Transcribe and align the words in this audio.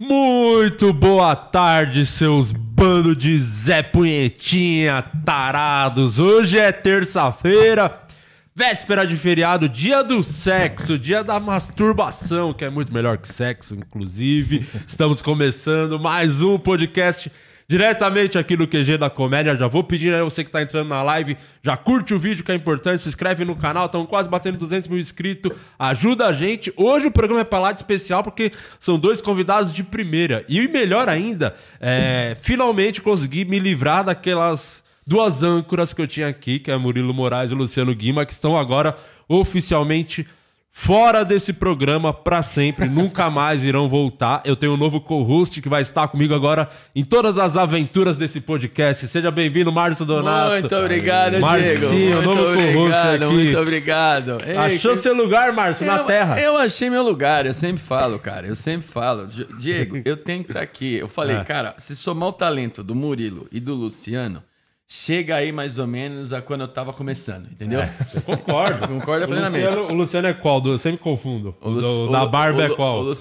Muito 0.00 0.92
boa 0.92 1.34
tarde, 1.34 2.06
seus 2.06 2.52
bando 2.52 3.16
de 3.16 3.36
Zé 3.36 3.82
Punhetinha 3.82 5.02
tarados. 5.24 6.20
Hoje 6.20 6.56
é 6.56 6.70
terça-feira, 6.70 8.00
véspera 8.54 9.04
de 9.04 9.16
feriado, 9.16 9.68
dia 9.68 10.04
do 10.04 10.22
sexo, 10.22 10.96
dia 10.96 11.24
da 11.24 11.40
masturbação, 11.40 12.54
que 12.54 12.64
é 12.64 12.70
muito 12.70 12.94
melhor 12.94 13.18
que 13.18 13.26
sexo, 13.26 13.74
inclusive. 13.74 14.64
Estamos 14.86 15.20
começando 15.20 15.98
mais 15.98 16.42
um 16.42 16.60
podcast 16.60 17.28
diretamente 17.70 18.38
aqui 18.38 18.56
no 18.56 18.66
QG 18.66 18.96
da 18.96 19.10
Comédia. 19.10 19.54
Já 19.54 19.66
vou 19.66 19.84
pedir 19.84 20.14
a 20.14 20.24
você 20.24 20.42
que 20.42 20.50
tá 20.50 20.62
entrando 20.62 20.88
na 20.88 21.02
live, 21.02 21.36
já 21.62 21.76
curte 21.76 22.14
o 22.14 22.18
vídeo 22.18 22.42
que 22.42 22.50
é 22.50 22.54
importante, 22.54 23.02
se 23.02 23.08
inscreve 23.10 23.44
no 23.44 23.54
canal, 23.54 23.86
estamos 23.86 24.08
quase 24.08 24.28
batendo 24.28 24.56
200 24.56 24.88
mil 24.88 24.98
inscritos, 24.98 25.52
ajuda 25.78 26.26
a 26.26 26.32
gente. 26.32 26.72
Hoje 26.76 27.08
o 27.08 27.10
programa 27.10 27.42
é 27.42 27.44
pra 27.44 27.58
lá 27.58 27.72
de 27.72 27.78
especial 27.78 28.22
porque 28.22 28.52
são 28.80 28.98
dois 28.98 29.20
convidados 29.20 29.74
de 29.74 29.82
primeira. 29.82 30.44
E 30.48 30.66
melhor 30.66 31.10
ainda, 31.10 31.54
é, 31.78 32.34
finalmente 32.40 33.02
consegui 33.02 33.44
me 33.44 33.58
livrar 33.58 34.02
daquelas 34.02 34.82
duas 35.06 35.42
âncoras 35.42 35.92
que 35.92 36.00
eu 36.00 36.06
tinha 36.06 36.28
aqui, 36.28 36.58
que 36.58 36.70
é 36.70 36.76
Murilo 36.76 37.12
Moraes 37.12 37.50
e 37.50 37.54
Luciano 37.54 37.94
Guima, 37.94 38.24
que 38.24 38.32
estão 38.32 38.56
agora 38.56 38.96
oficialmente 39.28 40.26
fora 40.80 41.24
desse 41.24 41.52
programa 41.52 42.14
para 42.14 42.40
sempre, 42.40 42.86
nunca 42.88 43.28
mais 43.28 43.64
irão 43.64 43.88
voltar. 43.88 44.40
Eu 44.44 44.54
tenho 44.54 44.74
um 44.74 44.76
novo 44.76 45.00
co-host 45.00 45.60
que 45.60 45.68
vai 45.68 45.82
estar 45.82 46.06
comigo 46.06 46.32
agora 46.32 46.68
em 46.94 47.04
todas 47.04 47.36
as 47.36 47.56
aventuras 47.56 48.16
desse 48.16 48.40
podcast. 48.40 49.08
Seja 49.08 49.28
bem-vindo, 49.30 49.72
Márcio 49.72 50.06
Donato. 50.06 50.52
Muito 50.52 50.76
obrigado, 50.76 51.40
Marcinho, 51.40 51.90
Diego. 51.90 52.14
Muito 52.14 52.28
novo 52.34 52.44
co-host 52.54 52.76
obrigado, 52.78 53.22
aqui. 53.24 53.34
muito 53.34 53.58
obrigado. 53.58 54.38
Ei, 54.46 54.56
Achou 54.56 54.92
que- 54.92 54.98
seu 54.98 55.14
lugar, 55.16 55.52
Márcio, 55.52 55.84
na 55.84 55.98
Terra? 56.04 56.40
Eu 56.40 56.56
achei 56.56 56.88
meu 56.88 57.02
lugar, 57.02 57.44
eu 57.44 57.54
sempre 57.54 57.82
falo, 57.82 58.16
cara. 58.18 58.46
Eu 58.46 58.54
sempre 58.54 58.86
falo. 58.86 59.26
Di- 59.26 59.46
Diego, 59.58 60.00
eu 60.04 60.16
tenho 60.16 60.44
que 60.44 60.50
estar 60.50 60.62
aqui. 60.62 60.94
Eu 60.94 61.08
falei, 61.08 61.36
É. 61.38 61.44
cara, 61.44 61.74
se 61.76 61.96
somar 61.96 62.28
o 62.28 62.32
talento 62.32 62.84
do 62.84 62.94
Murilo 62.94 63.48
e 63.50 63.58
do 63.58 63.74
Luciano, 63.74 64.42
chega 64.90 65.36
aí 65.36 65.52
mais 65.52 65.78
ou 65.78 65.86
menos 65.86 66.32
a 66.32 66.40
quando 66.40 66.62
eu 66.62 66.68
tava 66.68 66.92
começando, 66.94 67.46
entendeu? 67.52 67.80
Eu 68.14 68.22
concordo. 68.22 68.88
Concorda 68.88 69.26
O 69.26 69.28
plenamente. 69.28 69.66
Luciano, 69.66 69.88
o 69.92 69.94
Luciano 69.94 70.28
é 70.28 70.32
qual? 70.34 70.62
Eu 70.64 70.78
sempre 70.78 70.98
confundo. 70.98 71.54
O 71.60 71.68
Lu- 71.68 71.80
Do- 71.82 72.08
o 72.08 72.12
da 72.12 72.24
barba 72.26 72.60
o 72.60 72.62
é 72.62 72.70
qual? 72.74 73.00
o 73.00 73.02
Lu- 73.02 73.14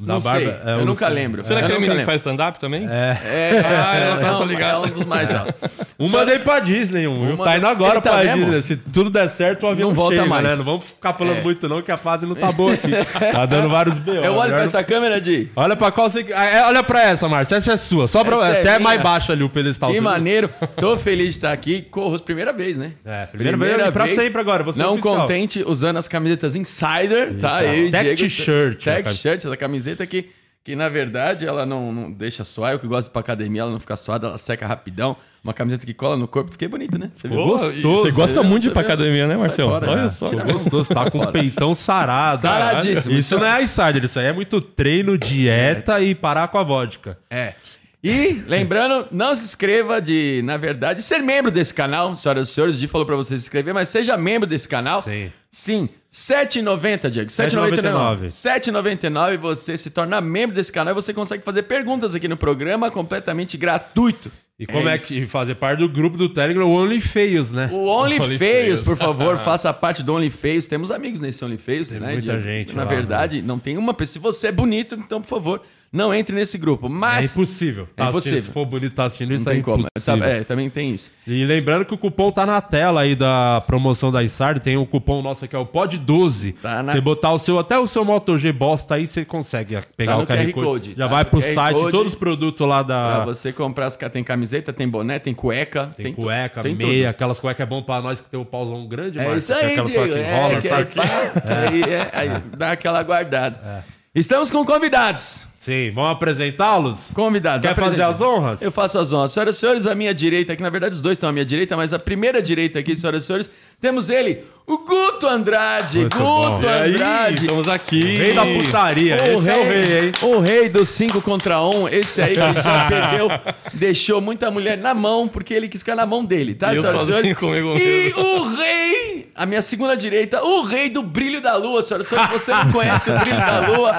Da 0.00 0.14
Não 0.14 0.20
barba 0.20 0.38
sei, 0.40 0.48
é 0.48 0.52
o 0.52 0.54
eu 0.70 0.78
nunca 0.78 0.90
Luciano. 0.90 1.14
lembro. 1.16 1.42
Você 1.42 1.50
não 1.52 1.56
é 1.58 1.60
Eu 1.62 1.64
aquele 1.66 1.80
nunca 1.80 1.88
menino 1.88 2.00
que 2.00 2.06
faz 2.06 2.20
stand-up 2.20 2.60
também? 2.60 2.86
É. 2.88 3.18
É, 3.24 3.62
Ah, 3.66 3.98
eu 3.98 4.14
é, 4.14 4.20
tô 4.20 4.26
não, 4.38 4.44
ligado. 4.44 4.84
é 4.84 4.88
um 4.88 4.90
dos 4.92 5.04
mais 5.04 5.34
altos. 5.34 5.54
Um 6.00 6.08
mandei 6.08 6.38
pra 6.38 6.60
Disney, 6.60 7.08
um. 7.08 7.32
Uma- 7.34 7.44
Tá 7.44 7.56
indo 7.58 7.66
agora 7.66 7.94
Ele 7.94 8.00
tá 8.02 8.10
pra 8.12 8.22
mesmo? 8.24 8.44
Disney. 8.44 8.62
Se 8.62 8.76
tudo 8.76 9.10
der 9.10 9.28
certo, 9.28 9.64
o 9.64 9.66
avião 9.66 9.88
Não 9.88 9.94
volta 9.96 10.14
chega, 10.14 10.28
mais. 10.28 10.44
né? 10.44 10.54
Não 10.54 10.64
vamos 10.64 10.84
ficar 10.84 11.12
falando 11.12 11.38
É. 11.38 11.42
muito 11.42 11.68
não, 11.68 11.82
que 11.82 11.90
a 11.90 11.98
fase 11.98 12.24
não 12.24 12.36
tá 12.36 12.52
boa 12.52 12.74
aqui. 12.74 12.86
Tá 13.32 13.44
dando 13.46 13.68
vários 13.68 13.98
B.O. 13.98 14.22
Eu 14.24 14.34
olho 14.36 14.52
pra 14.52 14.62
essa 14.62 14.84
câmera, 14.84 15.20
Di. 15.20 15.48
Olha 15.56 15.74
pra 15.74 15.90
qual 15.90 16.08
você... 16.08 16.24
Ah, 16.32 16.44
é, 16.46 16.62
Olha 16.66 16.84
pra 16.84 17.02
essa, 17.02 17.28
Márcio. 17.28 17.56
Essa 17.56 17.72
é 17.72 17.76
sua. 17.76 18.06
Só 18.06 18.22
pra... 18.22 18.36
Essa 18.36 18.46
é 18.46 18.60
Até 18.60 18.70
minha. 18.74 18.80
mais 18.80 19.02
baixo 19.02 19.32
ali 19.32 19.42
o 19.42 19.48
pedestal. 19.48 19.90
Que 19.90 20.00
maneiro. 20.00 20.48
Tô 20.78 20.96
feliz 20.96 21.30
de 21.30 21.34
estar 21.38 21.52
aqui. 21.52 21.82
Corros, 21.82 22.20
primeira 22.20 22.52
vez, 22.52 22.76
né? 22.78 22.92
É, 23.04 23.26
primeira 23.26 23.56
vez 23.56 23.88
e 23.88 23.90
pra 23.90 24.06
sempre 24.06 24.40
agora. 24.40 24.62
Você 24.62 24.80
é 24.80 24.84
Não 24.84 24.98
contente 25.00 25.64
usando 25.66 25.96
as 25.96 26.06
camisetas 26.06 26.54
Insider, 26.54 27.34
tá? 27.40 27.64
Eu 27.64 27.90
Tech 27.90 28.14
T-shirt, 28.14 28.84
Tech 28.84 28.88
né, 28.98 29.02
cara? 29.02 29.14
Shirt, 29.16 29.44
essa 29.44 29.56
camiseta 29.56 29.87
que, 30.06 30.30
que 30.64 30.74
na 30.76 30.88
verdade 30.88 31.46
ela 31.46 31.64
não, 31.64 31.92
não 31.92 32.12
deixa 32.12 32.44
suar. 32.44 32.72
Eu 32.72 32.78
que 32.78 32.86
gosto 32.86 33.04
de 33.08 33.10
ir 33.10 33.12
pra 33.12 33.20
academia, 33.20 33.62
ela 33.62 33.70
não 33.70 33.80
fica 33.80 33.96
suada, 33.96 34.28
ela 34.28 34.38
seca 34.38 34.66
rapidão. 34.66 35.16
Uma 35.42 35.54
camiseta 35.54 35.86
que 35.86 35.94
cola 35.94 36.16
no 36.16 36.26
corpo. 36.26 36.50
Fiquei 36.50 36.66
bonito, 36.68 36.98
né? 36.98 37.10
Você 37.14 37.28
viu? 37.28 37.38
Gostoso. 37.38 37.80
Você 37.80 38.10
gosta 38.10 38.42
muito 38.42 38.64
de 38.64 38.68
ir 38.68 38.72
pra 38.72 38.82
academia, 38.82 39.26
né, 39.28 39.36
Marcelo? 39.36 39.70
fora, 39.70 39.90
Olha 39.90 40.02
né? 40.02 40.08
só. 40.08 40.28
Tira- 40.28 40.44
Gostoso, 40.44 40.92
tá 40.92 41.10
com 41.10 41.20
o 41.20 41.32
peitão 41.32 41.74
sarado. 41.74 42.40
Saradíssimo. 42.42 43.14
Isso 43.14 43.38
não 43.38 43.46
é 43.46 43.62
insider, 43.62 44.04
isso 44.04 44.18
aí 44.18 44.26
é 44.26 44.32
muito 44.32 44.60
treino, 44.60 45.16
dieta 45.16 46.00
e 46.00 46.14
parar 46.14 46.48
com 46.48 46.58
a 46.58 46.62
vodka. 46.64 47.16
É. 47.30 47.54
E, 48.02 48.42
lembrando, 48.46 49.06
não 49.10 49.34
se 49.34 49.44
inscreva 49.44 50.00
de, 50.00 50.40
na 50.44 50.56
verdade, 50.56 51.02
ser 51.02 51.18
membro 51.20 51.50
desse 51.50 51.74
canal. 51.74 52.14
Senhoras 52.14 52.48
e 52.48 52.52
senhores, 52.52 52.76
o 52.76 52.78
Di 52.78 52.86
falou 52.86 53.04
pra 53.06 53.16
você 53.16 53.36
se 53.36 53.42
inscrever, 53.44 53.74
mas 53.74 53.88
seja 53.88 54.16
membro 54.16 54.48
desse 54.48 54.68
canal. 54.68 55.02
Sim. 55.02 55.32
Sim, 55.50 55.82
R$ 55.82 55.88
7,90, 56.12 57.10
Diego. 57.10 57.30
R$ 57.30 57.36
7,99. 57.36 58.20
R$ 58.20 58.26
7,99 58.28 59.38
você 59.38 59.76
se 59.76 59.90
torna 59.90 60.20
membro 60.20 60.54
desse 60.54 60.72
canal 60.72 60.92
e 60.92 60.94
você 60.94 61.14
consegue 61.14 61.42
fazer 61.42 61.62
perguntas 61.62 62.14
aqui 62.14 62.28
no 62.28 62.36
programa 62.36 62.90
completamente 62.90 63.56
gratuito. 63.56 64.30
E 64.58 64.66
como 64.66 64.88
é, 64.88 64.96
isso. 64.96 65.06
que 65.06 65.24
fazer 65.24 65.54
parte 65.54 65.78
do 65.78 65.88
grupo 65.88 66.16
do 66.16 66.28
Telegram, 66.28 66.66
o 66.66 66.72
Only 66.72 67.00
Feios, 67.00 67.52
né? 67.52 67.70
O 67.72 67.86
OnlyFeios, 67.86 68.26
OnlyFeios. 68.26 68.82
por 68.82 68.96
favor, 68.96 69.38
faça 69.38 69.72
parte 69.72 70.02
do 70.02 70.12
OnlyFeios. 70.12 70.66
Temos 70.66 70.90
amigos 70.90 71.20
nesse 71.20 71.44
OnlyFeios, 71.44 71.90
né? 71.90 72.00
muita 72.14 72.20
Diego? 72.20 72.42
gente 72.42 72.74
Na 72.74 72.82
lá, 72.82 72.88
verdade, 72.90 73.40
não 73.40 73.58
tem 73.58 73.78
uma 73.78 73.94
pessoa. 73.94 74.08
Se 74.08 74.18
você 74.18 74.48
é 74.48 74.52
bonito, 74.52 74.96
então, 74.96 75.22
por 75.22 75.28
favor, 75.28 75.62
não 75.92 76.12
entre 76.14 76.34
nesse 76.34 76.58
grupo. 76.58 76.86
É 76.86 76.88
Mas. 76.88 77.32
impossível. 77.32 77.86
Tá 77.96 78.06
É 78.06 78.08
impossível. 78.08 78.40
se 78.42 78.48
for 78.48 78.64
bonito 78.66 78.94
tá 78.94 79.04
assistindo 79.04 79.30
não 79.30 79.36
isso, 79.36 79.48
é 79.48 79.52
tem 79.54 79.62
como. 79.62 79.86
impossível. 79.86 80.18
Tá- 80.20 80.26
é, 80.28 80.44
também 80.44 80.68
tem 80.68 80.92
isso. 80.94 81.12
E 81.26 81.44
lembrando 81.44 81.84
que 81.84 81.94
o 81.94 81.98
cupom 81.98 82.30
tá 82.30 82.44
na 82.44 82.60
tela 82.60 83.00
aí 83.02 83.14
da 83.16 83.62
promoção 83.66 84.10
da 84.12 84.22
Isard. 84.22 84.60
Tem 84.60 84.76
um 84.76 84.84
cupom 84.84 85.22
nosso 85.22 85.44
aqui, 85.44 85.56
é 85.56 85.58
o 85.58 85.66
POD12. 85.66 86.54
Tá 86.60 86.82
na- 86.82 86.92
Você 86.92 87.00
botar 87.00 87.32
o 87.32 87.38
seu, 87.38 87.58
até 87.58 87.78
o 87.78 87.86
seu 87.86 88.04
Moto 88.04 88.38
G 88.38 88.52
bosta 88.52 88.94
aí, 88.96 89.06
você 89.06 89.24
consegue 89.24 89.78
pegar 89.96 90.12
Tá 90.12 90.18
o 90.18 90.26
QR 90.26 90.36
QR 90.46 90.52
Code. 90.52 90.66
Code, 90.66 90.94
Já 90.96 91.08
tá 91.08 91.14
vai 91.14 91.24
pro 91.24 91.40
QR 91.40 91.54
site, 91.54 91.76
Code. 91.78 91.92
todos 91.92 92.12
os 92.12 92.18
produtos 92.18 92.66
lá 92.66 92.84
Pra 92.84 93.18
da... 93.20 93.24
você 93.24 93.52
comprar, 93.52 93.90
tem 93.90 94.22
camiseta, 94.22 94.72
tem 94.72 94.88
boné, 94.88 95.18
tem 95.18 95.34
cueca. 95.34 95.90
Tem, 95.96 96.12
tu- 96.12 96.22
cueca, 96.22 96.62
tem 96.62 96.74
meia, 96.74 97.06
tudo. 97.08 97.10
aquelas 97.10 97.40
cuecas 97.40 97.66
é 97.66 97.68
bom 97.68 97.82
pra 97.82 98.00
nós 98.00 98.20
que 98.20 98.28
tem 98.28 98.38
o 98.38 98.44
pauzão 98.44 98.86
grande, 98.86 99.18
É 99.18 99.24
Marcos. 99.24 99.44
isso 99.44 99.54
Tem 99.54 99.64
aí, 99.64 99.70
aquelas 99.72 99.92
cuecas 99.92 100.14
que 100.14 100.20
É, 100.20 100.36
enrolam, 100.36 100.60
que- 100.60 100.68
sabe? 100.68 100.84
pá, 100.94 101.02
Aí, 101.70 101.82
é, 101.82 102.10
aí 102.12 102.42
dá 102.56 102.72
aquela 102.72 103.02
guardada. 103.02 103.84
Estamos 104.14 104.50
com 104.50 104.64
convidados. 104.64 105.47
Sim, 105.68 105.90
vamos 105.90 106.12
apresentá-los? 106.12 107.10
Convidados. 107.12 107.60
Quer 107.60 107.74
fazer 107.74 108.00
as 108.00 108.22
honras? 108.22 108.62
Eu 108.62 108.72
faço 108.72 108.98
as 108.98 109.12
honras. 109.12 109.32
Senhoras 109.32 109.56
e 109.56 109.60
senhores, 109.60 109.86
à 109.86 109.94
minha 109.94 110.14
direita, 110.14 110.54
aqui 110.54 110.62
na 110.62 110.70
verdade 110.70 110.94
os 110.94 111.02
dois 111.02 111.16
estão 111.16 111.28
à 111.28 111.32
minha 111.32 111.44
direita, 111.44 111.76
mas 111.76 111.92
a 111.92 111.98
primeira 111.98 112.40
direita 112.40 112.78
aqui, 112.78 112.96
senhoras 112.96 113.24
e 113.24 113.26
senhores, 113.26 113.50
temos 113.80 114.10
ele, 114.10 114.44
o 114.66 114.78
Guto 114.78 115.26
Andrade. 115.26 116.00
Muito 116.00 116.16
Guto 116.18 116.26
bom. 116.26 116.60
E 116.62 116.66
aí, 116.68 116.94
Andrade. 116.94 117.44
estamos 117.46 117.68
aqui. 117.68 118.00
Rei 118.18 118.34
da 118.34 118.44
putaria, 118.44 119.16
esse 119.32 119.48
é 119.50 119.56
o 119.56 119.64
rei, 119.64 119.98
hein? 120.06 120.12
o 120.22 120.38
rei 120.40 120.68
do 120.68 120.84
5 120.84 121.22
contra 121.22 121.62
1, 121.62 121.70
um, 121.82 121.88
esse 121.88 122.20
aí 122.20 122.34
que 122.34 122.62
já 122.62 122.84
perdeu, 122.90 123.28
deixou 123.72 124.20
muita 124.20 124.50
mulher 124.50 124.76
na 124.76 124.92
mão, 124.92 125.26
porque 125.26 125.54
ele 125.54 125.68
quis 125.68 125.80
ficar 125.80 125.96
na 125.96 126.04
mão 126.04 126.24
dele, 126.24 126.54
tá, 126.54 126.74
Eu 126.74 126.82
senhoras 126.82 127.02
e 127.02 127.06
senhores? 127.06 127.34
comigo 127.34 127.76
E 127.78 127.78
mesmo. 127.78 128.20
o 128.20 128.54
rei, 128.56 129.30
a 129.34 129.46
minha 129.46 129.62
segunda 129.62 129.96
direita, 129.96 130.42
o 130.44 130.62
rei 130.62 130.90
do 130.90 131.02
brilho 131.02 131.40
da 131.40 131.56
lua, 131.56 131.80
senhoras 131.80 132.06
e 132.06 132.08
senhores, 132.10 132.30
se 132.30 132.38
você 132.38 132.52
não 132.52 132.70
conhece 132.70 133.10
o 133.10 133.18
brilho 133.18 133.38
da 133.38 133.68
lua, 133.68 133.90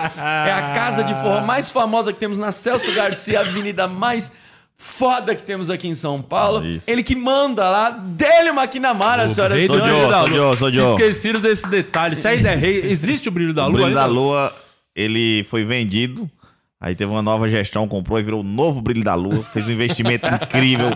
é 0.45 0.51
a 0.51 0.73
casa 0.75 1.03
de 1.03 1.13
forró 1.15 1.41
mais 1.41 1.71
famosa 1.71 2.13
que 2.13 2.19
temos 2.19 2.37
na 2.37 2.51
Celso 2.51 2.91
Garcia, 2.91 3.39
a 3.39 3.41
avenida 3.41 3.87
mais 3.87 4.31
foda 4.79 5.35
que 5.35 5.43
temos 5.43 5.69
aqui 5.69 5.87
em 5.87 5.93
São 5.93 6.21
Paulo. 6.21 6.65
Isso. 6.65 6.89
Ele 6.89 7.03
que 7.03 7.15
manda 7.15 7.69
lá, 7.69 7.89
Délio 7.89 8.55
Maquinamara, 8.55 9.27
senhoras 9.27 9.57
e 9.57 9.59
Rei 9.59 9.67
do 9.67 9.77
Sou 9.77 9.85
Joe, 9.85 10.09
da 10.09 10.19
sou 10.19 10.27
lua. 10.29 10.55
Joe, 10.97 11.13
sou 11.13 11.39
desse 11.41 11.67
detalhe. 11.67 12.15
Se 12.15 12.27
ainda 12.27 12.49
é 12.49 12.55
rei, 12.55 12.81
existe 12.85 13.27
o 13.27 13.31
brilho 13.31 13.53
da 13.53 13.65
O 13.65 13.69
lua? 13.69 13.81
Brilho 13.81 13.93
da? 13.93 14.05
Lua, 14.05 14.55
ele 14.95 15.43
foi 15.43 15.65
vendido. 15.65 16.31
Aí 16.81 16.95
teve 16.95 17.11
uma 17.11 17.21
nova 17.21 17.49
gestão, 17.49 17.89
comprou 17.89 18.17
e 18.17 18.23
virou 18.23 18.39
o 18.39 18.43
novo 18.43 18.81
Brilho 18.81 19.03
da 19.03 19.13
Lua. 19.13 19.43
Fez 19.43 19.67
um 19.67 19.71
investimento 19.71 20.25
incrível. 20.33 20.91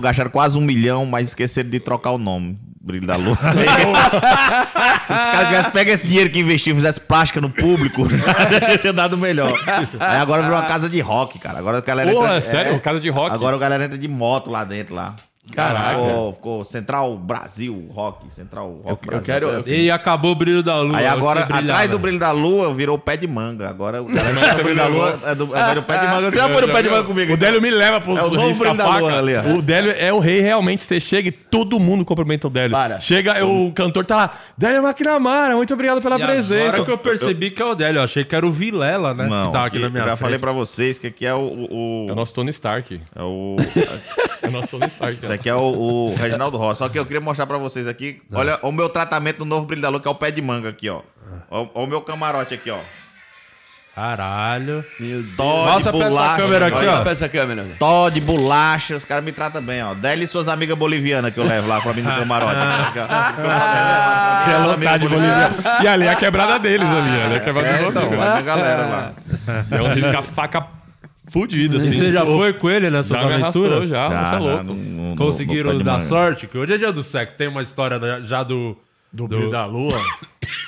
Gastaram 0.00 0.30
quase 0.30 0.56
um 0.56 0.60
milhão, 0.60 1.04
mas 1.04 1.30
esqueceram 1.30 1.68
de 1.68 1.80
trocar 1.80 2.12
o 2.12 2.18
nome. 2.18 2.56
Brilho 2.88 3.06
da 3.06 3.16
Lua. 3.16 3.36
Se 5.02 5.12
os 5.12 5.18
caras 5.20 5.48
tivessem 5.48 5.70
pego 5.70 5.90
esse 5.90 6.06
dinheiro 6.08 6.30
que 6.30 6.40
investiu 6.40 6.72
e 6.72 6.74
fizesse 6.76 7.00
plástica 7.00 7.40
no 7.40 7.50
público, 7.50 8.08
teria 8.76 8.92
dado 8.92 9.16
melhor. 9.16 9.52
Aí 10.00 10.16
agora 10.18 10.42
virou 10.42 10.56
uma 10.58 10.66
casa 10.66 10.88
de 10.88 10.98
rock, 11.00 11.38
cara. 11.38 11.58
Agora 11.58 11.78
a 11.78 11.80
galera 11.80 12.10
Pô, 12.10 12.24
entra- 12.24 12.36
é 12.36 12.40
sério? 12.40 12.80
Casa 12.80 12.98
de 12.98 13.10
rock? 13.10 13.32
Agora 13.34 13.56
a 13.56 13.58
galera 13.58 13.84
entra 13.84 13.98
de 13.98 14.08
moto 14.08 14.50
lá 14.50 14.64
dentro 14.64 14.94
lá. 14.94 15.14
Caraca. 15.54 15.98
Ficou, 15.98 16.32
ficou 16.34 16.64
Central 16.64 17.16
Brasil 17.16 17.78
Rock. 17.92 18.32
Central 18.32 18.68
Rock 18.84 18.86
Eu- 18.86 18.90
eu 18.90 18.96
Brasil. 19.06 19.24
quero- 19.24 19.46
coisa 19.46 19.60
assim. 19.60 19.70
E 19.74 19.90
acabou 19.90 20.32
o 20.32 20.34
brilho 20.34 20.62
da 20.62 20.80
lua. 20.80 20.98
Aí 20.98 21.06
agora, 21.06 21.40
atrás 21.44 21.90
do 21.90 21.98
brilho 21.98 22.18
da 22.18 22.30
lua, 22.30 22.72
virou 22.74 22.96
o 22.96 22.98
pé 22.98 23.16
de 23.16 23.26
manga. 23.26 23.68
Agora 23.68 24.02
o 24.02 24.06
cara 24.12 24.28
o 24.60 24.62
brilho 24.62 24.76
da 24.76 24.86
lua 24.86 25.18
é 25.24 25.34
do, 25.34 25.56
é 25.56 25.74
do 25.74 25.82
pé 25.82 25.98
de 25.98 26.06
manga. 26.06 26.30
Você 26.30 26.36
já 26.36 26.48
foi 26.48 26.60
no 26.66 26.72
pé 26.72 26.82
de 26.82 26.90
manga 26.90 27.04
comigo? 27.04 27.32
O 27.32 27.36
Délio 27.36 27.62
me 27.62 27.70
leva 27.70 28.00
pros 28.00 28.18
É 28.18 28.22
o 28.22 28.30
novo 28.30 28.58
brilho 28.58 28.74
da 28.76 28.98
lua 28.98 29.18
ali, 29.18 29.36
ó. 29.36 29.56
O 29.56 29.62
Délio 29.62 29.92
é 29.96 30.12
o 30.12 30.18
rei, 30.18 30.40
realmente. 30.40 30.82
Você 30.84 31.00
chega 31.00 31.28
e 31.28 31.32
todo 31.32 31.80
mundo 31.80 32.04
cumprimenta 32.04 32.46
o 32.46 32.50
Délio. 32.50 32.72
Para. 32.72 33.00
Chega, 33.00 33.44
o 33.44 33.72
cantor 33.72 34.04
tá 34.04 34.16
lá. 34.16 34.30
Délio 34.56 34.82
Maquinamara, 34.82 35.56
muito 35.56 35.72
obrigado 35.72 36.00
pela 36.02 36.18
E 36.18 36.22
presença. 36.24 36.68
Agora 36.68 36.84
que 36.84 36.90
eu 36.92 36.98
percebi 36.98 37.50
que 37.50 37.62
é 37.62 37.64
o 37.64 37.74
Délio. 37.74 37.98
Eu 38.00 38.04
achei 38.04 38.24
que 38.24 38.34
era 38.34 38.46
o 38.46 38.50
Vilela, 38.52 39.14
né? 39.14 39.26
Não, 39.26 39.46
que 39.46 39.52
tava 39.52 39.66
aqui 39.66 39.76
que 39.78 39.82
na 39.82 39.88
minha 39.88 40.02
eu 40.02 40.08
já 40.08 40.16
frente. 40.16 40.26
falei 40.26 40.38
pra 40.38 40.52
vocês 40.52 40.98
que 40.98 41.06
aqui 41.06 41.24
é 41.26 41.34
o... 41.34 41.38
o, 41.70 42.06
É 42.08 42.12
o 42.12 42.14
nosso 42.14 42.34
Tony 42.34 42.50
Stark. 42.50 43.00
é 43.16 43.22
o 43.22 43.56
É 44.42 44.48
o 44.48 44.50
nosso 44.50 44.68
Tony 44.68 44.86
Stark. 44.86 45.18
isso 45.22 45.32
aqui 45.38 45.48
é 45.48 45.54
o, 45.54 46.12
o 46.12 46.14
Reginaldo 46.16 46.58
Rossi. 46.58 46.78
Só 46.78 46.88
que 46.88 46.98
eu 46.98 47.06
queria 47.06 47.20
mostrar 47.20 47.46
pra 47.46 47.58
vocês 47.58 47.86
aqui. 47.86 48.20
Olha 48.32 48.58
o 48.62 48.72
meu 48.72 48.88
tratamento 48.88 49.40
no 49.40 49.46
novo 49.46 49.66
brilho 49.66 49.82
da 49.82 49.88
lua, 49.88 50.00
que 50.00 50.08
é 50.08 50.10
o 50.10 50.14
pé 50.14 50.30
de 50.30 50.42
manga 50.42 50.68
aqui, 50.68 50.88
ó. 50.88 51.00
Ó, 51.50 51.66
ó 51.74 51.84
o 51.84 51.86
meu 51.86 52.00
camarote 52.00 52.54
aqui, 52.54 52.70
ó. 52.70 52.78
Caralho. 53.98 54.84
Meu 55.00 55.22
Deus. 55.22 55.36
Tó 55.36 55.80
de 55.80 55.90
bolacha. 55.90 56.36
câmera 56.36 56.66
aqui, 56.68 56.76
Olha 56.76 57.02
ó. 57.04 57.10
essa 57.10 57.28
câmera. 57.28 57.66
Tó 57.80 58.08
de 58.08 58.20
bolacha, 58.20 58.94
os 58.94 59.04
caras 59.04 59.24
me 59.24 59.32
tratam 59.32 59.60
bem, 59.60 59.82
ó. 59.82 59.92
Dele 59.92 60.24
e 60.24 60.28
suas 60.28 60.46
amigas 60.46 60.78
bolivianas 60.78 61.34
que 61.34 61.40
eu 61.40 61.44
levo 61.44 61.66
lá 61.66 61.80
pra 61.80 61.92
mim 61.92 62.02
no 62.02 62.14
camarote. 62.14 62.54
Que 64.78 64.86
é 64.86 64.98
de 64.98 65.08
Bolívia. 65.08 65.50
E 65.82 65.88
ali 65.88 66.06
é 66.06 66.10
a 66.10 66.14
quebrada 66.14 66.58
deles 66.60 66.88
ali, 66.88 67.22
ali 67.22 67.34
é 67.34 67.36
a 67.38 67.40
quebrada 67.40 67.68
É, 67.68 67.78
do 67.78 67.90
então, 67.90 68.08
tem 68.08 68.44
galera 68.44 68.86
lá. 68.86 69.12
É 69.70 69.82
um 69.82 69.92
risca-faca 69.92 70.77
fudido, 71.30 71.76
E 71.76 71.78
assim. 71.78 71.92
você 71.92 72.12
já 72.12 72.24
Pô, 72.24 72.36
foi 72.36 72.52
com 72.52 72.68
ele 72.70 72.90
nessas 72.90 73.08
Já 73.18 73.26
me 73.26 73.34
aventuras? 73.34 73.88
já, 73.88 74.08
Já, 74.10 74.24
você 74.24 74.34
é 74.34 74.38
louco. 74.38 74.64
no- 74.64 74.74
no- 74.74 75.10
no- 75.10 75.16
Conseguiram 75.16 75.78
dar 75.80 76.00
sorte? 76.00 76.46
Que 76.46 76.56
hoje 76.58 76.74
é 76.74 76.78
dia 76.78 76.92
do 76.92 77.02
sexo. 77.02 77.36
Tem 77.36 77.48
uma 77.48 77.62
história 77.62 77.98
da- 77.98 78.20
já 78.20 78.42
do. 78.42 78.76
Do 79.12 79.26
brilho 79.26 79.48
da 79.50 79.64
lua. 79.64 79.98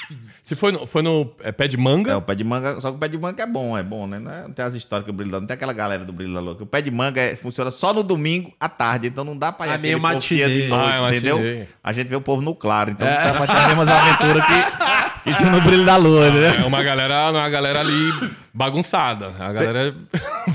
Se 0.42 0.56
foi 0.56 0.72
no, 0.72 0.84
foi 0.84 1.00
no 1.00 1.30
é, 1.44 1.52
pé 1.52 1.68
de 1.68 1.76
manga, 1.76 2.10
É, 2.10 2.16
o 2.16 2.22
pé 2.22 2.34
de 2.34 2.42
manga, 2.42 2.80
só 2.80 2.90
que 2.90 2.96
o 2.96 2.98
pé 2.98 3.06
de 3.06 3.16
manga 3.16 3.40
é 3.40 3.46
bom, 3.46 3.78
é 3.78 3.84
bom, 3.84 4.04
né? 4.08 4.18
Não, 4.18 4.32
é- 4.32 4.42
não 4.42 4.50
tem 4.52 4.64
as 4.64 4.74
histórias 4.74 5.04
que 5.04 5.10
o 5.10 5.14
brilho 5.14 5.30
da 5.30 5.36
Lua, 5.36 5.42
não 5.42 5.46
tem 5.46 5.54
aquela 5.54 5.72
galera 5.72 6.04
do 6.04 6.12
brilho 6.12 6.34
da 6.34 6.40
lua. 6.40 6.56
Que 6.56 6.62
o 6.64 6.66
pé 6.66 6.82
de 6.82 6.90
manga 6.90 7.20
é- 7.20 7.36
funciona 7.36 7.70
só 7.70 7.94
no 7.94 8.02
domingo 8.02 8.52
à 8.58 8.68
tarde, 8.68 9.06
então 9.06 9.22
não 9.22 9.36
dá 9.36 9.52
pra 9.52 9.66
ir 9.66 9.70
aquele 9.70 9.82
meio 9.82 9.92
ia 9.92 9.96
de 9.98 10.02
matinê. 10.02 10.68
noite, 10.68 10.72
Ah, 10.72 11.04
é 11.04 11.08
entendeu? 11.16 11.36
matinê. 11.36 11.66
A 11.84 11.92
gente 11.92 12.08
vê 12.08 12.16
o 12.16 12.20
povo 12.20 12.42
no 12.42 12.52
claro, 12.52 12.90
então 12.90 13.06
não 13.06 13.14
dá 13.14 13.32
pra 13.34 13.46
ter 13.46 13.52
as 13.52 13.66
mesmas 13.68 13.88
aventuras 13.88 14.44
que, 14.44 14.52
tinha 15.34 15.50
no 15.50 15.60
brilho 15.60 15.84
da 15.84 15.96
lua, 15.96 16.30
né? 16.30 16.56
é 16.62 16.64
uma 16.66 16.82
galera, 16.82 17.30
uma 17.30 17.48
galera 17.48 17.80
ali 17.80 18.10
bagunçada. 18.52 19.32
A 19.38 19.52
galera. 19.52 19.94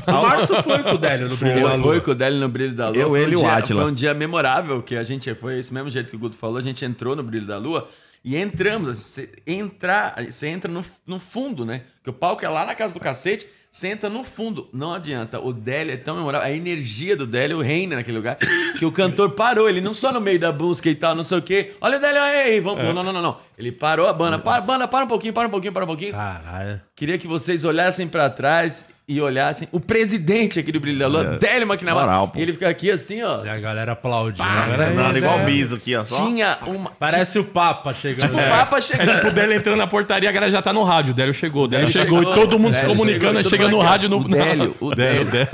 O 0.07 0.11
Márcio 0.11 0.61
foi 0.61 0.83
com 0.83 0.91
o 0.91 0.97
Délio 0.97 1.29
no 1.29 1.37
brilho 1.37 1.63
da 1.63 1.75
lua. 1.75 1.83
fui 1.93 2.01
com 2.01 2.11
o 2.11 2.15
Délio 2.15 2.39
no 2.39 2.49
Brilho 2.49 2.73
da 2.75 2.89
Lua. 2.89 2.97
Eu, 2.97 3.09
Foi 3.09 3.19
um 3.19 3.23
ele 3.23 3.31
e 3.33 3.35
o 3.37 3.39
dia- 3.39 3.53
Átila. 3.53 3.81
Foi 3.83 3.91
um 3.91 3.93
dia 3.95 4.13
memorável 4.13 4.81
que 4.83 4.95
a 4.95 5.03
gente 5.03 5.33
foi 5.35 5.57
esse 5.59 5.73
mesmo 5.73 5.89
jeito 5.89 6.09
que 6.11 6.15
o 6.15 6.19
Guto 6.19 6.35
falou. 6.35 6.57
A 6.57 6.61
gente 6.61 6.83
entrou 6.85 7.15
no 7.15 7.23
Brilho 7.23 7.47
da 7.47 7.57
Lua 7.57 7.87
e 8.23 8.35
entramos. 8.35 8.89
assim, 8.89 9.01
Você, 9.23 9.29
entrar, 9.47 10.15
você 10.29 10.47
entra 10.47 10.69
no, 10.71 10.83
no 11.07 11.19
fundo, 11.19 11.65
né? 11.65 11.81
Porque 11.97 12.09
o 12.09 12.13
palco 12.13 12.43
é 12.45 12.49
lá 12.49 12.65
na 12.65 12.75
casa 12.75 12.93
do 12.93 12.99
cacete. 12.99 13.47
Entra 13.83 14.09
no 14.09 14.23
fundo. 14.23 14.69
Não 14.71 14.93
adianta. 14.93 15.39
O 15.39 15.51
Délio 15.51 15.93
é 15.93 15.97
tão 15.97 16.15
memorável. 16.15 16.47
A 16.47 16.51
energia 16.51 17.15
do 17.15 17.27
Délio 17.27 17.61
reina 17.61 17.97
naquele 17.97 18.17
lugar. 18.17 18.37
Que 18.77 18.85
o 18.85 18.91
cantor 18.91 19.31
parou. 19.31 19.69
Ele 19.69 19.81
não 19.81 19.93
só 19.93 20.11
no 20.11 20.21
meio 20.21 20.39
da 20.39 20.51
música 20.51 20.89
e 20.89 20.95
tal, 20.95 21.13
não 21.13 21.23
sei 21.23 21.37
o 21.37 21.41
quê. 21.41 21.73
Olha 21.81 21.97
o 21.97 22.01
Délio 22.01 22.21
aí. 22.21 22.59
Vamos. 22.59 22.83
Não, 22.83 22.93
não, 22.93 23.11
não, 23.11 23.21
não. 23.21 23.37
Ele 23.57 23.71
parou 23.71 24.07
a 24.07 24.13
banda. 24.13 24.39
Para, 24.39 24.61
banda, 24.61 24.87
para 24.87 25.05
um 25.05 25.07
pouquinho, 25.07 25.33
para 25.33 25.47
um 25.47 25.51
pouquinho, 25.51 25.73
para 25.73 25.83
um 25.83 25.87
pouquinho. 25.87 26.13
Caralho. 26.13 26.81
Queria 26.95 27.17
que 27.17 27.27
vocês 27.27 27.65
olhassem 27.65 28.07
pra 28.07 28.29
trás 28.29 28.85
e 29.07 29.21
olhassem 29.21 29.67
o 29.71 29.79
presidente 29.79 30.59
aqui 30.59 30.71
do 30.71 30.79
Brilho 30.79 30.97
da 30.97 31.07
Lua, 31.07 31.35
É. 31.35 31.37
Délio 31.37 31.67
McNamara. 31.67 32.31
E 32.35 32.41
ele 32.41 32.53
fica 32.53 32.67
aqui 32.67 32.89
assim, 32.89 33.21
ó. 33.21 33.45
E 33.45 33.49
a 33.49 33.59
galera 33.59 33.91
aplaudindo. 33.91 34.47
Nossa, 34.47 34.87
andando 34.87 35.17
igual 35.17 35.39
biso 35.45 35.75
aqui, 35.75 35.95
ó. 35.95 36.03
Só. 36.03 36.25
Tinha 36.25 36.57
uma. 36.65 36.89
Parece 36.91 37.37
o 37.37 37.43
Papa 37.43 37.93
chegando. 37.93 38.29
Tipo, 38.31 38.41
o 38.41 38.49
Papa 38.49 38.77
É 38.77 38.81
chegando. 38.81 39.15
tipo 39.15 39.27
o 39.27 39.31
Délio 39.31 39.55
entrando 39.55 39.77
na 39.77 39.85
portaria, 39.87 40.27
a 40.27 40.31
galera 40.31 40.51
já 40.51 40.61
tá 40.61 40.73
no 40.73 40.83
rádio. 40.83 41.11
O 41.11 41.15
Délio 41.15 41.33
chegou, 41.33 41.65
o 41.65 41.67
Délio 41.67 41.85
Délio 41.87 42.01
chegou, 42.01 42.19
chegou, 42.19 42.33
e 42.33 42.35
todo 42.35 42.57
mundo 42.57 42.73
se 42.75 42.81
Délio 42.81 42.95
comunicando, 42.97 43.37
chegou, 43.43 43.49
chega 43.49 43.67
no 43.67 43.79
rádio 43.79 44.09
no. 44.09 44.17
O 44.17 44.23
Délio, 44.27 44.75
o 44.79 44.89
Délio, 44.95 45.25
Délio. 45.25 45.47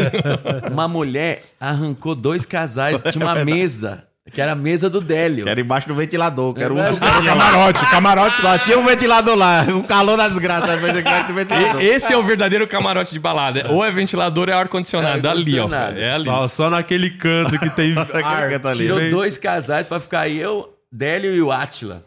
Uma 0.72 0.88
mulher 0.88 1.44
arrancou 1.60 2.16
dois 2.16 2.46
casais, 2.46 2.98
tinha 3.12 3.26
uma 3.26 3.36
mesa, 3.44 4.04
que 4.34 4.40
era 4.42 4.54
a 4.54 4.56
mesa 4.56 4.90
do 4.90 5.02
Délio. 5.02 5.46
Quero 5.46 5.60
embaixo 5.60 5.88
do 5.88 5.96
ventilador, 5.96 6.54
um 6.58 6.80
É, 6.80 6.90
dos 6.90 7.00
caras 7.00 7.24
lá. 7.26 7.32
Camarote, 7.32 7.86
camarote. 7.92 8.42
Só 8.42 8.58
tinha 8.60 8.80
um 8.80 8.86
ventilador 8.86 9.36
lá, 9.36 9.64
o 9.78 9.84
calor 9.84 10.18
da 10.18 10.28
desgraça. 10.30 10.68
Esse 11.80 12.14
é 12.14 12.18
o 12.18 12.24
verdadeiro 12.24 12.68
camarote 12.68 13.12
de 13.12 13.20
balada. 13.20 13.68
Ou 13.70 13.84
é 13.84 13.92
ventilador 13.92 14.48
ou 14.50 14.54
é 14.54 14.58
ar-condicionado. 14.58 15.28
É 15.28 15.32
ali, 15.32 15.60
ó. 15.60 15.70
É 15.96 16.14
ali. 16.14 16.26
Só, 16.26 16.48
só 16.48 16.70
naquele 16.70 17.10
canto 17.12 17.60
que 17.60 17.70
tem 17.70 17.94
ar. 18.24 18.66
ali. 18.68 18.78
Tirou 18.78 19.10
dois 19.10 19.38
casais 19.38 19.86
pra 19.86 20.00
ficar 20.00 20.28
eu, 20.30 20.74
Délio 20.92 21.34
e 21.36 21.42
o 21.42 21.52
Átila. 21.52 22.04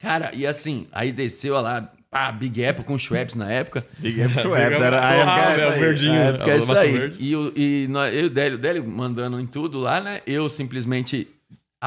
Cara, 0.00 0.30
e 0.34 0.46
assim, 0.46 0.86
aí 0.92 1.12
desceu 1.12 1.58
lá, 1.60 1.88
pá, 2.10 2.30
Big 2.30 2.64
Apple 2.64 2.84
com 2.84 2.98
Schweppes 2.98 3.34
na 3.34 3.50
época. 3.50 3.86
Big 3.98 4.22
Apple 4.22 4.46
Webs, 4.48 4.80
era 4.80 5.06
a 5.08 5.12
época 5.12 5.32
Ah, 5.32 5.50
era 5.50 5.62
é 5.62 5.70
verdinho. 5.78 6.14
É, 6.14 6.32
porque 6.32 6.50
é 6.50 6.52
a 6.52 6.56
isso 6.58 6.72
aí. 6.76 6.92
verde. 6.92 7.16
E, 7.18 7.34
o, 7.36 7.52
e 7.56 7.88
eu 7.90 8.20
e 8.20 8.24
o 8.26 8.30
Délio, 8.30 8.58
o 8.58 8.60
Délio 8.60 8.86
mandando 8.86 9.40
em 9.40 9.46
tudo 9.46 9.78
lá, 9.80 10.00
né? 10.00 10.20
Eu 10.26 10.48
simplesmente 10.50 11.26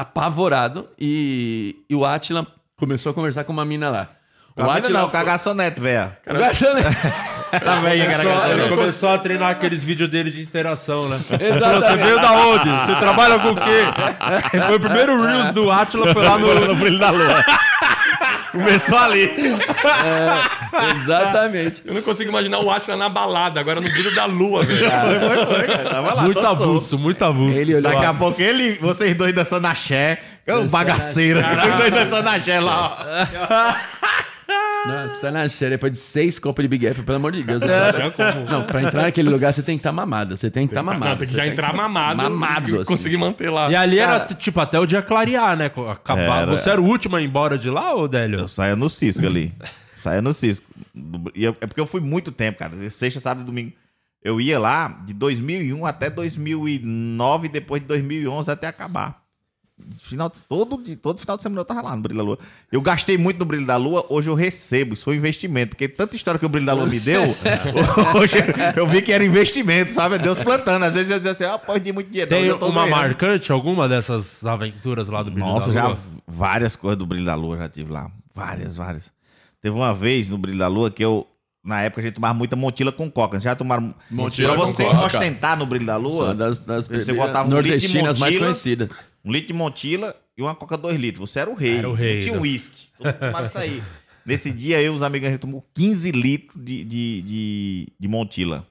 apavorado 0.00 0.88
e, 0.98 1.76
e 1.90 1.94
o 1.94 2.04
Atila 2.04 2.46
começou 2.76 3.10
a 3.10 3.14
conversar 3.14 3.44
com 3.44 3.52
uma 3.52 3.64
mina 3.64 3.90
lá. 3.90 4.08
O 4.56 4.60
A 4.62 4.64
mina 4.64 4.78
Átila 4.78 5.00
não, 5.02 5.10
cagaçonete, 5.10 5.80
velho. 5.80 6.10
Conversando- 6.26 6.78
Era 7.50 7.76
velha 7.80 8.06
que 8.06 8.12
era 8.12 8.22
Só- 8.22 8.28
ele 8.28 8.38
cagaçonete. 8.40 8.68
começou 8.76 9.08
a 9.08 9.18
treinar 9.18 9.50
aqueles 9.50 9.82
vídeos 9.82 10.10
dele 10.10 10.30
de 10.30 10.42
interação, 10.42 11.08
né? 11.08 11.18
Você 11.28 11.96
veio 11.96 12.20
da 12.20 12.32
onde? 12.32 12.68
Você 12.68 12.94
trabalha 13.00 13.38
com 13.38 13.48
o 13.50 13.56
quê? 13.56 13.84
Foi 14.66 14.76
o 14.76 14.80
primeiro 14.80 15.22
Reels 15.24 15.50
do 15.52 15.70
Atila, 15.70 16.12
foi 16.12 16.22
lá 16.24 16.36
no. 16.38 16.66
no 16.66 16.74
brilho 16.76 16.98
da 16.98 17.10
lua. 17.10 17.42
Começou 18.64 18.98
ali. 18.98 19.30
Exatamente. 20.96 21.82
Eu 21.84 21.94
não 21.94 22.02
consigo 22.02 22.28
imaginar 22.30 22.58
o 22.60 22.70
Ashla 22.70 22.96
na 22.96 23.08
balada, 23.08 23.60
agora 23.60 23.80
no 23.80 23.88
brilho 23.90 24.14
da 24.14 24.24
lua, 24.24 24.62
velho. 24.62 24.88
Foi, 24.90 25.18
foi, 25.36 25.46
foi, 25.46 25.66
cara. 25.76 25.90
Tava 25.90 26.14
lá. 26.14 26.22
Muito 26.22 26.34
todo 26.40 26.46
solto. 26.46 26.62
avulso, 26.62 26.98
muito 26.98 27.24
avulso. 27.24 27.58
Ele 27.58 27.74
olhou 27.76 27.90
Daqui 27.90 28.04
a 28.04 28.10
lá. 28.10 28.18
pouco 28.18 28.40
ele, 28.42 28.72
vocês 28.80 29.16
dois 29.16 29.34
dançando 29.34 29.66
axé. 29.66 30.18
É 30.46 30.54
um 30.54 30.66
bagaceiro. 30.66 31.40
Os 31.40 31.76
dois 31.78 31.94
dançando 31.94 32.28
axé 32.28 32.60
lá, 32.60 32.98
ó. 32.98 34.17
Nossa, 34.86 35.30
na 35.30 35.48
série, 35.48 35.72
depois 35.72 35.92
de 35.92 35.98
seis 35.98 36.38
copos 36.38 36.62
de 36.62 36.68
Big 36.68 36.86
Apple, 36.88 37.02
pelo 37.02 37.16
amor 37.16 37.32
de 37.32 37.42
Deus. 37.42 37.60
É. 37.62 38.50
Não, 38.50 38.64
pra 38.64 38.82
entrar 38.82 39.02
naquele 39.02 39.28
lugar 39.28 39.52
você 39.52 39.62
tem 39.62 39.76
que 39.76 39.80
estar 39.80 39.92
mamado. 39.92 40.36
Você 40.36 40.50
tem 40.50 40.66
que 40.66 40.72
estar 40.72 40.82
mamado. 40.82 41.10
Não, 41.10 41.16
tem 41.16 41.26
que 41.28 41.34
Você 41.34 41.40
já 41.40 41.46
entrar 41.46 41.70
que- 41.70 41.76
mamado. 41.76 42.16
Mamado, 42.16 42.70
e 42.70 42.74
assim. 42.76 42.84
Conseguir 42.84 43.16
manter 43.18 43.50
lá. 43.50 43.70
E 43.70 43.76
ali 43.76 43.98
era, 43.98 44.20
tipo, 44.26 44.60
até 44.60 44.78
o 44.78 44.86
dia 44.86 45.02
clarear, 45.02 45.56
né? 45.56 45.66
Acabar. 45.90 46.42
Era. 46.42 46.50
Você 46.52 46.70
era 46.70 46.80
o 46.80 46.84
último 46.84 47.16
a 47.16 47.20
ir 47.20 47.26
embora 47.26 47.58
de 47.58 47.68
lá, 47.68 47.94
ô 47.94 48.08
Délio? 48.08 48.40
Eu 48.40 48.48
saía 48.48 48.76
no 48.76 48.88
Cisco 48.88 49.26
ali. 49.26 49.52
Saía 49.96 50.22
no 50.22 50.32
Cisco. 50.32 50.64
E 51.34 51.44
eu- 51.44 51.56
é 51.60 51.66
porque 51.66 51.80
eu 51.80 51.86
fui 51.86 52.00
muito 52.00 52.30
tempo, 52.32 52.58
cara. 52.58 52.72
Sexta, 52.90 53.20
sábado 53.20 53.42
e 53.42 53.46
domingo. 53.46 53.72
Eu 54.22 54.40
ia 54.40 54.58
lá 54.58 54.88
de 55.04 55.12
2001 55.12 55.84
até 55.86 56.08
2009, 56.10 57.48
depois 57.48 57.80
de 57.82 57.88
2011 57.88 58.50
até 58.50 58.66
acabar. 58.66 59.22
Final, 60.00 60.28
de- 60.28 60.42
todo, 60.42 60.82
de- 60.82 60.96
todo 60.96 61.18
final 61.18 61.36
de 61.36 61.42
semana 61.42 61.60
eu 61.60 61.64
tava 61.64 61.82
lá 61.82 61.96
no 61.96 62.02
Brilho 62.02 62.18
da 62.18 62.24
Lua. 62.24 62.38
Eu 62.70 62.80
gastei 62.80 63.16
muito 63.16 63.38
no 63.38 63.44
Brilho 63.44 63.64
da 63.66 63.76
Lua, 63.76 64.04
hoje 64.08 64.28
eu 64.28 64.34
recebo. 64.34 64.94
Isso 64.94 65.04
foi 65.04 65.14
um 65.14 65.18
investimento. 65.18 65.70
Porque 65.70 65.88
tanta 65.88 66.14
história 66.16 66.38
que 66.38 66.44
o 66.44 66.48
Brilho 66.48 66.66
da 66.66 66.72
Lua 66.74 66.86
me 66.86 67.00
deu, 67.00 67.22
hoje 68.18 68.34
eu 68.76 68.86
vi 68.86 69.02
que 69.02 69.12
era 69.12 69.24
investimento, 69.24 69.92
sabe? 69.92 70.18
Deus 70.18 70.38
plantando. 70.38 70.82
Às 70.84 70.94
vezes 70.94 71.10
eu 71.10 71.18
dizia 71.18 71.32
assim, 71.32 71.44
ah, 71.44 71.58
pode 71.58 71.84
de 71.84 71.92
muito 71.92 72.08
dinheiro. 72.10 72.28
Tem 72.28 72.40
Hoje 72.42 72.50
eu 72.50 72.58
tô 72.58 72.66
uma 72.68 72.82
ganhando. 72.84 72.96
marcante, 73.00 73.52
alguma 73.52 73.88
dessas 73.88 74.44
aventuras 74.44 75.08
lá 75.08 75.22
do 75.22 75.30
Brilho 75.30 75.46
Nossa, 75.46 75.68
da 75.68 75.72
já 75.72 75.86
Lua? 75.88 75.98
várias 76.26 76.76
coisas 76.76 76.98
do 76.98 77.06
Brilho 77.06 77.24
da 77.24 77.34
Lua 77.34 77.56
já 77.56 77.68
tive 77.68 77.92
lá. 77.92 78.10
Várias, 78.34 78.76
várias. 78.76 79.10
Teve 79.60 79.74
uma 79.76 79.92
vez 79.94 80.28
no 80.30 80.38
Brilho 80.38 80.58
da 80.58 80.68
Lua 80.68 80.90
que 80.90 81.04
eu, 81.04 81.26
na 81.64 81.82
época, 81.82 82.00
a 82.00 82.04
gente 82.04 82.14
tomava 82.14 82.32
muita 82.34 82.54
montila 82.54 82.92
com 82.92 83.10
coca. 83.10 83.40
Já 83.40 83.54
tomaram. 83.56 83.92
Montila 84.10 84.54
pra 84.54 84.64
com 84.64 84.72
você 84.72 84.84
coca. 84.84 85.06
ostentar 85.06 85.56
no 85.58 85.66
Brilho 85.66 85.84
da 85.86 85.96
Lua, 85.96 86.34
das, 86.34 86.60
das 86.60 86.86
Você 86.86 87.12
botava 87.12 87.48
um 87.48 87.50
litro 87.50 87.62
de 87.64 87.70
nordestinas 87.70 88.18
mais 88.18 88.36
conhecidas. 88.36 88.88
Um 89.24 89.32
litro 89.32 89.48
de 89.48 89.54
montila 89.54 90.14
e 90.36 90.42
uma 90.42 90.54
coca 90.54 90.76
dois 90.76 90.96
litros. 90.96 91.30
Você 91.30 91.40
era 91.40 91.50
o 91.50 91.54
rei. 91.54 91.78
Era 91.78 91.88
o 91.88 91.94
rei, 91.94 92.14
Não 92.16 92.20
tinha 92.22 92.34
né? 92.34 92.40
uísque. 92.40 92.88
Todo 92.96 93.06
mundo 93.06 93.18
tomava 93.18 93.46
isso 93.46 93.58
aí. 93.58 93.82
Nesse 94.24 94.52
dia, 94.52 94.80
eu 94.82 94.92
e 94.92 94.96
os 94.96 95.02
amigos, 95.02 95.26
a 95.26 95.30
gente 95.30 95.40
tomou 95.40 95.64
15 95.74 96.10
litros 96.12 96.62
de, 96.62 96.84
de, 96.84 97.22
de, 97.22 97.92
de 97.98 98.08
montila. 98.08 98.66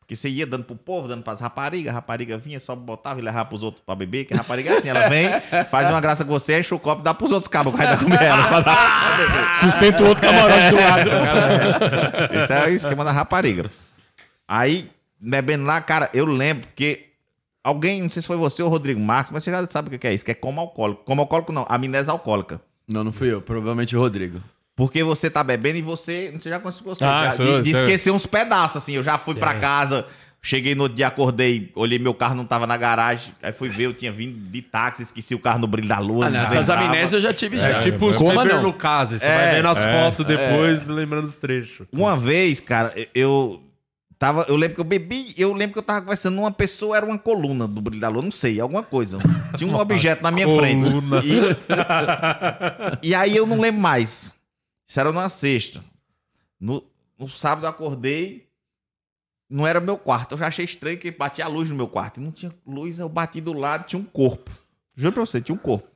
Porque 0.00 0.14
você 0.16 0.28
ia 0.30 0.46
dando 0.46 0.64
pro 0.64 0.74
povo, 0.76 1.06
dando 1.08 1.22
pras 1.22 1.38
raparigas, 1.40 1.90
a 1.90 1.94
rapariga 1.94 2.36
vinha, 2.38 2.58
só 2.60 2.74
botava 2.74 3.20
e 3.20 3.22
levava 3.22 3.44
pros 3.46 3.62
outros 3.62 3.82
pra 3.84 3.94
beber, 3.94 4.24
que 4.24 4.32
a 4.32 4.38
rapariga 4.38 4.70
é 4.72 4.78
assim, 4.78 4.88
ela 4.88 5.06
vem, 5.08 5.28
faz 5.70 5.88
uma 5.90 6.00
graça 6.00 6.24
com 6.24 6.30
você, 6.30 6.58
enche 6.58 6.72
o 6.74 6.78
copo 6.78 7.02
e 7.02 7.04
dá 7.04 7.12
pros 7.12 7.30
outros 7.30 7.48
cabos, 7.48 7.74
vai 7.76 7.86
dar 7.86 7.98
comer 7.98 8.22
ela. 8.22 8.48
pra 8.48 8.60
dar- 8.60 9.16
pra 9.16 9.26
beber. 9.26 9.54
Sustenta 9.56 10.02
o 10.02 10.06
outro 10.08 10.26
camarote 10.26 10.70
do 10.70 10.76
lado. 10.76 11.10
Esse 12.40 12.52
é 12.54 12.66
o 12.66 12.68
esquema 12.70 13.04
da 13.04 13.12
rapariga. 13.12 13.70
Aí, 14.46 14.90
bebendo 15.20 15.64
lá, 15.64 15.78
cara, 15.80 16.08
eu 16.14 16.24
lembro 16.24 16.66
que 16.74 17.07
alguém, 17.62 18.02
não 18.02 18.10
sei 18.10 18.22
se 18.22 18.28
foi 18.28 18.36
você 18.36 18.62
ou 18.62 18.68
o 18.68 18.70
Rodrigo 18.70 19.00
Marques, 19.00 19.32
mas 19.32 19.44
você 19.44 19.50
já 19.50 19.66
sabe 19.66 19.94
o 19.94 19.98
que 19.98 20.06
é 20.06 20.14
isso, 20.14 20.24
que 20.24 20.30
é 20.30 20.34
como 20.34 20.60
alcoólico. 20.60 21.02
Como 21.04 21.20
alcoólico 21.20 21.52
não, 21.52 21.66
amnésia 21.68 22.10
alcoólica. 22.12 22.60
Não, 22.86 23.04
não 23.04 23.12
fui 23.12 23.32
eu. 23.32 23.40
Provavelmente 23.42 23.96
o 23.96 24.00
Rodrigo. 24.00 24.40
Porque 24.74 25.02
você 25.02 25.28
tá 25.28 25.42
bebendo 25.42 25.76
e 25.78 25.82
você, 25.82 26.32
você 26.38 26.48
já 26.48 26.60
conseguiu 26.60 26.94
você, 26.94 27.04
Ah, 27.04 27.24
já- 27.24 27.30
sou- 27.32 27.46
de, 27.46 27.62
de 27.62 27.70
esquecer 27.76 28.10
uns 28.12 28.24
pedaços, 28.26 28.76
assim. 28.82 28.92
Eu 28.94 29.02
já 29.02 29.18
fui 29.18 29.34
pra 29.34 29.54
casa, 29.54 30.06
cheguei 30.40 30.74
no 30.76 30.84
outro 30.84 30.96
dia, 30.96 31.08
acordei, 31.08 31.72
olhei 31.74 31.98
meu 31.98 32.14
carro, 32.14 32.36
não 32.36 32.44
tava 32.44 32.64
na 32.64 32.76
garagem. 32.76 33.34
Aí 33.42 33.52
fui 33.52 33.68
ver, 33.68 33.86
eu 33.86 33.92
tinha 33.92 34.12
vindo 34.12 34.38
de 34.50 34.62
táxi, 34.62 35.02
esqueci 35.02 35.34
o 35.34 35.38
carro 35.40 35.58
no 35.58 35.66
brilho 35.66 35.88
da 35.88 35.98
lua. 35.98 36.26
Ah, 36.26 36.30
não 36.30 36.40
lembrava. 36.48 36.84
amnésias 36.86 37.12
eu 37.12 37.20
já 37.20 37.32
tive 37.34 37.56
É 37.56 37.58
já. 37.58 37.78
tipo 37.80 38.06
os 38.08 38.16
Coma 38.16 38.42
beber 38.44 38.54
não. 38.54 38.62
no 38.62 38.72
caso. 38.72 39.18
Você 39.18 39.26
É, 39.26 39.34
vai 39.36 39.50
vendo 39.56 39.66
as 39.68 39.78
é, 39.78 39.92
fotos 40.04 40.24
depois, 40.24 40.86
lembrando 40.86 41.24
os 41.26 41.34
trechos. 41.36 41.86
Uma 41.92 42.16
vez, 42.16 42.60
cara, 42.60 42.94
eu 43.12 43.60
tava. 44.18 44.44
Eu 44.48 44.56
lembro 44.56 44.74
que 44.74 44.80
eu 44.80 44.84
bebi, 44.84 45.34
eu 45.36 45.52
lembro 45.52 45.74
que 45.74 45.78
eu 45.78 45.82
tava 45.82 46.02
conversando 46.02 46.36
com 46.36 46.42
uma 46.42 46.50
pessoa, 46.50 46.96
era 46.96 47.06
uma 47.06 47.18
coluna 47.18 47.66
do 47.68 47.80
Brilho 47.80 48.00
da 48.00 48.08
Lua, 48.08 48.22
não 48.22 48.30
sei, 48.30 48.60
alguma 48.60 48.82
coisa. 48.82 49.18
Tinha 49.56 49.70
um 49.70 49.76
objeto 49.78 50.22
na 50.22 50.30
minha 50.30 50.46
coluna. 50.46 51.22
frente. 51.22 51.58
E, 53.02 53.08
e 53.10 53.14
aí 53.14 53.36
eu 53.36 53.46
não 53.46 53.60
lembro 53.60 53.80
mais. 53.80 54.32
Isso 54.86 54.98
era 55.00 55.12
numa 55.12 55.28
sexta. 55.28 55.84
No, 56.60 56.82
no 57.18 57.28
sábado 57.28 57.64
eu 57.66 57.70
acordei. 57.70 58.48
Não 59.50 59.66
era 59.66 59.80
meu 59.80 59.96
quarto. 59.96 60.32
Eu 60.32 60.38
já 60.38 60.48
achei 60.48 60.64
estranho 60.64 60.98
que 60.98 61.10
batia 61.10 61.44
a 61.44 61.48
luz 61.48 61.70
no 61.70 61.76
meu 61.76 61.88
quarto. 61.88 62.20
E 62.20 62.22
não 62.22 62.30
tinha 62.30 62.52
luz, 62.66 62.98
eu 62.98 63.08
bati 63.08 63.40
do 63.40 63.52
lado, 63.52 63.86
tinha 63.86 64.00
um 64.00 64.04
corpo. 64.04 64.50
Juro 64.94 65.12
pra 65.12 65.24
você, 65.24 65.40
tinha 65.40 65.54
um 65.54 65.58
corpo. 65.58 65.88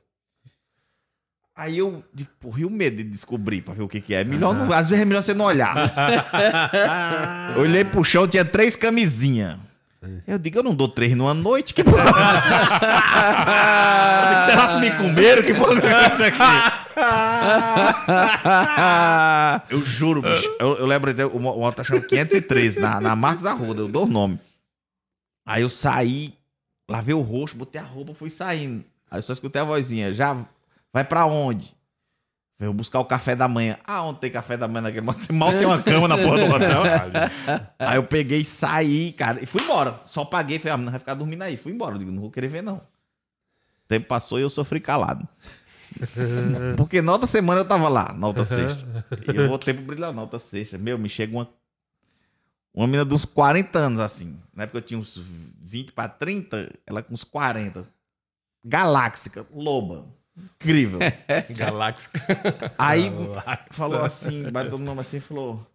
Aí 1.55 1.77
eu 1.77 2.03
digo, 2.11 2.31
porra, 2.39 2.61
e 2.61 2.65
o 2.65 2.69
medo 2.69 2.97
de 2.97 3.03
descobrir 3.03 3.61
pra 3.61 3.75
ver 3.75 3.83
o 3.83 3.87
que 3.87 4.01
que 4.01 4.15
é? 4.15 4.23
Melhor 4.23 4.55
não- 4.55 4.73
às 4.73 4.89
vezes 4.89 5.03
é 5.03 5.05
melhor 5.05 5.21
você 5.21 5.35
não 5.35 5.45
olhar. 5.45 5.75
Olhei 7.57 7.85
pro 7.85 8.03
chão, 8.03 8.27
tinha 8.27 8.43
três 8.43 8.75
camisinhas. 8.75 9.57
Eu 10.27 10.37
digo, 10.39 10.57
eu 10.59 10.63
não 10.63 10.73
dou 10.75 10.87
três 10.89 11.13
numa 11.15 11.33
noite, 11.33 11.73
que 11.73 11.81
porra. 11.83 12.03
Será 14.49 14.67
que 14.73 14.79
me 14.81 14.91
comeram? 14.97 15.43
Que 15.43 15.53
porra 15.53 15.73
é 15.79 16.13
isso 16.13 16.23
aqui? 16.23 16.37
Eu 19.69 19.81
juro, 19.83 20.21
bicho. 20.21 20.49
Eu, 20.59 20.77
eu 20.77 20.85
lembro, 20.85 21.11
até, 21.11 21.25
o 21.25 21.39
mo- 21.39 21.53
o 21.53 21.59
moto 21.59 21.83
chamando 21.83 22.07
513 22.07 22.79
na, 22.79 22.99
na 22.99 23.15
Marcos 23.15 23.45
Arruda, 23.45 23.81
eu 23.81 23.87
dou 23.87 24.03
o 24.03 24.07
nome. 24.09 24.39
Aí 25.45 25.61
eu 25.61 25.69
saí, 25.69 26.33
lavei 26.89 27.13
o 27.13 27.21
rosto, 27.21 27.57
botei 27.57 27.79
a 27.79 27.83
roupa, 27.83 28.13
fui 28.13 28.29
saindo. 28.29 28.83
Aí 29.09 29.19
eu 29.19 29.23
só 29.23 29.33
escutei 29.33 29.61
a 29.61 29.65
vozinha, 29.65 30.11
já 30.11 30.35
vai 30.93 31.03
pra 31.03 31.25
onde? 31.25 31.75
Eu 32.59 32.67
vou 32.67 32.75
buscar 32.75 32.99
o 32.99 33.05
café 33.05 33.35
da 33.35 33.47
manhã. 33.47 33.77
Ah, 33.83 34.03
onde 34.03 34.19
tem 34.19 34.31
café 34.31 34.55
da 34.55 34.67
manhã 34.67 34.83
naquele? 34.83 35.05
Mal 35.33 35.51
tem 35.51 35.65
uma 35.65 35.81
cama 35.81 36.07
na 36.07 36.17
porta 36.17 36.47
do 36.47 36.53
hotel. 36.53 36.83
Aí 37.79 37.97
eu 37.97 38.03
peguei 38.03 38.39
e 38.39 38.45
saí, 38.45 39.11
cara, 39.11 39.43
e 39.43 39.45
fui 39.45 39.61
embora. 39.61 39.99
Só 40.05 40.23
paguei, 40.23 40.59
falei, 40.59 40.73
ah, 40.73 40.77
não 40.77 40.91
vai 40.91 40.99
ficar 40.99 41.13
dormindo 41.13 41.41
aí. 41.41 41.57
Fui 41.57 41.73
embora, 41.73 41.95
eu 41.95 41.99
digo, 41.99 42.11
não 42.11 42.21
vou 42.21 42.31
querer 42.31 42.47
ver, 42.47 42.61
não. 42.61 42.75
O 42.75 43.87
tempo 43.87 44.07
passou 44.07 44.39
e 44.39 44.43
eu 44.43 44.49
sofri 44.49 44.79
calado. 44.79 45.27
Porque 46.77 47.01
na 47.01 47.11
outra 47.11 47.27
semana 47.27 47.61
eu 47.61 47.65
tava 47.65 47.89
lá, 47.89 48.13
na 48.13 48.27
outra 48.27 48.45
sexta. 48.45 49.05
E 49.33 49.35
eu 49.35 49.47
voltei 49.49 49.73
pro 49.73 49.83
brilhar 49.83 50.13
na 50.13 50.21
outra 50.21 50.39
sexta. 50.39 50.77
Meu, 50.77 50.97
me 50.97 51.09
chega 51.09 51.35
uma. 51.35 51.49
Uma 52.73 52.87
menina 52.87 53.05
dos 53.05 53.23
40 53.23 53.77
anos, 53.77 53.99
assim. 53.99 54.39
Na 54.53 54.63
época 54.63 54.79
eu 54.79 54.81
tinha 54.81 54.99
uns 54.99 55.21
20 55.61 55.91
pra 55.91 56.07
30, 56.07 56.71
ela 56.87 57.03
com 57.03 57.13
uns 57.13 57.23
40. 57.23 57.85
Galáxica, 58.63 59.45
loba. 59.53 60.07
Incrível. 60.37 60.99
Galáxia. 61.55 62.09
Aí 62.77 63.09
Galáxia. 63.09 63.65
falou 63.71 64.03
assim, 64.03 64.49
bateu 64.49 64.77
no 64.77 64.85
nome 64.85 65.01
assim 65.01 65.17
e 65.17 65.21
falou: 65.21 65.65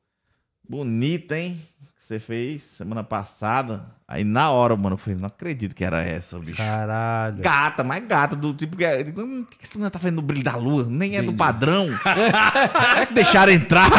Bonita, 0.68 1.38
hein? 1.38 1.60
Que 1.98 2.04
você 2.14 2.18
fez 2.18 2.62
semana 2.62 3.02
passada. 3.04 3.84
Aí 4.06 4.24
na 4.24 4.50
hora, 4.50 4.74
mano, 4.76 4.94
eu 4.94 4.98
falei: 4.98 5.18
Não 5.18 5.26
acredito 5.26 5.74
que 5.74 5.84
era 5.84 6.00
essa, 6.02 6.38
bicho. 6.38 6.56
Caralho. 6.56 7.42
Gata, 7.42 7.84
mas 7.84 8.06
gata, 8.06 8.34
do 8.34 8.54
tipo 8.54 8.76
que. 8.76 8.84
eu 8.84 9.04
digo, 9.04 9.20
"Hum, 9.20 9.42
O 9.42 9.44
que 9.46 9.58
essa 9.62 9.74
menina 9.76 9.90
tá 9.90 9.98
fazendo 9.98 10.16
no 10.16 10.22
brilho 10.22 10.42
da 10.44 10.56
lua? 10.56 10.86
Nem 10.88 11.16
é 11.16 11.22
do 11.22 11.34
padrão. 11.34 11.88
Como 12.02 13.00
é 13.02 13.04
que 13.06 13.12
deixaram 13.12 13.52
entrar? 13.52 13.90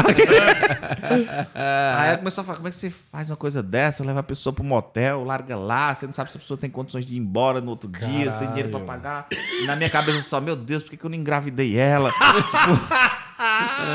Aí 1.54 2.08
ela 2.10 2.18
começou 2.18 2.42
a 2.42 2.46
falar: 2.46 2.56
como 2.58 2.68
é 2.68 2.72
que 2.72 2.78
você 2.78 2.90
faz 2.90 3.30
uma 3.30 3.36
coisa 3.38 3.62
dessa? 3.62 4.04
Leva 4.04 4.22
a 4.22 4.24
pessoa 4.24 4.54
pro 4.54 4.64
motel, 4.64 5.24
larga 5.24 5.56
lá, 5.56 5.94
você 5.94 6.08
não 6.08 6.14
sabe 6.14 6.32
se 6.32 6.38
a 6.38 6.40
pessoa 6.42 6.58
tem 6.58 6.70
condições 6.70 7.06
de 7.06 7.16
ir 7.16 7.20
embora 7.20 7.62
no 7.62 7.70
outro 7.70 7.90
dia, 7.90 8.32
se 8.32 8.38
tem 8.38 8.48
dinheiro 8.48 8.70
pra 8.70 8.80
pagar. 8.80 9.28
E 9.32 9.66
na 9.66 9.76
minha 9.76 9.90
cabeça 9.90 10.22
só, 10.24 10.42
meu 10.42 10.56
Deus, 10.56 10.82
por 10.84 10.90
que, 10.92 10.98
que 10.98 11.06
eu 11.06 11.10
não 11.10 11.18
engravidei 11.18 11.78
ela? 11.78 12.12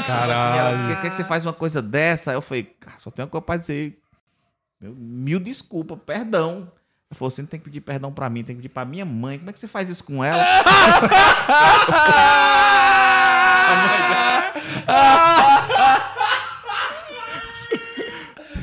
Caralho. 0.06 0.88
Por 0.88 0.96
que, 1.02 1.10
que 1.10 1.16
você 1.16 1.24
faz 1.24 1.44
uma 1.44 1.52
coisa 1.52 1.82
dessa? 1.82 2.30
Aí 2.30 2.36
eu 2.36 2.42
falei, 2.42 2.64
cara, 2.80 2.96
só 2.98 3.10
tem 3.10 3.24
uma 3.24 3.28
coisa 3.30 3.42
pra 3.44 3.56
dizer. 3.56 3.98
Meu, 4.84 4.94
mil 4.94 5.40
desculpa, 5.40 5.96
perdão. 5.96 6.70
Ele 7.10 7.18
falou, 7.18 7.30
você 7.30 7.40
não 7.40 7.48
tem 7.48 7.58
que 7.58 7.64
pedir 7.64 7.80
perdão 7.80 8.12
pra 8.12 8.28
mim, 8.28 8.44
tem 8.44 8.54
que 8.54 8.60
pedir 8.60 8.74
pra 8.74 8.84
minha 8.84 9.06
mãe. 9.06 9.38
Como 9.38 9.48
é 9.48 9.52
que 9.54 9.58
você 9.58 9.66
faz 9.66 9.88
isso 9.88 10.04
com 10.04 10.22
ela? 10.22 10.44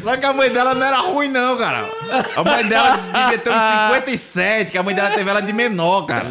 Só 0.04 0.16
que 0.16 0.26
a 0.26 0.34
mãe 0.34 0.52
dela 0.52 0.76
não 0.76 0.86
era 0.86 0.98
ruim, 0.98 1.28
não, 1.28 1.58
cara. 1.58 1.90
A 2.36 2.44
mãe 2.44 2.68
dela 2.68 2.98
devia 2.98 3.40
ter 3.40 3.50
uns 3.50 3.88
57, 3.88 4.72
que 4.72 4.78
a 4.78 4.84
mãe 4.84 4.94
dela 4.94 5.10
teve 5.10 5.28
ela 5.28 5.42
de 5.42 5.54
menor, 5.54 6.06
cara. 6.06 6.28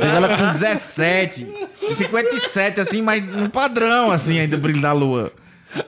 Teve 0.00 0.16
ela 0.16 0.36
com 0.36 0.52
17. 0.52 1.68
Com 1.80 1.94
57, 1.94 2.78
assim, 2.80 3.00
mas 3.00 3.24
no 3.24 3.48
padrão, 3.48 4.10
assim, 4.10 4.38
ainda 4.38 4.58
brilho 4.58 4.82
da 4.82 4.92
lua. 4.92 5.32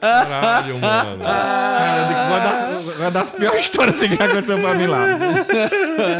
Caralho, 0.01 0.79
mano. 0.79 1.23
Cara, 1.25 2.05
digo, 2.09 2.21
uma 2.21 2.39
das, 2.41 2.97
uma 2.99 3.11
das 3.11 3.31
piores 3.31 3.61
histórias 3.63 3.97
assim, 3.97 4.17
que 4.17 4.23
aconteceu 4.23 4.59
pra 4.61 4.75
mim 4.75 4.87
lá. 4.87 5.07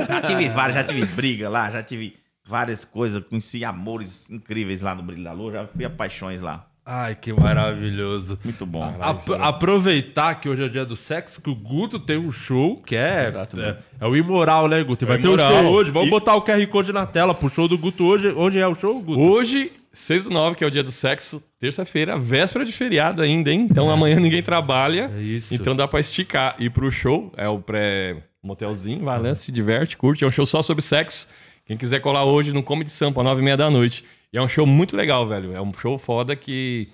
Já 0.09 0.21
tive 0.23 0.49
várias, 0.49 0.75
já 0.77 0.85
tive 0.85 1.05
briga 1.07 1.49
lá, 1.49 1.71
já 1.71 1.83
tive 1.83 2.17
várias 2.47 2.85
coisas, 2.85 3.23
conheci 3.29 3.65
amores 3.65 4.29
incríveis 4.31 4.81
lá 4.83 4.95
no 4.95 5.03
Brilho 5.03 5.23
da 5.25 5.33
Lua, 5.33 5.53
já 5.53 5.67
fui 5.67 5.85
a 5.85 5.91
paixões 5.91 6.41
lá. 6.41 6.67
Ai, 6.85 7.15
que 7.15 7.33
maravilhoso. 7.33 8.37
Muito 8.43 8.67
bom. 8.67 8.83
Ap- 9.01 9.31
aproveitar 9.41 10.35
que 10.41 10.49
hoje 10.49 10.63
é 10.63 10.65
o 10.65 10.71
dia 10.71 10.85
do 10.85 10.97
sexo, 10.97 11.41
que 11.41 11.49
o 11.51 11.55
Guto 11.55 12.01
tem 12.01 12.17
um 12.19 12.33
show 12.33 12.83
que 12.85 12.97
é. 12.97 13.29
Exato, 13.29 13.61
é, 13.61 13.77
é 14.01 14.07
o 14.07 14.17
imoral, 14.17 14.67
né, 14.67 14.83
Guto? 14.83 15.05
E 15.05 15.07
Vai 15.07 15.19
É 15.19 15.21
ter 15.21 15.29
um 15.29 15.39
show 15.39 15.67
hoje. 15.71 15.91
Vamos 15.93 16.09
E- 16.09 16.11
botar 16.11 16.35
o 16.35 16.43
QR 16.43 16.67
Code 16.67 16.93
na 16.93 17.07
tela 17.07 17.33
pro 17.35 17.49
show 17.49 17.69
do 17.69 17.79
Guto 17.79 18.05
hoje. 18.05 18.35
Onde 18.37 18.59
é 18.59 18.67
o 18.67 18.75
show, 18.75 18.99
Guto? 19.01 19.21
Hoje, 19.21 19.71
6 19.93 20.25
do 20.25 20.31
9, 20.31 20.57
que 20.57 20.65
é 20.65 20.67
o 20.67 20.71
dia 20.71 20.83
do 20.83 20.93
sexo, 20.93 21.43
terça-feira, 21.59 22.17
véspera 22.17 22.65
de 22.65 22.73
feriado 22.73 23.23
ainda, 23.23 23.51
hein? 23.51 23.67
Então 23.69 23.91
amanhã 23.91 24.17
ninguém 24.21 24.43
trabalha. 24.43 25.11
É 25.17 25.21
isso. 25.21 25.55
Então 25.55 25.75
dá 25.75 25.89
pra 25.89 25.99
esticar. 25.99 26.55
Ir 26.59 26.71
pro 26.71 26.91
show, 26.91 27.33
é 27.37 27.49
o 27.49 27.59
pré-motelzinho, 27.59 29.05
vai 29.05 29.21
lá, 29.21 29.35
se 29.35 29.51
diverte, 29.51 29.97
curte. 29.97 30.23
É 30.25 30.27
um 30.27 30.31
show 30.31 30.47
só 30.47 30.63
sobre 30.63 30.83
sexo. 30.83 31.27
Quem 31.67 31.77
quiser 31.77 32.01
colar 32.01 32.25
hoje 32.25 32.53
no 32.53 32.63
Comedy 32.63 32.91
Sampa, 32.91 33.23
9 33.23 33.41
e 33.41 33.45
meia 33.45 33.57
da 33.57 33.71
noite. 33.71 34.05
E 34.33 34.39
é 34.39 34.43
um 34.43 34.49
show 34.49 34.65
muito 34.65 34.97
legal, 34.97 35.27
velho. 35.27 35.55
É 35.55 35.61
um 35.61 35.73
show 35.73 35.99
foda 35.99 36.37
que 36.37 36.89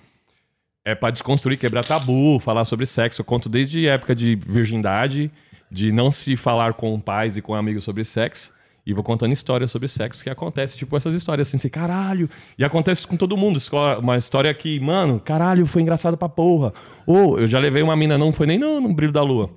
é 0.84 0.94
pra 0.94 1.10
desconstruir, 1.10 1.58
quebrar 1.58 1.84
tabu, 1.84 2.38
falar 2.38 2.64
sobre 2.64 2.86
sexo. 2.86 3.20
Eu 3.20 3.24
conto 3.24 3.48
desde 3.48 3.86
época 3.86 4.14
de 4.14 4.36
virgindade, 4.36 5.30
de 5.70 5.92
não 5.92 6.10
se 6.10 6.36
falar 6.36 6.72
com 6.74 6.98
pais 6.98 7.36
e 7.36 7.42
com 7.42 7.54
amigos 7.54 7.84
sobre 7.84 8.04
sexo. 8.04 8.55
E 8.86 8.94
vou 8.94 9.02
contando 9.02 9.32
histórias 9.32 9.70
sobre 9.70 9.88
sexo 9.88 10.22
que 10.22 10.30
acontece, 10.30 10.76
tipo 10.78 10.96
essas 10.96 11.12
histórias 11.12 11.48
assim, 11.48 11.56
assim, 11.56 11.68
caralho. 11.68 12.30
E 12.56 12.64
acontece 12.64 13.04
com 13.06 13.16
todo 13.16 13.36
mundo. 13.36 13.58
Uma 14.00 14.16
história 14.16 14.54
que, 14.54 14.78
mano, 14.78 15.18
caralho, 15.18 15.66
foi 15.66 15.82
engraçado 15.82 16.16
pra 16.16 16.28
porra. 16.28 16.72
Ou 17.04 17.38
eu 17.40 17.48
já 17.48 17.58
levei 17.58 17.82
uma 17.82 17.96
mina, 17.96 18.16
não 18.16 18.32
foi 18.32 18.46
nem 18.46 18.58
no, 18.58 18.80
no 18.80 18.94
brilho 18.94 19.12
da 19.12 19.22
lua. 19.22 19.50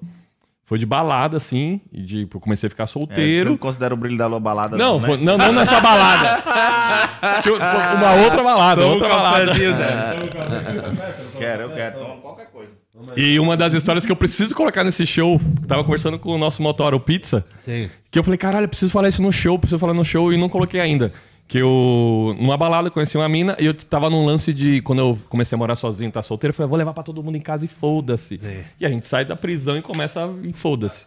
Foi 0.65 0.77
de 0.77 0.85
balada, 0.85 1.35
assim, 1.37 1.81
e 1.91 2.01
de, 2.03 2.27
eu 2.31 2.39
comecei 2.39 2.67
a 2.67 2.69
ficar 2.69 2.83
É, 2.83 2.87
solteiro. 2.87 3.49
não 3.49 3.57
considero 3.57 3.95
o 3.95 3.97
Brilho 3.97 4.19
da 4.19 4.27
Lua 4.27 4.39
balada, 4.39 4.77
não, 4.77 4.99
né? 4.99 5.07
foi- 5.07 5.17
não, 5.17 5.35
não 5.35 5.51
nessa 5.51 5.81
balada. 5.81 6.43
Uma 7.97 8.23
outra 8.23 8.43
balada, 8.43 8.85
outra 8.85 9.09
balada. 9.09 9.51
Quero, 11.39 11.63
eu 11.63 11.69
quero. 11.71 11.99
Toma 11.99 12.15
qualquer 12.17 12.51
coisa. 12.51 12.71
E 13.15 13.39
uma 13.39 13.55
das 13.55 13.73
histórias 13.73 14.05
que 14.05 14.11
eu 14.11 14.15
preciso 14.15 14.53
colocar 14.53 14.83
nesse 14.83 15.05
show, 15.05 15.39
tava 15.67 15.83
conversando 15.83 16.19
com 16.19 16.31
o 16.31 16.37
nosso 16.37 16.61
motor, 16.61 16.93
o 16.93 16.99
Pizza, 16.99 17.45
Sim. 17.63 17.89
que 18.11 18.19
eu 18.19 18.23
falei, 18.23 18.37
caralho, 18.37 18.65
eu 18.65 18.69
preciso 18.69 18.91
falar 18.91 19.07
isso 19.07 19.21
no 19.21 19.31
show, 19.31 19.57
preciso 19.57 19.79
falar 19.79 19.93
no 19.93 20.03
show, 20.03 20.33
e 20.33 20.37
não 20.37 20.49
coloquei 20.49 20.79
ainda. 20.79 21.11
Que 21.47 21.57
eu, 21.57 22.35
numa 22.39 22.55
balada, 22.55 22.91
conheci 22.91 23.17
uma 23.17 23.27
mina, 23.27 23.55
e 23.59 23.65
eu 23.65 23.73
tava 23.73 24.09
num 24.09 24.23
lance 24.23 24.53
de, 24.53 24.81
quando 24.81 24.99
eu 24.99 25.17
comecei 25.29 25.55
a 25.55 25.57
morar 25.57 25.75
sozinho, 25.75 26.11
tá 26.11 26.21
solteiro, 26.21 26.51
eu 26.51 26.55
falei, 26.55 26.69
vou 26.69 26.77
levar 26.77 26.93
pra 26.93 27.01
todo 27.01 27.23
mundo 27.23 27.37
em 27.37 27.41
casa 27.41 27.65
e 27.65 27.67
foda-se. 27.67 28.39
E 28.79 28.85
a 28.85 28.89
gente 28.89 29.05
sai 29.05 29.25
da 29.25 29.35
prisão 29.35 29.77
e 29.77 29.81
começa 29.81 30.25
a 30.25 30.29
e 30.43 30.53
foda-se. 30.53 31.05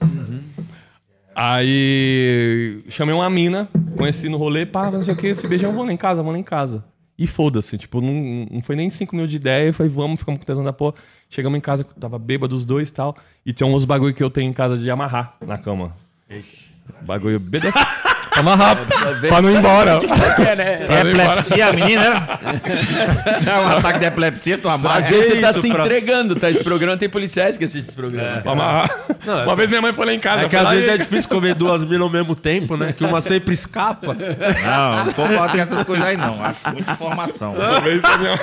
Aí 1.35 2.83
chamei 2.89 3.15
uma 3.15 3.31
mina, 3.31 3.69
conheci 3.97 4.29
no 4.29 4.37
rolê, 4.37 4.67
pá, 4.67 4.91
não 4.91 5.03
sei 5.03 5.15
o 5.15 5.17
que, 5.17 5.29
esse 5.29 5.47
beijão, 5.47 5.73
vou 5.73 5.85
lá 5.85 5.93
em 5.93 5.97
casa, 5.97 6.23
vou 6.23 6.33
lá 6.33 6.39
em 6.39 6.43
casa. 6.43 6.85
E 7.23 7.27
foda-se, 7.29 7.79
tipo, 7.79 8.01
não, 8.01 8.49
não 8.51 8.61
foi 8.63 8.75
nem 8.75 8.91
cinco 8.91 9.15
mil 9.15 9.29
de 9.29 9.37
ideia, 9.37 9.73
falei, 9.73 9.93
vamos, 9.93 10.19
ficamos 10.19 10.41
com 10.41 10.45
tesão 10.45 10.65
da 10.65 10.73
porra. 10.73 10.95
Chegamos 11.31 11.57
em 11.57 11.61
casa, 11.61 11.85
tava 11.85 12.19
bêbado 12.19 12.53
os 12.53 12.65
dois 12.67 12.89
e 12.89 12.93
tal, 12.93 13.17
e 13.47 13.53
tinha 13.53 13.65
uns 13.65 13.85
bagulho 13.85 14.13
que 14.13 14.25
eu 14.25 14.29
tenho 14.29 14.51
em 14.51 14.53
casa 14.53 14.77
de 14.77 14.91
amarrar 14.91 15.37
na 15.47 15.57
cama. 15.57 15.97
Bagulho 17.03 17.39
BDS. 17.41 17.75
Amarrar 18.35 18.79
pra 19.29 19.43
não 19.43 19.51
ir 19.51 19.57
embora. 19.59 19.99
É, 20.43 20.57
né? 20.57 20.77
Pra 20.87 21.05
não 21.05 21.11
ir 21.11 21.15
embora. 21.15 21.41
Epilepsia, 21.41 21.73
menina? 21.75 22.29
Se 23.41 23.49
é 23.51 23.59
um 23.59 23.69
ataque 23.77 23.99
de 23.99 24.05
epilepsia, 24.07 24.57
tu 24.57 24.69
Às 24.71 24.75
amarra. 24.75 25.01
vezes 25.03 25.27
você 25.35 25.41
tá 25.43 25.51
isso 25.51 25.61
se 25.61 25.69
pra- 25.71 25.85
entregando, 25.85 26.35
tá? 26.37 26.49
Esse 26.51 26.65
programa 26.65 26.97
tem 26.97 27.11
policiais 27.11 27.59
que 27.59 27.65
assistem 27.65 27.83
esse 27.89 27.95
programa. 27.95 28.41
Pra 28.41 28.53
amarrar. 28.53 28.91
Uma 29.45 29.55
vez 29.55 29.69
minha 29.69 29.83
mãe 29.83 29.93
foi 29.93 30.07
lá 30.07 30.15
em 30.15 30.19
casa. 30.19 30.47
É 30.47 30.49
que 30.49 30.57
às 30.57 30.67
vezes 30.71 30.89
é 30.89 30.97
difícil 30.97 31.29
comer 31.29 31.55
duas 31.55 31.85
minas 31.85 32.01
ao 32.01 32.09
mesmo 32.11 32.35
tempo, 32.35 32.75
né? 32.75 32.95
Que 32.95 33.05
uma 33.05 33.21
sempre 33.21 33.53
escapa. 33.53 34.15
Não, 34.15 35.05
não 35.05 35.13
concordo 35.13 35.53
com 35.53 35.59
essas 35.61 35.83
coisas 35.85 36.07
aí, 36.07 36.17
não. 36.17 36.43
Acho 36.43 36.57
muita 36.73 36.93
informação. 36.93 37.53
Uma 37.53 37.81
vez 37.81 38.01
minha- 38.19 38.39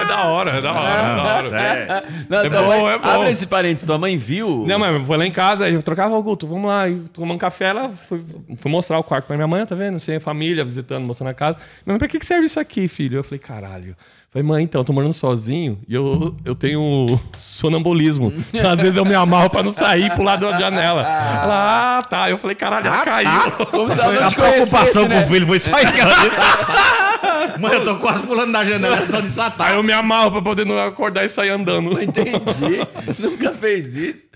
É 0.00 0.04
da 0.06 0.24
hora, 0.24 0.50
é 0.50 0.60
da 0.60 0.72
hora, 0.72 0.90
é 0.90 1.16
da 1.16 1.22
hora. 1.34 1.48
sério. 1.48 2.26
Não, 2.28 2.38
É 2.40 2.50
tua 2.50 2.62
bom, 2.62 2.68
mãe- 2.68 2.94
é 2.94 2.98
bom. 2.98 3.08
Abre 3.08 3.30
esse 3.30 3.46
parênteses, 3.46 3.86
tua 3.86 3.98
mãe 3.98 4.16
viu? 4.18 4.64
Não, 4.66 4.78
mas 4.78 5.06
foi 5.06 5.16
lá 5.16 5.26
em 5.26 5.32
casa, 5.32 5.64
aí 5.66 5.74
eu 5.74 5.82
trocava 5.82 6.16
o 6.16 6.22
Guto, 6.22 6.46
vamos 6.46 6.66
lá, 6.68 6.88
e 6.88 6.96
tomando 7.12 7.34
um 7.36 7.38
café, 7.38 7.66
ela 7.66 7.90
foi, 8.08 8.22
foi 8.56 8.70
mostrar 8.70 8.98
o 8.98 9.04
quarto 9.04 9.26
pra 9.26 9.36
minha 9.36 9.48
mãe, 9.48 9.64
tá 9.66 9.74
vendo? 9.74 9.96
Assim, 9.96 10.14
a 10.16 10.20
família 10.20 10.64
visitando, 10.64 11.04
mostrando 11.04 11.30
a 11.30 11.34
casa. 11.34 11.56
Minha 11.84 11.94
mãe, 11.94 11.98
pra 11.98 12.08
que, 12.08 12.18
que 12.18 12.26
serve 12.26 12.46
isso 12.46 12.58
aqui, 12.60 12.88
filho? 12.88 13.18
Eu 13.18 13.24
falei, 13.24 13.38
caralho. 13.38 13.96
Falei, 14.32 14.46
mãe, 14.46 14.62
então, 14.62 14.80
eu 14.80 14.84
tô 14.84 14.92
morando 14.92 15.12
sozinho 15.12 15.76
e 15.88 15.92
eu, 15.94 16.36
eu 16.44 16.54
tenho 16.54 17.18
sonambulismo. 17.36 18.32
Então, 18.54 18.70
às 18.70 18.80
vezes 18.80 18.96
eu 18.96 19.04
me 19.04 19.12
amarro 19.14 19.50
pra 19.50 19.60
não 19.60 19.72
sair 19.72 20.04
e 20.04 20.10
pular 20.14 20.36
da 20.36 20.56
janela. 20.56 21.00
Ela, 21.02 21.98
ah, 21.98 22.02
tá. 22.04 22.30
Eu 22.30 22.38
falei, 22.38 22.54
caralho, 22.54 22.86
ela 22.86 23.00
Ah, 23.00 23.04
caiu. 23.04 23.66
Como 23.72 23.90
se 23.90 23.98
ela 24.00 24.12
não 24.12 24.22
a 24.26 24.28
te 24.28 24.36
preocupação 24.36 25.08
né? 25.08 25.18
com 25.18 25.24
o 25.26 25.32
filho 25.32 25.46
foi 25.48 25.58
só 25.58 25.76
isso 25.80 25.92
que 25.92 26.00
ela 26.00 26.14
disse. 26.14 27.60
Mano, 27.60 27.74
eu 27.74 27.84
tô 27.84 27.96
quase 27.96 28.22
pulando 28.24 28.52
da 28.52 28.64
janela 28.64 28.98
só 29.10 29.20
de 29.20 29.26
Aí 29.26 29.32
satar. 29.32 29.74
eu 29.74 29.82
me 29.82 29.92
amarro 29.92 30.30
pra 30.30 30.42
poder 30.42 30.64
não 30.64 30.78
acordar 30.78 31.24
e 31.24 31.28
sair 31.28 31.50
andando. 31.50 32.00
Entendi. 32.00 32.86
Nunca 33.18 33.50
fez 33.52 33.96
isso. 33.96 34.28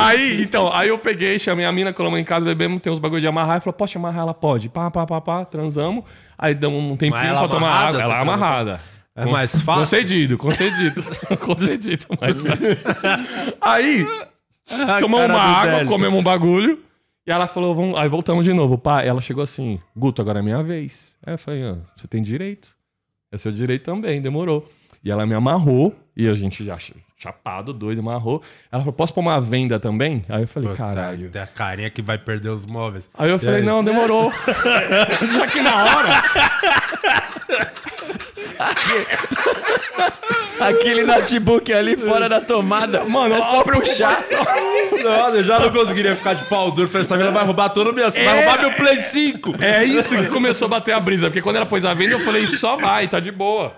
Aí, 0.00 0.42
então, 0.42 0.72
aí 0.74 0.88
eu 0.88 0.98
peguei, 0.98 1.38
chamei 1.38 1.66
a 1.66 1.72
mina, 1.72 1.92
colamos 1.92 2.18
em 2.18 2.24
casa, 2.24 2.46
bebemos, 2.46 2.80
tem 2.80 2.90
uns 2.90 2.98
bagulho 2.98 3.20
de 3.20 3.26
amarrar. 3.26 3.58
E 3.58 3.60
falou, 3.60 3.74
pode 3.74 3.94
amarrar? 3.98 4.22
Ela 4.22 4.34
pode. 4.34 4.70
Pá, 4.70 4.90
pá, 4.90 5.04
pá, 5.06 5.20
pá, 5.20 5.44
transamos. 5.44 6.04
Aí 6.38 6.54
damos 6.54 6.82
um 6.82 6.96
tempinho 6.96 7.20
pra 7.20 7.48
tomar 7.48 7.70
água. 7.70 8.00
Ela 8.00 8.14
é 8.14 8.16
falou? 8.16 8.34
amarrada. 8.34 8.80
É 9.14 9.26
mais 9.26 9.50
fácil? 9.62 9.80
Concedido, 9.80 10.38
concedido. 10.38 11.02
concedido. 11.40 12.06
Mas... 12.20 12.44
aí, 13.60 14.06
A 14.70 15.00
tomamos 15.00 15.26
uma 15.30 15.42
água, 15.42 15.84
comemos 15.84 16.18
um 16.18 16.22
bagulho. 16.22 16.78
E 17.26 17.30
ela 17.30 17.46
falou, 17.46 17.74
vamos... 17.74 17.98
aí 17.98 18.08
voltamos 18.08 18.44
de 18.44 18.52
novo. 18.52 18.76
Pá, 18.78 19.02
ela 19.02 19.20
chegou 19.20 19.42
assim, 19.42 19.78
Guto, 19.96 20.20
agora 20.22 20.40
é 20.40 20.42
minha 20.42 20.62
vez. 20.62 21.14
Aí 21.24 21.34
eu 21.34 21.38
falei, 21.38 21.62
ah, 21.62 21.76
você 21.96 22.08
tem 22.08 22.22
direito. 22.22 22.68
É 23.30 23.38
seu 23.38 23.52
direito 23.52 23.84
também, 23.84 24.20
demorou. 24.20 24.68
E 25.04 25.10
ela 25.10 25.26
me 25.26 25.34
amarrou, 25.34 25.94
e 26.16 26.28
a 26.28 26.34
gente 26.34 26.64
já 26.64 26.78
ch- 26.78 26.92
chapado, 27.16 27.72
doido, 27.72 28.00
amarrou. 28.00 28.42
Ela 28.70 28.82
falou, 28.82 28.92
posso 28.92 29.12
pôr 29.14 29.20
uma 29.20 29.40
venda 29.40 29.78
também? 29.80 30.22
Aí 30.28 30.42
eu 30.42 30.48
falei, 30.48 30.68
Puta, 30.70 30.82
caralho. 30.82 31.30
Tem 31.30 31.42
a 31.42 31.46
carinha 31.46 31.90
que 31.90 32.02
vai 32.02 32.18
perder 32.18 32.50
os 32.50 32.64
móveis. 32.66 33.08
Aí 33.16 33.30
eu 33.30 33.38
falei, 33.38 33.60
aí? 33.60 33.62
não, 33.62 33.82
demorou. 33.82 34.30
Só 35.36 35.46
que 35.46 35.60
na 35.60 35.76
hora, 35.84 36.08
Aquele 40.60 41.02
notebook 41.02 41.72
ali 41.72 41.96
fora 41.96 42.28
da 42.28 42.40
tomada. 42.40 43.04
Mano, 43.04 43.34
é 43.34 43.42
só 43.42 43.64
puxar. 43.64 44.22
Nossa, 45.02 45.38
eu 45.38 45.44
já 45.44 45.58
não 45.58 45.70
conseguiria 45.70 46.14
ficar 46.14 46.34
de 46.34 46.44
pau 46.44 46.70
duro. 46.70 46.86
Falei, 46.86 47.04
essa 47.04 47.16
mina 47.16 47.30
vai 47.32 47.44
roubar 47.44 47.70
toda 47.70 47.90
a 47.90 47.92
minha... 47.92 48.08
Vai 48.10 48.44
roubar 48.44 48.60
meu 48.60 48.72
Play 48.72 48.96
5. 48.96 49.56
é 49.60 49.84
isso 49.84 50.16
que 50.16 50.26
começou 50.30 50.66
a 50.66 50.68
bater 50.68 50.94
a 50.94 51.00
brisa. 51.00 51.26
Porque 51.28 51.42
quando 51.42 51.56
ela 51.56 51.66
pôs 51.66 51.84
a 51.84 51.92
venda, 51.94 52.12
eu 52.12 52.20
falei, 52.20 52.46
só 52.46 52.76
vai, 52.76 53.08
tá 53.08 53.18
de 53.18 53.32
boa. 53.32 53.74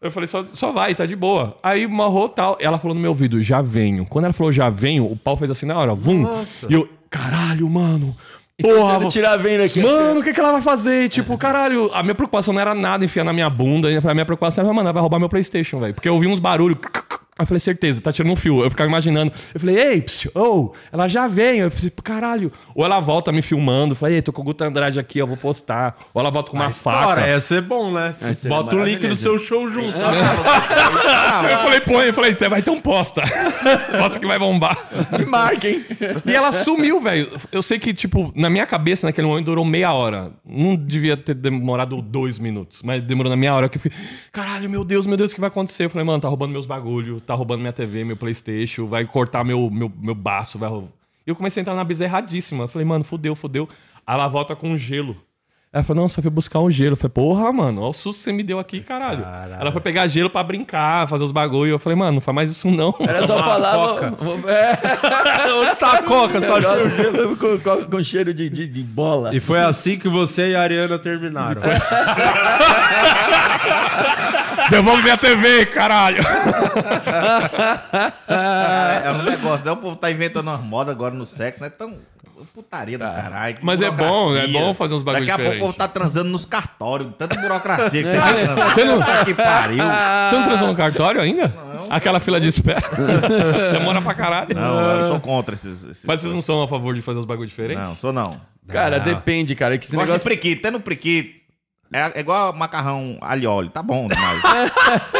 Eu 0.00 0.10
falei, 0.10 0.26
só, 0.26 0.44
só 0.52 0.70
vai, 0.70 0.94
tá 0.94 1.06
de 1.06 1.16
boa. 1.16 1.58
Aí 1.62 1.86
marrou 1.86 2.28
tal. 2.28 2.56
Ela 2.60 2.78
falou 2.78 2.94
no 2.94 3.00
meu 3.00 3.10
ouvido, 3.10 3.42
já 3.42 3.62
venho. 3.62 4.04
Quando 4.06 4.26
ela 4.26 4.34
falou, 4.34 4.52
já 4.52 4.68
venho, 4.68 5.10
o 5.10 5.16
pau 5.16 5.36
fez 5.36 5.50
assim 5.50 5.66
na 5.66 5.76
hora, 5.78 5.94
vum. 5.94 6.26
E 6.68 6.74
eu, 6.74 6.88
caralho, 7.10 7.68
mano. 7.68 8.14
Porra, 8.62 8.94
Tentando 8.94 9.08
tirar 9.10 9.32
a 9.34 9.36
venda 9.36 9.64
aqui. 9.64 9.80
Mano, 9.80 10.20
o 10.20 10.22
que, 10.22 10.32
que 10.32 10.40
ela 10.40 10.50
vai 10.52 10.62
fazer? 10.62 11.04
E, 11.04 11.08
Tipo, 11.08 11.38
caralho, 11.38 11.90
a 11.94 12.02
minha 12.02 12.14
preocupação 12.14 12.52
não 12.52 12.60
era 12.60 12.74
nada 12.74 13.04
enfiar 13.04 13.22
na 13.24 13.32
minha 13.32 13.48
bunda. 13.48 13.88
A 13.88 14.14
minha 14.14 14.26
preocupação 14.26 14.64
era, 14.64 14.72
mano, 14.74 14.88
ela 14.88 14.92
vai 14.92 15.00
roubar 15.00 15.20
meu 15.20 15.28
PlayStation, 15.28 15.78
velho. 15.78 15.94
Porque 15.94 16.08
eu 16.08 16.14
ouvi 16.14 16.26
uns 16.26 16.40
barulhos. 16.40 16.78
Aí 17.38 17.44
eu 17.44 17.46
falei, 17.46 17.60
certeza, 17.60 18.00
tá 18.00 18.12
tirando 18.12 18.32
um 18.32 18.36
fio. 18.36 18.64
Eu 18.64 18.70
ficava 18.70 18.88
imaginando. 18.88 19.32
Eu 19.54 19.60
falei, 19.60 19.78
ei, 19.78 20.02
psiu, 20.02 20.32
oh, 20.34 20.72
ela 20.90 21.06
já 21.06 21.28
vem. 21.28 21.60
Eu 21.60 21.70
falei, 21.70 21.92
caralho. 22.02 22.52
Ou 22.74 22.84
ela 22.84 22.98
volta 22.98 23.30
me 23.30 23.42
filmando. 23.42 23.92
Eu 23.92 23.96
falei, 23.96 24.16
ei, 24.16 24.22
tô 24.22 24.32
com 24.32 24.42
o 24.42 24.44
Guto 24.44 24.64
Andrade 24.64 24.98
aqui, 24.98 25.20
eu 25.20 25.26
vou 25.26 25.36
postar. 25.36 25.96
Ou 26.12 26.20
ela 26.20 26.30
volta 26.30 26.50
com 26.50 26.56
uma 26.56 26.70
História, 26.70 27.22
faca. 27.22 27.28
ia 27.28 27.40
ser 27.40 27.62
bom, 27.62 27.92
né? 27.92 28.12
ser 28.12 28.48
Bota 28.48 28.74
o 28.74 28.84
link 28.84 29.06
do 29.06 29.14
seu 29.14 29.38
show 29.38 29.68
junto. 29.68 29.94
Eu 31.48 31.58
falei, 31.58 31.80
põe. 31.80 32.06
Eu 32.06 32.14
falei, 32.14 32.34
você 32.34 32.48
vai 32.48 32.60
então 32.60 32.80
posta. 32.80 33.22
posta 33.98 34.18
que 34.18 34.26
vai 34.26 34.38
bombar. 34.38 34.76
Me 35.16 35.24
marquem. 35.24 35.84
E 36.26 36.34
ela 36.34 36.50
sumiu, 36.50 37.00
velho. 37.00 37.30
Eu 37.52 37.62
sei 37.62 37.78
que, 37.78 37.94
tipo, 37.94 38.32
na 38.34 38.50
minha 38.50 38.66
cabeça, 38.66 39.06
naquele 39.06 39.26
momento, 39.26 39.46
durou 39.46 39.64
meia 39.64 39.92
hora. 39.92 40.32
Não 40.44 40.74
devia 40.76 41.16
ter 41.16 41.34
demorado 41.34 42.00
dois 42.02 42.38
minutos, 42.38 42.82
mas 42.82 43.02
demorou 43.02 43.30
na 43.30 43.36
meia 43.36 43.54
hora 43.54 43.68
que 43.68 43.76
eu 43.76 43.80
fui, 43.80 43.92
caralho, 44.32 44.68
meu 44.68 44.84
Deus, 44.84 45.06
meu 45.06 45.16
Deus, 45.16 45.30
o 45.30 45.34
que 45.34 45.40
vai 45.40 45.48
acontecer? 45.48 45.84
Eu 45.84 45.90
falei, 45.90 46.04
mano, 46.04 46.20
tá 46.20 46.28
roubando 46.28 46.52
meus 46.52 46.66
bagulho, 46.66 47.20
tá 47.28 47.34
roubando 47.34 47.60
minha 47.60 47.72
TV, 47.72 48.04
meu 48.04 48.16
Playstation, 48.16 48.86
vai 48.86 49.04
cortar 49.04 49.44
meu, 49.44 49.70
meu, 49.70 49.92
meu 50.00 50.14
baço, 50.14 50.58
vai 50.58 50.68
rou- 50.68 50.88
E 51.26 51.30
eu 51.30 51.36
comecei 51.36 51.60
a 51.60 51.62
entrar 51.62 51.74
na 51.74 51.84
brisa 51.84 52.04
erradíssima. 52.04 52.64
Eu 52.64 52.68
falei, 52.68 52.84
mano, 52.86 53.04
fudeu, 53.04 53.36
fudeu. 53.36 53.68
Aí 54.06 54.14
ela 54.14 54.26
volta 54.28 54.56
com 54.56 54.76
gelo. 54.76 55.16
Ela 55.70 55.84
falou, 55.84 56.00
não, 56.04 56.08
só 56.08 56.22
fui 56.22 56.30
buscar 56.30 56.60
um 56.60 56.70
gelo. 56.70 56.92
Eu 56.92 56.96
falei, 56.96 57.12
porra, 57.12 57.52
mano, 57.52 57.82
olha 57.82 57.90
o 57.90 57.92
susto 57.92 58.16
que 58.20 58.24
você 58.24 58.32
me 58.32 58.42
deu 58.42 58.58
aqui, 58.58 58.80
caralho. 58.80 59.22
Ela 59.60 59.70
foi 59.70 59.82
pegar 59.82 60.06
gelo 60.06 60.30
pra 60.30 60.42
brincar, 60.42 61.06
fazer 61.06 61.22
os 61.24 61.30
bagulho. 61.30 61.72
Eu 61.72 61.78
falei, 61.78 61.94
mano, 61.98 62.12
não 62.12 62.20
faz 62.22 62.34
mais 62.34 62.50
isso 62.50 62.70
não. 62.70 62.94
Era 63.00 63.26
só 63.26 63.36
falar. 63.38 63.74
coca. 63.74 64.10
vou- 64.12 64.48
É, 64.48 64.78
Onde 65.60 65.76
tá 65.76 65.98
a 65.98 66.02
coca? 66.02 66.40
Só 66.40 66.56
com, 67.36 67.58
com- 67.58 67.84
com 67.90 68.02
cheiro 68.02 68.32
de, 68.32 68.48
de, 68.48 68.66
de 68.66 68.82
bola. 68.82 69.34
E 69.34 69.40
foi 69.40 69.60
assim 69.60 69.98
que 69.98 70.08
você 70.08 70.52
e 70.52 70.54
a 70.56 70.62
Ariana 70.62 70.98
terminaram. 70.98 71.60
Devolve 74.70 75.02
minha 75.02 75.16
TV, 75.16 75.66
caralho. 75.66 76.22
Cara, 78.26 79.02
é 79.04 79.10
um 79.12 79.22
negócio, 79.22 79.64
né? 79.64 79.72
O 79.72 79.76
povo 79.76 79.96
tá 79.96 80.10
inventando 80.10 80.48
umas 80.48 80.60
modas 80.62 80.94
agora 80.94 81.14
no 81.14 81.26
sexo, 81.26 81.62
né? 81.62 81.70
Tão 81.70 81.96
putaria 82.54 82.98
do 82.98 83.04
caralho. 83.04 83.56
que 83.56 83.64
Mas 83.64 83.80
é 83.82 83.90
bom, 83.90 84.36
é 84.36 84.46
bom 84.46 84.72
fazer 84.74 84.94
uns 84.94 85.02
bagulho 85.02 85.26
Daqui 85.26 85.40
a 85.40 85.44
pouco 85.44 85.56
o 85.56 85.60
povo 85.66 85.72
tá 85.72 85.88
transando 85.88 86.30
nos 86.30 86.44
cartórios. 86.44 87.12
Tanta 87.18 87.40
burocracia 87.40 88.02
que 88.02 88.10
tem 88.10 88.20
que 88.20 88.28
transar. 88.44 88.74
Você 88.74 88.84
não- 88.84 88.98
Puta 88.98 89.24
que 89.24 89.34
pariu. 89.34 89.84
Você 89.84 90.36
não 90.36 90.44
transou 90.44 90.68
no 90.68 90.76
cartório 90.76 91.20
ainda? 91.20 91.52
Aquela 91.90 92.20
fila 92.20 92.40
de 92.40 92.48
espera. 92.48 92.82
Demora 93.72 94.02
pra 94.02 94.14
caralho. 94.14 94.54
Não, 94.54 94.80
eu 95.00 95.08
sou 95.08 95.20
contra 95.20 95.54
esses... 95.54 95.84
esses 95.84 96.04
Mas 96.04 96.20
vocês 96.20 96.32
não 96.32 96.42
são 96.42 96.62
a 96.62 96.68
favor 96.68 96.94
de 96.94 97.02
fazer 97.02 97.18
uns 97.18 97.24
bagulho 97.24 97.48
diferentes? 97.48 97.82
Não, 97.82 97.96
sou 97.96 98.12
não. 98.12 98.40
Cara, 98.68 98.98
depende, 99.00 99.54
cara. 99.54 99.78
Que 99.78 99.84
esse 99.84 99.94
Gosto 99.94 100.04
de 100.06 100.10
negócio. 100.12 100.28
priquito, 100.28 100.62
tendo 100.62 100.80
priquito. 100.80 101.38
É, 101.92 102.18
é 102.18 102.20
igual 102.20 102.54
macarrão 102.54 103.16
alho 103.20 103.42
e 103.42 103.46
óleo. 103.46 103.70
Tá 103.70 103.82
bom 103.82 104.08
demais. 104.08 104.40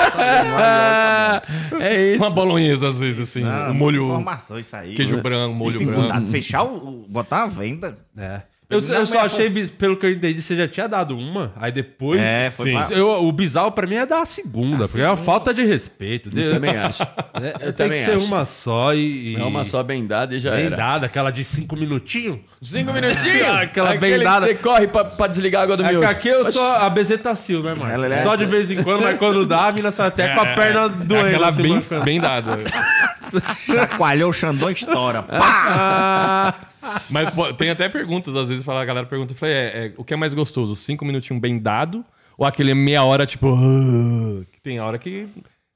Tá 0.08 1.42
bom. 1.70 1.78
É 1.80 2.14
isso. 2.14 2.22
Uma 2.24 2.30
bolonhesa, 2.30 2.88
às 2.88 2.98
vezes, 2.98 3.20
assim. 3.28 3.42
Não, 3.42 3.70
um 3.70 3.74
molho, 3.74 4.06
Informação 4.06 4.58
isso 4.58 4.74
aí. 4.74 4.94
queijo 4.94 5.20
branco, 5.22 5.54
molho 5.54 5.84
branco. 5.84 6.26
Fechar 6.28 6.64
o, 6.64 7.04
Botar 7.08 7.44
uma 7.44 7.48
venda. 7.48 7.98
É. 8.16 8.42
Eu, 8.70 8.80
eu 8.80 9.06
só 9.06 9.20
achei, 9.20 9.48
bis- 9.48 9.70
pelo 9.70 9.96
que 9.96 10.04
eu 10.04 10.10
entendi, 10.10 10.42
você 10.42 10.54
já 10.54 10.68
tinha 10.68 10.86
dado 10.86 11.16
uma, 11.16 11.52
aí 11.56 11.72
depois. 11.72 12.20
É, 12.20 12.50
foi 12.50 12.70
Sim. 12.72 12.76
pra- 12.76 12.88
Eu, 12.94 13.08
o 13.24 13.32
bizarro 13.32 13.72
pra 13.72 13.86
mim 13.86 13.94
é 13.94 14.04
dar 14.04 14.20
a 14.20 14.26
segunda, 14.26 14.86
porque 14.86 15.00
é 15.00 15.06
uma 15.06 15.16
falta 15.16 15.54
de 15.54 15.64
respeito. 15.64 16.28
Eu 16.38 16.52
também 16.52 16.70
acho. 16.76 17.02
É, 17.32 17.50
tem 17.50 17.72
também 17.72 17.98
que 17.98 18.04
ser 18.04 18.16
acho. 18.16 18.26
uma 18.26 18.44
só 18.44 18.92
e. 18.92 19.36
É 19.36 19.42
uma 19.42 19.64
só 19.64 19.82
bem 19.82 20.06
dada 20.06 20.34
e 20.34 20.38
já 20.38 20.50
Bem 20.54 20.66
era. 20.66 20.76
dada, 20.76 21.06
aquela 21.06 21.30
de 21.30 21.44
cinco 21.44 21.76
minutinhos. 21.76 22.40
Cinco 22.60 22.92
minutinhos? 22.92 23.48
Aquela 23.48 23.94
bem 23.96 24.18
dada. 24.18 24.48
que 24.48 24.54
você 24.56 24.62
corre 24.62 24.86
pra, 24.88 25.02
pra 25.04 25.26
desligar 25.28 25.60
a 25.62 25.64
água 25.64 25.76
do 25.78 25.84
É 25.84 25.90
meu. 25.92 26.00
que 26.00 26.06
aqui 26.06 26.28
eu 26.28 26.52
sou 26.52 26.62
a 26.74 26.90
bezetacil, 26.90 27.62
né, 27.62 27.74
Marcos? 27.74 28.04
é 28.04 28.22
Só 28.22 28.36
de 28.36 28.44
vez 28.44 28.70
em 28.70 28.82
quando, 28.82 29.02
mas 29.02 29.16
quando 29.18 29.46
dá, 29.46 29.68
a 29.68 29.72
mina 29.72 29.90
sai 29.90 30.08
até 30.08 30.34
com 30.34 30.40
a 30.42 30.46
perna 30.54 30.88
doendo. 30.90 31.26
É 31.26 31.28
aquela 31.30 31.48
assim, 31.48 31.62
bem, 31.62 31.80
bem 32.04 32.20
dada. 32.20 32.58
Chacoalhou 33.64 34.30
o 34.30 34.32
Xandão 34.32 34.70
estoura. 34.70 35.22
Pá! 35.22 36.54
Ah, 36.80 37.00
Mas 37.10 37.28
pô, 37.30 37.52
tem 37.52 37.70
até 37.70 37.88
perguntas, 37.88 38.34
às 38.34 38.48
vezes 38.48 38.57
fala, 38.64 38.82
a 38.82 38.84
galera 38.84 39.06
pergunta, 39.06 39.32
eu 39.32 39.36
falei, 39.36 39.54
é, 39.54 39.86
é, 39.86 39.92
o 39.96 40.04
que 40.04 40.14
é 40.14 40.16
mais 40.16 40.32
gostoso? 40.34 40.74
Cinco 40.76 41.04
minutinhos 41.04 41.40
bem 41.40 41.58
dado? 41.58 42.04
Ou 42.36 42.46
aquele 42.46 42.72
meia 42.74 43.02
hora, 43.02 43.26
tipo, 43.26 43.52
"Ah", 43.54 44.44
que 44.52 44.60
tem 44.60 44.78
hora 44.80 44.96
que 44.98 45.26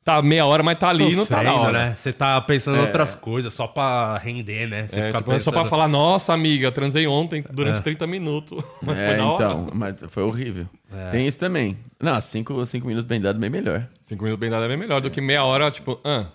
tá 0.04 0.20
meia 0.22 0.46
hora, 0.46 0.62
mas 0.62 0.78
tá 0.78 0.88
ali 0.88 1.12
e 1.12 1.16
não 1.16 1.26
tá 1.26 1.42
na 1.42 1.54
hora. 1.54 1.72
né? 1.88 1.94
Você 1.94 2.12
tá 2.12 2.40
pensando 2.40 2.76
em 2.78 2.80
outras 2.82 3.14
coisas, 3.14 3.52
só 3.52 3.66
pra 3.66 4.16
render, 4.18 4.68
né? 4.68 4.86
Você 4.86 5.00
É, 5.00 5.02
fica 5.06 5.18
tipo, 5.18 5.32
é 5.32 5.38
só 5.40 5.50
pra 5.50 5.60
pensando- 5.60 5.70
falar, 5.70 5.88
nossa, 5.88 6.32
amiga, 6.32 6.70
transei 6.70 7.06
ontem 7.06 7.44
durante 7.52 7.82
30 7.82 8.06
minutos. 8.06 8.62
Mas 8.82 8.96
É, 8.98 9.08
foi 9.08 9.16
da 9.16 9.24
hora. 9.26 9.34
então, 9.44 9.68
mas 9.72 9.96
foi 10.08 10.22
horrível. 10.22 10.66
Tem 11.10 11.26
isso 11.26 11.38
também. 11.38 11.76
Não, 12.00 12.20
cinco, 12.20 12.64
cinco 12.66 12.86
minutos 12.86 13.08
bem 13.08 13.20
dado, 13.20 13.38
bem 13.40 13.50
melhor. 13.50 13.88
Cinco 14.02 14.22
minutos 14.24 14.40
bem 14.40 14.50
dado 14.50 14.64
é 14.64 14.68
bem 14.68 14.76
melhor 14.76 15.00
do 15.00 15.10
que 15.10 15.20
meia 15.20 15.42
hora, 15.44 15.70
tipo, 15.70 15.98
ah. 16.04 16.26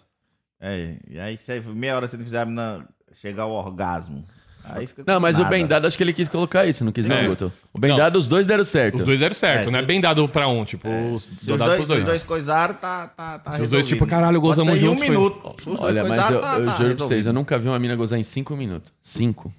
É, 0.59 0.95
e 1.09 1.19
aí, 1.19 1.37
se 1.37 1.51
aí 1.51 1.61
meia 1.61 1.95
hora 1.95 2.07
você 2.07 2.17
não 2.17 2.23
fizer 2.25 2.41
a 2.41 2.45
menina 2.45 2.85
chegar 3.13 3.43
ao 3.43 3.51
orgasmo. 3.51 4.25
Aí 4.69 4.87
fica 4.87 5.03
Não, 5.07 5.19
mas 5.19 5.37
o 5.37 5.43
nada. 5.43 5.49
bem 5.49 5.65
dado, 5.65 5.87
acho 5.87 5.95
que 5.97 6.03
ele 6.03 6.13
quis 6.13 6.27
colocar 6.27 6.65
isso, 6.65 6.83
não 6.85 6.91
quis 6.91 7.09
É. 7.09 7.21
não, 7.21 7.29
Guto. 7.29 7.53
O 7.73 7.79
bem 7.79 7.91
Não. 7.91 7.97
dado, 7.97 8.17
os 8.19 8.27
dois 8.27 8.45
deram 8.45 8.63
certo. 8.65 8.95
Os 8.95 9.03
dois 9.03 9.19
deram 9.19 9.33
certo, 9.35 9.67
É, 9.69 9.71
não 9.71 9.79
é 9.79 9.81
se- 9.81 9.87
bem 9.87 10.01
dado 10.01 10.27
pra 10.27 10.47
um, 10.47 10.65
tipo, 10.65 10.87
os, 10.89 11.23
Se 11.23 11.29
os 11.51 11.57
dois, 11.57 11.59
pros 11.61 11.75
se 11.75 11.81
os 11.81 11.87
dois. 11.87 12.03
dois 12.03 12.23
coisaram, 12.23 12.73
tá, 12.75 13.07
tá, 13.07 13.39
tá 13.39 13.51
Se 13.53 13.61
os 13.61 13.69
dois, 13.69 13.85
tipo, 13.85 14.05
caralho, 14.05 14.41
Pode 14.41 14.47
gozamos 14.57 14.79
juntos, 14.79 15.03
um 15.03 15.05
foi- 15.05 15.09
minuto. 15.15 15.55
Dois 15.65 15.79
Olha, 15.79 16.01
mas 16.03 16.09
coisaram, 16.11 16.35
eu, 16.35 16.41
tá- 16.41 16.59
eu 16.59 16.65
tá 16.65 16.71
juro 16.77 16.95
pra 16.95 17.05
vocês, 17.05 17.25
eu 17.25 17.33
nunca 17.33 17.57
vi 17.57 17.67
uma 17.67 17.79
mina 17.79 17.95
gozar 17.95 18.19
em 18.19 18.23
cinco 18.23 18.55
minutos. 18.55 18.91
Cinco. 19.01 19.53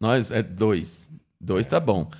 Nós, 0.00 0.30
é 0.30 0.42
dois. 0.42 1.10
Dois 1.40 1.66
tá 1.66 1.78
bom. 1.80 2.10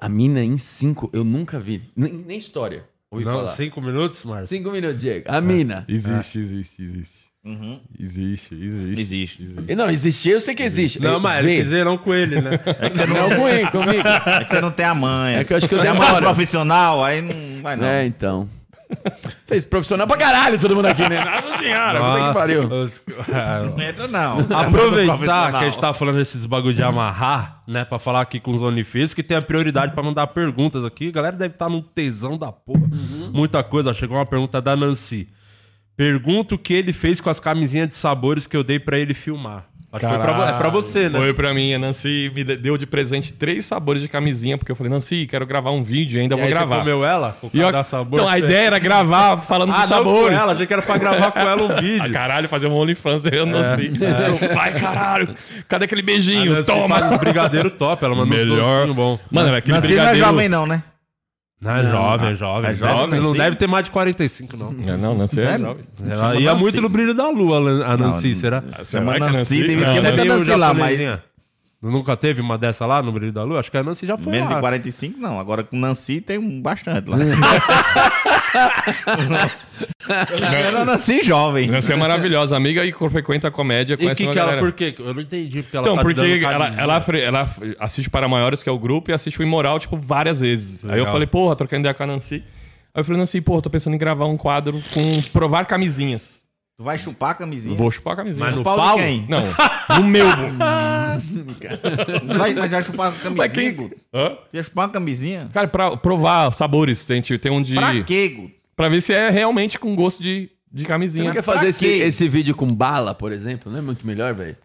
A 0.00 0.08
mina 0.08 0.42
em 0.42 0.58
cinco, 0.58 1.08
eu 1.12 1.22
nunca 1.24 1.58
vi. 1.60 1.90
Nem, 1.96 2.12
nem 2.12 2.38
história. 2.38 2.84
Ouvi 3.10 3.24
Não, 3.24 3.32
falar. 3.38 3.48
cinco 3.48 3.80
minutos, 3.80 4.24
Marcos? 4.24 4.48
Cinco 4.48 4.70
minutos, 4.70 4.98
Diego. 4.98 5.26
A 5.28 5.40
mina. 5.40 5.84
Existe, 5.88 6.38
existe, 6.40 6.82
existe. 6.82 7.25
Uhum. 7.46 7.78
Existe, 7.98 8.54
existe. 8.56 9.00
Existe. 9.00 9.48
E 9.68 9.74
Não, 9.76 9.88
existir 9.88 10.30
eu 10.30 10.40
sei 10.40 10.52
que 10.54 10.64
existe. 10.64 11.00
Não, 11.00 11.20
mas 11.20 11.44
ele 11.44 11.56
vê. 11.58 11.62
dizer 11.62 11.84
não 11.84 11.96
com 11.96 12.12
ele, 12.12 12.40
né? 12.40 12.50
Não 13.08 13.36
com 13.36 13.48
ele, 13.48 13.70
comigo. 13.70 14.02
É 14.26 14.42
que 14.44 14.50
você 14.50 14.60
não 14.60 14.72
tem 14.72 14.84
a 14.84 14.94
manha. 14.94 15.38
É 15.38 15.44
que 15.44 15.52
eu 15.52 15.56
acho 15.56 15.68
que 15.68 15.74
eu 15.74 15.78
Tem 15.78 15.88
a 15.88 15.92
demoro. 15.92 16.10
manha 16.10 16.22
profissional, 16.22 17.04
aí 17.04 17.22
não 17.22 17.62
vai 17.62 17.76
não. 17.76 17.86
É, 17.86 18.04
então. 18.04 18.48
Vocês 19.44 19.64
profissional 19.64 20.06
pra 20.06 20.16
caralho, 20.16 20.58
todo 20.60 20.74
mundo 20.74 20.86
aqui, 20.86 21.08
né? 21.08 21.18
Nossa 21.24 21.58
senhora, 21.58 21.98
puta 22.00 22.28
que 22.28 22.34
pariu. 22.34 22.60
Os- 22.82 23.02
Não 23.76 23.80
entra 23.82 24.06
não. 24.08 24.38
Aproveitar 24.58 25.50
que 25.50 25.56
a 25.56 25.64
gente 25.68 25.80
tá 25.80 25.92
falando 25.92 26.16
desses 26.16 26.46
bagulho 26.46 26.74
de 26.74 26.82
amarrar, 26.82 27.62
né? 27.66 27.84
Pra 27.84 27.98
falar 27.98 28.20
aqui 28.20 28.38
com 28.40 28.50
os 28.52 28.62
OnlyFans, 28.62 29.12
que 29.14 29.22
tem 29.22 29.36
a 29.36 29.42
prioridade 29.42 29.92
pra 29.92 30.02
mandar 30.02 30.26
perguntas 30.28 30.84
aqui. 30.84 31.08
A 31.08 31.12
galera 31.12 31.36
deve 31.36 31.54
estar 31.54 31.68
num 31.68 31.82
tesão 31.82 32.36
da 32.38 32.50
porra. 32.52 32.82
Muita 33.32 33.62
coisa. 33.62 33.92
Chegou 33.94 34.16
uma 34.18 34.26
pergunta 34.26 34.60
da 34.60 34.76
Nancy. 34.76 35.28
Pergunta 35.96 36.54
o 36.54 36.58
que 36.58 36.74
ele 36.74 36.92
fez 36.92 37.20
com 37.20 37.30
as 37.30 37.40
camisinhas 37.40 37.88
de 37.88 37.94
sabores 37.94 38.46
que 38.46 38.56
eu 38.56 38.62
dei 38.62 38.78
pra 38.78 38.98
ele 38.98 39.14
filmar. 39.14 39.64
Acho 39.92 40.04
que 40.04 40.12
foi 40.12 40.20
pra, 40.20 40.48
é 40.48 40.52
pra 40.58 40.68
você, 40.68 41.08
né? 41.08 41.18
Foi 41.18 41.32
pra 41.32 41.54
mim. 41.54 41.72
A 41.72 41.78
Nancy 41.78 42.30
me 42.34 42.44
de- 42.44 42.56
deu 42.56 42.76
de 42.76 42.84
presente 42.86 43.32
três 43.32 43.64
sabores 43.64 44.02
de 44.02 44.08
camisinha, 44.08 44.58
porque 44.58 44.70
eu 44.70 44.76
falei, 44.76 44.92
Nancy, 44.92 45.26
quero 45.26 45.46
gravar 45.46 45.70
um 45.70 45.82
vídeo 45.82 46.18
e 46.18 46.20
ainda 46.20 46.34
E 46.34 46.36
vou 46.36 46.44
aí 46.46 46.50
gravar. 46.52 46.74
Você 46.76 46.80
comeu 46.80 47.02
ela? 47.04 47.32
Com 47.40 47.48
E 47.54 47.58
eu- 47.60 47.84
sabor? 47.84 48.18
então, 48.18 48.28
a 48.28 48.38
ideia 48.38 48.66
era 48.66 48.78
gravar 48.78 49.38
falando 49.38 49.72
Ah, 49.74 49.80
dos 49.82 49.90
não 49.90 50.04
com 50.04 50.10
sabores. 50.16 50.38
ela. 50.38 50.52
Achei 50.52 50.66
que 50.66 50.72
era 50.74 50.82
pra 50.82 50.98
gravar 50.98 51.30
com 51.30 51.38
ela 51.40 51.62
um 51.62 51.70
Ah, 51.72 51.80
vídeo. 51.80 52.12
caralho, 52.12 52.46
fazer 52.46 52.66
um 52.66 52.74
OnlyFans 52.74 53.24
eu 53.24 53.44
a 53.44 53.46
Nancy. 53.46 53.92
Eu, 53.96 54.54
Vai, 54.54 54.78
caralho. 54.78 55.34
Cadê 55.66 55.86
aquele 55.86 56.02
A 56.02 56.04
beijinho? 56.04 56.52
Nancy 56.52 56.66
Toma. 56.66 56.98
faz 56.98 57.12
os 57.12 57.18
brigadeiros 57.18 57.72
top. 57.78 58.04
Ela 58.04 58.14
manda 58.14 58.34
uns 58.34 58.38
Melhor. 58.38 58.58
docinhos 58.80 58.96
bom. 58.96 59.18
Mano, 59.30 59.48
é 59.54 59.56
aquele 59.56 59.72
Nancy 59.76 59.86
não 59.86 59.92
é 59.94 59.96
brigadeiro... 59.96 60.26
jovem, 60.28 60.48
não, 60.50 60.66
né? 60.66 60.82
Não, 61.60 61.70
é 61.70 61.82
jovem, 61.90 62.28
é 62.30 62.34
jovem. 62.34 62.70
é 62.70 62.74
Deve- 62.74 62.92
jovem, 62.98 63.20
não 63.20 63.32
sim. 63.32 63.38
deve 63.38 63.56
ter 63.56 63.66
mais 63.66 63.84
de 63.86 63.90
45, 63.90 64.56
não. 64.58 64.74
É, 64.86 64.96
não, 64.96 65.14
Nancy 65.16 65.40
é 65.40 65.58
jovem. 65.58 65.84
Ela 66.08 66.36
ia 66.36 66.50
Nancy. 66.50 66.60
muito 66.62 66.80
no 66.82 66.88
brilho 66.90 67.14
da 67.14 67.30
lua, 67.30 67.58
a 67.86 67.96
Nancy, 67.96 68.34
Não, 68.34 68.40
será? 68.40 68.62
Chama 68.84 69.14
que 69.14 69.22
a 69.22 69.30
Nancy, 69.32 69.60
deve 69.62 69.76
Não, 69.76 70.02
ter 70.02 70.18
é 70.20 70.24
Nancy 70.24 70.54
lá, 70.54 70.74
mas. 70.74 70.98
Nunca 71.90 72.16
teve 72.16 72.40
uma 72.40 72.58
dessa 72.58 72.84
lá 72.86 73.02
no 73.02 73.12
brilho 73.12 73.32
da 73.32 73.42
lua? 73.44 73.60
Acho 73.60 73.70
que 73.70 73.76
a 73.78 73.82
Nancy 73.82 74.06
já 74.06 74.18
foi 74.18 74.32
menos 74.32 74.48
de 74.48 74.54
lá. 74.54 74.60
45 74.60 75.20
não. 75.20 75.38
Agora 75.38 75.62
com 75.62 75.76
Nancy 75.78 76.20
tem 76.20 76.60
bastante 76.60 77.08
lá. 77.08 77.16
Era 80.52 80.84
Nancy 80.84 81.22
jovem. 81.22 81.68
Nancy 81.68 81.92
é 81.92 81.96
maravilhosa, 81.96 82.56
amiga 82.56 82.84
e 82.84 82.92
frequenta 82.92 83.48
a 83.48 83.50
comédia. 83.50 83.94
E 83.94 83.96
Conhece 83.96 84.24
que 84.24 84.30
que 84.32 84.38
ela, 84.38 84.50
galera. 84.52 84.62
por 84.66 84.72
quê? 84.72 84.94
Eu 84.98 85.14
não 85.14 85.20
entendi 85.20 85.62
porque 85.62 85.76
ela 85.76 85.84
Então, 85.86 85.96
tá 85.96 86.02
porque 86.02 86.40
ela, 86.44 86.74
ela, 86.78 87.04
ela 87.18 87.50
assiste 87.78 88.08
Para 88.08 88.26
Maiores, 88.28 88.62
que 88.62 88.68
é 88.68 88.72
o 88.72 88.78
grupo, 88.78 89.10
e 89.10 89.14
assiste 89.14 89.38
o 89.40 89.42
Imoral, 89.42 89.78
tipo, 89.78 89.96
várias 89.96 90.40
vezes. 90.40 90.84
Aí 90.84 90.90
eu 90.92 90.96
Legal. 90.96 91.12
falei, 91.12 91.26
porra, 91.26 91.56
trocando 91.56 91.80
ideia 91.80 91.94
com 91.94 92.02
a 92.02 92.06
Nancy. 92.06 92.36
Aí 92.94 93.00
eu 93.00 93.04
falei, 93.04 93.20
Nancy, 93.20 93.40
porra, 93.40 93.62
tô 93.62 93.70
pensando 93.70 93.94
em 93.94 93.98
gravar 93.98 94.26
um 94.26 94.36
quadro 94.36 94.80
com 94.94 95.22
provar 95.32 95.66
camisinhas. 95.66 96.45
Tu 96.76 96.84
vai 96.84 96.98
chupar 96.98 97.30
a 97.30 97.34
camisinha? 97.34 97.74
Vou 97.74 97.90
chupar 97.90 98.12
a 98.12 98.16
camisinha. 98.16 98.44
Mas 98.46 98.54
no 98.56 98.62
Pau 98.62 98.76
de 98.76 98.82
pau? 98.82 98.96
quem? 98.98 99.26
Não, 99.28 99.42
no 100.02 100.06
meu. 100.06 100.26
Vai, 102.36 102.54
mas 102.54 102.70
vai 102.70 102.82
chupar 102.82 103.08
a 103.08 103.12
camisinha? 103.12 103.32
Mas 103.36 103.52
quem- 103.52 103.74
Guto? 103.74 103.96
Hã? 104.12 104.30
Tu 104.30 104.38
Vai 104.52 104.62
chupar 104.62 104.84
uma 104.86 104.92
camisinha? 104.92 105.48
Cara, 105.52 105.68
pra 105.68 105.96
provar 105.96 106.52
sabores, 106.52 107.06
tem, 107.06 107.22
tem 107.22 107.50
um 107.52 107.62
de... 107.62 107.74
Pra 107.74 108.02
quê, 108.04 108.28
Guto? 108.28 108.54
Pra 108.76 108.88
ver 108.90 109.00
se 109.00 109.12
é 109.14 109.30
realmente 109.30 109.78
com 109.78 109.94
gosto 109.96 110.22
de, 110.22 110.50
de 110.70 110.84
camisinha. 110.84 111.24
Não 111.24 111.32
quer 111.32 111.42
fazer 111.42 111.68
esse, 111.68 111.86
esse 111.86 112.28
vídeo 112.28 112.54
com 112.54 112.66
bala, 112.72 113.14
por 113.14 113.32
exemplo? 113.32 113.72
Não 113.72 113.78
é 113.78 113.82
muito 113.82 114.06
melhor, 114.06 114.34
velho? 114.34 114.56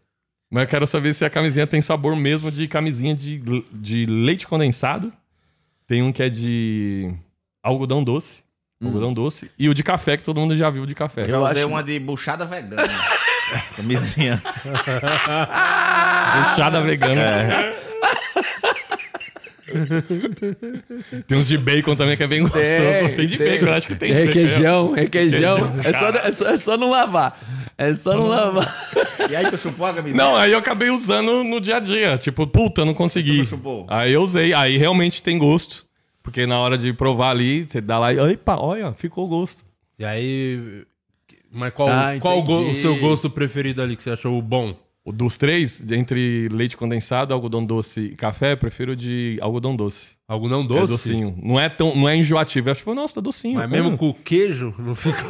Mas 0.51 0.63
eu 0.63 0.67
quero 0.69 0.85
saber 0.85 1.13
se 1.13 1.23
a 1.23 1.29
camisinha 1.29 1.65
tem 1.65 1.81
sabor 1.81 2.13
mesmo 2.13 2.51
de 2.51 2.67
camisinha 2.67 3.15
de, 3.15 3.41
de 3.71 4.05
leite 4.05 4.45
condensado. 4.45 5.13
Tem 5.87 6.03
um 6.03 6.11
que 6.11 6.21
é 6.21 6.27
de 6.27 7.09
algodão 7.63 8.03
doce. 8.03 8.40
Algodão 8.83 9.13
doce. 9.13 9.51
E 9.59 9.69
o 9.69 9.73
de 9.73 9.83
café, 9.83 10.17
que 10.17 10.23
todo 10.23 10.39
mundo 10.39 10.55
já 10.55 10.69
viu 10.69 10.85
de 10.85 10.95
café. 10.95 11.23
Eu, 11.23 11.27
Eu 11.35 11.43
usei 11.43 11.61
acho- 11.63 11.67
uma 11.67 11.83
de 11.83 11.99
buchada 11.99 12.45
vegana. 12.45 12.83
camisinha. 13.77 14.41
Buchada 16.49 16.81
vegana. 16.81 17.73
tem 21.27 21.37
uns 21.37 21.47
de 21.47 21.57
bacon 21.57 21.95
também 21.95 22.17
que 22.17 22.23
é 22.23 22.27
bem 22.27 22.41
gostoso. 22.41 22.63
Tem, 23.15 23.27
de 23.27 23.37
bacon, 23.37 23.65
eu 23.67 23.73
acho 23.73 23.87
que 23.87 23.95
tem. 23.95 24.09
de 24.09 24.13
bacon. 24.15 24.27
requeijão, 24.27 24.91
requeijão. 24.93 25.75
É 25.83 25.93
só, 25.93 26.09
é, 26.09 26.31
só, 26.31 26.47
é 26.49 26.57
só 26.57 26.77
não 26.77 26.89
lavar. 26.89 27.39
É 27.77 27.93
só 27.93 28.15
não 28.15 28.27
lavar. 28.27 28.75
E 29.29 29.35
aí 29.35 29.49
tu 29.51 29.57
chupou 29.57 29.85
a 29.85 29.93
camisinha? 29.93 30.21
Não, 30.21 30.35
aí 30.35 30.51
eu 30.51 30.57
acabei 30.57 30.89
usando 30.89 31.43
no 31.43 31.61
dia 31.61 31.77
a 31.77 31.79
dia. 31.79 32.17
Tipo, 32.17 32.45
puta, 32.47 32.83
não 32.83 32.93
consegui. 32.93 33.33
Tu 33.33 33.37
não 33.37 33.45
chupou? 33.45 33.85
Aí 33.87 34.11
eu 34.11 34.21
usei. 34.23 34.51
Aí 34.53 34.75
realmente 34.77 35.21
tem 35.21 35.37
gosto. 35.37 35.85
Porque 36.23 36.45
na 36.45 36.59
hora 36.59 36.77
de 36.77 36.93
provar 36.93 37.31
ali, 37.31 37.63
você 37.67 37.81
dá 37.81 37.97
lá 37.99 38.13
e. 38.13 38.19
Opa, 38.19 38.55
olha, 38.57 38.93
ficou 38.93 39.27
gosto. 39.27 39.63
E 39.97 40.05
aí... 40.05 40.83
Mas 41.51 41.73
qual, 41.73 41.89
Ah, 41.89 42.13
qual 42.19 42.39
o, 42.39 42.43
go- 42.43 42.69
o 42.71 42.75
seu 42.75 42.95
gosto 42.99 43.29
preferido 43.29 43.81
ali 43.81 43.95
que 43.97 44.03
você 44.03 44.11
achou 44.11 44.41
bom? 44.41 44.75
O 45.03 45.11
Dos 45.11 45.35
três, 45.35 45.83
entre 45.91 46.47
leite 46.49 46.77
condensado, 46.77 47.33
algodão 47.33 47.65
doce 47.65 48.01
e 48.01 48.15
café, 48.15 48.53
eu 48.53 48.57
prefiro 48.57 48.95
de 48.95 49.37
algodão 49.41 49.75
doce. 49.75 50.11
Algodão 50.27 50.61
É 50.61 50.67
doce? 50.67 50.87
docinho. 50.93 51.35
Não 51.41 51.59
é, 51.59 51.67
tão, 51.67 51.95
não 51.95 52.07
é 52.07 52.15
enjoativo. 52.15 52.69
Eu 52.69 52.71
acho 52.71 52.83
que, 52.83 52.93
nossa, 52.93 53.15
tá 53.15 53.21
docinho. 53.21 53.55
Mas 53.55 53.69
mesmo 53.69 53.89
Hum. 53.89 53.97
com 53.97 54.09
o 54.09 54.13
queijo, 54.13 54.73
não 54.77 54.93
fica... 54.95 55.25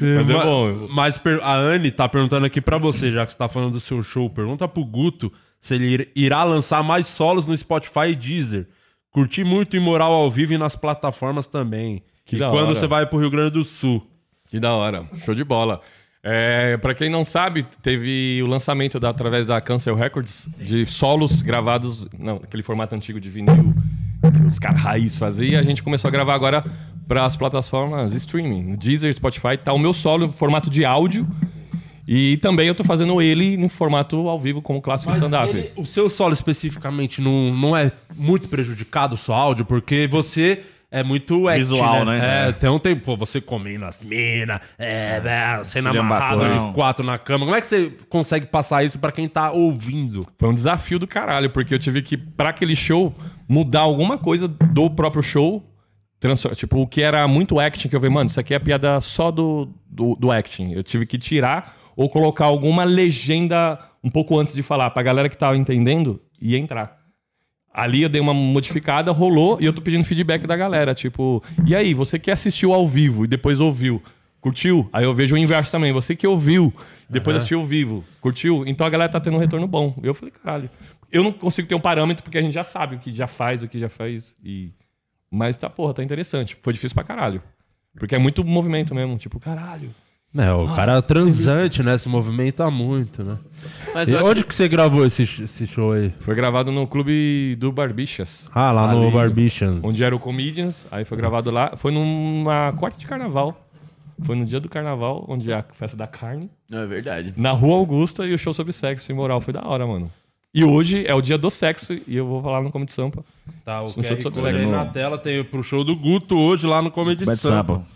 Mas 0.00 0.30
é 0.30 0.32
bom. 0.32 0.88
Mas 0.90 1.20
a 1.42 1.54
Anne 1.56 1.90
tá 1.90 2.08
perguntando 2.08 2.46
aqui 2.46 2.60
pra 2.60 2.78
você, 2.78 3.10
já 3.10 3.26
que 3.26 3.32
você 3.32 3.38
tá 3.38 3.48
falando 3.48 3.72
do 3.72 3.80
seu 3.80 4.02
show. 4.02 4.30
Pergunta 4.30 4.66
pro 4.68 4.84
Guto 4.84 5.32
se 5.60 5.74
ele 5.74 5.86
ir- 5.94 6.08
irá 6.14 6.44
lançar 6.44 6.82
mais 6.82 7.06
solos 7.06 7.46
no 7.46 7.56
Spotify 7.56 8.08
e 8.10 8.14
Deezer. 8.14 8.66
Curti 9.10 9.42
muito 9.44 9.76
Imoral 9.76 10.12
ao 10.12 10.30
vivo 10.30 10.52
e 10.52 10.58
nas 10.58 10.76
plataformas 10.76 11.46
também. 11.46 12.02
Que 12.24 12.36
e 12.36 12.38
da 12.38 12.50
quando 12.50 12.66
hora. 12.66 12.74
você 12.74 12.86
vai 12.86 13.06
pro 13.06 13.18
Rio 13.18 13.30
Grande 13.30 13.52
do 13.52 13.64
Sul. 13.64 14.06
Que 14.48 14.60
da 14.60 14.72
hora. 14.74 15.06
Show 15.16 15.34
de 15.34 15.44
bola. 15.44 15.80
É, 16.22 16.76
para 16.76 16.94
quem 16.94 17.08
não 17.08 17.24
sabe, 17.24 17.64
teve 17.82 18.40
o 18.42 18.46
lançamento 18.46 18.98
da, 19.00 19.08
através 19.10 19.46
da 19.46 19.60
Cancel 19.60 19.94
Records 19.94 20.48
de 20.58 20.84
solos 20.84 21.42
gravados, 21.42 22.06
não, 22.18 22.36
aquele 22.36 22.62
formato 22.62 22.94
antigo 22.94 23.20
de 23.20 23.30
vinil 23.30 23.72
que 24.20 24.46
os 24.46 24.58
caras 24.58 24.80
raiz 24.80 25.16
faziam. 25.16 25.52
E 25.52 25.56
a 25.56 25.62
gente 25.62 25.82
começou 25.82 26.08
a 26.08 26.10
gravar 26.10 26.34
agora 26.34 26.64
para 27.06 27.24
as 27.24 27.36
plataformas 27.36 28.14
streaming, 28.14 28.62
no 28.64 28.76
Deezer, 28.76 29.12
Spotify. 29.14 29.56
Tá 29.56 29.72
o 29.72 29.78
meu 29.78 29.92
solo 29.92 30.28
formato 30.28 30.68
de 30.68 30.84
áudio. 30.84 31.26
E 32.10 32.38
também 32.38 32.66
eu 32.66 32.74
tô 32.74 32.82
fazendo 32.82 33.20
ele 33.20 33.58
no 33.58 33.68
formato 33.68 34.30
ao 34.30 34.40
vivo 34.40 34.62
como 34.62 34.80
clássico 34.80 35.12
stand-up. 35.12 35.72
o 35.76 35.84
seu 35.84 36.08
solo 36.08 36.32
especificamente 36.32 37.20
não, 37.20 37.54
não 37.54 37.76
é 37.76 37.92
muito 38.16 38.48
prejudicado 38.48 39.14
o 39.14 39.18
seu 39.18 39.34
áudio, 39.34 39.66
porque 39.66 40.06
você 40.06 40.62
é 40.90 41.04
muito 41.04 41.46
act, 41.46 41.58
Visual, 41.58 42.06
né? 42.06 42.18
né? 42.18 42.48
É, 42.48 42.52
tem 42.52 42.70
um 42.70 42.78
tempo, 42.78 43.02
pô, 43.02 43.14
você 43.14 43.42
comendo 43.42 43.84
as 43.84 44.00
minas, 44.00 44.58
é, 44.78 45.20
velho, 45.20 45.64
sendo 45.66 45.90
Filho 45.90 46.00
amarrado 46.00 46.40
de 46.40 46.72
quatro 46.72 47.04
na 47.04 47.18
cama. 47.18 47.44
Como 47.44 47.54
é 47.54 47.60
que 47.60 47.66
você 47.66 47.92
consegue 48.08 48.46
passar 48.46 48.82
isso 48.82 48.98
pra 48.98 49.12
quem 49.12 49.28
tá 49.28 49.52
ouvindo? 49.52 50.26
Foi 50.38 50.48
um 50.48 50.54
desafio 50.54 50.98
do 50.98 51.06
caralho, 51.06 51.50
porque 51.50 51.74
eu 51.74 51.78
tive 51.78 52.00
que, 52.00 52.16
pra 52.16 52.48
aquele 52.48 52.74
show, 52.74 53.14
mudar 53.46 53.80
alguma 53.80 54.16
coisa 54.16 54.48
do 54.48 54.88
próprio 54.88 55.22
show. 55.22 55.62
Tipo, 56.56 56.80
o 56.80 56.86
que 56.86 57.02
era 57.02 57.28
muito 57.28 57.60
acting, 57.60 57.86
que 57.86 57.94
eu 57.94 58.00
vi, 58.00 58.08
mano, 58.08 58.30
isso 58.30 58.40
aqui 58.40 58.54
é 58.54 58.58
piada 58.58 58.98
só 58.98 59.30
do, 59.30 59.68
do, 59.86 60.16
do 60.16 60.32
acting. 60.32 60.72
Eu 60.72 60.82
tive 60.82 61.04
que 61.04 61.18
tirar 61.18 61.77
ou 61.98 62.08
colocar 62.08 62.44
alguma 62.44 62.84
legenda 62.84 63.76
um 64.04 64.08
pouco 64.08 64.38
antes 64.38 64.54
de 64.54 64.62
falar, 64.62 64.88
pra 64.90 65.02
galera 65.02 65.28
que 65.28 65.36
tava 65.36 65.56
entendendo 65.56 66.22
e 66.40 66.54
entrar. 66.54 66.96
Ali 67.74 68.02
eu 68.02 68.08
dei 68.08 68.20
uma 68.20 68.32
modificada, 68.32 69.10
rolou, 69.10 69.58
e 69.60 69.64
eu 69.64 69.72
tô 69.72 69.82
pedindo 69.82 70.04
feedback 70.04 70.46
da 70.46 70.56
galera. 70.56 70.94
Tipo, 70.94 71.42
e 71.66 71.74
aí, 71.74 71.94
você 71.94 72.16
que 72.16 72.30
assistiu 72.30 72.72
ao 72.72 72.86
vivo 72.86 73.24
e 73.24 73.26
depois 73.26 73.58
ouviu, 73.58 74.00
curtiu? 74.40 74.88
Aí 74.92 75.02
eu 75.02 75.12
vejo 75.12 75.34
o 75.34 75.38
inverso 75.38 75.72
também. 75.72 75.92
Você 75.92 76.14
que 76.14 76.24
ouviu, 76.24 76.72
depois 77.10 77.36
assistiu 77.36 77.58
ao 77.58 77.64
vivo, 77.64 78.04
curtiu? 78.20 78.64
Então 78.64 78.86
a 78.86 78.90
galera 78.90 79.10
tá 79.10 79.18
tendo 79.18 79.36
um 79.36 79.40
retorno 79.40 79.66
bom. 79.66 79.92
Eu 80.00 80.14
falei, 80.14 80.32
caralho. 80.32 80.70
Eu 81.10 81.24
não 81.24 81.32
consigo 81.32 81.66
ter 81.66 81.74
um 81.74 81.80
parâmetro 81.80 82.22
porque 82.22 82.38
a 82.38 82.42
gente 82.42 82.54
já 82.54 82.62
sabe 82.62 82.94
o 82.94 82.98
que 83.00 83.12
já 83.12 83.26
faz, 83.26 83.60
o 83.60 83.66
que 83.66 83.76
já 83.76 83.88
faz. 83.88 84.36
E... 84.44 84.70
Mas 85.28 85.56
tá, 85.56 85.68
porra, 85.68 85.94
tá 85.94 86.04
interessante. 86.04 86.54
Foi 86.54 86.72
difícil 86.72 86.94
pra 86.94 87.02
caralho. 87.02 87.42
Porque 87.98 88.14
é 88.14 88.18
muito 88.18 88.44
movimento 88.44 88.94
mesmo. 88.94 89.18
Tipo, 89.18 89.40
caralho. 89.40 89.92
É, 90.38 90.52
o 90.52 90.68
cara 90.68 91.02
transante, 91.02 91.82
né? 91.82 91.98
Se 91.98 92.08
movimenta 92.08 92.70
muito, 92.70 93.24
né? 93.24 93.36
Mas 93.92 94.08
E 94.08 94.12
eu 94.12 94.18
acho 94.20 94.28
onde 94.28 94.44
que 94.44 94.54
você 94.54 94.68
gravou 94.68 95.04
esse, 95.04 95.22
esse 95.24 95.66
show 95.66 95.92
aí? 95.92 96.12
Foi 96.20 96.34
gravado 96.34 96.70
no 96.70 96.86
clube 96.86 97.56
do 97.58 97.72
Barbichas. 97.72 98.48
Ah, 98.54 98.70
lá 98.70 98.92
no 98.92 99.02
Ali, 99.02 99.12
Barbichans. 99.12 99.80
Onde 99.82 100.02
era 100.04 100.14
o 100.14 100.18
Comedians, 100.18 100.86
aí 100.90 101.04
foi 101.04 101.18
gravado 101.18 101.50
lá. 101.50 101.72
Foi 101.76 101.90
numa 101.90 102.72
quarta 102.72 102.98
de 102.98 103.06
carnaval. 103.06 103.64
Foi 104.22 104.34
no 104.34 104.44
dia 104.44 104.58
do 104.58 104.68
carnaval, 104.68 105.24
onde 105.28 105.50
é 105.52 105.56
a 105.56 105.64
festa 105.74 105.96
da 105.96 106.06
carne. 106.06 106.50
Não, 106.68 106.78
é 106.78 106.86
verdade. 106.86 107.34
Na 107.36 107.52
Rua 107.52 107.76
Augusta 107.76 108.26
e 108.26 108.34
o 108.34 108.38
show 108.38 108.52
sobre 108.52 108.72
sexo 108.72 109.10
e 109.10 109.14
moral. 109.14 109.40
Foi 109.40 109.52
da 109.52 109.62
hora, 109.66 109.86
mano. 109.86 110.10
E 110.52 110.64
hoje 110.64 111.04
é 111.06 111.14
o 111.14 111.20
dia 111.20 111.36
do 111.38 111.50
sexo 111.50 111.92
e 112.06 112.16
eu 112.16 112.26
vou 112.26 112.42
falar 112.42 112.62
no 112.62 112.70
Comedy 112.70 112.90
Sampa. 112.90 113.24
Tá, 113.64 113.82
o 113.82 113.86
Um 113.86 113.88
show 113.90 114.02
QR 114.02 114.20
sobre 114.20 114.40
Code 114.40 114.46
aí 114.54 114.58
sexo. 114.60 114.70
na 114.70 114.86
tela 114.86 115.18
tem 115.18 115.44
pro 115.44 115.62
show 115.62 115.84
do 115.84 115.94
Guto 115.94 116.36
hoje 116.36 116.66
lá 116.66 116.80
no 116.82 116.90
Comedy 116.90 117.24
Bad 117.24 117.38
Sampa. 117.38 117.74
Sampa. 117.74 117.86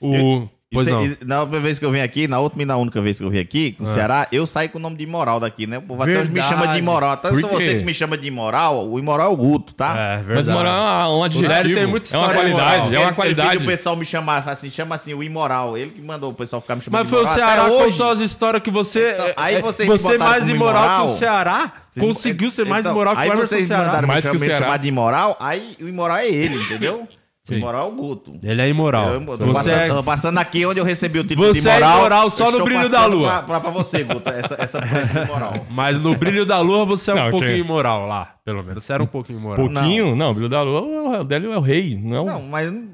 O... 0.00 0.48
Pois 0.72 0.84
Isso 0.84 0.96
não. 0.96 1.16
na 1.28 1.40
última 1.42 1.60
vez 1.60 1.78
que 1.78 1.84
eu 1.84 1.92
vim 1.92 2.00
aqui, 2.00 2.26
na 2.26 2.40
última 2.40 2.62
e 2.64 2.66
na 2.66 2.76
única 2.76 3.00
vez 3.00 3.18
que 3.18 3.24
eu 3.24 3.30
vim 3.30 3.38
aqui, 3.38 3.70
com 3.78 3.84
o 3.84 3.86
Ceará, 3.86 4.26
eu 4.32 4.44
saí 4.48 4.68
com 4.68 4.78
o 4.78 4.82
nome 4.82 4.96
de 4.96 5.04
imoral 5.04 5.38
daqui, 5.38 5.64
né? 5.64 5.78
O 5.78 5.82
povo 5.82 6.02
até 6.02 6.18
hoje 6.20 6.32
me 6.32 6.42
chama 6.42 6.66
de 6.66 6.78
imoral. 6.80 7.16
Por 7.18 7.36
se 7.36 7.42
você 7.42 7.78
que 7.78 7.84
me 7.84 7.94
chama 7.94 8.18
de 8.18 8.26
imoral, 8.26 8.88
o 8.90 8.98
imoral 8.98 9.28
é 9.28 9.32
o 9.32 9.36
Guto, 9.36 9.72
tá? 9.72 9.94
É, 9.96 10.16
Mas 10.16 10.26
verdade. 10.26 10.50
moral 10.58 11.12
é 11.12 11.16
um 11.18 11.22
adjetivo. 11.22 11.74
Tem 11.74 11.86
muita 11.86 12.08
é 12.08 12.18
uma 12.18 12.26
história 12.26 12.34
qualidade, 12.34 12.82
moral. 12.82 12.92
é 12.94 12.98
uma 12.98 13.06
Ele- 13.06 13.14
qualidade. 13.14 13.54
Ele 13.54 13.64
o 13.64 13.66
pessoal 13.68 13.94
me 13.96 14.04
chamar 14.04 14.38
assim, 14.48 14.68
chama 14.68 14.96
assim, 14.96 15.14
o 15.14 15.22
imoral. 15.22 15.78
Ele 15.78 15.90
que 15.92 16.02
mandou 16.02 16.32
o 16.32 16.34
pessoal 16.34 16.60
ficar 16.60 16.74
me 16.74 16.82
chamando 16.82 16.98
Mas 16.98 17.06
de 17.06 17.10
foi 17.10 17.18
o 17.20 17.22
imoral. 17.22 17.36
Ceará 17.36 17.62
Até 17.62 17.70
com 17.70 17.82
hoje. 17.84 17.96
suas 17.96 18.20
histórias 18.20 18.62
que 18.64 18.70
você. 18.70 19.12
Então, 19.12 19.26
é, 19.26 19.34
aí 19.36 19.54
é, 19.54 19.60
vocês 19.62 19.88
você 19.88 20.02
botaram 20.18 20.30
mais 20.32 20.48
imoral 20.48 20.82
que 20.82 20.88
imoral. 20.88 21.04
o 21.04 21.08
Ceará? 21.16 21.72
Conseguiu 21.96 22.50
ser 22.50 22.66
mais 22.66 22.80
Então, 22.84 22.92
imoral 22.92 23.14
que 23.16 23.22
o 23.22 23.32
Emerson 23.32 23.58
Ceará. 23.60 24.02
Mais 24.04 24.28
que 24.28 24.34
o 24.36 24.38
Ceará. 24.38 24.64
chamar 24.64 24.78
de 24.78 24.88
imoral, 24.88 25.36
aí 25.38 25.76
o 25.80 25.88
imoral 25.88 26.16
é 26.16 26.26
ele, 26.26 26.56
entendeu? 26.60 27.06
O 27.48 27.54
imoral 27.54 27.88
é 27.88 27.92
o 27.92 27.94
Guto. 27.94 28.34
Ele 28.42 28.62
é 28.62 28.68
imoral. 28.68 29.12
Eu, 29.12 29.24
tô, 29.24 29.36
Você 29.36 29.52
passando, 29.52 29.74
é... 29.78 29.88
tô 29.88 30.02
passando 30.02 30.38
aqui 30.38 30.66
onde 30.66 30.80
eu 30.80 30.84
recebi 30.84 31.18
o 31.18 31.24
título 31.24 31.48
Você 31.48 31.60
de 31.60 31.68
é 31.68 31.72
moral. 31.74 31.98
imoral 31.98 32.30
só 32.30 32.46
eu 32.46 32.52
no 32.58 32.64
brilho 32.64 32.88
da 32.88 33.06
lua. 33.06 33.28
Pra, 33.28 33.42
pra, 33.42 33.60
pra 33.60 33.70
você, 33.70 34.02
Guto, 34.02 34.28
essa, 34.28 34.56
essa 34.58 34.80
prova 34.82 35.06
de 35.06 35.26
moral. 35.26 35.66
Mas 35.70 35.98
no 35.98 36.16
brilho 36.16 36.44
da 36.44 36.58
lua 36.60 36.84
você 36.84 37.10
é 37.10 37.14
um 37.14 37.16
Não, 37.16 37.30
pouquinho 37.30 37.52
ok. 37.52 37.60
imoral 37.60 38.06
lá. 38.06 38.32
Pelo 38.44 38.62
menos 38.62 38.84
você 38.84 38.92
era 38.92 39.02
um 39.02 39.06
pouquinho 39.06 39.38
imoral. 39.40 39.68
Pouquinho? 39.68 40.14
Não, 40.14 40.30
o 40.30 40.34
Brilho 40.34 40.48
da 40.48 40.62
Lua, 40.62 41.20
o 41.20 41.24
Délio 41.24 41.52
é 41.52 41.58
o 41.58 41.60
rei. 41.60 41.98
Não, 42.00 42.24
Não, 42.24 42.42
mas 42.42 42.70
não, 42.70 42.84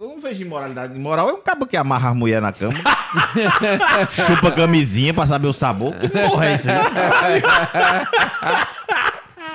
não 0.00 0.18
vejo 0.18 0.40
imoralidade. 0.42 0.94
Imoral 0.96 1.28
é 1.28 1.32
um 1.34 1.42
cabo 1.42 1.66
que 1.66 1.76
amarra 1.76 2.08
a 2.08 2.14
mulher 2.14 2.40
na 2.40 2.52
cama. 2.52 2.72
chupa 4.26 4.50
camisinha 4.50 5.12
pra 5.12 5.26
saber 5.26 5.46
o 5.46 5.52
sabor. 5.52 5.92
Que 5.96 6.08
porra 6.08 6.46
é 6.46 6.54
isso 6.54 6.68
aí? 6.70 7.42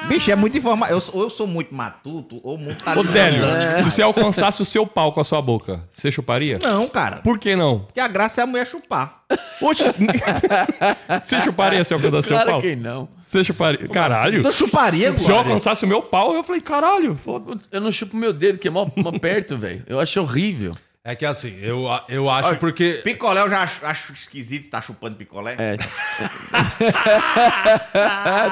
Bicho, 0.07 0.31
é 0.31 0.35
muito 0.35 0.57
informação. 0.57 0.95
Eu, 0.95 0.99
sou- 1.01 1.15
ou 1.15 1.23
eu 1.23 1.29
sou 1.29 1.45
muito 1.47 1.73
matuto, 1.75 2.39
ou 2.43 2.57
muito 2.57 2.83
Ô, 2.89 3.03
Délio, 3.03 3.41
se 3.83 3.91
você 3.91 4.01
alcançasse 4.01 4.61
o 4.61 4.65
seu 4.65 4.85
pau 4.87 5.11
com 5.11 5.19
a 5.19 5.23
sua 5.23 5.41
boca, 5.41 5.83
você 5.91 6.09
chuparia? 6.09 6.57
Não, 6.59 6.87
cara. 6.87 7.17
Por 7.17 7.37
que 7.37 7.55
não? 7.55 7.81
Porque 7.81 7.99
a 7.99 8.07
graça 8.07 8.41
é 8.41 8.43
a 8.43 8.47
mulher 8.47 8.65
chupar. 8.65 9.23
Oxe, 9.61 9.83
você 11.23 11.39
chuparia 11.41 11.83
se 11.83 11.93
alcançasse 11.93 12.27
seu 12.27 12.35
Claro 12.37 12.51
pau? 12.51 12.61
que 12.61 12.75
não. 12.75 13.09
Você 13.23 13.43
chuparia? 13.43 13.87
Caralho. 13.89 14.41
Eu 14.43 14.51
chuparia, 14.51 15.15
Se 15.17 15.29
eu 15.29 15.35
alcançasse 15.37 15.85
o 15.85 15.87
meu 15.87 16.01
pau, 16.01 16.33
eu 16.33 16.43
falei, 16.43 16.61
caralho, 16.61 17.13
foda 17.15 17.59
Eu 17.71 17.79
não 17.81 17.91
chupo 17.91 18.17
meu 18.17 18.33
dedo, 18.33 18.57
que 18.57 18.67
é 18.67 18.71
mó, 18.71 18.87
mó 18.95 19.11
perto, 19.19 19.55
velho. 19.59 19.83
Eu 19.87 19.99
acho 19.99 20.19
horrível. 20.19 20.71
É 21.09 21.15
que 21.15 21.25
assim, 21.25 21.57
eu, 21.59 21.87
eu 22.07 22.29
acho 22.29 22.55
porque. 22.57 23.01
Picolé 23.03 23.41
eu 23.41 23.49
já 23.49 23.63
acho, 23.63 23.83
acho 23.83 24.13
esquisito 24.13 24.69
tá 24.69 24.79
chupando 24.79 25.15
picolé. 25.15 25.55
É. 25.57 25.75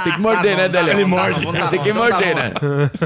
Tem 0.04 0.14
que 0.14 0.20
morder, 0.20 0.56
Tá 0.56 0.58
né, 0.58 0.64
tá 0.64 0.70
Délio? 0.82 0.92
tá 0.92 0.98
bom, 1.40 1.54
tá 1.54 1.68
Tem 1.68 1.84
que 1.84 1.94
morder, 1.94 2.36
né? 2.36 2.52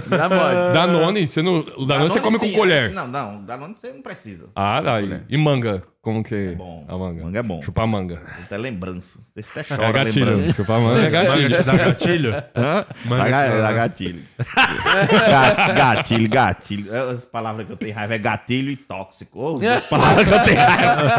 Dá 0.07 0.29
mole. 0.29 0.55
Danone, 0.73 1.27
você 1.27 1.41
não, 1.41 1.65
o 1.75 1.85
Danone 1.85 2.09
você 2.09 2.21
come 2.21 2.39
com 2.39 2.45
sim, 2.45 2.53
colher. 2.53 2.91
Não, 2.91 3.05
não, 3.05 3.43
Danone 3.43 3.75
você 3.77 3.91
não 3.91 4.01
precisa. 4.01 4.47
Ah, 4.55 4.79
daí. 4.79 5.19
E 5.27 5.37
manga? 5.37 5.83
Como 6.01 6.23
que 6.23 6.33
é 6.33 6.51
bom. 6.55 6.83
a 6.87 6.97
manga? 6.97 7.23
Manga 7.23 7.39
é 7.39 7.43
bom. 7.43 7.61
Chupar 7.61 7.85
manga. 7.85 8.23
Até 8.43 8.57
lembrança. 8.57 9.19
Você 9.35 9.59
até 9.59 9.59
É 9.73 9.77
chora 9.77 9.91
gatilho. 9.91 10.25
lembrando. 10.25 10.55
Chupar 10.55 10.81
manga 10.81 10.99
é 10.99 11.03
Manga 11.03 11.23
gatilho. 11.23 11.63
dá 11.63 11.75
gatilho? 11.77 12.31
Hã? 12.55 12.85
Manga 13.05 13.23
Dá, 13.23 13.29
ga- 13.29 13.51
que- 13.51 13.57
dá 13.61 13.71
gatilho. 13.73 14.21
Ga- 15.29 15.73
gatilho, 15.73 16.29
gatilho. 16.29 16.95
É, 16.95 17.11
As 17.11 17.23
palavras 17.25 17.67
que 17.67 17.73
eu 17.73 17.77
tenho 17.77 17.93
raiva 17.93 18.15
é 18.15 18.17
gatilho 18.17 18.71
e 18.71 18.75
tóxico. 18.77 19.39
Ô, 19.39 19.59
duas 19.59 19.83
palavras 19.85 20.27
que 20.27 20.33
eu 20.33 20.43
tenho 20.43 20.59
raiva. 20.59 21.11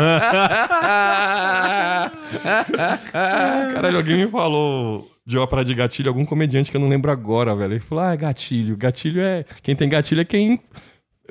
Caralho, 3.12 3.96
alguém 3.98 4.16
me 4.24 4.30
falou 4.30 5.08
de 5.24 5.36
uma 5.38 5.46
parada 5.46 5.68
de 5.68 5.74
gatilho, 5.74 6.08
algum 6.08 6.24
comediante 6.24 6.70
que 6.70 6.76
eu 6.76 6.80
não 6.80 6.88
lembro 6.88 7.10
agora, 7.12 7.54
velho. 7.54 7.74
Ele 7.74 7.80
falou, 7.80 8.02
ah, 8.04 8.12
é 8.12 8.16
gatilho. 8.16 8.76
Gatilho 8.76 9.22
é... 9.22 9.44
Quem 9.62 9.76
tem 9.76 9.88
gatilho 9.88 10.20
é 10.20 10.24
quem 10.24 10.60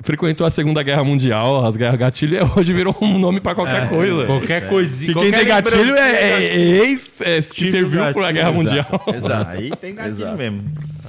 frequentou 0.00 0.46
a 0.46 0.50
Segunda 0.50 0.82
Guerra 0.82 1.04
Mundial. 1.04 1.64
As 1.64 1.76
guerras 1.76 1.98
gatilho 1.98 2.38
é, 2.38 2.44
hoje 2.56 2.72
virou 2.72 2.96
um 3.00 3.18
nome 3.18 3.40
pra 3.40 3.54
qualquer 3.54 3.88
coisa. 3.88 4.26
Qualquer 4.26 4.68
coisinha. 4.68 5.12
Que 5.12 5.20
quem 5.20 5.30
tem 5.32 5.46
gatilho 5.46 5.96
é, 5.96 6.10
é, 6.10 6.44
é 6.44 6.58
ex 6.84 7.20
é, 7.20 7.40
que 7.40 7.50
Tipo 7.50 7.70
serviu 7.70 8.00
gatilho, 8.00 8.14
pra 8.14 8.32
Guerra 8.32 8.50
exato. 8.50 8.58
Mundial. 8.58 9.04
Exato. 9.14 9.56
Aí 9.56 9.70
tem 9.76 9.94
gatilho 9.94 10.14
Exato. 10.14 10.38
mesmo. 10.38 10.64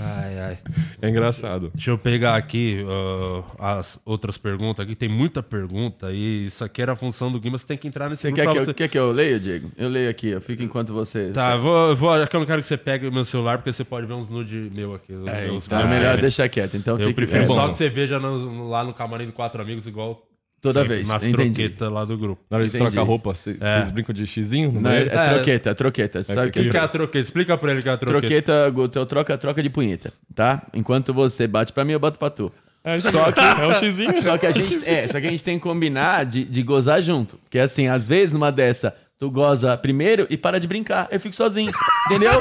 Ai, 0.06 0.39
ai. 0.39 0.58
É 1.02 1.10
engraçado. 1.10 1.72
Deixa 1.74 1.92
eu 1.92 1.98
pegar 1.98 2.36
aqui 2.36 2.84
ah, 3.60 3.80
as 3.80 4.00
outras 4.06 4.38
perguntas. 4.38 4.84
Aqui 4.86 4.96
tem 4.96 5.08
muita 5.10 5.42
pergunta 5.42 6.12
e 6.12 6.48
isso 6.48 6.63
aqui 6.63 6.82
era 6.82 6.94
a 6.94 6.96
função 6.96 7.32
do 7.32 7.39
Guimas. 7.39 7.62
Você 7.62 7.68
tem 7.68 7.78
que 7.78 7.88
entrar 7.88 8.10
nesse 8.10 8.22
Você 8.24 8.32
grupo 8.32 8.52
quer 8.52 8.63
que, 8.63 8.70
eu, 8.70 8.74
quer 8.74 8.88
que 8.89 9.00
eu 9.00 9.12
leia, 9.12 9.39
Diego? 9.39 9.72
Eu 9.78 9.88
leio 9.89 10.10
aqui, 10.10 10.28
eu 10.30 10.42
fico 10.42 10.62
enquanto 10.63 10.94
você. 10.94 11.32
Tá, 11.32 11.54
eu 11.54 11.62
vou, 11.62 11.89
eu 11.89 11.96
vou. 11.96 12.16
é 12.22 12.28
que 12.28 12.36
Eu 12.36 12.39
não 12.39 12.48
quero 12.48 12.62
que 12.62 12.68
você 12.68 12.78
pegue 12.78 13.08
o 13.08 13.12
meu 13.12 13.24
celular, 13.26 13.58
porque 13.58 13.72
você 13.72 13.84
pode 13.84 14.06
ver 14.06 14.13
uns 14.13 14.30
nude 14.30 14.70
meu 14.74 14.94
aqui. 14.94 15.13
É, 15.13 15.46
meus 15.48 15.66
então 15.66 15.80
é 15.80 15.84
memes. 15.84 15.98
melhor 16.00 16.18
deixar 16.20 16.50
quieto. 16.50 16.76
Então 16.76 16.96
Eu 16.96 17.08
fique- 17.08 17.13
prefiro 17.13 17.44
é 17.44 17.46
só 17.48 17.70
que 17.70 17.78
você 17.78 17.89
veja 17.89 18.20
no- 18.20 18.68
lá 18.70 18.84
no 18.84 18.94
camarim 18.94 19.26
do 19.28 19.32
Quatro 19.34 19.62
Amigos, 19.62 19.88
igual. 19.88 20.22
Toda 20.63 20.80
sempre, 20.82 20.95
vez, 20.95 21.08
Nas 21.08 21.23
entendi. 21.23 21.54
troquetas 21.62 21.91
lá 21.91 22.06
do 22.06 22.17
grupo. 22.17 22.41
Na 22.49 22.58
hora 22.58 22.65
de 22.67 22.76
trocar 22.78 23.02
roupa, 23.04 23.36
cê- 23.36 23.54
vocês 23.54 23.91
brincam 23.91 24.15
de 24.15 24.26
xizinho? 24.26 24.71
no 24.71 24.82
Não, 24.82 24.89
é, 24.89 24.93
banheiro? 25.06 25.19
é 25.19 25.30
troqueta, 25.34 25.69
é 25.69 25.73
troqueta. 25.73 26.23
Sabe 26.23 26.47
O 26.47 26.52
que, 26.52 26.63
que 26.63 26.69
que 26.71 26.78
é 26.78 26.80
a 26.80 26.88
troqueta? 26.88 27.19
Explica 27.19 27.56
pra 27.58 27.69
ele 27.71 27.82
o 27.82 27.84
que 27.84 27.89
é 27.89 27.91
a 27.91 27.97
troqueta. 27.97 28.21
Troqueta, 28.28 28.69
Guto, 28.71 28.97
eu 28.97 29.06
troca, 29.06 29.38
troca 29.38 29.62
de 29.62 29.69
punheta, 29.69 30.12
tá? 30.34 30.65
Enquanto 30.73 31.13
você 31.13 31.45
bate 31.45 31.71
pra 31.73 31.84
mim, 31.86 31.91
eu 31.91 31.99
bato 31.99 32.17
pra 32.17 32.30
tu. 32.30 32.52
É, 32.84 32.99
Só 32.99 33.32
que, 33.32 33.39
é 33.39 33.67
o 33.67 33.76
xizinho. 33.76 34.21
só 34.21 34.38
que 34.38 34.45
a 34.45 34.52
gente, 34.52 34.82
é, 34.89 35.08
só 35.08 35.19
que 35.21 35.28
a 35.28 35.30
gente 35.30 35.43
tem 35.43 35.58
que 35.58 35.63
combinar 35.63 36.26
de, 36.26 36.43
de 36.45 36.63
gozar 36.63 37.02
junto. 37.02 37.38
Porque 37.38 37.60
assim, 37.60 37.88
às 37.88 38.08
vezes 38.08 38.34
numa 38.34 38.52
dessa, 38.52 38.95
tu 39.19 39.30
goza 39.32 39.78
primeiro 39.78 40.28
e 40.30 40.38
para 40.38 40.60
de 40.60 40.67
brincar. 40.67 41.08
Eu 41.12 41.19
fico 41.19 41.36
sozinho. 41.36 41.71
Entendeu? 42.08 42.32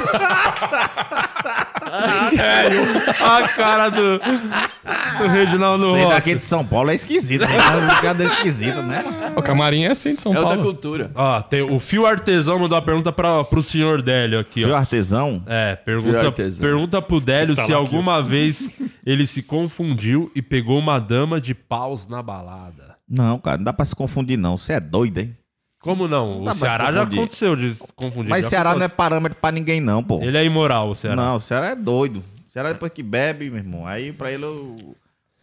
A 3.20 3.48
cara 3.48 3.88
do, 3.88 4.18
do 4.18 5.28
Reginaldo 5.28 5.90
Você 5.90 6.02
Rossi. 6.02 6.14
daqui 6.14 6.34
de 6.34 6.42
São 6.44 6.64
Paulo 6.64 6.90
é 6.90 6.94
esquisito. 6.94 7.42
né? 7.46 7.56
É 7.56 7.86
brincadeira 7.92 8.32
esquisita, 8.32 8.82
né? 8.82 9.04
O 9.36 9.42
camarim 9.42 9.84
é 9.84 9.90
assim 9.92 10.14
de 10.14 10.20
São 10.20 10.32
É 10.34 10.38
outra 10.38 10.54
Paulo. 10.56 10.70
cultura. 10.72 11.10
Ó, 11.14 11.40
tem 11.42 11.62
o 11.62 11.78
Fio 11.78 12.06
Artesão 12.06 12.58
mandou 12.58 12.76
uma 12.76 12.84
pergunta 12.84 13.12
pra, 13.12 13.44
pro 13.44 13.62
senhor 13.62 14.02
Délio 14.02 14.38
aqui, 14.38 14.64
Viu 14.64 14.74
ó. 14.74 14.76
artesão? 14.76 15.42
É, 15.46 15.76
Fio 15.76 15.84
pergunta, 15.84 16.26
Artesão. 16.26 16.60
pergunta 16.60 17.02
pro 17.02 17.20
Délio 17.20 17.54
Tá 17.56 17.64
se 17.64 17.72
alguma 17.72 18.22
vez 18.22 18.70
ele 19.04 19.26
se 19.26 19.42
confundiu 19.42 20.30
e 20.34 20.42
pegou 20.42 20.78
uma 20.78 20.98
dama 20.98 21.40
de 21.40 21.54
paus 21.54 22.08
na 22.08 22.22
balada. 22.22 22.96
Não, 23.08 23.38
cara, 23.38 23.58
não 23.58 23.64
dá 23.64 23.72
pra 23.72 23.84
se 23.84 23.94
confundir, 23.94 24.38
não. 24.38 24.56
Você 24.56 24.74
é 24.74 24.80
doido, 24.80 25.18
hein? 25.18 25.36
Como 25.82 26.06
não? 26.08 26.44
dá 26.44 26.52
o 26.52 26.54
Ceará 26.54 26.84
já 26.92 27.00
confundir. 27.00 27.18
aconteceu 27.18 27.56
de 27.56 27.76
confundir. 27.96 28.30
Mas 28.30 28.44
já 28.44 28.48
Ceará 28.50 28.70
não 28.70 28.76
é 28.82 28.84
aconteceu. 28.84 28.96
parâmetro 28.96 29.38
pra 29.40 29.50
ninguém, 29.52 29.80
não, 29.80 30.02
pô. 30.02 30.20
Ele 30.22 30.38
é 30.38 30.44
imoral, 30.44 30.90
o 30.90 30.94
Ceará. 30.94 31.16
Não, 31.16 31.36
o 31.36 31.40
Ceará 31.40 31.68
é 31.70 31.74
doido. 31.76 32.18
O 32.48 32.50
Ceará 32.52 32.72
depois 32.72 32.92
que 32.92 33.02
bebe, 33.02 33.50
meu 33.50 33.58
irmão, 33.58 33.86
aí 33.86 34.12
pra 34.12 34.30
ele 34.30 34.44
eu- 34.44 34.76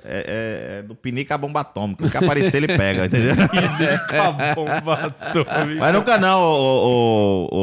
é, 0.04 0.78
é- 0.78 0.80
é 0.80 0.82
do 0.84 0.96
pinica 0.96 1.36
a 1.36 1.38
bomba 1.38 1.60
atômica. 1.60 2.06
O 2.06 2.10
que 2.10 2.16
aparecer 2.18 2.64
ele 2.64 2.68
pega, 2.78 3.06
entendeu? 3.08 3.34
A 4.18 4.56
bomba 4.56 4.94
atômica. 4.94 5.80
Mas 5.80 5.94
nunca 5.94 6.18
não, 6.18 6.42
o... 6.42 7.48
o, 7.52 7.58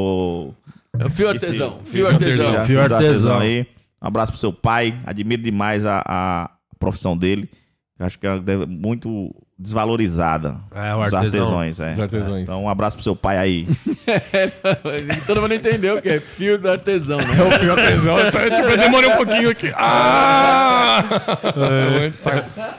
o, 0.49 0.55
É 1.01 1.07
o 1.07 1.11
fio 1.11 1.29
artesão. 1.29 1.81
Fio 1.87 2.07
artesão. 2.07 2.47
artesão. 2.49 2.67
Fio 2.67 2.81
artesão. 2.83 3.39
aí. 3.39 3.67
Um 4.03 4.07
abraço 4.09 4.33
pro 4.33 4.39
seu 4.41 4.53
pai. 4.53 4.99
Admiro 5.07 5.43
demais 5.43 5.87
a, 5.87 6.03
a 6.07 6.51
profissão 6.79 7.17
dele. 7.17 7.49
Acho 7.99 8.19
que 8.19 8.27
é 8.27 8.39
deve- 8.39 8.67
muito 8.67 9.35
desvalorizada. 9.59 10.57
É, 10.75 10.95
o 10.95 10.99
Os 11.05 11.15
artesão. 11.15 11.41
artesões, 11.45 11.81
é. 11.81 11.93
Os 11.93 11.99
artesões. 12.01 12.43
Então, 12.43 12.63
um 12.65 12.69
abraço 12.69 12.97
pro 12.97 13.03
seu 13.05 13.17
pai 13.17 13.39
aí. 13.39 13.67
Todo 15.27 15.41
mundo 15.41 15.55
entendeu 15.55 16.01
que 16.03 16.09
é 16.09 16.21
fio 16.21 16.59
do 16.59 16.69
artesão, 16.71 17.19
né? 17.19 17.25
O 17.43 17.59
pior 17.59 17.77
tesão, 17.77 18.15
então, 18.29 18.41
tipo, 18.43 18.69
eu 18.69 18.77
demorei 18.77 19.11
um 19.11 19.17
pouquinho 19.17 19.51
aqui. 19.51 19.73
Ah! 19.75 21.03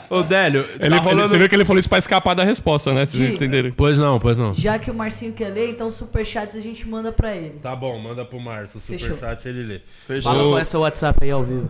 Ô, 0.10 0.24
Délio, 0.24 0.62
Ele, 0.62 0.78
tá 0.80 0.86
ele- 0.86 0.96
rolando... 1.00 1.28
Você 1.30 1.38
viu 1.38 1.50
que 1.50 1.56
ele 1.56 1.66
falou 1.66 1.80
isso 1.80 1.90
pra 1.90 1.98
escapar 1.98 2.34
da 2.36 2.44
resposta, 2.44 2.94
né? 2.94 3.06
Vocês 3.06 3.28
Gi. 3.30 3.36
entenderam? 3.36 3.72
Pois 3.76 3.98
não, 3.98 4.20
pois 4.20 4.38
não. 4.38 4.54
Já 4.54 4.78
que 4.80 4.90
o 4.92 4.94
Marcinho 4.94 5.34
quer 5.34 5.50
ler, 5.50 5.70
então 5.72 5.90
superchats 5.90 6.56
a 6.56 6.62
gente 6.62 6.88
manda 6.88 7.12
pra 7.12 7.36
ele. 7.36 7.60
Tá 7.62 7.76
bom, 7.76 7.98
manda 8.00 8.24
pro 8.24 8.40
Márcio. 8.40 8.78
O 8.78 8.82
Fechou. 8.82 9.16
superchat 9.16 9.48
ele 9.48 9.64
lê. 9.64 10.22
Fala 10.22 10.44
com 10.44 10.58
essa 10.58 10.78
WhatsApp 10.80 11.18
aí 11.24 11.32
ao 11.32 11.44
vivo. 11.44 11.70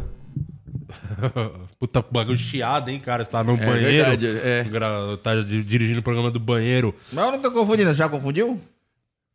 Puta, 1.80 2.04
bagulho 2.10 2.38
chiado, 2.38 2.90
hein, 2.90 3.00
cara? 3.00 3.24
Você 3.26 3.32
tá 3.32 3.44
no 3.44 3.54
É 3.54 3.66
banheiro. 3.66 4.10
verdade, 4.10 4.26
é. 4.28 4.64
gra- 4.64 5.18
Tá 5.22 5.36
di- 5.42 5.64
dirigindo 5.64 6.00
o 6.00 6.04
programa 6.04 6.32
do 6.32 6.40
banheiro. 6.40 6.96
Mas 7.12 7.26
eu 7.26 7.32
nunca 7.34 7.52
confundi, 7.52 7.84
não. 7.86 7.94
Já 7.94 8.08
confundiu? 8.10 8.60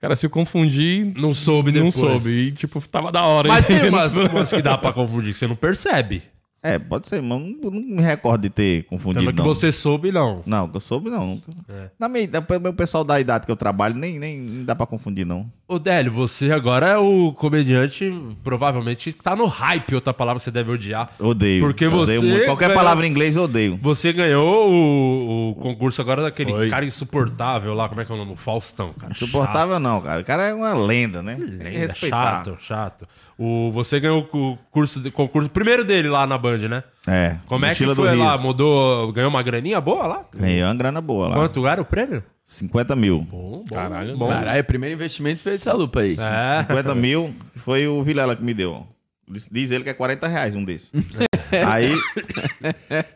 Cara, 0.01 0.17
se 0.17 0.27
eu 0.27 0.31
confundir, 0.31 1.13
Não 1.17 1.33
soube 1.33 1.71
não 1.71 1.85
depois. 1.89 1.95
soube. 1.95 2.29
E, 2.31 2.53
tipo, 2.53 2.81
tava 2.89 3.13
da 3.13 3.23
hora. 3.25 3.49
Mas 3.49 3.67
tem 3.67 3.89
umas, 3.89 4.17
umas 4.19 4.51
que 4.51 4.61
dá 4.61 4.77
pra 4.77 4.93
confundir 4.93 5.33
que 5.33 5.39
você 5.39 5.47
não 5.47 5.55
percebe. 5.55 6.23
É, 6.63 6.79
pode 6.79 7.09
ser, 7.09 7.21
mas 7.21 7.41
não, 7.41 7.41
não 7.41 7.71
me 7.73 8.01
recordo 8.03 8.43
de 8.43 8.51
ter 8.51 8.85
confundido, 8.85 9.25
Pelo 9.25 9.33
que 9.33 9.39
não. 9.39 9.45
você 9.45 9.73
soube, 9.73 10.13
não. 10.13 10.43
Não, 10.47 10.69
que 10.69 10.77
eu 10.77 10.81
soube, 10.81 11.11
não. 11.11 11.43
É. 11.69 11.89
Na 11.99 12.09
minha, 12.09 12.29
meu 12.61 12.73
pessoal 12.73 13.03
da 13.03 13.19
idade 13.21 13.47
que 13.47 13.51
eu 13.51 13.57
trabalho, 13.57 13.97
nem, 13.97 14.17
nem 14.19 14.39
não 14.41 14.65
dá 14.65 14.75
pra 14.77 14.87
confundir, 14.87 15.27
não. 15.27 15.51
Ô, 15.67 15.79
Délio, 15.79 16.13
você 16.13 16.53
agora 16.53 16.87
é 16.91 16.97
o 16.99 17.33
comediante, 17.33 18.13
provavelmente 18.45 19.13
tá 19.13 19.35
no 19.35 19.47
hype, 19.47 19.95
outra 19.95 20.13
palavra 20.15 20.39
que 20.39 20.45
você 20.45 20.51
deve 20.53 20.71
odiar. 20.71 21.11
Odeio. 21.19 21.61
Porque 21.61 21.87
Odeio 21.87 22.21
você 22.21 22.29
muito. 22.29 22.45
Qualquer 22.45 22.69
ganhou- 22.69 22.81
palavra 22.83 23.07
em 23.07 23.11
inglês 23.11 23.35
eu 23.35 23.43
odeio. 23.45 23.79
Você 23.83 24.13
ganhou 24.13 24.71
o, 24.71 25.51
o 25.51 25.55
concurso 25.57 26.01
agora 26.01 26.23
daquele 26.23 26.53
Foi. 26.53 26.69
cara 26.69 26.85
insuportável 26.85 27.75
lá, 27.75 27.89
como 27.89 28.01
é 28.01 28.05
que 28.05 28.13
é 28.13 28.15
o 28.15 28.19
nome? 28.19 28.33
O 28.33 28.37
Faustão, 28.37 28.93
cara. 28.93 29.13
Insuportável 29.13 29.81
não, 29.81 30.01
cara. 30.01 30.21
O 30.21 30.25
cara 30.25 30.43
é 30.45 30.55
uma 30.55 30.75
lenda, 30.75 31.23
né? 31.23 31.35
Tem 31.37 31.45
que 31.47 31.53
Lenda, 31.57 31.69
respeitar. 31.71 32.45
chato, 32.45 32.57
chato. 32.61 33.09
O, 33.45 33.73
você 33.73 33.99
ganhou 33.99 34.29
o 34.33 34.57
curso 34.71 35.01
de, 35.01 35.11
concurso 35.11 35.51
primeiro 35.51 35.85
dele 35.85 36.09
lá 36.09 36.25
na 36.29 36.39
Band, 36.39 36.59
né? 36.69 36.85
É. 37.09 37.39
Como 37.47 37.65
é 37.65 37.75
que 37.75 37.85
foi 37.93 38.15
lá? 38.15 38.39
Mudou, 38.39 39.11
ganhou 39.11 39.29
uma 39.29 39.43
graninha 39.43 39.81
boa 39.81 40.07
lá? 40.07 40.25
Ganhei 40.33 40.63
uma 40.63 40.73
grana 40.77 41.01
boa 41.01 41.27
lá. 41.27 41.35
Quanto 41.35 41.67
era 41.67 41.83
o 41.83 41.85
prêmio? 41.85 42.23
50 42.45 42.95
mil. 42.95 43.23
Bom, 43.23 43.65
bom, 43.69 43.75
Caralho, 43.75 44.17
bom. 44.17 44.29
Caralho, 44.29 44.61
o 44.61 44.65
primeiro 44.65 44.95
investimento 44.95 45.41
fez 45.41 45.63
essa 45.63 45.73
lupa 45.73 46.03
aí. 46.03 46.17
É. 46.21 46.63
50 46.69 46.95
mil 46.95 47.35
foi 47.57 47.89
o 47.89 48.01
Vilela 48.05 48.37
que 48.37 48.45
me 48.45 48.55
deu. 48.55 48.87
Diz, 49.29 49.49
diz 49.51 49.73
ele 49.73 49.83
que 49.83 49.91
é 49.91 49.95
40 49.95 50.29
reais 50.29 50.55
um 50.55 50.65
desses. 50.65 50.93
aí. 51.53 51.99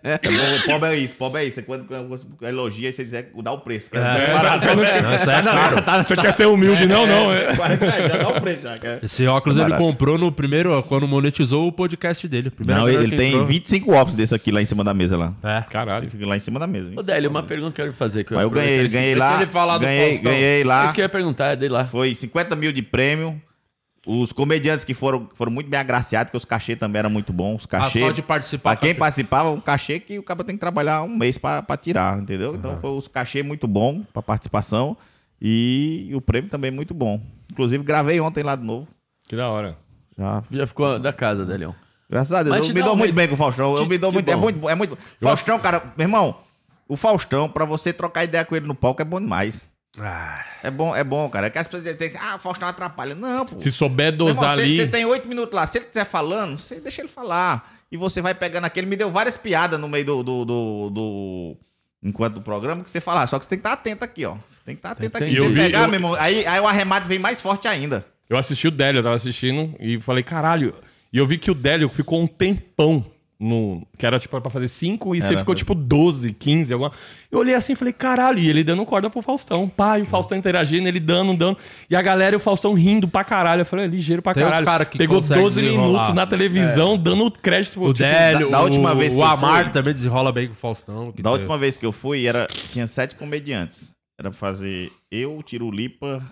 É 0.02 0.18
pobre 0.66 0.88
é 0.90 0.96
isso, 0.96 1.14
pobre 1.16 1.42
é 1.42 1.44
isso. 1.46 1.62
Quando 1.62 1.86
elogia, 2.42 2.88
aí 2.88 2.92
você 2.92 3.04
diz, 3.04 3.14
é, 3.14 3.26
dá 3.42 3.52
o 3.52 3.58
preço. 3.58 3.90
É, 3.92 5.16
isso 5.16 5.30
é 5.30 5.42
caro. 5.42 6.04
Você 6.06 6.16
quer 6.16 6.32
ser 6.32 6.46
humilde? 6.46 6.86
Não, 6.86 7.06
não. 7.06 7.32
É. 7.32 7.54
40 7.56 7.84
reais, 7.86 8.12
já 8.12 8.18
dá 8.18 8.28
o 8.28 8.40
preço. 8.40 8.62
Já, 8.62 8.78
quer. 8.78 9.04
Esse 9.04 9.26
óculos 9.26 9.58
É 9.58 9.62
ele 9.62 9.76
comprou 9.76 10.18
no 10.18 10.30
primeiro, 10.30 10.82
quando 10.84 11.06
monetizou 11.06 11.66
o 11.66 11.72
podcast 11.72 12.26
dele. 12.28 12.52
Não, 12.66 12.88
ele, 12.88 13.16
tem 13.16 13.30
entrou. 13.32 13.46
25 13.46 13.92
óculos 13.92 14.14
desse 14.14 14.34
aqui 14.34 14.50
lá 14.50 14.60
em 14.60 14.66
cima 14.66 14.84
da 14.84 14.94
mesa 14.94 15.16
lá. 15.16 15.34
É. 15.42 15.62
Caralho. 15.70 16.10
Fica 16.10 16.26
lá 16.26 16.36
em 16.36 16.40
cima 16.40 16.58
da 16.58 16.66
mesa. 16.66 16.90
Ô, 16.96 17.02
Délio, 17.02 17.30
uma 17.30 17.42
pergunta 17.42 17.74
que 17.74 17.80
eu 17.80 17.86
quero 17.86 17.96
fazer. 17.96 18.24
Que 18.24 18.34
Mas 18.34 18.42
eu 18.42 18.50
ganhei, 18.50 18.88
ganhei 18.88 19.14
lá. 19.14 19.36
ele 19.36 19.46
falar 19.46 19.78
do 19.78 19.86
Ganhei, 19.86 20.64
lá. 20.64 20.84
Isso 20.84 20.94
que 20.94 21.00
eu 21.00 21.04
ia 21.04 21.08
perguntar, 21.08 21.52
é 21.52 21.56
dele 21.56 21.72
lá. 21.72 21.84
Foi 21.84 22.14
50 22.14 22.56
mil 22.56 22.72
de 22.72 22.82
prêmio 22.82 23.40
Os 24.06 24.32
comediantes 24.32 24.84
que 24.84 24.94
foram, 24.94 25.28
foram 25.34 25.50
muito 25.50 25.68
bem 25.68 25.80
agraciados, 25.80 26.28
porque 26.30 26.36
os 26.36 26.44
cachê 26.44 26.76
também 26.76 27.00
eram 27.00 27.10
muito 27.10 27.32
bons. 27.32 27.62
Os 27.62 27.64
Ah, 27.64 27.68
cachê, 27.80 27.98
só 28.00 28.12
de 28.12 28.22
participar. 28.22 28.70
Pra 28.76 28.80
quem 28.80 28.94
tá- 28.94 29.00
participava, 29.00 29.50
um 29.50 29.60
cachê 29.60 29.98
que 29.98 30.16
o 30.18 30.22
cara 30.22 30.44
tem 30.44 30.54
que 30.54 30.60
trabalhar 30.60 31.02
um 31.02 31.08
mês 31.16 31.36
pra, 31.36 31.60
pra 31.60 31.76
tirar, 31.76 32.18
entendeu? 32.20 32.54
Então 32.54 32.78
foi 32.78 32.90
os 32.90 33.08
cachê 33.08 33.42
muito 33.42 33.66
bom 33.66 34.02
pra 34.12 34.22
participação 34.22 34.96
e 35.42 36.10
o 36.14 36.20
prêmio 36.20 36.48
também 36.48 36.70
muito 36.70 36.94
bom. 36.94 37.20
Inclusive, 37.50 37.82
gravei 37.82 38.20
ontem 38.20 38.44
lá 38.44 38.54
de 38.54 38.64
novo. 38.64 38.86
Que 39.28 39.34
da 39.34 39.48
hora. 39.48 39.76
Já. 40.16 40.42
Já 40.50 40.66
ficou 40.66 40.98
da 41.00 41.12
casa, 41.12 41.44
Delião. 41.44 41.74
Graças 42.08 42.32
a 42.32 42.42
Deus. 42.44 42.54
Mas 42.56 42.64
eu 42.66 42.72
te 42.72 42.74
me 42.74 42.82
dou 42.82 42.92
um 42.94 42.96
muito 42.96 43.10
re- 43.10 43.16
bem 43.16 43.28
com 43.28 43.34
o 43.34 43.36
Faustão. 43.36 43.74
Eu 43.76 43.82
Que- 43.82 43.88
me 43.88 43.98
dou 43.98 44.10
que 44.10 44.14
muito. 44.14 44.30
É 44.30 44.36
muito. 44.36 44.68
É 44.70 44.74
muito. 44.76 44.96
Faustão, 45.20 45.58
cara, 45.58 45.82
meu 45.96 46.04
irmão, 46.04 46.36
o 46.88 46.96
Faustão, 46.96 47.48
pra 47.48 47.64
você 47.64 47.92
trocar 47.92 48.22
ideia 48.22 48.44
com 48.44 48.54
ele 48.54 48.66
no 48.66 48.74
palco, 48.74 49.02
é 49.02 49.04
bom 49.04 49.20
demais. 49.20 49.68
Ah, 49.98 50.44
É 50.62 50.70
bom, 50.70 50.94
é 50.94 51.02
bom, 51.04 51.28
cara. 51.30 51.46
É 51.46 51.50
que 51.50 51.58
as 51.58 51.66
pessoas 51.66 51.82
dizem 51.84 52.08
assim, 52.08 52.18
ah, 52.20 52.36
o 52.36 52.38
Faustão 52.38 52.68
atrapalha. 52.68 53.14
Não, 53.14 53.46
pô. 53.46 53.58
Se 53.58 53.70
souber 53.70 54.12
irmão, 54.12 54.26
dosar 54.28 54.56
você, 54.56 54.62
ali. 54.62 54.76
você 54.80 54.86
tem 54.88 55.04
oito 55.04 55.26
minutos 55.28 55.54
lá. 55.54 55.66
Se 55.66 55.78
ele 55.78 55.86
quiser 55.86 56.04
falando, 56.04 56.58
você 56.58 56.80
deixa 56.80 57.00
ele 57.02 57.08
falar. 57.08 57.74
E 57.90 57.96
você 57.96 58.20
vai 58.20 58.34
pegando 58.34 58.64
aquele. 58.64 58.84
Ele 58.84 58.90
me 58.90 58.96
deu 58.96 59.10
várias 59.10 59.36
piadas 59.36 59.78
no 59.80 59.88
meio 59.88 60.04
do. 60.04 60.22
do, 60.22 60.44
do, 60.44 60.90
do- 60.90 61.56
enquanto 62.02 62.34
do 62.34 62.40
programa 62.42 62.84
que 62.84 62.90
você 62.90 63.00
falar. 63.00 63.26
Só 63.26 63.38
que 63.38 63.44
você 63.44 63.48
tem 63.50 63.58
que 63.58 63.60
estar 63.66 63.72
atento 63.72 64.04
aqui, 64.04 64.24
ó. 64.26 64.34
Você 64.34 64.60
tem 64.64 64.74
que 64.74 64.80
estar 64.80 64.90
atento 64.92 65.18
Tem 65.18 65.28
aqui. 65.28 65.36
que- 65.36 65.42
Se 65.48 65.54
pegar, 65.54 65.82
eu- 65.82 65.88
meu 65.88 65.94
irmão, 65.94 66.14
aí, 66.14 66.46
aí 66.46 66.60
o 66.60 66.66
arremate 66.66 67.06
vem 67.08 67.18
mais 67.18 67.40
forte 67.40 67.66
ainda. 67.66 68.04
Eu 68.28 68.36
assisti 68.36 68.66
o 68.68 68.70
Délio, 68.72 68.98
eu 68.98 69.02
tava 69.04 69.14
assistindo 69.14 69.74
e 69.80 69.98
falei, 70.00 70.22
caralho. 70.22 70.74
E 71.12 71.18
eu 71.18 71.26
vi 71.26 71.38
que 71.38 71.50
o 71.50 71.54
Délio 71.54 71.88
ficou 71.88 72.20
um 72.20 72.26
tempão 72.26 73.04
no. 73.38 73.86
Que 73.98 74.06
era 74.06 74.18
tipo 74.18 74.40
pra 74.40 74.50
fazer 74.50 74.68
5 74.68 75.14
e 75.14 75.20
você 75.20 75.28
Era, 75.28 75.38
ficou 75.38 75.52
mas- 75.52 75.58
tipo 75.58 75.74
12, 75.74 76.32
15, 76.32 76.72
alguma. 76.72 76.90
Eu 77.30 77.38
olhei 77.40 77.54
assim 77.54 77.74
e 77.74 77.76
falei, 77.76 77.92
caralho, 77.92 78.38
e 78.38 78.48
ele 78.48 78.64
dando 78.64 78.84
corda 78.86 79.10
pro 79.10 79.20
Faustão. 79.22 79.68
Pai, 79.68 80.02
o 80.02 80.06
Faustão 80.06 80.36
interagindo, 80.38 80.88
ele 80.88 81.00
dando, 81.00 81.34
dando. 81.34 81.58
E 81.90 81.94
a 81.96 82.00
galera 82.02 82.34
e 82.34 82.38
o 82.38 82.40
Faustão 82.40 82.72
rindo 82.74 83.06
pra 83.08 83.24
caralho. 83.24 83.60
Eu 83.62 83.66
falei, 83.66 83.84
é 83.84 83.88
ligeiro 83.88 84.22
pra 84.22 84.32
Tem 84.34 84.42
caralho. 84.44 84.64
cara 84.64 84.84
que 84.84 84.96
Pegou 84.98 85.16
consegue 85.20 85.40
12 85.40 85.60
desenrolar. 85.60 85.88
minutos 85.92 86.14
na 86.14 86.26
televisão, 86.26 86.96
dando 86.96 87.30
crédito 87.30 87.74
pro 87.74 87.82
o 87.90 87.94
tipo, 87.94 87.98
Délio, 88.08 88.50
da- 88.50 88.58
da 88.58 88.62
última 88.64 88.92
o, 88.92 88.96
vez 88.96 89.12
que 89.12 89.18
o 89.18 89.22
eu 89.22 89.26
Amar 89.26 89.64
fui- 89.64 89.72
também 89.72 89.92
desenrola 89.94 90.32
bem 90.32 90.46
com 90.46 90.52
o 90.54 90.56
Faustão. 90.56 91.12
que 91.12 91.22
Da 91.22 91.30
última 91.32 91.58
vez 91.58 91.76
que 91.76 91.84
eu 91.84 91.92
fui, 91.92 92.26
era, 92.26 92.46
tinha 92.70 92.86
sete 92.86 93.14
comediantes. 93.16 93.90
Era 94.18 94.30
pra 94.30 94.38
fazer 94.38 94.90
eu, 95.10 95.42
Tirulipa, 95.42 96.22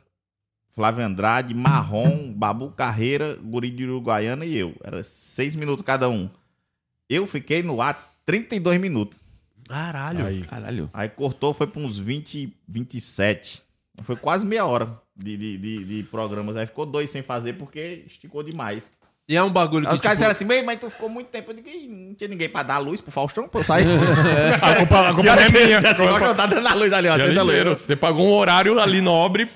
Flávio 0.75 1.05
Andrade, 1.05 1.55
Marrom, 1.55 2.33
Babu 2.35 2.71
Carreira, 2.71 3.39
Guri 3.43 3.71
de 3.71 3.85
Uruguaiana 3.85 4.45
e 4.45 4.57
eu. 4.57 4.75
Era 4.83 5.05
seis 5.05 5.55
minutos 5.55 5.85
cada 5.85 6.09
um. 6.09 6.29
Eu 7.09 7.27
fiquei 7.27 7.63
no 7.63 7.81
ar 7.81 8.13
32 8.27 8.81
minutos. 8.81 9.19
Caralho. 9.69 10.27
Aí. 10.27 10.43
Caralho. 10.43 10.91
Aí 10.93 11.09
cortou, 11.09 11.55
foi 11.55 11.67
pra 11.67 11.81
uns 11.81 11.99
20, 11.99 12.53
27. 12.69 13.63
Foi 14.03 14.17
quase 14.17 14.45
meia 14.45 14.67
hora 14.67 14.99
de, 15.17 15.37
de, 15.37 15.59
de, 15.59 15.85
de 15.85 16.03
programas. 16.05 16.57
Aí 16.57 16.67
ficou 16.67 16.85
dois 16.85 17.11
sem 17.11 17.23
fazer 17.23 17.55
porque 17.55 18.05
esticou 18.07 18.43
demais. 18.43 18.91
E 19.27 19.35
é 19.37 19.43
um 19.43 19.51
bagulho 19.51 19.87
Aí 19.87 19.91
que. 19.91 19.95
os 19.95 20.01
caras 20.03 20.19
tipo, 20.19 20.29
disseram 20.29 20.33
assim, 20.33 20.47
"Bem, 20.47 20.63
mas 20.63 20.79
tu 20.79 20.91
ficou 20.91 21.09
muito 21.09 21.29
tempo. 21.29 21.51
Eu 21.51 21.55
digo, 21.55 21.69
"Ih, 21.69 21.89
não 21.89 22.15
tinha 22.15 22.29
ninguém 22.29 22.49
pra 22.49 22.63
dar 22.63 22.77
luz 22.79 23.01
pro 23.01 23.11
Faustão, 23.11 23.49
pô, 23.49 23.61
eu 23.61 23.65
saí. 23.65 23.85
A 24.61 24.77
culpa, 24.77 25.09
a 25.09 25.15
culpa 25.15 25.31
é 25.31 25.49
minha. 25.51 25.79
Assim, 25.79 26.05
A 26.05 26.09
culpa- 26.11 26.35
tá 26.35 26.47
dando 26.47 26.67
a 26.67 26.75
luz 26.75 26.93
ali, 26.93 27.09
ó. 27.09 27.17
É 27.17 27.23
a 27.23 27.27
ligeiro. 27.27 27.75
Você 27.75 27.97
pagou 27.97 28.27
um 28.27 28.33
horário 28.33 28.79
ali 28.79 29.01
nobre, 29.01 29.49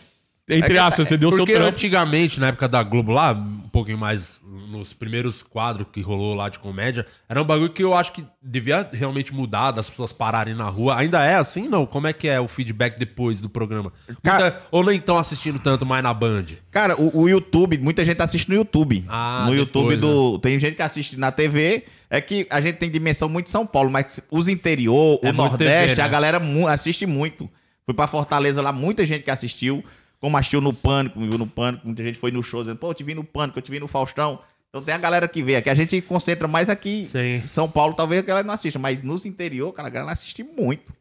entre 0.48 0.72
É 0.72 0.74
que- 0.74 0.78
aspas, 0.78 1.08
você 1.08 1.16
deu 1.16 1.30
seu 1.30 1.38
Porque 1.40 1.54
trampo. 1.54 1.68
antigamente, 1.70 2.40
na 2.40 2.48
época 2.48 2.68
da 2.68 2.82
Globo 2.82 3.12
lá, 3.12 3.32
um 3.32 3.68
pouquinho 3.70 3.98
mais 3.98 4.40
nos 4.70 4.92
primeiros 4.92 5.42
quadros 5.42 5.86
que 5.92 6.00
rolou 6.02 6.34
lá 6.34 6.48
de 6.48 6.58
comédia, 6.58 7.06
era 7.28 7.40
um 7.40 7.44
bagulho 7.44 7.70
que 7.70 7.82
eu 7.82 7.94
acho 7.94 8.12
que 8.12 8.22
devia 8.42 8.86
realmente 8.92 9.32
mudar, 9.32 9.70
das 9.70 9.88
pessoas 9.88 10.12
pararem 10.12 10.54
na 10.54 10.68
rua. 10.68 10.96
Ainda 10.98 11.24
é 11.24 11.36
assim, 11.36 11.68
não? 11.68 11.86
Como 11.86 12.06
é 12.06 12.12
que 12.12 12.28
é 12.28 12.38
o 12.38 12.46
feedback 12.48 12.98
depois 12.98 13.40
do 13.40 13.48
programa? 13.48 13.92
Cara- 14.22 14.42
Muita- 14.44 14.62
ou 14.70 14.84
nem 14.84 14.98
estão 14.98 15.16
assistindo 15.16 15.58
tanto 15.58 15.86
mais 15.86 16.02
na 16.02 16.12
Band? 16.12 16.44
Cara, 16.70 17.00
o, 17.00 17.22
o 17.22 17.28
YouTube, 17.28 17.78
muita 17.78 18.04
gente 18.04 18.20
assiste 18.20 18.48
no 18.48 18.54
YouTube. 18.56 19.04
Ah, 19.08 19.44
no 19.46 19.54
YouTube 19.54 19.96
depois, 19.96 20.00
do. 20.00 20.38
Tem 20.38 20.58
gente 20.58 20.74
que 20.76 20.82
assiste 20.82 21.16
na 21.16 21.32
TV. 21.32 21.84
É 22.10 22.20
que 22.22 22.46
a 22.48 22.58
gente 22.60 22.76
tem 22.76 22.90
dimensão 22.90 23.28
muito 23.28 23.46
de 23.46 23.50
São 23.50 23.66
Paulo, 23.66 23.90
mas 23.90 24.18
os 24.30 24.48
interior, 24.48 25.18
É 25.22 25.28
o 25.28 25.32
Nordeste, 25.32 25.88
TV, 25.90 25.96
né? 25.96 26.02
a 26.04 26.08
galera 26.08 26.40
mu- 26.40 26.66
assiste 26.66 27.04
muito. 27.06 27.48
Fui 27.84 27.94
pra 27.94 28.06
Fortaleza 28.06 28.60
lá, 28.62 28.72
muita 28.72 29.04
gente 29.06 29.22
que 29.24 29.30
assistiu. 29.30 29.84
Como 30.20 30.36
assistiu 30.36 30.60
no 30.60 30.72
Pânico, 30.72 31.18
me 31.20 31.28
viu 31.28 31.38
no 31.38 31.46
Pânico, 31.46 31.86
muita 31.86 32.02
gente 32.02 32.18
foi 32.18 32.30
no 32.32 32.42
show 32.42 32.60
dizendo, 32.62 32.78
pô, 32.78 32.90
eu 32.90 32.94
te 32.94 33.04
vi 33.04 33.14
no 33.14 33.22
Pânico, 33.24 33.58
eu 33.58 33.62
te 33.62 33.70
vi 33.70 33.78
no 33.78 33.86
Faustão. 33.88 34.40
Então 34.68 34.82
tem 34.82 34.94
a 34.94 34.98
galera 34.98 35.26
que 35.28 35.42
vê. 35.42 35.56
Aqui 35.56 35.70
a 35.70 35.74
gente 35.74 36.00
concentra 36.02 36.46
mais 36.48 36.68
aqui. 36.68 37.08
Sim. 37.10 37.40
São 37.46 37.70
Paulo, 37.70 37.94
talvez 37.94 38.22
a 38.22 38.26
galera 38.26 38.46
não 38.46 38.52
assista, 38.54 38.78
mas 38.78 39.02
nos 39.02 39.24
interior, 39.24 39.72
cara, 39.72 39.88
a 39.88 39.90
galera 39.90 40.12
assiste 40.12 40.42
muito. 40.42 40.92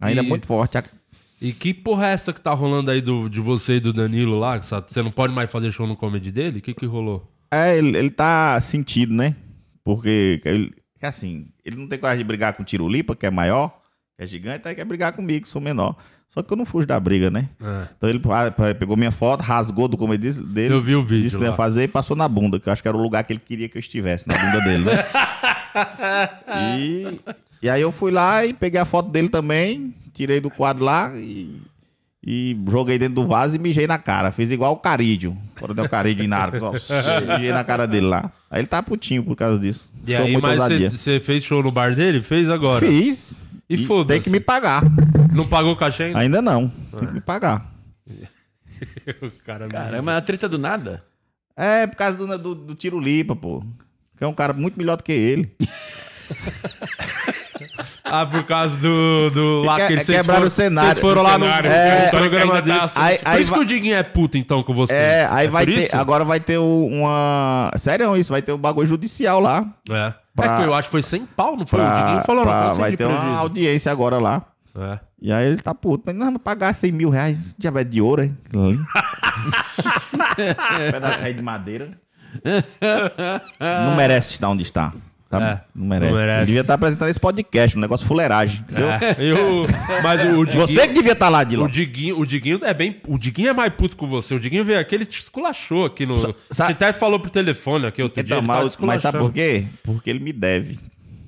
Ainda 0.00 0.22
E- 0.22 0.24
é 0.24 0.28
muito 0.28 0.46
forte. 0.46 0.78
E 1.40 1.52
que 1.52 1.74
porra 1.74 2.08
é 2.08 2.12
essa 2.12 2.32
que 2.32 2.40
tá 2.40 2.52
rolando 2.54 2.90
aí 2.90 3.00
do, 3.02 3.28
de 3.28 3.38
você 3.40 3.74
e 3.76 3.80
do 3.80 3.92
Danilo 3.92 4.38
lá? 4.38 4.58
Você 4.58 5.02
não 5.02 5.10
pode 5.10 5.32
mais 5.34 5.50
fazer 5.50 5.70
show 5.72 5.86
no 5.86 5.96
comedy 5.96 6.32
dele? 6.32 6.58
O 6.58 6.62
que 6.62 6.72
que 6.72 6.86
rolou? 6.86 7.30
É, 7.52 7.76
ele, 7.76 7.96
ele 7.96 8.10
tá 8.10 8.58
sentido, 8.60 9.12
né? 9.12 9.36
Porque 9.84 10.40
ele, 10.44 10.72
que 10.98 11.04
assim, 11.04 11.48
ele 11.64 11.76
não 11.76 11.86
tem 11.86 11.98
coragem 11.98 12.18
de 12.18 12.24
brigar 12.26 12.54
com 12.54 12.62
o 12.62 12.64
Tirulipa, 12.64 13.14
que 13.14 13.26
é 13.26 13.30
maior, 13.30 13.68
que 14.16 14.24
é 14.24 14.26
gigante, 14.26 14.66
aí 14.66 14.74
quer 14.74 14.84
brigar 14.86 15.12
comigo, 15.12 15.42
que 15.44 15.48
sou 15.48 15.60
menor. 15.60 15.96
Só 16.34 16.42
que 16.42 16.52
eu 16.52 16.56
não 16.56 16.66
fujo 16.66 16.84
da 16.84 16.98
briga, 16.98 17.30
né? 17.30 17.48
É. 17.62 17.82
Então 17.96 18.10
ele 18.10 18.18
pa- 18.18 18.50
pegou 18.76 18.96
minha 18.96 19.12
foto, 19.12 19.40
rasgou 19.42 19.86
do 19.86 19.96
como 19.96 20.18
disse, 20.18 20.42
dele. 20.42 20.74
Eu 20.74 20.80
vi 20.80 20.96
o 20.96 21.02
vídeo 21.02 21.22
Disse 21.22 21.38
que 21.38 21.44
ia 21.44 21.52
fazer 21.52 21.84
e 21.84 21.88
passou 21.88 22.16
na 22.16 22.26
bunda, 22.26 22.58
que 22.58 22.68
eu 22.68 22.72
acho 22.72 22.82
que 22.82 22.88
era 22.88 22.96
o 22.96 23.00
lugar 23.00 23.22
que 23.22 23.32
ele 23.32 23.40
queria 23.40 23.68
que 23.68 23.76
eu 23.76 23.80
estivesse, 23.80 24.26
na 24.26 24.36
bunda 24.36 24.60
dele, 24.62 24.84
né? 24.84 25.04
e, 26.76 27.20
e 27.62 27.70
aí 27.70 27.80
eu 27.80 27.92
fui 27.92 28.10
lá 28.10 28.44
e 28.44 28.52
peguei 28.52 28.80
a 28.80 28.84
foto 28.84 29.10
dele 29.10 29.28
também, 29.28 29.94
tirei 30.12 30.40
do 30.40 30.50
quadro 30.50 30.84
lá 30.84 31.12
e, 31.14 31.60
e 32.26 32.56
joguei 32.68 32.98
dentro 32.98 33.14
do 33.14 33.26
vaso 33.28 33.54
e 33.54 33.58
mijei 33.60 33.86
na 33.86 33.98
cara. 33.98 34.32
Fiz 34.32 34.50
igual 34.50 34.72
o 34.72 34.76
Carídio. 34.76 35.36
Quando 35.58 35.72
deu 35.72 35.84
o 35.84 35.88
Carídio 35.88 36.24
em 36.24 36.28
Narcos, 36.28 36.62
ó. 36.64 36.72
mijei 37.36 37.52
na 37.52 37.62
cara 37.62 37.86
dele 37.86 38.06
lá. 38.06 38.30
Aí 38.50 38.60
ele 38.60 38.66
tá 38.66 38.82
putinho 38.82 39.22
por 39.22 39.36
causa 39.36 39.58
disso. 39.58 39.88
E 40.04 40.16
Sou 40.16 40.24
aí, 40.24 40.36
mas 40.40 40.58
você 40.90 41.20
fez 41.20 41.44
show 41.44 41.62
no 41.62 41.70
bar 41.70 41.94
dele? 41.94 42.22
Fez 42.22 42.48
agora? 42.50 42.84
Fiz. 42.84 43.43
E 43.68 43.76
foda-se. 43.78 44.08
Tem 44.08 44.22
que 44.22 44.30
me 44.30 44.40
pagar. 44.40 44.82
Não 45.32 45.46
pagou 45.46 45.72
o 45.72 45.76
cachê 45.76 46.04
ainda? 46.04 46.18
Ainda 46.18 46.42
não. 46.42 46.68
Tem 46.98 47.08
que 47.08 47.14
me 47.14 47.20
pagar. 47.20 47.66
Caramba. 49.44 49.70
Caramba, 49.72 49.96
é 50.12 50.14
uma 50.14 50.22
treta 50.22 50.48
do 50.48 50.58
nada. 50.58 51.02
É, 51.56 51.86
por 51.86 51.96
causa 51.96 52.16
do, 52.16 52.38
do, 52.38 52.54
do 52.54 52.74
Tiro 52.74 52.98
Lipa, 53.00 53.34
pô. 53.36 53.62
Que 54.16 54.24
é 54.24 54.26
um 54.26 54.34
cara 54.34 54.52
muito 54.52 54.76
melhor 54.76 54.96
do 54.96 55.02
que 55.04 55.12
ele. 55.12 55.50
Ah, 58.06 58.26
por 58.26 58.44
causa 58.44 58.76
do, 58.78 59.30
do 59.30 59.62
lá 59.62 59.76
Que- 59.76 59.86
que, 59.88 59.92
é 59.94 59.96
vocês 59.96 60.18
quebrar 60.18 60.34
foram, 60.34 60.46
o 60.46 60.50
cenário. 60.50 60.90
Vocês 60.90 61.00
foram 61.00 61.22
O 61.22 61.24
lá 61.24 61.38
no, 61.38 61.46
cenário, 61.46 61.70
no 61.70 61.76
é, 61.76 62.10
programa 62.10 62.62
dele. 62.62 62.78
tá- 62.78 62.90
Aí- 62.96 63.18
por 63.18 63.28
aí 63.28 63.42
isso 63.42 63.50
que 63.50 63.56
vai- 63.58 63.64
o 63.64 63.68
Diguinho 63.68 63.94
é 63.96 64.02
puto, 64.02 64.36
então, 64.38 64.62
com 64.62 64.74
vocês. 64.74 64.98
É, 64.98 65.26
aí 65.30 65.48
vai 65.48 65.64
por 65.66 65.74
ter. 65.74 65.84
isso? 65.84 65.96
Agora 65.96 66.24
vai 66.24 66.38
ter 66.38 66.58
o- 66.58 66.86
uma. 66.86 67.70
Sério, 67.78 68.14
isso, 68.16 68.30
vai 68.30 68.42
ter 68.42 68.52
um 68.52 68.58
bagulho 68.58 68.86
judicial 68.86 69.40
lá. 69.40 69.66
É. 69.90 70.12
Pra- 70.34 70.46
É 70.46 70.56
que 70.56 70.62
eu 70.68 70.74
acho 70.74 70.88
que 70.88 70.92
foi 70.92 71.02
sem 71.02 71.24
pau, 71.26 71.56
não 71.56 71.66
foi? 71.66 71.80
o 71.80 71.82
Pra- 71.84 72.02
Diguinho 72.02 72.24
falou, 72.24 72.42
pra- 72.44 72.68
não 72.68 72.74
vai 72.74 72.96
ter 72.96 73.04
uma 73.04 73.16
prejuízo. 73.16 73.38
audiência 73.40 73.92
agora 73.92 74.18
lá. 74.18 74.42
É. 74.76 74.98
E 75.22 75.32
aí 75.32 75.46
ele 75.46 75.58
tá 75.62 75.72
puto. 75.74 76.02
Mas 76.06 76.16
não, 76.16 76.34
pagar 76.38 76.72
100 76.74 76.90
mil 76.92 77.08
reais. 77.08 77.54
Diabetes 77.56 77.92
de 77.92 78.00
ouro, 78.02 78.22
hein? 78.24 78.36
Ali. 78.52 78.78
Pedaço 80.92 81.32
de 81.32 81.42
madeira. 81.42 81.90
Não 83.60 83.94
merece 83.96 84.32
estar 84.32 84.48
onde 84.48 84.62
está. 84.64 84.92
Sabe? 85.38 85.44
É, 85.52 85.60
não 85.74 85.86
merece. 85.86 86.12
não 86.12 86.18
merece. 86.20 86.46
Devia 86.46 86.60
estar 86.60 86.74
apresentando 86.74 87.08
esse 87.10 87.20
podcast, 87.20 87.76
um 87.76 87.80
negócio 87.80 88.06
fuleiragem. 88.06 88.60
Entendeu? 88.60 88.90
É, 88.90 89.16
eu, 89.18 89.66
mas 90.02 90.22
o, 90.24 90.40
o 90.40 90.44
Diguinho, 90.46 90.66
Você 90.68 90.88
que 90.88 90.94
devia 90.94 91.12
estar 91.12 91.28
lá, 91.28 91.40
o 91.40 91.44
Dilon. 91.44 91.68
Diguinho, 91.68 92.18
o 92.20 92.26
Diguinho 92.26 92.60
é 92.62 92.74
bem, 92.74 92.96
o 93.08 93.18
Diguinho 93.18 93.48
é 93.48 93.52
mais 93.52 93.72
puto 93.72 93.96
com 93.96 94.06
você. 94.06 94.34
O 94.34 94.40
Diguinho 94.40 94.64
veio 94.64 94.78
aqui, 94.78 94.94
ele 94.94 95.06
te 95.06 95.20
esculachou 95.20 95.84
aqui 95.84 96.04
no. 96.06 96.16
Sa- 96.16 96.34
Você 96.50 96.62
até 96.62 96.92
falou 96.92 97.18
pro 97.18 97.30
telefone 97.30 97.86
aqui 97.86 98.02
outro 98.02 98.22
dia. 98.22 98.36
Então, 98.36 98.46
tava 98.46 98.62
mas, 98.64 98.76
mas 98.78 99.02
sabe 99.02 99.18
por 99.18 99.32
quê? 99.32 99.64
Porque 99.82 100.10
ele 100.10 100.20
me 100.20 100.32
deve. 100.32 100.78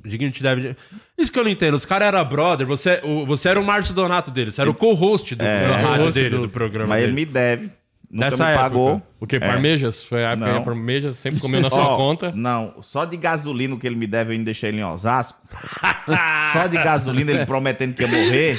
O 0.05 0.09
Diguinho 0.09 0.31
te 0.31 0.43
deve. 0.43 0.77
Isso 1.19 1.33
que 1.33 1.39
eu 1.39 1.43
não 1.45 1.51
entendo. 1.51 1.75
Os 1.75 1.85
caras 1.85 2.09
eram 2.09 2.25
brother, 2.25 2.67
você, 2.67 3.01
o, 3.03 3.27
você 3.27 3.49
era 3.49 3.59
o 3.59 3.65
Márcio 3.65 3.93
Donato 3.95 4.31
dele, 4.31 4.51
você 4.53 4.61
era 4.61 4.71
o 4.71 4.75
co-host 4.75 5.35
do, 5.35 5.45
É, 5.45 5.67
do 5.67 5.73
rádio 5.73 5.89
co-host 5.99 6.15
dele, 6.15 6.31
do, 6.37 6.43
do- 6.43 6.49
programa 6.49 6.89
Mas 6.91 7.01
dele. 7.01 7.13
ele 7.13 7.15
me 7.17 7.25
deve. 7.25 7.71
Nunca 8.11 8.25
Nessa 8.27 8.45
me 8.45 8.51
época. 8.53 8.63
pagou. 8.65 9.03
O 9.21 9.27
quê? 9.27 9.37
É. 9.37 9.41
Parmejas? 9.41 10.05
Foi 10.05 10.25
a 10.25 10.31
época 10.31 10.53
Não. 10.53 10.59
que 10.61 10.65
Parmejas 10.65 11.17
sempre 11.17 11.41
comeu 11.41 11.61
na 11.61 11.69
sua 11.71 11.89
Ó, 11.89 11.97
conta. 11.97 12.33
Não, 12.35 12.75
só 12.83 13.05
de 13.05 13.17
gasolina 13.17 13.77
que 13.77 13.87
ele 13.87 13.97
me 13.97 14.07
deve, 14.07 14.31
eu 14.31 14.33
ainda 14.35 14.45
deixei 14.45 14.69
ele 14.71 14.79
em 14.81 14.85
Osasco. 14.85 15.39
só 16.53 16.67
de 16.67 16.77
gasolina 16.77 17.33
ele 17.33 17.47
prometendo 17.47 17.95
que 17.95 18.03
ia 18.03 18.09
morrer. 18.09 18.59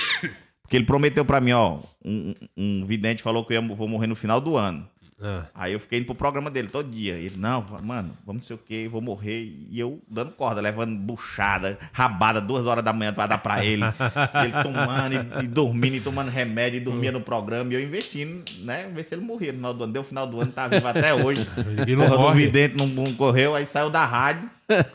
Porque 0.62 0.76
ele 0.76 0.86
prometeu 0.86 1.24
pra 1.24 1.40
mim, 1.40 1.54
ó. 1.54 1.80
Um, 2.04 2.34
um 2.58 2.86
vidente 2.86 3.24
falou 3.24 3.46
que 3.46 3.54
eu 3.54 3.62
ia, 3.62 3.76
vou 3.76 3.88
morrer 3.88 4.08
no 4.08 4.16
final 4.16 4.42
do 4.42 4.58
ano. 4.58 4.86
Ah. 5.22 5.46
Aí 5.54 5.74
eu 5.74 5.80
fiquei 5.80 5.98
indo 5.98 6.06
pro 6.06 6.14
programa 6.14 6.52
dele 6.52 6.68
todo 6.68 6.90
dia. 6.90 7.16
Ele, 7.16 7.36
não, 7.38 7.66
mano, 7.82 8.16
vamos 8.26 8.42
não 8.42 8.44
sei 8.44 8.56
o 8.56 8.60
que, 8.60 8.88
vou 8.88 9.02
morrer. 9.02 9.46
E 9.70 9.80
eu 9.80 10.00
dando 10.08 10.32
corda, 10.32 10.62
levando 10.62 10.96
buchada, 10.96 11.78
rabada, 11.92 12.40
duas 12.40 12.66
horas 12.68 12.84
da 12.84 12.94
manhã 12.94 13.12
pra 13.12 13.26
dar 13.26 13.40
pra 13.40 13.66
ele. 13.66 13.84
Ele 14.44 14.64
tomando 14.64 15.42
e, 15.42 15.46
e 15.46 15.48
dormindo, 15.48 15.96
e 15.96 16.02
tomando 16.02 16.30
remédio, 16.30 16.78
e 16.78 16.84
dormia 16.84 17.12
no 17.12 17.22
programa. 17.22 17.72
E 17.72 17.76
eu 17.76 17.82
investindo, 17.82 18.44
né? 18.60 18.90
Ver 18.90 19.04
se 19.04 19.16
ele 19.16 19.24
morria 19.24 19.52
no 19.52 19.58
final 19.58 19.74
do 19.74 19.84
ano. 19.84 19.94
Deu 19.94 20.04
final 20.04 20.28
do 20.28 20.42
ano, 20.42 20.52
tá 20.52 20.68
vivo 20.68 20.88
até 20.88 21.14
hoje. 21.14 21.48
E 21.88 21.96
não 21.96 22.08
Porra 22.08 22.32
do 22.32 22.34
vidente 22.34 22.76
não, 22.76 22.88
não 22.88 23.14
correu, 23.14 23.56
aí 23.56 23.66
saiu 23.66 23.90
da 23.90 24.06
rádio, 24.06 24.50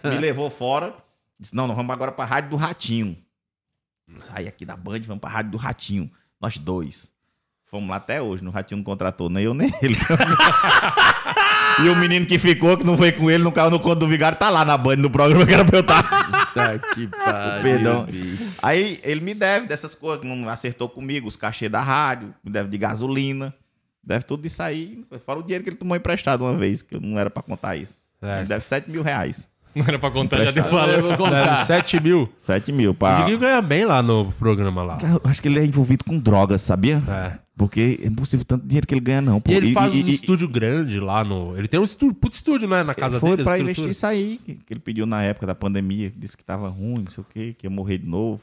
me 0.05 0.19
levou 0.19 0.51
fora. 0.51 0.95
Disse, 1.39 1.55
não, 1.55 1.67
nós 1.67 1.77
vamos 1.77 1.93
agora 1.93 2.13
pra 2.13 2.25
rádio 2.25 2.51
do 2.51 2.57
Ratinho. 2.57 3.17
Saí 4.19 4.47
aqui 4.47 4.65
da 4.65 4.77
Band, 4.77 5.01
vamos 5.01 5.21
pra 5.21 5.31
rádio 5.31 5.53
do 5.53 5.57
Ratinho. 5.59 6.11
Nós 6.41 6.59
dois. 6.59 7.12
Fomos 7.73 7.89
lá 7.89 7.97
até 7.97 8.21
hoje, 8.21 8.45
no 8.45 8.51
Ratinho 8.51 8.77
não 8.77 8.85
contratou 8.85 9.31
nem 9.31 9.45
eu 9.45 9.55
nem 9.55 9.73
ele. 9.81 9.97
E 11.83 11.89
o 11.89 11.97
menino 11.97 12.27
que 12.27 12.39
ficou, 12.39 12.77
que 12.77 12.85
não 12.85 12.99
foi 12.99 13.11
com 13.13 13.31
ele, 13.31 13.43
não 13.43 13.51
caiu 13.51 13.71
no 13.71 13.81
conto 13.81 14.01
do 14.01 14.07
vigário, 14.07 14.37
tá 14.37 14.51
lá 14.51 14.63
na 14.63 14.77
Band, 14.77 14.97
no 14.97 15.09
programa 15.09 15.47
que 15.47 15.55
era 15.55 15.65
pra 15.65 15.79
eu 15.79 15.81
estar. 15.81 16.53
Tá 16.53 16.79
que 16.79 17.07
pariu, 17.07 17.63
Perdão. 17.63 18.05
bicho. 18.05 18.59
Aí 18.63 19.01
ele 19.03 19.23
me 19.23 19.33
deve 19.33 19.67
dessas 19.69 19.95
coisas 19.95 20.21
que 20.21 20.27
não 20.27 20.47
acertou 20.51 20.87
comigo, 20.87 21.27
os 21.27 21.35
cachê 21.35 21.67
da 21.67 21.81
rádio, 21.81 22.35
me 22.45 22.53
deve 22.53 22.69
de 22.69 22.77
gasolina, 22.77 23.55
deve 24.05 24.27
tudo 24.27 24.47
isso 24.47 24.63
aí. 24.63 25.03
Fora 25.25 25.39
o 25.39 25.43
dinheiro 25.43 25.65
que 25.65 25.71
ele 25.71 25.77
tomou 25.77 25.97
emprestado 25.97 26.45
uma 26.45 26.55
vez, 26.55 26.83
que 26.83 26.95
eu 26.97 27.01
não 27.01 27.19
era 27.19 27.31
pra 27.31 27.43
contar 27.43 27.75
isso. 27.75 27.95
É. 28.21 28.41
Ele 28.41 28.49
deve 28.49 28.63
7 28.67 28.91
mil 28.91 29.03
reais. 29.03 29.49
Não 29.75 29.85
era 29.87 29.99
pra 29.99 30.11
contar, 30.11 30.45
já 30.45 30.51
deu 30.51 30.65
Eu 30.65 30.71
valor. 30.71 31.03
vou 31.03 31.17
contar. 31.17 31.65
7 31.67 32.01
mil. 32.01 32.29
7 32.39 32.71
mil, 32.73 32.91
O 32.91 32.95
pá. 32.95 33.21
Diguinho 33.21 33.39
ganha 33.39 33.61
bem 33.63 33.85
lá 33.85 34.03
no 34.03 34.33
programa 34.33 34.83
lá. 34.83 34.99
Eu 35.03 35.21
acho 35.31 35.41
que 35.41 35.49
ele 35.49 35.59
é 35.61 35.65
envolvido 35.65 36.05
com 36.05 36.19
drogas, 36.19 36.63
sabia? 36.63 37.03
É. 37.09 37.39
Porque 37.57 37.99
é 38.03 38.07
impossível 38.07 38.45
tanto 38.47 38.67
dinheiro 38.67 38.87
que 38.87 38.95
ele 38.95 39.01
ganha, 39.01 39.21
não. 39.21 39.41
pô. 39.41 39.51
E 39.53 39.55
ele 39.55 39.73
faz 39.73 39.95
e- 39.95 40.03
um 40.03 40.07
e- 40.07 40.15
estúdio 40.15 40.49
grande 40.49 40.99
lá 40.99 41.23
no. 41.23 41.57
Ele 41.57 41.69
tem 41.69 41.79
um 41.79 41.85
estúdio, 41.85 42.15
puto 42.15 42.35
estúdio, 42.35 42.67
né? 42.69 42.83
Na 42.83 42.95
casa 42.95 43.21
foi 43.21 43.31
dele. 43.31 43.43
pra 43.45 43.53
estrutura. 43.59 43.63
investir 43.73 43.91
isso 43.91 44.07
aí, 44.07 44.41
que, 44.45 44.55
que 44.55 44.73
ele 44.73 44.81
pediu 44.81 45.05
na 45.07 45.23
época 45.23 45.47
da 45.47 45.55
pandemia, 45.55 46.13
disse 46.17 46.37
que 46.37 46.45
tava 46.45 46.69
ruim, 46.69 47.03
não 47.05 47.11
sei 47.11 47.23
o 47.23 47.27
quê, 47.33 47.55
que 47.59 47.67
ia 47.67 47.71
morrer 47.71 47.99
de 47.99 48.07
novo. 48.07 48.41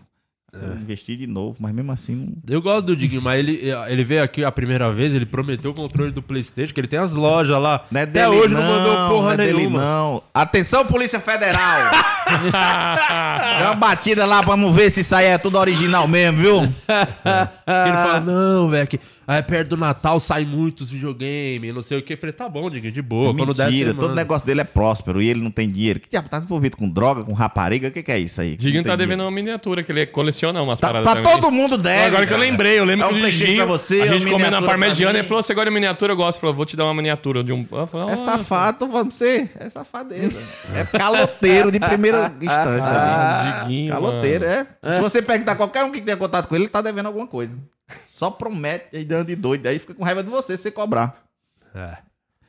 Eu 0.51 0.73
investi 0.75 1.15
de 1.15 1.27
novo, 1.27 1.57
mas 1.59 1.71
mesmo 1.73 1.91
assim 1.91 2.15
não. 2.15 2.33
Eu 2.47 2.61
gosto 2.61 2.87
do 2.87 2.95
Diguinho, 2.95 3.21
mas 3.21 3.39
ele, 3.39 3.59
ele 3.87 4.03
veio 4.03 4.23
aqui 4.23 4.43
a 4.43 4.51
primeira 4.51 4.91
vez, 4.91 5.13
ele 5.13 5.25
prometeu 5.25 5.71
o 5.71 5.73
controle 5.73 6.11
do 6.11 6.21
Playstation, 6.21 6.73
que 6.73 6.79
ele 6.79 6.87
tem 6.87 6.99
as 6.99 7.13
lojas 7.13 7.61
lá. 7.61 7.85
Não 7.91 8.01
é 8.01 8.03
Até 8.03 8.23
dele, 8.25 8.35
hoje 8.41 8.53
não, 8.53 8.61
não 8.61 8.69
mandou 8.69 9.09
porra 9.09 9.25
não 9.25 9.31
é 9.31 9.37
dele, 9.37 9.57
nenhuma. 9.57 9.79
não. 9.81 10.23
Atenção, 10.33 10.85
Polícia 10.85 11.19
Federal! 11.19 11.91
Dá 12.51 13.65
uma 13.65 13.75
batida 13.75 14.25
lá 14.25 14.41
pra 14.43 14.55
não 14.57 14.71
ver 14.71 14.89
se 14.91 15.01
isso 15.01 15.15
aí 15.15 15.25
é 15.27 15.37
tudo 15.37 15.57
original 15.57 16.07
mesmo, 16.07 16.37
viu? 16.39 16.55
Ele 16.63 16.73
fala, 17.97 18.19
não, 18.19 18.69
velho, 18.69 18.87
que 18.87 18.99
aí 19.35 19.43
perto 19.43 19.69
do 19.69 19.77
Natal 19.77 20.19
sai 20.19 20.45
muitos 20.45 20.89
videogames, 20.91 21.73
não 21.73 21.81
sei 21.81 21.97
o 21.97 22.01
que. 22.01 22.13
Eu 22.13 22.17
falei, 22.17 22.33
tá 22.33 22.47
bom, 22.49 22.69
Diguinho, 22.69 22.91
de 22.91 23.01
boa. 23.01 23.33
quando 23.33 23.53
der, 23.53 23.65
Mentira, 23.65 23.93
todo 23.93 24.15
negócio 24.15 24.45
dele 24.45 24.61
é 24.61 24.63
próspero 24.63 25.21
e 25.21 25.29
ele 25.29 25.41
não 25.41 25.51
tem 25.51 25.69
dinheiro. 25.69 25.99
Que 25.99 26.09
diabo, 26.09 26.29
tá 26.29 26.37
envolvido 26.37 26.75
com 26.77 26.89
droga, 26.89 27.23
com 27.23 27.33
rapariga? 27.33 27.87
O 27.87 27.91
que, 27.91 28.01
que 28.03 28.11
é 28.11 28.19
isso 28.19 28.41
aí? 28.41 28.55
Diguinho 28.55 28.83
tá 28.83 28.95
devendo 28.95 29.17
dinheiro. 29.19 29.23
uma 29.25 29.31
miniatura, 29.31 29.83
que 29.83 29.91
ele 29.91 30.05
coleciona 30.07 30.61
umas 30.61 30.79
Tá, 30.79 30.87
paradas 30.87 31.11
pra 31.11 31.21
também. 31.21 31.39
todo 31.41 31.51
mundo 31.51 31.77
deve. 31.77 32.05
Agora 32.05 32.25
que 32.25 32.33
eu 32.33 32.37
cara. 32.37 32.49
lembrei, 32.49 32.79
eu 32.79 32.85
lembro 32.85 33.05
É 33.05 33.09
um 33.09 33.13
que 33.13 33.21
o 33.21 33.31
Diguinho, 33.31 33.57
pra 33.57 33.65
você, 33.65 34.01
a 34.01 34.05
é 34.05 34.13
gente 34.13 34.25
comendo 34.25 34.29
na 34.29 34.35
miniatura 34.37 34.61
pra 34.61 34.69
parmegiana, 34.69 35.19
ele 35.19 35.27
falou, 35.27 35.43
você 35.43 35.53
gosta 35.53 35.69
de 35.69 35.73
miniatura? 35.73 36.13
Eu 36.13 36.17
gosto. 36.17 36.37
Ele 36.37 36.41
falou, 36.41 36.55
vou 36.55 36.65
te 36.65 36.75
dar 36.75 36.85
uma 36.85 36.93
miniatura 36.93 37.43
de 37.43 37.53
um... 37.53 37.65
Eu 37.71 37.87
falei, 37.87 38.13
É 38.13 38.17
safado, 38.17 38.79
tô 38.79 38.87
falando 38.87 39.07
pra 39.09 39.15
você. 39.17 39.49
É 39.59 39.69
safadeza. 39.69 40.39
É 40.75 40.83
caloteiro 40.85 41.71
de 41.71 41.79
primeira 41.79 42.33
instância. 42.41 42.89
Ah, 42.89 43.51
ali. 43.61 43.61
Diguinho, 43.61 43.91
Caloteiro, 43.93 44.45
mano. 44.45 44.67
é. 44.83 44.91
Se 44.91 44.99
você 44.99 45.21
perguntar 45.21 45.55
qualquer 45.55 45.83
um 45.83 45.91
que 45.91 46.01
tenha 46.01 46.17
contato 46.17 46.47
com 46.47 46.55
ele, 46.55 46.63
ele 46.65 46.69
tá 46.71 46.81
devendo 46.81 47.05
alguma 47.07 47.27
coisa. 47.27 47.55
Só 48.07 48.29
promete 48.29 48.95
aí 48.95 49.05
dando 49.05 49.27
de 49.27 49.35
doido. 49.35 49.65
Aí 49.67 49.79
fica 49.79 49.93
com 49.93 50.03
raiva 50.03 50.23
de 50.23 50.29
você 50.29 50.55
se 50.57 50.63
você 50.63 50.71
cobrar. 50.71 51.23
É. 51.73 51.97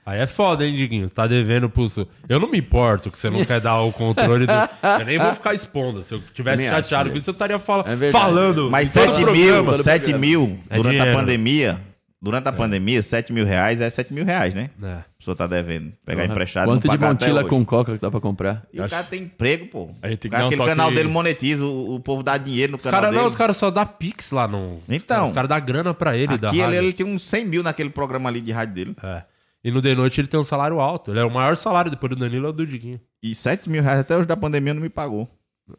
Aí 0.07 0.19
é 0.19 0.27
foda, 0.27 0.65
hein, 0.67 0.75
Diguinho? 0.75 1.09
Tá 1.11 1.27
devendo 1.27 1.69
pro. 1.69 1.89
seu- 1.89 2.09
Eu 2.29 2.41
não 2.41 2.51
me 2.51 2.59
importo 2.59 3.11
que 3.11 3.19
você 3.19 3.29
não 3.31 3.45
quer 3.45 3.61
dar 3.61 3.81
o 3.83 3.93
controle 3.93 4.47
do. 4.47 4.53
Eu 5.01 5.05
nem 5.05 5.19
vou 5.19 5.33
ficar 5.35 5.55
expondo. 5.55 6.03
Se 6.03 6.15
eu 6.15 6.21
tivesse 6.35 6.67
chateado 6.67 7.11
com 7.11 7.17
isso, 7.19 7.31
eu 7.31 7.33
estaria 7.33 7.59
fala... 7.59 7.85
É 7.87 8.11
falando. 8.11 8.71
Mas 8.71 8.97
em 8.97 9.01
todo 9.05 9.15
7 9.15 9.25
programa. 9.25 9.73
mil, 9.75 9.83
7 9.85 10.15
mil 10.15 10.59
É 10.71 10.77
durante 10.77 10.95
dinheiro. 10.97 11.11
a 11.17 11.21
pandemia. 11.21 11.81
Durante 12.23 12.49
a 12.49 12.53
pandemia, 12.53 13.03
7 13.03 13.33
mil 13.33 13.47
reais 13.47 13.81
é 13.81 13.89
7 13.89 14.13
mil 14.13 14.27
reais, 14.27 14.53
né? 14.53 14.69
É. 14.83 14.87
A 14.87 15.05
pessoa 15.19 15.35
tá 15.35 15.47
devendo. 15.47 15.95
Pegar 16.05 16.23
Porra, 16.23 16.33
emprestado 16.35 16.69
Quanto 16.69 16.87
de 16.87 16.99
montila 16.99 17.45
com 17.45 17.65
coca 17.65 17.95
que 17.95 17.99
dá 17.99 18.11
pra 18.11 18.21
comprar? 18.21 18.67
E 18.71 18.79
o 18.79 18.87
cara 18.87 19.05
tem 19.05 19.23
emprego, 19.23 19.67
pô. 19.69 19.89
A 20.03 20.09
gente 20.09 20.19
tem 20.19 20.31
que 20.31 20.37
Cara, 20.37 20.45
um 20.45 20.49
Aquele 20.49 20.67
canal 20.67 20.93
dele 20.93 21.09
monetiza, 21.09 21.65
o, 21.65 21.95
o 21.95 22.01
povo 22.01 22.23
dá 22.23 22.37
dinheiro 22.37 22.73
no 22.73 22.77
Os 22.79 22.85
canal 22.85 23.01
caras 23.01 23.11
dele. 23.11 23.23
não, 23.23 23.27
os 23.29 23.35
caras 23.35 23.57
só 23.57 23.71
dá 23.71 23.87
pix 23.87 24.33
lá 24.33 24.47
no. 24.47 24.83
Então. 24.87 25.29
Os 25.29 25.33
caras 25.33 25.49
dão 25.49 25.61
grana 25.63 25.95
pra 25.95 26.15
ele 26.15 26.35
Aqui 26.35 26.47
ele, 26.47 26.61
rádio. 26.61 26.79
ele 26.79 26.93
tinha 26.93 27.09
uns 27.09 27.25
100 27.25 27.47
mil 27.47 27.63
naquele 27.63 27.89
programa 27.89 28.29
ali 28.29 28.43
de 28.43 28.53
rádio 28.53 28.75
dele. 28.75 28.97
É. 29.03 29.23
E 29.65 29.71
no 29.71 29.81
The 29.81 29.95
Noite 29.95 30.21
ele 30.21 30.29
tem 30.29 30.39
um 30.39 30.45
salário 30.45 30.79
alto. 30.79 31.11
Ele 31.11 31.21
é 31.21 31.25
o 31.25 31.31
maior 31.31 31.57
salário 31.57 31.91
depois 31.91 32.11
do 32.11 32.17
Danilo 32.17 32.47
é 32.47 32.51
o 32.51 32.53
do 32.53 32.67
Diguinho. 32.67 33.01
E 33.23 33.35
7 33.35 33.71
mil 33.71 33.83
reais 33.83 34.01
até 34.01 34.15
hoje 34.15 34.27
da 34.29 34.37
pandemia 34.37 34.75
não 34.75 34.83
me 34.83 34.91
pagou. 34.91 35.27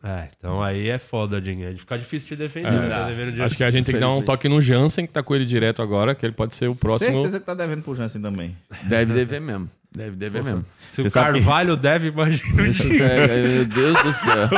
É, 0.04 0.28
então 0.38 0.62
aí 0.62 0.90
é 0.90 0.98
foda, 1.00 1.40
Diguinho. 1.42 1.68
Aí 1.68 1.78
Fica 1.78 1.98
difícil 1.98 2.28
te 2.30 2.36
defender, 2.36 2.72
né? 2.72 3.34
Tá. 3.38 3.46
Acho 3.46 3.58
que 3.58 3.64
a 3.64 3.72
gente 3.72 3.86
tem 3.86 3.96
que 3.96 4.02
dar 4.02 4.10
um 4.12 4.22
toque 4.22 4.48
no 4.50 4.62
Jansen, 4.62 5.06
que 5.06 5.14
tá 5.14 5.22
com 5.24 5.36
ele 5.36 5.46
direto 5.46 5.82
agora, 5.82 6.14
que 6.16 6.26
ele 6.26 6.34
pode 6.34 6.56
ser 6.56 6.68
o 6.68 6.76
próximo... 6.76 7.24
Certeza 7.24 7.40
que 7.40 7.46
tá 7.46 7.54
devendo 7.54 7.84
pro 7.84 7.96
Jansen 7.96 8.22
também. 8.22 8.56
Deve 8.84 9.14
dever 9.14 9.42
mesmo. 9.42 9.70
Deve 9.94 10.16
dever 10.16 10.42
mesmo. 10.44 10.66
Se 10.90 11.02
Você 11.02 11.08
o 11.08 11.12
sabe 11.12 11.40
que- 11.40 11.46
Carvalho 11.46 11.76
deve, 11.76 12.08
imagina 12.08 12.64
é- 13.04 13.44
Meu 13.44 13.66
Deus 13.66 14.02
do 14.04 14.14
céu. 14.14 14.50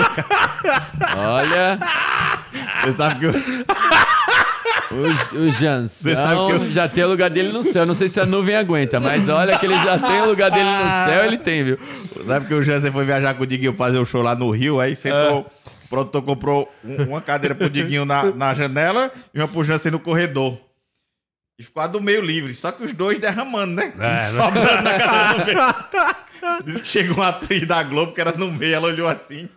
Olha, 1.17 1.79
Você 2.83 2.93
sabe 2.93 3.19
que 3.19 3.25
eu... 3.25 3.33
o, 4.93 5.37
o 5.43 5.47
Jansão 5.51 6.13
sabe 6.13 6.45
que 6.47 6.51
eu- 6.67 6.71
já 6.71 6.87
tem 6.87 7.03
o 7.03 7.07
lugar 7.09 7.29
dele 7.29 7.51
no 7.51 7.63
céu. 7.63 7.85
Não 7.85 7.93
sei 7.95 8.07
se 8.07 8.19
a 8.19 8.25
nuvem 8.25 8.55
aguenta, 8.55 8.99
mas 8.99 9.27
olha 9.29 9.57
que 9.57 9.65
ele 9.65 9.75
já 9.75 9.97
tem 9.99 10.21
o 10.21 10.25
lugar 10.27 10.49
dele 10.51 10.69
no 10.69 11.09
céu, 11.09 11.25
ele 11.25 11.37
tem, 11.37 11.63
viu? 11.63 11.79
Sabe 12.25 12.45
que 12.47 12.53
o 12.53 12.61
Jansen 12.61 12.91
foi 12.91 13.05
viajar 13.05 13.33
com 13.33 13.43
o 13.43 13.47
Diguinho 13.47 13.73
fazer 13.73 13.97
o 13.97 14.05
show 14.05 14.21
lá 14.21 14.35
no 14.35 14.49
Rio, 14.51 14.79
aí 14.79 14.95
sentou. 14.95 15.41
O 15.85 15.89
produtor 15.89 16.21
comprou 16.23 16.73
um- 16.83 17.03
uma 17.09 17.21
cadeira 17.21 17.53
pro 17.53 17.69
Diguinho 17.69 18.05
na, 18.05 18.23
na 18.31 18.53
janela 18.53 19.11
e 19.33 19.39
uma 19.39 19.47
pro 19.47 19.63
Jansen 19.63 19.91
no 19.91 19.99
corredor. 19.99 20.57
E 21.59 21.63
ficou 21.63 21.83
a 21.83 21.87
do 21.87 22.01
meio 22.01 22.21
livre, 22.21 22.53
só 22.55 22.71
que 22.71 22.83
os 22.83 22.91
dois 22.93 23.19
derramando, 23.19 23.73
né? 23.75 23.93
É, 23.99 24.23
Sobrando 24.33 24.81
na 24.81 24.97
cadeira 24.97 25.43
do 25.43 25.45
meio. 25.45 26.63
Disse 26.65 26.81
que 26.81 26.87
chegou 26.89 27.17
uma 27.17 27.27
atriz 27.27 27.67
da 27.67 27.81
Globo 27.83 28.11
que 28.13 28.19
era 28.19 28.31
no 28.31 28.51
meio, 28.51 28.73
ela 28.75 28.87
olhou 28.87 29.07
assim. 29.07 29.47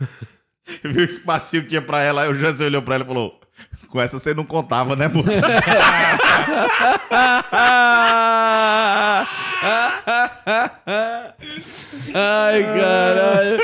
Viu 0.82 1.02
o 1.02 1.04
espacinho 1.08 1.62
que 1.64 1.68
tinha 1.70 1.82
pra 1.82 2.00
ela, 2.02 2.22
aí 2.22 2.30
o 2.30 2.34
Jansen 2.34 2.66
olhou 2.68 2.80
pra 2.82 2.94
ela 2.94 3.04
e 3.04 3.06
falou: 3.06 3.38
Com 3.92 4.00
essa 4.00 4.18
você 4.18 4.32
não 4.32 4.46
contava, 4.46 4.96
né, 4.96 5.06
moça? 5.06 5.30
Ai, 12.14 12.62
caralho. 12.62 13.58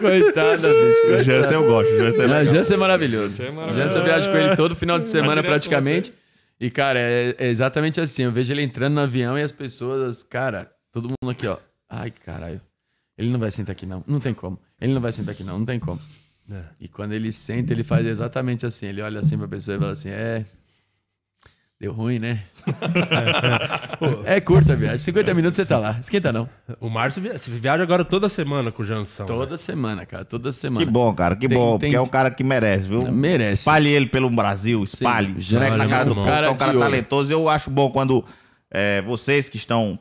Coitada, 0.00 0.68
bicho. 0.68 1.24
Jansen 1.24 1.52
eu 1.52 1.64
gosto, 1.66 1.92
o 1.92 1.98
Jansen 1.98 2.24
é 2.24 2.26
Não, 2.26 2.38
legal. 2.38 2.54
Jansen 2.54 2.74
é 2.74 2.78
maravilhoso. 2.78 3.42
é 3.42 3.50
maravilhoso. 3.50 3.82
Jansen 3.82 3.98
eu 4.00 4.04
viajo 4.06 4.30
com 4.30 4.36
ele 4.38 4.56
todo 4.56 4.74
final 4.74 4.98
de 4.98 5.10
semana 5.10 5.42
praticamente. 5.42 6.10
E, 6.58 6.70
cara, 6.70 6.98
é, 6.98 7.34
é 7.38 7.48
exatamente 7.48 8.00
assim. 8.00 8.22
Eu 8.22 8.32
vejo 8.32 8.50
ele 8.50 8.62
entrando 8.62 8.94
no 8.94 9.00
avião 9.02 9.38
e 9.38 9.42
as 9.42 9.52
pessoas, 9.52 10.22
cara, 10.22 10.70
todo 10.90 11.08
mundo 11.08 11.30
aqui, 11.30 11.46
ó. 11.46 11.58
Ai, 11.88 12.10
caralho. 12.24 12.62
Ele 13.18 13.28
não 13.28 13.38
vai 13.38 13.50
sentar 13.50 13.72
aqui, 13.72 13.84
não. 13.84 14.02
Não 14.06 14.20
tem 14.20 14.32
como. 14.32 14.58
Ele 14.80 14.94
não 14.94 15.02
vai 15.02 15.12
sentar 15.12 15.34
aqui, 15.34 15.44
não. 15.44 15.58
Não 15.58 15.66
tem 15.66 15.78
como. 15.78 16.00
E 16.80 16.88
quando 16.88 17.12
ele 17.12 17.32
senta, 17.32 17.72
ele 17.72 17.84
faz 17.84 18.06
exatamente 18.06 18.64
assim. 18.66 18.86
Ele 18.86 19.02
olha 19.02 19.20
assim 19.20 19.36
pra 19.38 19.46
pessoa 19.48 19.76
e 19.76 19.80
fala 19.80 19.92
assim: 19.92 20.08
é. 20.10 20.44
Deu 21.80 21.92
ruim, 21.94 22.18
né? 22.18 22.42
é 24.26 24.38
curta 24.40 24.74
a 24.74 24.76
viagem. 24.76 24.98
50 24.98 25.32
minutos 25.32 25.56
você 25.56 25.64
tá 25.64 25.78
lá. 25.78 25.98
Esquenta 25.98 26.30
não. 26.30 26.46
O 26.78 26.90
Márcio 26.90 27.22
via- 27.22 27.38
você 27.38 27.50
viaja 27.50 27.82
agora 27.82 28.04
toda 28.04 28.28
semana 28.28 28.70
com 28.70 28.82
o 28.82 28.86
Jansão. 28.86 29.24
né? 29.24 29.32
Toda 29.32 29.56
semana, 29.56 30.04
cara. 30.04 30.24
Toda 30.24 30.52
semana. 30.52 30.84
Que 30.84 30.90
bom, 30.90 31.14
cara, 31.14 31.34
que 31.36 31.48
Tem- 31.48 31.56
bom, 31.56 31.78
tem- 31.78 31.88
porque 31.90 31.96
é 31.96 32.00
um 32.00 32.06
cara 32.06 32.30
que 32.30 32.44
merece, 32.44 32.86
viu? 32.86 33.10
Merece. 33.10 33.54
Espalhe 33.62 33.88
ele 33.88 34.06
pelo 34.06 34.28
Brasil, 34.28 34.84
espalhe. 34.84 35.28
Sim, 35.28 35.36
Esfregue 35.38 35.70
já 35.70 35.84
na 35.84 35.88
cara 35.88 36.02
é 36.02 36.08
do 36.08 36.14
bom. 36.14 36.22
que 36.22 36.28
é 36.28 36.32
um 36.32 36.34
Cara 36.34 36.54
cara 36.56 36.78
talentoso. 36.78 37.32
Eu 37.32 37.48
acho 37.48 37.70
bom 37.70 37.90
quando 37.90 38.22
é, 38.70 39.00
vocês 39.02 39.48
que 39.48 39.56
estão 39.56 39.98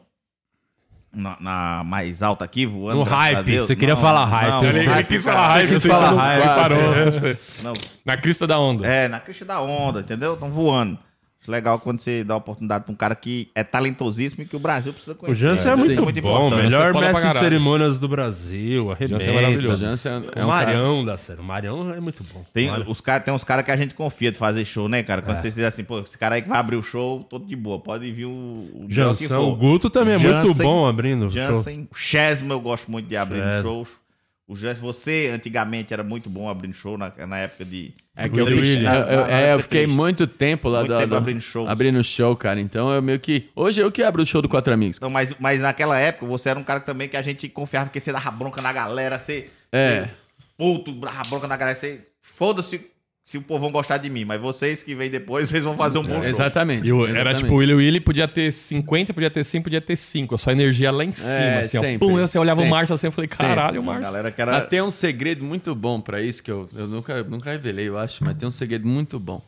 na, 1.13 1.37
na 1.39 1.83
mais 1.83 2.21
alta 2.21 2.45
aqui, 2.45 2.65
voando. 2.65 2.99
No 2.99 3.03
hype, 3.03 3.57
você 3.59 3.75
queria 3.75 3.95
falar 3.95 4.25
hype, 4.25 4.49
Não. 4.51 4.63
Ele 4.65 4.85
hype, 4.85 5.07
quis 5.07 5.23
falar 5.23 5.47
hype, 5.49 5.69
quis 5.69 5.85
falar 5.85 6.11
não- 6.11 6.17
hype, 6.17 6.45
parou. 6.45 6.79
é. 6.79 7.37
Não, 7.63 7.73
Na 8.05 8.17
crista 8.17 8.45
da 8.47 8.59
onda. 8.59 8.87
é, 8.87 9.07
na 9.07 9.19
crista 9.19 9.43
da 9.45 9.59
onda, 9.61 10.01
entendeu? 10.01 10.33
Estão 10.33 10.49
voando. 10.51 10.97
Legal 11.49 11.79
quando 11.79 11.99
você 11.99 12.23
dá 12.23 12.35
a 12.35 12.37
oportunidade 12.37 12.83
pra 12.85 12.93
um 12.93 12.95
cara 12.95 13.15
que 13.15 13.49
é 13.55 13.63
talentosíssimo 13.63 14.43
e 14.43 14.45
que 14.45 14.55
o 14.55 14.59
Brasil 14.59 14.93
precisa 14.93 15.13
O 15.13 15.15
conhecer. 15.15 15.39
Jansen 15.41 15.71
é, 15.71 15.75
Sim, 15.77 15.85
muito, 15.85 16.03
muito 16.03 16.21
bom, 16.21 16.47
importante. 16.47 16.63
melhor 16.63 16.93
Jansen 16.93 17.01
é 17.01 17.07
mestre 17.13 17.29
de 17.31 17.37
cerimônias 17.39 17.99
do 17.99 18.07
Brasil, 18.07 18.91
arrebenta. 18.91 19.19
Jansen 19.19 19.29
é 19.37 19.41
maravilhoso. 19.41 19.75
O 19.75 19.77
Jansen 19.87 20.11
é 20.11 20.15
O 20.15 20.19
um 20.19 20.31
cara- 20.31 20.45
Marião 20.47 21.05
da 21.05 21.17
série. 21.17 21.39
O 21.41 21.43
Marião 21.43 21.93
é 21.93 21.99
muito 21.99 22.23
bom. 22.31 22.43
Tem, 22.53 22.69
Marião. 22.69 22.91
os 22.91 23.01
cara, 23.01 23.19
tem 23.19 23.33
uns 23.33 23.43
caras 23.43 23.65
que 23.65 23.71
a 23.71 23.75
gente 23.77 23.95
confia 23.95 24.31
de 24.31 24.37
fazer 24.37 24.63
show, 24.63 24.87
né, 24.87 25.01
cara? 25.01 25.21
Quando 25.21 25.37
É. 25.37 25.41
vocês 25.41 25.55
dizem 25.55 25.67
assim, 25.67 25.83
pô, 25.83 25.99
esse 25.99 26.17
cara 26.17 26.35
aí 26.35 26.41
que 26.41 26.49
vai 26.49 26.59
abrir 26.59 26.75
o 26.75 26.83
show, 26.83 27.23
todo 27.23 27.45
de 27.45 27.55
boa. 27.55 27.79
Pode 27.79 28.11
vir 28.11 28.25
o. 28.25 28.29
o 28.31 29.15
for. 29.27 29.39
o 29.39 29.55
Guto 29.55 29.89
também 29.89 30.13
é 30.13 30.17
muito 30.17 30.47
Jansen- 30.47 30.63
bom 30.65 30.87
abrindo 30.87 31.27
o 31.27 31.31
show. 31.31 31.41
Jansen, 31.41 31.87
o 31.91 31.95
Chesma 31.95 32.53
eu 32.53 32.61
gosto 32.61 32.91
muito 32.91 33.07
de 33.07 33.17
abrir 33.17 33.41
shows. 33.61 33.89
O 34.49 34.55
Jansen, 34.55 34.81
você 34.81 35.29
antigamente 35.31 35.93
era 35.93 36.01
muito 36.03 36.27
bom 36.27 36.49
abrindo 36.49 36.73
show 36.73 36.97
na, 36.97 37.13
na 37.27 37.37
época 37.37 37.63
de. 37.63 37.93
É 38.15 38.27
que 38.27 38.39
eu, 38.39 38.45
Na- 38.45 38.51
eu- 38.51 39.21
na- 39.27 39.31
é, 39.31 39.53
eu 39.53 39.59
fiquei 39.59 39.83
triste. 39.83 39.95
muito 39.95 40.25
tempo 40.25 40.67
lá 40.67 40.79
Muito 40.79 40.89
da- 40.89 40.97
tempo 41.01 41.11
da- 41.11 41.17
abrindo 41.17 41.39
shows. 41.41 41.69
abrindo 41.69 42.03
show, 42.03 42.35
cara. 42.35 42.59
Então 42.59 42.91
eu 42.91 42.99
meio 42.99 43.19
que. 43.19 43.47
Hoje 43.55 43.79
eu 43.79 43.91
que 43.91 44.01
abro 44.01 44.23
o 44.23 44.25
show 44.25 44.41
do 44.41 44.49
Quatro 44.49 44.73
Amigos. 44.73 44.99
Não, 44.99 45.09
mas, 45.09 45.35
mas 45.39 45.61
naquela 45.61 45.99
época 45.99 46.25
você 46.25 46.49
era 46.49 46.57
um 46.57 46.63
cara 46.63 46.79
também 46.79 47.07
que 47.07 47.15
a 47.15 47.21
gente 47.21 47.47
confiava 47.47 47.85
porque 47.85 47.99
você 47.99 48.11
dava 48.11 48.31
bronca 48.31 48.59
na 48.59 48.73
galera, 48.73 49.19
você. 49.19 49.49
É. 49.71 50.01
você 50.01 50.09
puto, 50.57 50.93
dava 50.93 51.21
bronca 51.29 51.47
na 51.47 51.55
galera, 51.55 51.75
você. 51.75 52.01
Foda-se 52.19 52.81
se 53.29 53.37
o 53.37 53.43
povo 53.43 53.61
vão 53.61 53.71
gostar 53.71 53.97
de 53.97 54.09
mim, 54.09 54.25
mas 54.25 54.41
vocês 54.41 54.81
que 54.81 54.95
vêm 54.95 55.07
depois, 55.07 55.49
vocês 55.49 55.63
vão 55.63 55.77
fazer 55.77 55.99
um 55.99 56.01
bom 56.01 56.15
show. 56.19 56.23
Exatamente. 56.23 56.89
E 56.89 56.91
o- 56.91 57.03
era 57.05 57.11
exatamente. 57.11 57.41
tipo, 57.43 57.53
o 57.53 57.57
Willy 57.57 57.73
Willy 57.75 57.99
podia 57.99 58.27
ter 58.27 58.51
50, 58.51 59.13
podia 59.13 59.29
ter 59.29 59.43
100, 59.43 59.61
podia 59.61 59.79
ter 59.79 59.95
5. 59.95 60.33
A 60.33 60.37
sua 60.39 60.51
energia 60.53 60.89
lá 60.91 61.03
em 61.05 61.11
cima, 61.13 61.29
É, 61.29 61.59
assim, 61.59 61.79
sempre. 61.79 61.95
ó. 61.95 62.09
Pum, 62.09 62.15
você 62.17 62.39
olhava 62.39 62.59
Sempre. 62.61 62.71
o 62.73 62.75
Márcio 62.75 62.95
assim, 62.95 63.05
eu 63.05 63.11
falei, 63.11 63.27
caralho, 63.27 63.83
Márcio. 63.83 64.03
galera 64.03 64.31
que 64.31 64.43
Mas 64.43 64.55
era. 64.55 64.65
tem 64.65 64.81
um 64.81 64.89
segredo 64.89 65.45
muito 65.45 65.75
bom 65.75 66.01
pra 66.01 66.19
isso 66.23 66.41
que 66.41 66.49
eu, 66.49 66.67
eu 66.75 66.87
nunca, 66.87 67.21
nunca 67.21 67.51
revelei, 67.51 67.87
eu 67.87 67.99
acho, 67.99 68.23
mas 68.23 68.33
tem 68.35 68.47
um 68.47 68.51
segredo 68.51 68.87
muito 68.87 69.19
bom. 69.19 69.43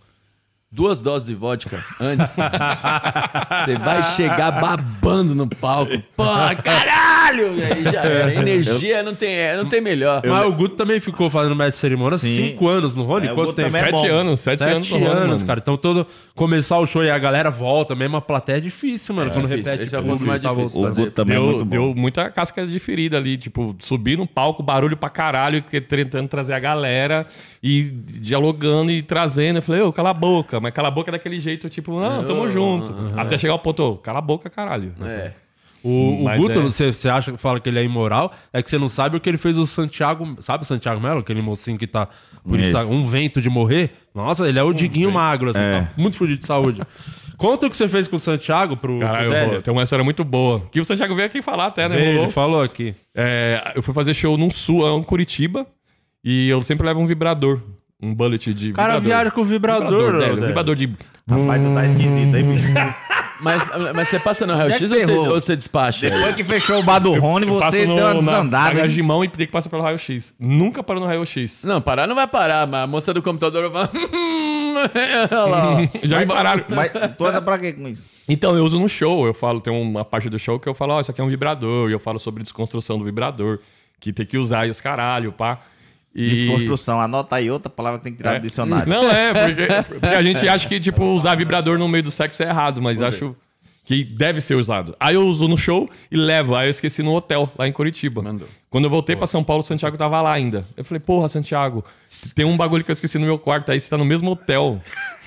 Duas 0.71 1.01
doses 1.01 1.27
de 1.27 1.35
vodka 1.35 1.83
antes, 1.99 2.31
você 3.65 3.77
vai 3.77 4.01
chegar 4.03 4.51
babando 4.51 5.35
no 5.35 5.47
palco. 5.47 5.91
Pô, 6.15 6.23
caralho! 6.63 7.55
E 7.57 7.63
aí 7.63 7.83
já 7.83 8.01
era. 8.03 8.33
Energia 8.33 9.03
não 9.03 9.13
tem, 9.13 9.33
é, 9.33 9.57
não 9.57 9.67
tem 9.67 9.81
melhor. 9.81 10.21
Mas 10.25 10.45
o 10.45 10.51
Guto 10.53 10.75
também 10.75 10.99
ficou 10.99 11.29
fazendo 11.29 11.55
mestre 11.55 11.71
de 11.77 11.81
cerimônia 11.81 12.17
Sim. 12.17 12.35
cinco 12.35 12.67
anos 12.67 12.95
no 12.95 13.03
Rony? 13.03 13.27
É, 13.27 13.33
Quanto 13.33 13.47
Guto 13.47 13.61
tempo? 13.61 13.75
é 13.75 13.81
Sete 13.83 14.07
anos, 14.07 14.39
sete, 14.39 14.63
anos 14.63 14.87
Sete 14.87 14.99
no 14.99 15.07
Rony, 15.07 15.19
anos, 15.19 15.35
mano. 15.39 15.47
cara. 15.47 15.59
Então 15.59 15.77
todo 15.77 16.07
começar 16.35 16.77
o 16.79 16.85
show 16.85 17.03
e 17.03 17.09
a 17.09 17.17
galera 17.17 17.49
volta, 17.49 17.93
mesmo 17.95 18.17
a 18.17 18.21
plateia 18.21 18.57
é 18.57 18.59
difícil, 18.61 19.13
mano. 19.15 19.31
quando 19.31 19.47
difícil. 19.47 19.71
repete 19.71 19.83
Esse 19.87 19.95
é 19.95 19.99
o 19.99 20.03
ponto 20.03 20.25
mais 20.25 20.41
difícil. 20.41 20.81
O. 20.81 20.89
Guto 20.93 21.11
também 21.11 21.35
é 21.35 21.39
Deu, 21.39 21.45
muito 21.47 21.65
bom. 21.65 21.69
deu 21.69 21.95
muita 21.95 22.29
casca 22.29 22.65
de 22.65 22.79
ferida 22.79 23.17
ali, 23.17 23.37
tipo, 23.37 23.75
subir 23.79 24.17
no 24.17 24.25
palco, 24.27 24.61
barulho 24.63 24.95
pra 24.97 25.09
caralho, 25.09 25.61
tentando 25.87 26.27
trazer 26.27 26.53
a 26.53 26.59
galera 26.59 27.25
e 27.61 27.83
dialogando 27.83 28.91
e 28.91 29.01
trazendo. 29.01 29.57
Eu 29.57 29.61
falei, 29.61 29.81
ô, 29.81 29.91
cala 29.91 30.11
a 30.11 30.13
boca, 30.13 30.59
mas 30.61 30.73
cala 30.73 30.87
a 30.87 30.91
boca 30.91 31.11
daquele 31.11 31.39
jeito, 31.39 31.69
tipo, 31.69 31.99
não, 31.99 32.23
tamo 32.23 32.47
junto. 32.47 32.93
Até 33.19 33.37
chegar 33.37 33.53
ao 33.53 33.59
ponto, 33.59 33.97
cala 33.97 34.19
a 34.19 34.21
boca, 34.21 34.49
caralho. 34.49 34.93
É. 35.01 35.31
O, 35.83 36.19
o 36.19 36.23
Mas 36.25 36.39
Guto, 36.39 36.59
é- 36.59 36.61
você, 36.61 36.93
você 36.93 37.09
acha 37.09 37.31
que 37.31 37.37
fala 37.39 37.59
que 37.59 37.67
ele 37.67 37.79
é 37.79 37.83
imoral, 37.83 38.31
é 38.53 38.61
que 38.61 38.69
você 38.69 38.77
não 38.77 38.87
sabe 38.87 39.17
o 39.17 39.19
que 39.19 39.27
ele 39.27 39.39
fez 39.39 39.57
o 39.57 39.65
Santiago. 39.65 40.35
Sabe 40.39 40.63
o 40.63 40.67
Santiago 40.67 41.01
Melo? 41.01 41.21
Aquele 41.21 41.41
mocinho 41.41 41.75
que 41.75 41.87
tá 41.87 42.07
por 42.47 42.59
isso, 42.59 42.77
Isso. 42.77 42.87
um 42.93 43.03
vento 43.03 43.41
de 43.41 43.49
morrer? 43.49 43.89
Nossa, 44.13 44.47
ele 44.47 44.59
é 44.59 44.63
o 44.63 44.73
Diguinho 44.73 45.11
magro, 45.11 45.49
assim, 45.49 45.59
É. 45.59 45.81
tá 45.81 45.89
muito 45.97 46.17
fudido 46.17 46.39
de 46.39 46.45
saúde. 46.45 46.81
Conta 47.35 47.65
o 47.65 47.69
que 47.71 47.75
você 47.75 47.87
fez 47.87 48.07
com 48.07 48.17
o 48.17 48.19
Santiago 48.19 48.77
pro, 48.77 48.99
Caralho, 48.99 49.59
tem 49.63 49.73
uma 49.73 49.81
história 49.81 50.05
muito 50.05 50.23
boa. 50.23 50.61
Que 50.71 50.79
o 50.79 50.85
Santiago 50.85 51.15
veio 51.15 51.25
aqui 51.25 51.41
falar 51.41 51.65
até, 51.65 51.89
né? 51.89 51.95
Veio. 51.95 52.19
Ele 52.19 52.27
falou 52.29 52.61
aqui. 52.61 52.93
É, 53.15 53.73
eu 53.75 53.81
fui 53.81 53.91
fazer 53.95 54.13
show 54.13 54.37
num 54.37 54.51
sul, 54.51 54.87
em 54.99 55.01
Curitiba, 55.01 55.65
e 56.23 56.47
eu 56.47 56.61
sempre 56.61 56.85
levo 56.85 56.99
um 56.99 57.07
vibrador. 57.07 57.59
Um 58.01 58.13
bullet 58.15 58.53
de 58.53 58.71
O 58.71 58.73
cara 58.73 58.93
vibrador. 58.99 59.07
viaja 59.07 59.31
com 59.31 59.43
vibrador, 59.43 59.89
Vibrador, 59.89 60.19
Délio. 60.19 60.47
vibrador 60.47 60.75
de... 60.75 60.87
Rapaz, 61.29 61.61
tu 61.61 61.73
tá 61.75 61.85
esquisito 61.85 62.35
aí, 62.35 62.43
bicho. 62.43 62.67
Mas, 63.41 63.61
mas 63.95 64.09
você 64.09 64.19
passa 64.19 64.45
no 64.45 64.55
raio-x 64.55 64.91
Onde 64.91 65.01
é 65.01 65.05
ou, 65.05 65.05
você 65.05 65.05
você- 65.05 65.11
errou? 65.11 65.27
ou 65.33 65.41
você 65.41 65.55
despacha? 65.55 66.09
Depois 66.09 66.35
que 66.35 66.43
fechou 66.43 66.79
o 66.79 66.83
bar 66.83 66.99
do 66.99 67.13
Rony, 67.19 67.45
você 67.47 67.85
deu 67.85 67.95
uma 67.95 68.13
na 68.13 68.19
desandada. 68.19 68.69
paga 68.75 68.81
hein? 68.87 68.87
de 68.93 69.01
mão 69.01 69.23
e 69.23 69.27
tem 69.27 69.45
que 69.47 69.51
passar 69.51 69.69
pelo 69.69 69.81
raio-x. 69.81 70.33
Nunca 70.39 70.83
parou 70.83 71.01
no 71.01 71.07
raio-x. 71.07 71.63
Não, 71.63 71.81
parar 71.81 72.05
não 72.07 72.13
vai 72.15 72.27
parar, 72.27 72.67
mas 72.67 72.83
a 72.83 72.87
moça 72.87 73.13
do 73.13 73.21
computador 73.21 73.69
vai. 73.71 73.87
Olha 75.31 75.45
lá, 75.45 75.71
ó. 75.75 75.87
Já 76.03 76.19
me 76.19 76.25
pararam. 76.25 76.63
Mas 76.69 76.91
tu 77.17 77.25
anda 77.25 77.41
pra 77.41 77.57
quê 77.57 77.73
com 77.73 77.87
isso? 77.87 78.05
Então, 78.27 78.55
eu 78.55 78.63
uso 78.63 78.79
no 78.79 78.87
show. 78.87 79.25
Eu 79.25 79.33
falo, 79.33 79.59
tem 79.59 79.73
uma 79.73 80.05
parte 80.05 80.29
do 80.29 80.37
show 80.39 80.59
que 80.59 80.69
eu 80.69 80.73
falo, 80.73 80.93
ó, 80.93 81.01
isso 81.01 81.11
aqui 81.11 81.19
é 81.21 81.23
um 81.23 81.27
vibrador. 81.27 81.89
E 81.89 81.93
eu 81.93 81.99
falo 81.99 82.19
sobre 82.19 82.43
desconstrução 82.43 82.97
do 82.97 83.03
vibrador. 83.05 83.59
Que 83.99 84.11
tem 84.13 84.25
que 84.25 84.37
usar 84.37 84.65
e 84.67 84.69
os 84.69 84.79
caralho, 84.81 85.31
pá. 85.31 85.59
E... 86.13 86.29
Desconstrução. 86.29 86.99
Anota 86.99 87.37
aí 87.37 87.49
outra 87.49 87.69
palavra 87.69 87.99
que 87.99 88.03
tem 88.03 88.13
que 88.13 88.17
tirar 88.17 88.35
É. 88.35 88.39
do 88.39 88.43
dicionário. 88.43 88.87
Não 88.89 89.09
é, 89.09 89.33
porque, 89.33 89.67
porque 89.99 90.15
a 90.15 90.21
gente 90.21 90.47
acha 90.47 90.67
que, 90.67 90.79
tipo, 90.79 91.03
usar 91.05 91.35
vibrador 91.35 91.77
no 91.79 91.87
meio 91.87 92.03
do 92.03 92.11
sexo 92.11 92.43
é 92.43 92.47
errado, 92.47 92.81
mas 92.81 93.01
acho 93.01 93.35
que 93.83 94.03
deve 94.03 94.41
ser 94.41 94.55
usado. 94.55 94.95
Aí 94.99 95.15
eu 95.15 95.21
uso 95.27 95.47
no 95.47 95.57
show 95.57 95.89
e 96.11 96.15
levo. 96.15 96.55
Aí 96.55 96.67
eu 96.67 96.71
esqueci 96.71 97.01
no 97.01 97.13
hotel, 97.15 97.51
lá 97.57 97.67
em 97.67 97.71
Curitiba. 97.71 98.21
Mandou. 98.21 98.47
Quando 98.69 98.85
eu 98.85 98.89
voltei 98.89 99.15
pra 99.15 99.27
São 99.27 99.43
Paulo, 99.43 99.61
o 99.61 99.65
Santiago 99.65 99.97
tava 99.97 100.21
lá 100.21 100.31
ainda. 100.31 100.65
Eu 100.77 100.85
falei, 100.85 100.99
porra, 100.99 101.27
Santiago, 101.27 101.83
tem 102.33 102.45
um 102.45 102.55
bagulho 102.55 102.83
que 102.85 102.91
eu 102.91 102.93
esqueci 102.93 103.17
no 103.17 103.25
meu 103.25 103.37
quarto 103.37 103.71
aí, 103.71 103.79
você 103.79 103.89
tá 103.89 103.97
no 103.97 104.05
mesmo 104.05 104.31
hotel. 104.31 104.79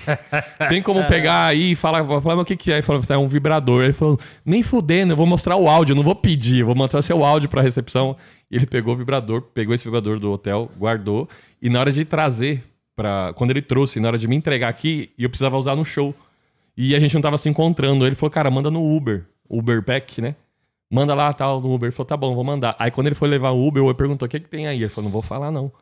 Tem 0.69 0.83
como 0.83 1.03
pegar 1.07 1.47
aí 1.47 1.73
e 1.73 1.75
falar, 1.75 2.05
falei, 2.05 2.37
mas 2.37 2.41
o 2.41 2.45
que 2.45 2.57
que 2.57 2.71
é? 2.71 2.77
Ele 2.77 2.83
falou, 2.83 3.03
é 3.09 3.19
um 3.19 3.27
vibrador. 3.29 3.85
Ele 3.85 3.93
falou, 3.93 4.19
nem 4.45 4.63
fudendo, 4.63 5.13
eu 5.13 5.17
vou 5.17 5.27
mostrar 5.27 5.57
o 5.57 5.69
áudio, 5.69 5.93
eu 5.93 5.97
não 5.97 6.03
vou 6.03 6.15
pedir, 6.15 6.61
eu 6.61 6.67
vou 6.67 6.75
mostrar 6.75 7.03
seu 7.03 7.25
áudio 7.25 7.49
pra 7.49 7.63
recepção. 7.63 8.17
E 8.51 8.57
ele 8.57 8.67
pegou 8.67 8.95
o 8.95 8.97
vibrador, 8.97 9.43
pegou 9.43 9.75
esse 9.75 9.85
vibrador 9.85 10.19
do 10.19 10.31
hotel, 10.31 10.71
guardou, 10.79 11.29
e 11.61 11.69
na 11.69 11.81
hora 11.81 11.91
de 11.91 12.05
trazer, 12.05 12.63
pra, 12.95 13.33
quando 13.35 13.51
ele 13.51 13.63
trouxe, 13.63 13.99
na 13.99 14.09
hora 14.09 14.19
de 14.19 14.29
me 14.29 14.37
entregar 14.37 14.69
aqui, 14.69 15.11
eu 15.19 15.29
precisava 15.29 15.57
usar 15.57 15.75
no 15.75 15.85
show. 15.85 16.15
E 16.77 16.95
a 16.95 16.99
gente 16.99 17.14
não 17.14 17.22
tava 17.22 17.39
se 17.39 17.49
encontrando. 17.49 18.07
Ele 18.07 18.14
falou, 18.14 18.31
cara, 18.31 18.51
manda 18.51 18.70
no 18.70 18.97
Uber, 18.97 19.27
Uber 19.49 19.83
Pack, 19.83 20.20
né? 20.20 20.35
Manda 20.91 21.14
lá, 21.14 21.33
tal, 21.33 21.61
no 21.61 21.72
Uber. 21.72 21.89
Ele 21.89 21.97
falou, 21.97 22.07
tá 22.07 22.16
bom, 22.16 22.35
vou 22.35 22.45
mandar. 22.45 22.77
Aí 22.79 22.91
quando 22.91 23.07
ele 23.07 23.14
foi 23.14 23.29
levar 23.29 23.51
o 23.51 23.66
Uber, 23.66 23.83
eu 23.83 23.95
perguntou, 23.95 24.27
o 24.27 24.29
que 24.29 24.41
que 24.41 24.49
tem 24.49 24.66
aí? 24.66 24.83
Ele 24.83 24.89
falou, 24.89 25.05
não 25.05 25.12
vou 25.12 25.22
falar 25.22 25.51
não. 25.51 25.72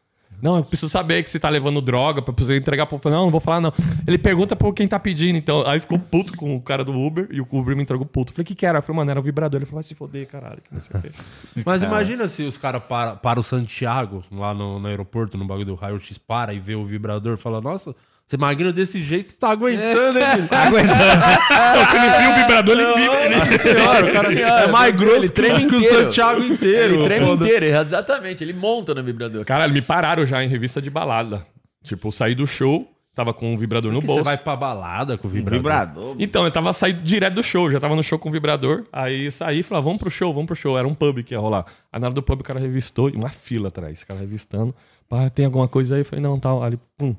Não, 0.40 0.56
eu 0.56 0.64
preciso 0.64 0.90
saber 0.90 1.22
que 1.22 1.30
você 1.30 1.38
tá 1.38 1.48
levando 1.48 1.80
droga 1.80 2.20
pra 2.20 2.34
você 2.36 2.56
entregar 2.56 2.86
pro... 2.86 2.98
Não, 3.04 3.24
não 3.24 3.30
vou 3.30 3.40
falar 3.40 3.60
não. 3.60 3.72
Ele 4.04 4.18
pergunta 4.18 4.56
por 4.56 4.74
quem 4.74 4.88
tá 4.88 4.98
pedindo, 4.98 5.36
então. 5.36 5.64
Aí 5.64 5.78
ficou 5.78 5.98
puto 5.98 6.36
com 6.36 6.56
o 6.56 6.60
cara 6.60 6.84
do 6.84 6.92
Uber 6.92 7.28
e 7.30 7.40
o 7.40 7.46
Uber 7.52 7.76
me 7.76 7.82
entregou 7.82 8.04
puto. 8.04 8.32
Eu 8.32 8.34
falei, 8.34 8.44
o 8.44 8.46
que 8.46 8.54
que 8.56 8.66
era? 8.66 8.78
Eu 8.78 8.82
falei, 8.82 8.96
mano, 8.96 9.10
era 9.12 9.20
o 9.20 9.22
vibrador. 9.22 9.58
Ele 9.58 9.66
falou, 9.66 9.76
vai 9.76 9.84
se 9.84 9.94
foder, 9.94 10.26
caralho. 10.26 10.60
Que 10.60 10.74
não 10.74 10.80
sei 10.80 10.96
o. 10.96 11.62
Mas 11.64 11.84
imagina 11.84 12.26
se 12.26 12.42
os 12.42 12.56
caras 12.56 12.82
param 12.82 13.16
para 13.18 13.38
o 13.38 13.42
Santiago, 13.42 14.24
lá 14.32 14.52
no, 14.52 14.80
no 14.80 14.88
aeroporto, 14.88 15.38
no 15.38 15.46
bagulho 15.46 15.66
do 15.66 15.74
raio-x, 15.76 16.18
para 16.18 16.52
e 16.52 16.58
vê 16.58 16.74
o 16.74 16.84
vibrador 16.84 17.34
e 17.34 17.40
fala, 17.40 17.60
nossa, 17.60 17.94
você 18.32 18.36
magrinho 18.38 18.72
desse 18.72 19.02
jeito 19.02 19.34
tá 19.34 19.50
aguentando, 19.50 20.18
hein, 20.18 20.24
filho? 20.24 20.48
Não, 20.50 21.86
se 21.86 21.96
ele 21.96 22.10
viu 22.18 22.30
o 22.30 22.34
vibrador, 22.34 22.78
ele 22.78 22.94
vibra. 22.94 23.24
Ele... 23.26 23.58
Senhora, 23.58 24.06
o 24.06 24.12
cara 24.12 24.32
é 24.32 24.66
mais 24.68 24.94
grosso 24.94 25.16
Ele 25.18 25.28
que, 25.28 25.34
trema 25.34 25.66
que 25.66 25.76
o. 25.76 25.82
Santiago 25.82 26.42
inteiro. 26.42 26.94
Ele 26.94 27.04
treme 27.04 27.26
foda. 27.26 27.44
inteiro, 27.44 27.66
exatamente. 27.66 28.42
Ele 28.42 28.54
monta 28.54 28.94
no 28.94 29.02
vibrador. 29.04 29.44
Caralho, 29.44 29.72
me 29.74 29.82
pararam 29.82 30.24
já 30.24 30.42
em 30.42 30.48
revista 30.48 30.80
de 30.80 30.88
balada. 30.88 31.46
Tipo, 31.84 32.08
eu 32.08 32.12
saí 32.12 32.34
do 32.34 32.46
show, 32.46 32.90
tava 33.14 33.34
com 33.34 33.52
um 33.52 33.56
vibrador 33.56 33.92
no 33.92 34.00
bolso. 34.00 34.20
Você 34.20 34.24
vai 34.24 34.38
pra 34.38 34.56
balada 34.56 35.18
com 35.18 35.28
o 35.28 35.30
vibrador. 35.30 35.58
Vibrador. 35.58 36.16
Então, 36.18 36.46
eu 36.46 36.50
tava 36.50 36.72
saindo 36.72 37.02
direto 37.02 37.34
do 37.34 37.42
show, 37.42 37.70
já 37.70 37.78
tava 37.78 37.94
no 37.94 38.02
show 38.02 38.18
com 38.18 38.30
o 38.30 38.32
vibrador. 38.32 38.84
Aí 38.90 39.30
saí 39.30 39.58
e 39.58 39.62
falei, 39.62 39.82
ah, 39.82 39.84
vamos 39.84 39.98
pro 39.98 40.10
show, 40.10 40.32
vamos 40.32 40.46
pro 40.46 40.56
show. 40.56 40.78
Era 40.78 40.88
um 40.88 40.94
pub 40.94 41.22
que 41.22 41.34
ia 41.34 41.38
rolar. 41.38 41.66
Aí 41.92 42.00
na 42.00 42.06
hora 42.06 42.14
do 42.14 42.22
pub 42.22 42.40
o 42.40 42.44
cara 42.44 42.58
revistou, 42.58 43.10
e 43.10 43.12
uma 43.12 43.28
fila 43.28 43.68
atrás, 43.68 44.00
o 44.00 44.06
cara 44.06 44.20
revistando. 44.20 44.74
Pá, 45.06 45.28
tem 45.28 45.44
alguma 45.44 45.68
coisa 45.68 45.96
aí? 45.96 46.00
Eu 46.00 46.04
falei, 46.06 46.22
não, 46.22 46.40
tal. 46.40 46.62
Aí 46.62 46.70
ele, 46.70 46.80
pum. 46.96 47.14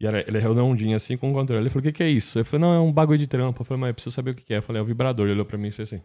E 0.00 0.06
era, 0.06 0.24
ele 0.26 0.38
redondinho 0.38 0.96
assim 0.96 1.16
com 1.16 1.30
o 1.30 1.34
controle. 1.34 1.62
Ele 1.62 1.68
falou, 1.68 1.80
o 1.80 1.82
que 1.82 1.92
que 1.92 2.02
é 2.02 2.08
isso? 2.08 2.38
Eu 2.38 2.44
falei, 2.44 2.66
não, 2.66 2.74
é 2.74 2.80
um 2.80 2.90
bagulho 2.90 3.18
de 3.18 3.26
trampo. 3.26 3.60
Eu 3.60 3.66
falei, 3.66 3.80
mas 3.82 3.88
eu 3.88 3.94
preciso 3.94 4.14
saber 4.14 4.30
o 4.30 4.34
que 4.34 4.42
que 4.42 4.54
é. 4.54 4.56
Eu 4.56 4.62
falei, 4.62 4.80
é 4.80 4.82
o 4.82 4.86
vibrador. 4.86 5.26
Ele 5.26 5.34
olhou 5.34 5.44
pra 5.44 5.58
mim 5.58 5.68
e 5.68 5.70
fez 5.70 5.92
assim. 5.92 6.02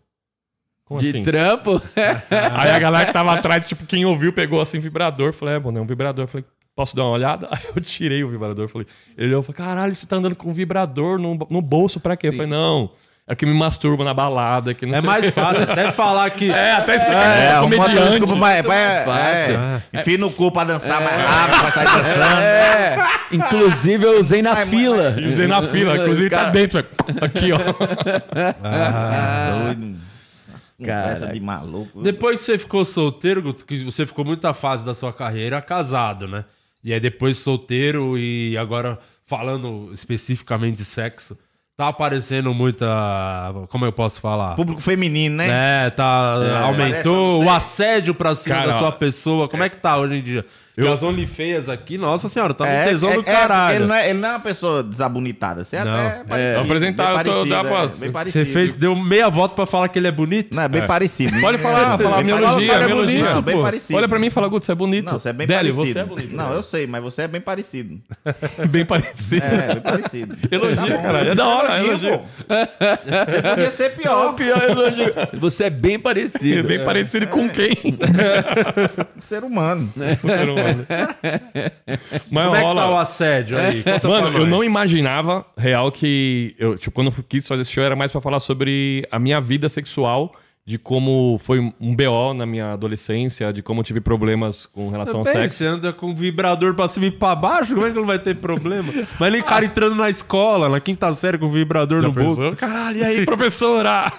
Como 0.84 1.00
De 1.00 1.10
assim? 1.10 1.24
trampo? 1.24 1.82
Aí 2.30 2.72
a 2.72 2.78
galera 2.80 3.06
que 3.06 3.14
tava 3.14 3.34
atrás, 3.34 3.66
tipo, 3.66 3.86
quem 3.86 4.06
ouviu 4.06 4.34
pegou 4.34 4.60
assim 4.60 4.80
vibrador. 4.80 5.32
Falei, 5.32 5.56
é, 5.56 5.60
mano, 5.60 5.80
é 5.80 5.82
um 5.82 5.86
vibrador. 5.86 6.26
Eu 6.26 6.28
falei, 6.28 6.46
posso 6.76 6.94
dar 6.94 7.04
uma 7.04 7.12
olhada? 7.12 7.48
Aí 7.52 7.64
eu 7.74 7.82
tirei 7.82 8.22
o 8.22 8.30
vibrador. 8.30 8.68
Falei, 8.68 8.86
ele 9.18 9.30
olhou 9.30 9.42
e 9.42 9.44
falou, 9.46 9.58
caralho, 9.58 9.96
você 9.96 10.06
tá 10.06 10.18
andando 10.18 10.36
com 10.36 10.50
um 10.50 10.54
vibrador 10.54 11.18
no, 11.18 11.36
no 11.50 11.62
bolso 11.62 11.98
pra 12.00 12.18
quê? 12.18 12.28
Eu 12.28 12.34
falei, 12.34 12.48
não, 12.48 12.92
é 13.28 13.36
que 13.36 13.46
me 13.46 13.54
masturba 13.54 14.04
na 14.04 14.14
balada. 14.14 14.74
Que 14.74 14.86
não 14.86 14.96
É 14.98 15.02
mais 15.02 15.26
quê." 15.26 15.32
fácil 15.32 15.64
até 15.64 15.90
falar 15.92 16.30
que... 16.30 16.52
É, 16.52 16.74
até 16.74 16.96
explicar 16.96 17.38
É, 17.38 17.46
é, 17.46 17.52
arruma 17.52 17.76
outra 17.76 17.84
comediante. 17.94 18.10
desculpa, 18.20 18.36
mas, 18.36 18.66
mas, 18.66 18.68
mais 18.68 19.04
fácil. 19.04 19.56
é, 19.56 19.82
Enfia 20.00 20.18
no 20.18 20.32
cu 20.32 20.52
pra 20.52 20.64
dançar 20.64 21.02
mais 21.02 21.18
rápido, 21.18 21.60
pra 21.60 21.72
sair 21.72 21.86
dançando. 21.86 22.42
É. 22.42 22.98
Inclusive, 23.36 24.06
eu 24.06 24.20
usei 24.20 24.42
na 24.42 24.56
fila. 24.66 25.16
Usei 25.28 25.48
na 25.48 25.62
fila, 25.64 25.98
inclusive 25.98 26.30
tá 26.30 26.38
Cara, 26.38 26.50
dentro. 26.52 26.84
velho. 26.84 27.24
Aqui, 27.24 27.52
ó. 27.52 27.58
Doido. 29.66 29.96
Conversa 30.78 31.20
Caraca. 31.20 31.34
de 31.34 31.40
maluco. 31.40 32.02
Depois 32.02 32.40
que 32.42 32.46
você 32.46 32.58
ficou 32.58 32.84
solteiro, 32.84 33.54
que 33.54 33.84
você 33.86 34.06
ficou 34.06 34.26
muita 34.26 34.54
fase 34.54 34.84
da 34.86 34.94
sua 34.94 35.14
carreira 35.14 35.62
casado, 35.62 36.28
né? 36.28 36.44
E 36.84 36.94
aí 36.94 37.00
depois 37.00 37.38
solteiro 37.38 38.18
e 38.18 38.58
agora 38.58 39.00
falando 39.26 39.90
especificamente 39.94 40.78
de 40.78 40.86
sexo, 40.86 41.38
tá 41.78 41.90
aparecendo 41.90 42.54
muita. 42.54 42.86
Como 43.70 43.86
eu 43.86 43.92
posso 43.92 44.22
falar? 44.22 44.56
Público 44.56 44.82
feminino, 44.82 45.38
né? 45.38 45.86
É, 45.86 45.90
tá. 45.90 46.36
Parece 46.38 46.64
aumentou 46.64 47.44
o 47.44 47.50
assédio 47.50 48.16
pra 48.16 48.34
cima 48.34 48.56
Cara, 48.56 48.72
da 48.72 48.80
sua 48.80 48.92
pessoa. 48.92 49.48
Como 49.50 49.64
é 49.64 49.70
que 49.70 49.78
tá 49.78 49.98
hoje 49.98 50.16
em 50.16 50.24
dia? 50.24 50.46
Porque 50.76 50.90
as 50.90 51.02
OnlyFeias 51.04 51.70
aqui, 51.70 51.98
nossa 51.98 52.28
senhora, 52.28 52.54
tá 52.54 52.66
no 52.66 52.70
É, 52.72 52.84
tesão 52.86 53.10
é- 53.12 53.14
do 53.16 53.22
é, 53.22 53.24
caralho. 53.24 53.76
ele, 53.78 53.86
não 53.86 53.96
é, 53.96 54.10
ele 54.10 54.20
não 54.20 54.28
é 54.28 54.32
uma 54.34 54.40
pessoa 54.42 54.84
desabonitada. 54.84 55.64
Você 55.64 55.78
é 55.78 55.84
Não. 55.86 55.94
até 55.94 56.24
parecido. 56.26 56.54
Vou 56.56 56.64
apresentar, 56.64 57.12
eu 57.16 57.24
tô- 57.24 57.46
dá 57.46 57.58
é, 57.60 57.64
pra- 58.12 58.24
Você 58.26 58.44
fez, 58.46 58.76
deu 58.76 58.94
meia 58.96 59.30
volta 59.30 59.56
pra 59.56 59.66
falar 59.66 59.88
que 59.88 59.98
ele 59.98 60.08
é 60.08 60.12
bonito? 60.12 60.54
Não, 60.54 60.64
é 60.64 60.68
bem 60.68 60.86
parecido. 60.86 61.40
Pode 61.40 61.58
falar, 61.60 61.98
falar, 61.98 62.22
Bem 62.22 62.30
elogia, 62.36 62.80
me 62.80 62.92
elogia. 62.92 63.34
Não, 63.36 63.42
bem 63.42 63.56
pô. 63.56 63.62
parecido. 63.62 63.98
Olha 63.98 64.08
pra 64.10 64.20
mim 64.20 64.28
e 64.28 64.30
fala, 64.30 64.48
Guto, 64.50 64.66
você 64.66 64.72
é 64.74 64.76
bonito. 64.76 65.06
Não, 65.12 65.18
você 65.20 65.30
é 65.30 65.34
bem 65.34 65.48
Délio, 65.48 65.74
parecido. 65.74 65.94
você 65.94 66.00
é 66.00 66.04
bonito. 66.06 66.36
Não, 66.36 66.52
eu 66.54 66.62
sei, 66.64 66.86
mas 66.88 67.02
você 67.02 67.22
é 67.22 67.28
bem 67.28 67.40
parecido. 67.42 68.00
Bem 68.70 68.86
parecido. 68.86 69.46
É, 69.46 69.74
bem 69.76 69.82
parecido. 69.82 70.36
Elogia, 70.52 70.98
bom. 70.98 71.02
caralho. 71.04 71.32
É 71.32 71.36
da 71.36 71.48
hora, 71.48 71.78
elogio. 71.80 72.20
pô. 72.20 72.26
Você 72.48 73.42
podia 73.50 73.72
ser 73.72 73.90
pior. 73.96 74.34
Pior 74.36 74.62
elogio. 74.70 75.12
Você 75.40 75.64
é 75.66 75.70
bem 75.70 75.98
parecido. 76.00 76.60
É 76.60 76.64
bem 76.64 76.84
parecido 76.84 77.28
com 77.28 77.48
quem? 77.50 77.98
Ser 79.22 79.44
humano. 79.44 79.92
Ser 79.96 80.50
humano. 80.50 80.65
Mas 82.32 82.44
Como 82.46 82.56
é 82.56 82.60
que 82.60 82.66
rola. 82.66 82.82
tá 82.82 82.90
o 82.92 82.98
assédio 82.98 83.58
aí? 83.58 83.84
Conta 83.84 84.00
pra 84.00 84.10
Mano, 84.10 84.28
eu 84.28 84.40
nós. 84.42 84.50
não 84.50 84.64
imaginava, 84.64 85.46
real, 85.58 85.92
que. 85.92 86.56
Eu, 86.58 86.78
tipo, 86.78 86.92
quando 86.92 87.08
eu 87.16 87.24
quis 87.28 87.48
fazer 87.48 87.62
esse 87.62 87.72
show 87.72 87.84
era 87.84 87.96
mais 87.96 88.12
pra 88.12 88.22
falar 88.22 88.40
sobre 88.40 89.08
a 89.12 89.20
minha 89.20 89.40
vida 89.42 89.70
sexual 89.70 90.34
de 90.68 90.80
como 90.80 91.38
foi 91.40 91.60
um 91.80 91.96
BO 91.96 92.34
na 92.34 92.44
minha 92.44 92.72
adolescência, 92.74 93.54
de 93.54 93.62
como 93.62 93.82
eu 93.82 93.84
tive 93.84 94.02
problemas 94.02 94.66
com 94.66 94.90
relação 94.90 95.20
ao 95.20 95.26
sexo. 95.26 95.58
você 95.58 95.66
anda 95.68 95.94
com 95.94 96.16
vibrador 96.16 96.74
pra 96.74 96.88
cima 96.88 97.06
e 97.06 97.12
pra 97.12 97.36
baixo, 97.36 97.76
como 97.76 97.86
é 97.86 97.92
que 97.92 97.96
não 97.96 98.06
vai 98.06 98.18
ter 98.18 98.36
problema? 98.38 98.92
Mas 99.20 99.32
nem 99.32 99.44
cara 99.44 99.64
entrando 99.64 99.94
na 99.94 100.10
escola, 100.10 100.68
na 100.68 100.80
quinta 100.80 101.14
série 101.14 101.38
com 101.38 101.48
vibrador 101.48 102.02
no 102.02 102.12
bolso. 102.12 102.56
Caralho, 102.56 102.98
e 102.98 103.04
aí, 103.04 103.24
professora? 103.26 104.12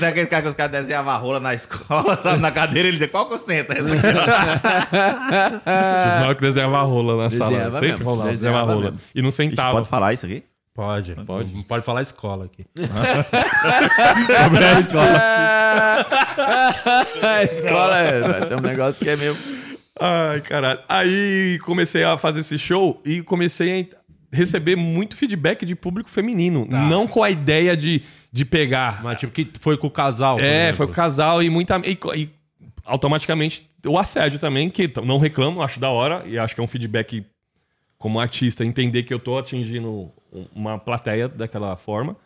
Tem 0.00 0.08
aquele 0.08 0.26
cara 0.26 0.42
que 0.42 0.48
os 0.48 0.54
caras 0.54 0.72
desenhavam 0.72 1.12
a 1.12 1.16
rola 1.16 1.38
na 1.38 1.54
escola, 1.54 2.20
sabe, 2.20 2.40
na 2.40 2.50
cadeira, 2.50 2.88
ele 2.88 2.96
dizia, 2.96 3.08
qual 3.08 3.28
que 3.28 3.34
eu 3.34 3.38
sento? 3.38 3.70
Essa 3.70 3.94
aqui. 3.94 4.06
Esses 6.08 6.18
malucos 6.18 6.40
desenhavam 6.42 6.80
a 6.80 6.82
rola 6.82 7.22
na 7.22 7.30
sala. 7.30 7.50
Desenhava 7.50 7.74
Sempre 7.78 7.90
mesmo, 7.92 8.04
rolava, 8.04 8.30
desenhava 8.30 8.58
desenhava 8.58 8.72
a 8.72 8.74
rola. 8.74 8.90
mesmo. 8.90 8.98
E 9.14 9.22
não 9.22 9.30
sentava. 9.30 9.72
pode 9.74 9.88
falar 9.88 10.12
isso 10.12 10.26
aqui? 10.26 10.42
Pode. 10.74 11.14
Pode. 11.26 11.54
Não 11.54 11.62
pode 11.62 11.84
falar 11.84 12.00
escola 12.00 12.46
aqui. 12.46 12.64
a 17.22 17.42
escola 17.42 17.98
é. 17.98 18.46
Tem 18.46 18.56
um 18.56 18.60
negócio 18.60 19.02
que 19.02 19.10
é 19.10 19.16
meio. 19.16 19.36
Ai, 20.00 20.40
caralho. 20.40 20.80
Aí 20.88 21.58
comecei 21.62 22.04
a 22.04 22.16
fazer 22.16 22.40
esse 22.40 22.58
show 22.58 23.02
e 23.04 23.22
comecei 23.22 23.90
a 23.92 24.36
receber 24.36 24.74
muito 24.74 25.14
feedback 25.14 25.66
de 25.66 25.76
público 25.76 26.08
feminino. 26.08 26.66
Não 26.70 27.06
com 27.06 27.22
a 27.22 27.30
ideia 27.30 27.76
de, 27.76 28.02
de 28.32 28.44
pegar. 28.46 29.02
Mas 29.02 29.18
tipo, 29.18 29.32
que 29.32 29.50
foi 29.60 29.76
com 29.76 29.88
o 29.88 29.90
casal. 29.90 30.40
É, 30.40 30.72
foi 30.72 30.86
com 30.86 30.92
o 30.92 30.96
casal 30.96 31.42
e 31.42 31.50
muita. 31.50 31.78
E, 31.84 31.98
e 32.16 32.30
automaticamente 32.84 33.68
o 33.84 33.98
assédio 33.98 34.38
também, 34.38 34.70
que 34.70 34.90
não 35.04 35.18
reclamo, 35.18 35.62
acho 35.62 35.78
da 35.78 35.90
hora, 35.90 36.22
e 36.26 36.38
acho 36.38 36.54
que 36.54 36.60
é 36.60 36.64
um 36.64 36.68
feedback 36.68 37.24
como 37.98 38.18
artista, 38.18 38.64
entender 38.64 39.02
que 39.02 39.12
eu 39.12 39.18
tô 39.18 39.38
atingindo 39.38 40.10
uma 40.54 40.78
plateia 40.78 41.28
daquela 41.28 41.76
forma. 41.76 42.16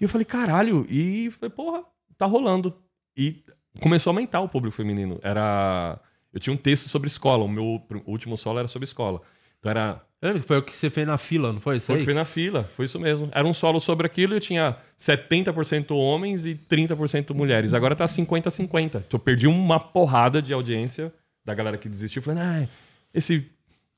E 0.00 0.04
eu 0.04 0.08
falei, 0.08 0.24
caralho, 0.24 0.86
e 0.88 1.30
falei, 1.30 1.50
porra, 1.50 1.84
tá 2.18 2.26
rolando. 2.26 2.74
E 3.16 3.44
começou 3.80 4.10
a 4.10 4.12
aumentar 4.12 4.40
o 4.40 4.48
público 4.48 4.76
feminino. 4.76 5.18
Era. 5.22 6.00
Eu 6.32 6.40
tinha 6.40 6.52
um 6.52 6.56
texto 6.56 6.88
sobre 6.88 7.08
escola, 7.08 7.44
o 7.44 7.48
meu 7.48 7.82
último 8.06 8.36
solo 8.38 8.58
era 8.58 8.68
sobre 8.68 8.84
escola. 8.84 9.20
Então 9.58 9.70
era 9.70 10.02
Foi 10.44 10.58
o 10.58 10.62
que 10.62 10.74
você 10.74 10.88
fez 10.88 11.06
na 11.06 11.18
fila, 11.18 11.52
não 11.52 11.60
foi 11.60 11.76
isso 11.76 11.86
foi 11.86 11.96
o 11.96 11.98
que 11.98 12.04
foi 12.04 12.14
na 12.14 12.24
fila, 12.24 12.64
foi 12.76 12.86
isso 12.86 12.98
mesmo. 12.98 13.28
Era 13.32 13.46
um 13.46 13.52
solo 13.52 13.80
sobre 13.80 14.06
aquilo 14.06 14.32
e 14.32 14.36
eu 14.36 14.40
tinha 14.40 14.76
70% 14.98 15.90
homens 15.90 16.46
e 16.46 16.54
30% 16.54 17.34
mulheres. 17.34 17.74
Agora 17.74 17.94
tá 17.94 18.04
50-50. 18.04 18.86
Então 18.86 19.02
eu 19.12 19.18
perdi 19.18 19.46
uma 19.46 19.78
porrada 19.78 20.40
de 20.40 20.54
audiência 20.54 21.12
da 21.44 21.54
galera 21.54 21.76
que 21.76 21.88
desistiu. 21.88 22.22
Falei, 22.22 22.42
ah, 22.42 22.68
esse 23.12 23.50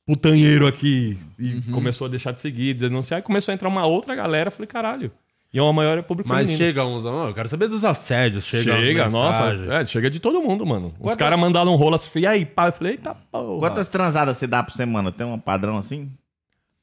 putanheiro 0.06 0.66
aqui. 0.66 1.18
E 1.38 1.60
começou 1.72 2.06
a 2.06 2.10
deixar 2.10 2.32
de 2.32 2.40
seguir, 2.40 2.74
denunciar. 2.74 3.20
E 3.20 3.22
começou 3.22 3.52
a 3.52 3.54
entrar 3.54 3.68
uma 3.68 3.86
outra 3.86 4.14
galera. 4.14 4.50
Falei, 4.50 4.66
caralho. 4.66 5.10
E 5.52 5.58
é 5.58 5.62
uma 5.62 5.72
maior 5.72 6.02
público 6.02 6.28
Mas 6.28 6.48
feminino. 6.48 6.58
chega 6.58 6.84
uns. 6.84 7.04
eu 7.04 7.32
quero 7.32 7.48
saber 7.48 7.68
dos 7.68 7.84
assédios. 7.84 8.44
Chega, 8.44 8.74
Chega, 8.76 9.08
nossa, 9.08 9.44
é, 9.72 9.86
chega 9.86 10.10
de 10.10 10.18
todo 10.18 10.42
mundo, 10.42 10.66
mano. 10.66 10.88
Os 10.88 10.98
Quantas- 10.98 11.16
caras 11.16 11.38
mandaram 11.38 11.72
um 11.72 11.76
rolo 11.76 11.94
assim, 11.94 12.18
e 12.20 12.26
aí, 12.26 12.44
pá, 12.44 12.66
eu 12.68 12.72
falei, 12.72 12.94
eita 12.94 13.14
porra. 13.30 13.60
Quantas 13.60 13.88
transadas 13.88 14.36
você 14.36 14.48
dá 14.48 14.64
por 14.64 14.72
semana? 14.72 15.12
Tem 15.12 15.24
um 15.24 15.38
padrão 15.38 15.78
assim? 15.78 16.10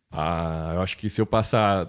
Ah, 0.09 0.71
eu 0.75 0.81
acho 0.81 0.97
que 0.97 1.09
se 1.09 1.19
eu 1.19 1.25
passar 1.25 1.87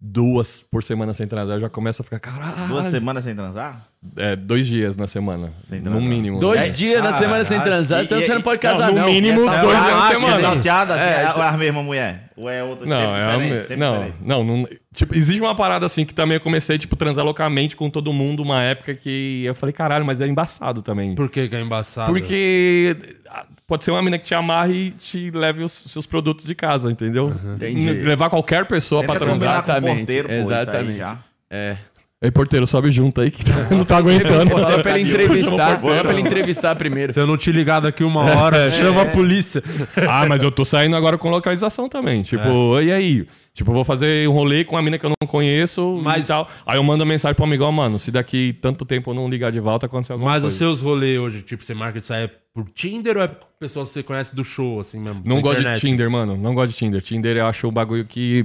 duas 0.00 0.60
por 0.62 0.82
semana 0.84 1.12
sem 1.12 1.26
transar, 1.26 1.56
eu 1.56 1.60
já 1.62 1.68
começo 1.68 2.02
a 2.02 2.04
ficar, 2.04 2.20
caralho. 2.20 2.68
Duas 2.68 2.90
semanas 2.92 3.24
sem 3.24 3.34
transar? 3.34 3.88
É, 4.16 4.36
dois 4.36 4.66
dias 4.66 4.96
na 4.96 5.06
semana. 5.06 5.52
Sem 5.68 5.80
no 5.80 6.00
mínimo. 6.00 6.38
Dois 6.38 6.60
É, 6.60 6.68
dias 6.68 7.02
na 7.02 7.12
semana 7.14 7.44
sem 7.44 7.58
transar, 7.60 8.02
E- 8.02 8.04
então 8.04 8.20
e- 8.20 8.24
você 8.24 8.34
não 8.34 8.42
pode 8.42 8.62
não, 8.62 8.70
casar, 8.70 8.92
no 8.92 8.98
não. 9.00 9.06
mínimo, 9.06 9.40
dois 9.40 9.60
dias 9.60 9.94
na 9.96 10.08
semana. 10.08 10.40
salteada, 10.40 10.94
assim, 10.94 11.02
É, 11.04 11.06
é, 11.24 11.28
então- 11.30 11.42
é 11.42 11.48
a 11.48 11.52
mesma 11.52 11.82
mulher? 11.82 12.30
Ou 12.36 12.48
é 12.50 12.62
outra 12.62 12.86
Não, 12.86 12.96
sempre 13.00 13.12
é 13.18 13.24
a 13.24 13.26
diferente, 13.30 13.52
me- 13.54 13.60
sempre 13.62 13.76
não, 13.76 13.92
diferente? 13.94 14.16
não, 14.20 14.44
não. 14.44 14.68
Tipo, 14.94 15.14
existe 15.16 15.40
uma 15.40 15.54
parada 15.54 15.86
assim 15.86 16.04
que 16.04 16.12
também 16.12 16.34
eu 16.36 16.40
comecei, 16.40 16.76
tipo, 16.78 16.94
transar 16.96 17.24
loucamente 17.24 17.74
com 17.76 17.88
todo 17.88 18.12
mundo, 18.12 18.42
uma 18.42 18.60
época 18.62 18.94
que 18.94 19.44
eu 19.44 19.54
falei, 19.54 19.72
caralho, 19.72 20.04
mas 20.04 20.20
é 20.20 20.26
embaçado 20.26 20.82
também. 20.82 21.14
Por 21.14 21.28
que 21.30 21.48
que 21.48 21.56
é 21.56 21.60
embaçado? 21.60 22.12
Porque 22.12 22.96
ah, 23.30 23.46
pode 23.66 23.84
ser 23.84 23.90
uma 23.90 24.02
mina 24.02 24.18
que 24.18 24.24
te 24.24 24.34
amarre 24.34 24.74
e 24.74 24.90
te 24.92 25.30
leve 25.30 25.62
os 25.64 25.72
seus 25.72 26.06
produtos 26.06 26.44
de 26.44 26.54
casa, 26.54 26.90
entendeu? 26.90 27.34
Entendi. 27.56 27.90
Levar 28.02 28.28
qualquer 28.28 28.66
pessoa 28.66 29.00
Tenta 29.00 29.12
pra 29.14 29.26
transar. 29.26 29.48
Exatamente, 29.54 29.96
porteiro, 29.98 30.28
pô, 30.28 30.34
isso 30.34 30.52
aí 30.52 30.62
exatamente. 30.62 30.98
já. 30.98 31.18
É. 31.50 31.76
Ei, 32.24 32.30
porteiro, 32.30 32.66
sobe 32.66 32.90
junto 32.90 33.20
aí 33.20 33.30
que 33.30 33.44
tá- 33.44 33.52
não 33.70 33.84
tá 33.84 33.98
aguentando. 33.98 34.50
Fala 34.50 34.78
pra 34.82 34.98
ele 34.98 35.10
entrevistar. 35.10 35.78
Por 35.78 35.90
Fala 35.90 36.02
pra 36.04 36.12
ele 36.14 36.22
entrevistar 36.22 36.74
primeiro. 36.74 37.12
Se 37.12 37.20
eu 37.20 37.26
não 37.26 37.36
te 37.36 37.52
ligar 37.52 37.80
daqui 37.80 38.02
uma 38.02 38.22
hora, 38.40 38.70
chama 38.70 39.02
a 39.02 39.06
polícia. 39.06 39.62
Ah, 40.08 40.24
mas 40.26 40.42
eu 40.42 40.50
tô 40.50 40.64
saindo 40.64 40.96
agora 40.96 41.18
com 41.18 41.28
localização 41.28 41.86
também. 41.86 42.22
Tipo, 42.22 42.80
e 42.80 42.90
aí? 42.90 43.26
Tipo, 43.52 43.70
eu 43.70 43.74
vou 43.74 43.84
fazer 43.84 44.26
um 44.26 44.32
rolê 44.32 44.64
com 44.64 44.74
uma 44.74 44.80
mina 44.82 44.98
que 44.98 45.04
eu 45.04 45.10
não 45.10 45.28
conheço 45.28 46.00
Mas- 46.02 46.24
e 46.24 46.28
tal. 46.28 46.48
Aí 46.66 46.78
eu 46.78 46.82
mando 46.82 47.04
mensagem 47.04 47.34
pro 47.36 47.44
amigo, 47.44 47.62
ó, 47.62 47.70
mano, 47.70 47.98
se 47.98 48.10
daqui 48.10 48.56
tanto 48.60 48.86
tempo 48.86 49.10
eu 49.10 49.14
não 49.14 49.28
ligar 49.28 49.52
de 49.52 49.60
volta, 49.60 49.84
aconteceu 49.86 50.14
alguma 50.14 50.30
Mas 50.30 50.38
os 50.38 50.44
coisa. 50.44 50.56
seus 50.58 50.80
rolês 50.80 51.20
hoje, 51.20 51.42
tipo, 51.42 51.62
você 51.62 51.74
marca 51.74 52.00
de 52.00 52.06
sair 52.06 52.30
por 52.54 52.64
Tinder 52.70 53.18
ou 53.18 53.22
é 53.22 53.30
pessoas 53.60 53.88
que 53.88 53.94
você 53.94 54.02
conhece 54.02 54.34
do 54.34 54.42
show, 54.42 54.80
assim 54.80 54.98
mesmo? 54.98 55.20
Não 55.24 55.40
gosto 55.42 55.56
de 55.56 55.60
internet? 55.60 55.80
Tinder, 55.82 56.10
mano. 56.10 56.36
Não 56.38 56.54
gosto 56.54 56.72
de 56.72 56.78
Tinder. 56.78 57.02
Tinder 57.02 57.36
eu 57.36 57.46
acho 57.46 57.68
um 57.68 57.72
bagulho 57.72 58.04
que 58.06 58.44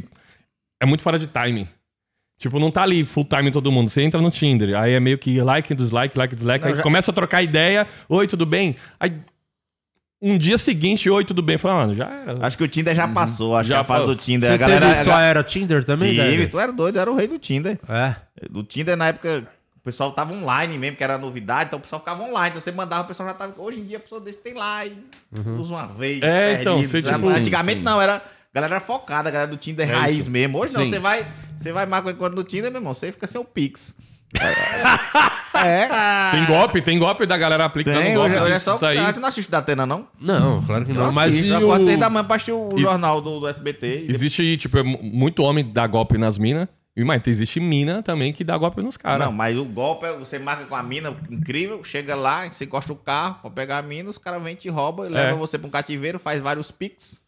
é 0.84 0.86
muito 0.86 1.02
fora 1.02 1.18
de 1.18 1.28
timing. 1.28 1.68
Tipo, 2.40 2.58
não 2.58 2.72
tá 2.72 2.82
ali 2.84 3.04
full 3.06 3.26
time 3.26 3.52
todo 3.52 3.70
mundo. 3.72 3.90
Você 3.90 4.02
entra 4.02 4.20
no 4.22 4.32
Tinder, 4.32 4.76
aí 4.80 4.94
é 4.94 5.00
meio 5.00 5.18
que 5.18 5.40
like, 5.42 5.76
dislike, 5.76 6.18
like, 6.18 6.34
dislike. 6.34 6.64
Não, 6.64 6.72
aí 6.72 6.78
já- 6.78 6.82
começa 6.82 7.12
a 7.12 7.14
trocar 7.14 7.44
ideia. 7.44 7.86
Oi, 8.08 8.26
tudo 8.28 8.46
bem? 8.46 8.76
Aí 9.00 9.14
um 10.22 10.38
dia 10.38 10.58
seguinte, 10.58 11.10
oi, 11.10 11.24
tudo 11.24 11.42
bem? 11.42 11.58
Fala, 11.58 11.76
mano, 11.82 11.96
já 11.96 12.06
era. 12.10 12.46
Acho 12.46 12.58
que 12.58 12.64
o 12.64 12.68
Tinder 12.68 12.96
já 12.96 13.08
passou. 13.08 13.56
Acho 13.56 13.70
Já 13.70 13.76
que 13.76 13.82
a 13.82 13.84
fase 13.84 14.06
do 14.06 14.16
Tinder. 14.16 14.50
Você 14.50 14.54
a 14.56 14.58
galera. 14.58 14.88
teve, 14.90 15.04
só 15.04 15.20
era 15.20 15.44
Tinder 15.44 15.84
também, 15.84 16.12
Tive, 16.14 16.22
Débora? 16.28 16.48
tu 16.50 16.60
era 16.60 16.72
doido, 16.74 17.00
era 17.00 17.12
o 17.12 17.16
rei 17.16 17.28
do 17.28 17.38
Tinder. 17.40 17.78
É. 17.88 18.16
Do 18.50 18.64
Tinder, 18.64 18.96
na 18.98 19.08
época, 19.08 19.46
o 19.76 19.80
pessoal 19.82 20.12
tava 20.14 20.34
online 20.34 20.78
mesmo, 20.78 20.96
que 20.98 21.04
era 21.04 21.18
novidade, 21.18 21.68
então 21.68 21.80
o 21.80 21.82
pessoal 21.82 22.00
ficava 22.02 22.24
online. 22.24 22.50
Então 22.50 22.62
você 22.62 22.72
mandava, 22.72 23.04
o 23.04 23.08
pessoal 23.08 23.28
já 23.30 23.36
tava. 23.36 23.54
Hoje 23.58 23.80
em 23.82 23.84
dia 23.86 23.98
a 23.98 24.02
pessoa 24.02 24.20
desse 24.22 24.40
tem 24.40 24.54
lá 24.54 24.86
e 24.86 24.94
usa 25.58 25.74
uma 25.74 25.88
vez. 25.88 26.22
É, 26.22 26.62
então, 26.62 26.74
perdido, 26.76 26.90
você, 26.92 27.02
sabe? 27.02 27.24
tipo, 27.26 27.38
Antigamente 27.38 27.78
sim. 27.80 27.84
não, 27.86 28.02
era. 28.02 28.22
Galera 28.54 28.76
era 28.76 28.82
focada, 28.84 29.30
a 29.30 29.32
galera 29.32 29.50
do 29.52 29.58
Tinder 29.58 29.90
É 29.90 29.94
raiz 29.94 30.20
isso. 30.20 30.30
mesmo. 30.32 30.58
Hoje 30.58 30.74
não, 30.74 30.84
Sim. 30.84 30.90
você 30.92 31.00
vai. 31.00 31.28
Você 31.58 31.72
vai 31.72 31.86
marcar 31.86 32.12
encontro 32.12 32.36
no 32.36 32.44
Tinder, 32.44 32.72
meu 32.72 32.80
irmão, 32.80 32.94
você 32.94 33.12
fica 33.12 33.28
sem 33.28 33.40
o 33.40 33.46
Pix. 33.46 33.96
é. 35.54 35.88
Tem 36.32 36.46
golpe, 36.46 36.82
tem 36.82 37.00
golpe 37.00 37.26
da 37.26 37.36
galera 37.38 37.66
aplicando 37.66 38.02
Tem, 38.02 38.14
golpe 38.16 38.32
hoje, 38.36 38.44
hoje 38.44 38.54
é 38.54 38.60
só. 38.60 38.76
isso 38.76 38.86
aí. 38.86 38.98
Você 39.14 39.20
não 39.20 39.28
assiste 39.28 39.50
da 39.52 39.58
Atena, 39.58 39.86
não? 39.86 40.08
Não, 40.20 40.62
claro 40.64 40.86
que 40.86 40.94
não. 40.94 41.06
Eu 41.06 41.12
Mas 41.12 41.34
assisto, 41.34 41.48
e 41.48 41.50
eu 41.50 41.58
acordo 41.58 41.86
seis 41.86 41.98
da 42.00 42.08
o... 42.08 42.12
manhã 42.12 42.24
pra 42.26 42.36
assistir 42.36 42.52
o 42.52 42.70
E- 42.78 42.82
jornal 42.82 43.20
do, 43.22 43.40
do 43.40 43.48
SBT. 43.48 44.06
Existe, 44.08 44.58
tipo, 44.58 44.78
é 44.78 44.84
mu- 44.84 45.00
muito 45.02 45.42
homem 45.44 45.66
dá 45.70 45.86
golpe 45.88 46.18
nas 46.18 46.38
minas. 46.38 46.68
E, 46.96 47.04
mas 47.04 47.22
existe 47.26 47.60
mina 47.60 48.04
também 48.04 48.32
que 48.32 48.44
dá 48.44 48.58
golpe 48.58 48.82
nos 48.82 48.96
caras. 48.98 49.26
Não, 49.26 49.32
mas 49.32 49.58
o 49.58 49.66
golpe 49.66 50.06
é 50.06 50.14
você 50.14 50.38
marca 50.38 50.66
com 50.66 50.76
a 50.76 50.84
mina 50.84 51.16
incrível, 51.30 51.84
chega 51.84 52.16
lá, 52.16 52.46
você 52.48 52.66
encosta 52.66 52.92
o 52.94 52.96
carro 52.96 53.40
pra 53.42 53.50
pegar 53.52 53.78
a 53.80 53.82
mina, 53.82 54.10
os 54.10 54.18
caras 54.18 54.42
vêm, 54.44 54.56
te 54.56 54.70
roubam, 54.70 55.06
e 55.06 55.10
leva 55.10 55.36
você 55.36 55.58
pra 55.58 55.68
um 55.68 55.72
cativeiro, 55.72 56.20
faz 56.20 56.42
vários 56.42 56.72
pics. 56.72 57.22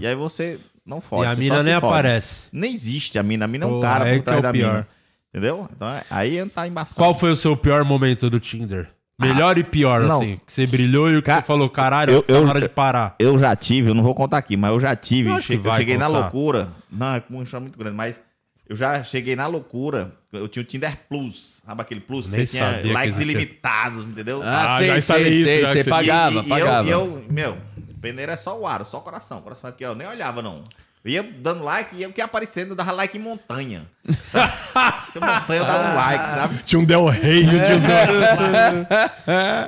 E 0.00 0.06
aí 0.06 0.14
você 0.14 0.58
não 0.86 0.98
E 0.98 1.00
fode. 1.00 1.26
a 1.30 1.34
você 1.34 1.40
mina 1.40 1.62
nem 1.62 1.74
fode. 1.74 1.86
aparece. 1.86 2.48
Nem 2.52 2.72
existe 2.72 3.18
a 3.18 3.22
mina. 3.22 3.44
A 3.44 3.48
mina 3.48 3.64
é 3.64 3.68
um 3.68 3.80
cara 3.80 4.04
aí 4.04 4.12
por 4.12 4.18
que 4.18 4.24
trás 4.24 4.38
é 4.38 4.42
da 4.42 4.52
pior. 4.52 4.70
mina. 4.72 4.88
Entendeu? 5.32 5.68
Então 5.74 5.88
é- 5.88 6.02
aí 6.10 6.46
tá 6.50 6.66
embaçado. 6.68 6.96
Qual 6.98 7.12
foi 7.14 7.30
o 7.30 7.36
seu 7.36 7.56
pior 7.56 7.84
momento 7.84 8.28
do 8.30 8.38
Tinder? 8.38 8.88
Melhor 9.20 9.56
e 9.58 9.62
pior, 9.64 10.02
não. 10.02 10.16
assim. 10.16 10.40
Que 10.44 10.52
você 10.52 10.66
brilhou 10.66 11.08
e 11.10 11.16
o 11.16 11.22
que 11.22 11.26
Ca- 11.26 11.40
você 11.40 11.46
falou, 11.46 11.68
caralho, 11.70 12.12
eu- 12.14 12.22
que 12.22 12.28
tá 12.28 12.34
eu- 12.34 12.42
na 12.44 12.50
hora 12.50 12.60
de 12.60 12.68
parar. 12.68 13.14
Eu 13.18 13.38
já 13.38 13.54
tive, 13.54 13.90
eu 13.90 13.94
não 13.94 14.02
vou 14.02 14.14
contar 14.14 14.38
aqui, 14.38 14.56
mas 14.56 14.70
eu 14.72 14.80
já 14.80 14.94
tive. 14.96 15.30
Eu 15.30 15.40
Che- 15.40 15.54
eu 15.54 15.74
cheguei 15.76 15.96
na 15.96 16.06
contar. 16.06 16.18
loucura. 16.20 16.68
Não, 16.90 17.14
é 17.14 17.22
uma 17.30 17.60
muito 17.60 17.78
grande, 17.78 17.96
mas 17.96 18.20
eu 18.68 18.74
já 18.74 19.02
cheguei 19.04 19.36
na 19.36 19.46
loucura. 19.46 20.12
Eu 20.38 20.48
tinha 20.48 20.62
o 20.62 20.66
Tinder 20.66 20.96
Plus, 21.08 21.62
sabe 21.64 21.80
aquele 21.82 22.00
Plus 22.00 22.26
que 22.26 22.32
você 22.32 22.46
tinha 22.46 22.80
likes 22.92 23.18
ilimitados, 23.18 24.04
entendeu? 24.04 24.42
Ah, 24.42 24.74
Ah, 24.74 24.78
sei, 24.78 24.88
já 24.88 25.00
sei, 25.00 25.28
isso, 25.28 25.46
sei. 25.46 25.60
já 25.62 25.68
Você 25.68 25.74
que 25.78 25.82
você- 25.84 25.90
pagava, 25.90 26.34
e, 26.36 26.38
e 26.40 26.48
pagava. 26.48 26.88
Eu, 26.88 27.06
e 27.06 27.24
eu, 27.24 27.24
meu, 27.30 27.58
peneira 28.00 28.32
é 28.32 28.36
só 28.36 28.58
o 28.58 28.66
aro, 28.66 28.84
só 28.84 28.98
o 28.98 29.00
coração. 29.02 29.40
Coração 29.40 29.70
aqui, 29.70 29.84
ó, 29.84 29.88
eu 29.90 29.94
nem 29.94 30.06
olhava, 30.06 30.42
não. 30.42 30.62
Eu 31.04 31.10
ia 31.10 31.22
dando 31.22 31.62
like 31.62 31.94
e 31.94 32.02
eu 32.02 32.10
que 32.12 32.20
ia 32.20 32.24
aparecendo, 32.24 32.70
eu 32.70 32.74
dava 32.76 32.90
like 32.92 33.18
em 33.18 33.20
montanha. 33.20 33.82
Se 35.12 35.20
montanha 35.20 35.60
eu 35.60 35.64
dava 35.66 35.92
um 35.92 35.94
like, 35.96 36.24
sabe? 36.34 36.58
Tinha 36.64 36.80
um 36.80 36.84
Del 36.84 37.04
Rey 37.06 37.42
e 37.42 37.46
um 37.46 37.62
tiozão. 37.62 37.94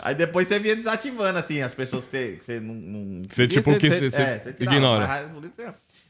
Aí 0.03 0.15
depois 0.15 0.49
você 0.49 0.59
via 0.59 0.75
desativando, 0.75 1.39
assim, 1.39 1.61
as 1.61 1.75
pessoas 1.75 2.05
que 2.05 2.11
você, 2.11 2.39
você 2.41 2.61
não, 2.61 2.75
não. 2.75 3.23
Você, 3.29 3.47
tipo, 3.47 3.77
que 3.79 3.91
você- 3.91 4.11
você 4.11 4.53
tirava, 4.53 4.77
ignora. 4.77 5.07
mas 5.07 5.53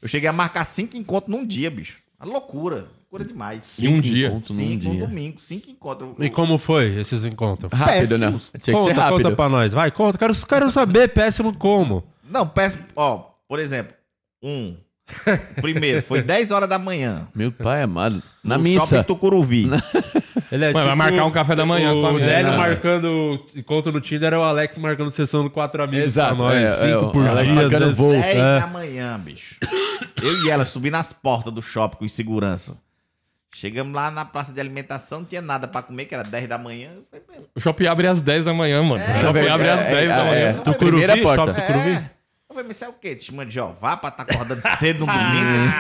Eu 0.00 0.08
cheguei 0.08 0.28
a 0.28 0.32
marcar 0.32 0.64
cinco 0.64 0.96
encontros 0.96 1.30
num 1.34 1.44
dia, 1.46 1.70
bicho. 1.70 1.98
Uma 2.20 2.32
loucura. 2.32 2.86
Loucura 3.10 3.24
demais. 3.24 3.78
Em 3.82 3.88
um 3.88 4.00
dia. 4.00 4.28
encontros 4.28 4.50
num 4.56 4.64
Cinco 4.66 4.84
num 4.84 4.90
dia. 4.96 5.06
domingo, 5.06 5.40
cinco 5.40 5.70
encontros. 5.70 6.10
E 6.18 6.28
como 6.30 6.58
foi 6.58 6.96
esses 7.00 7.24
encontros? 7.24 7.70
Rápido, 7.72 8.18
né? 8.18 8.30
Tinha 8.30 8.40
que 8.58 8.64
ser 8.64 8.72
conta, 8.72 9.00
rápido. 9.00 9.22
conta 9.22 9.36
pra 9.36 9.48
nós. 9.48 9.72
Vai, 9.72 9.90
conta. 9.90 10.18
Quero, 10.18 10.34
quero 10.46 10.72
saber 10.72 11.08
péssimo 11.08 11.54
como. 11.54 12.04
Não, 12.28 12.46
peço. 12.48 12.78
Ó, 12.96 13.18
por 13.48 13.58
exemplo, 13.60 13.92
um. 14.42 14.76
Primeiro, 15.62 16.02
foi 16.02 16.20
10 16.20 16.50
horas 16.50 16.68
da 16.68 16.80
manhã. 16.80 17.28
Meu 17.32 17.52
pai 17.52 17.82
amado. 17.82 18.20
Na 18.42 18.58
no 18.58 18.64
missa. 18.64 18.86
Shopping 18.96 19.02
Tucuruvi. 19.06 19.70
Ele 20.50 20.64
é 20.64 20.72
Mano, 20.72 20.86
vai 20.86 20.94
marcar 20.96 21.24
um 21.24 21.30
café 21.30 21.54
da 21.54 21.64
manhã 21.64 21.92
o 21.94 22.00
com 22.00 22.06
a 22.08 22.12
mina. 22.12 22.26
Délio 22.26 22.52
É. 22.52 22.56
marcando 22.56 23.40
encontro 23.54 23.92
no 23.92 24.00
Tinder 24.00 24.26
era 24.28 24.38
o 24.38 24.42
Alex 24.42 24.78
marcando 24.78 25.10
sessão 25.12 25.44
do 25.44 25.50
quatro 25.50 25.82
amigos 25.82 26.06
Exato, 26.06 26.36
pra 26.36 26.44
nós. 26.44 26.56
é, 26.62 26.70
cinco 26.76 26.88
é, 26.88 26.96
o 26.98 27.10
por 27.10 27.26
Alex 27.26 27.46
dia. 27.46 27.54
marcando 27.62 27.92
voo. 27.94 28.10
10 28.12 28.24
É. 28.36 28.60
da 28.60 28.66
manhã, 28.66 29.18
bicho. 29.18 29.56
Eu 30.20 30.44
e 30.44 30.50
ela 30.50 30.64
subindo 30.64 30.92
nas 30.92 31.12
portas 31.12 31.52
do 31.52 31.62
shopping 31.62 31.98
com 31.98 32.08
segurança. 32.08 32.76
Chegamos 33.54 33.94
lá 33.94 34.10
na 34.10 34.24
praça 34.24 34.52
de 34.52 34.60
alimentação, 34.60 35.20
não 35.20 35.26
tinha 35.26 35.40
nada 35.40 35.66
pra 35.66 35.82
comer, 35.82 36.04
que 36.04 36.14
era 36.14 36.22
10 36.24 36.48
da 36.48 36.58
manhã. 36.58 36.90
Eu 36.94 37.04
falei, 37.10 37.24
"Meu, 37.40 37.48
O 37.54 37.60
shopping 37.60 37.86
abre 37.86 38.06
às 38.06 38.20
10 38.20 38.44
da 38.44 38.52
manhã, 38.52 38.82
mano. 38.82 39.02
o 39.02 39.20
shopping 39.20 39.48
abre 39.48 39.68
às 39.70 39.80
é, 39.80 39.90
10 39.94 40.08
da 40.08 40.14
é, 40.16 40.24
manhã. 40.30 40.62
é. 40.66 40.72
Primeira 40.74 41.16
porta. 41.22 41.46
shopping 41.46 41.60
Tucuruvi. 41.60 41.90
É. 41.90 42.10
Eu 42.48 42.54
falei, 42.54 42.64
mas 42.68 42.76
isso 42.76 42.84
é 42.84 42.88
o 42.88 42.92
quê? 42.92 43.14
Testemunha 43.14 43.46
de 43.46 43.54
Jeová 43.54 43.96
pra 43.96 44.08
estar 44.10 44.22
acordando 44.24 44.60
cedo 44.78 45.00
no 45.00 45.06
domingo? 45.06 45.72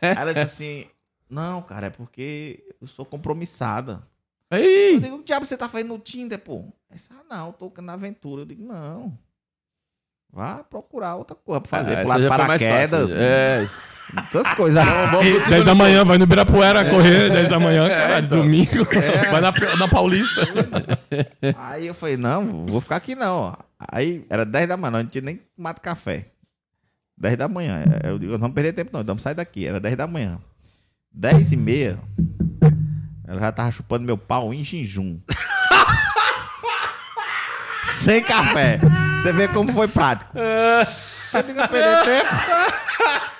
Aí 0.00 0.16
ela 0.16 0.32
disse 0.34 0.40
assim, 0.46 0.86
não, 1.28 1.62
cara, 1.62 1.86
é 1.86 1.90
porque 1.90 2.62
eu 2.80 2.86
sou 2.86 3.04
compromissada. 3.04 4.02
Eu 4.50 4.58
Ei! 4.58 5.00
digo, 5.00 5.16
o 5.16 5.24
diabo 5.24 5.46
você 5.46 5.56
tá 5.56 5.68
fazendo 5.68 5.88
no 5.88 5.98
Tinder, 5.98 6.38
pô? 6.38 6.64
Disse, 6.92 7.10
ah, 7.12 7.22
não, 7.28 7.52
tô 7.52 7.72
na 7.82 7.94
aventura. 7.94 8.42
Eu 8.42 8.46
digo, 8.46 8.64
não. 8.64 9.18
Vá 10.32 10.62
procurar 10.64 11.16
outra 11.16 11.34
coisa 11.36 11.60
pra 11.60 11.78
fazer. 11.78 11.98
Ah, 11.98 12.02
pular 12.02 12.28
paraquedas, 12.28 12.90
fácil. 13.00 13.16
É. 13.16 13.68
tantas 14.12 14.54
coisas. 14.54 14.84
Vamos 14.84 15.46
10 15.46 15.64
da 15.64 15.74
manhã, 15.74 16.04
vai 16.04 16.18
no 16.18 16.24
Ibirapuera 16.24 16.84
correr, 16.88 17.30
10 17.30 17.48
da 17.48 17.58
manhã, 17.58 17.88
caralho, 17.88 18.26
então. 18.26 18.38
domingo. 18.38 18.84
Vai 19.30 19.40
na, 19.40 19.52
na 19.78 19.88
Paulista. 19.88 20.46
Aí 21.58 21.86
eu 21.86 21.94
falei, 21.94 22.16
não, 22.16 22.64
vou 22.66 22.80
ficar 22.80 22.96
aqui 22.96 23.14
não. 23.14 23.56
Aí 23.78 24.24
era 24.28 24.44
10 24.44 24.68
da 24.68 24.76
manhã, 24.76 24.90
não, 24.90 24.98
a 24.98 25.02
gente 25.02 25.12
tinha 25.12 25.22
nem 25.22 25.40
tomado 25.56 25.80
café. 25.80 26.26
10 27.16 27.36
da 27.36 27.48
manhã. 27.48 27.84
Eu 28.02 28.18
digo, 28.18 28.32
não 28.32 28.38
vamos 28.38 28.54
perder 28.54 28.72
tempo 28.72 28.90
não, 28.92 29.04
vamos 29.04 29.22
sair 29.22 29.34
daqui. 29.34 29.66
Era 29.66 29.80
10 29.80 29.96
da 29.96 30.06
manhã. 30.06 30.38
10 31.12 31.52
e 31.52 31.56
meia, 31.56 31.98
ela 33.26 33.40
já 33.40 33.52
tava 33.52 33.70
chupando 33.70 34.04
meu 34.04 34.18
pau 34.18 34.52
em 34.52 34.64
jejum. 34.64 35.20
Sem 37.84 38.22
café. 38.22 38.80
Você 39.22 39.32
vê 39.32 39.48
como 39.48 39.72
foi 39.72 39.88
prático. 39.88 40.36
Eu 41.34 41.42
digo, 41.42 41.58
eu 41.58 41.68
perder 41.68 42.04
tempo. 42.04 43.33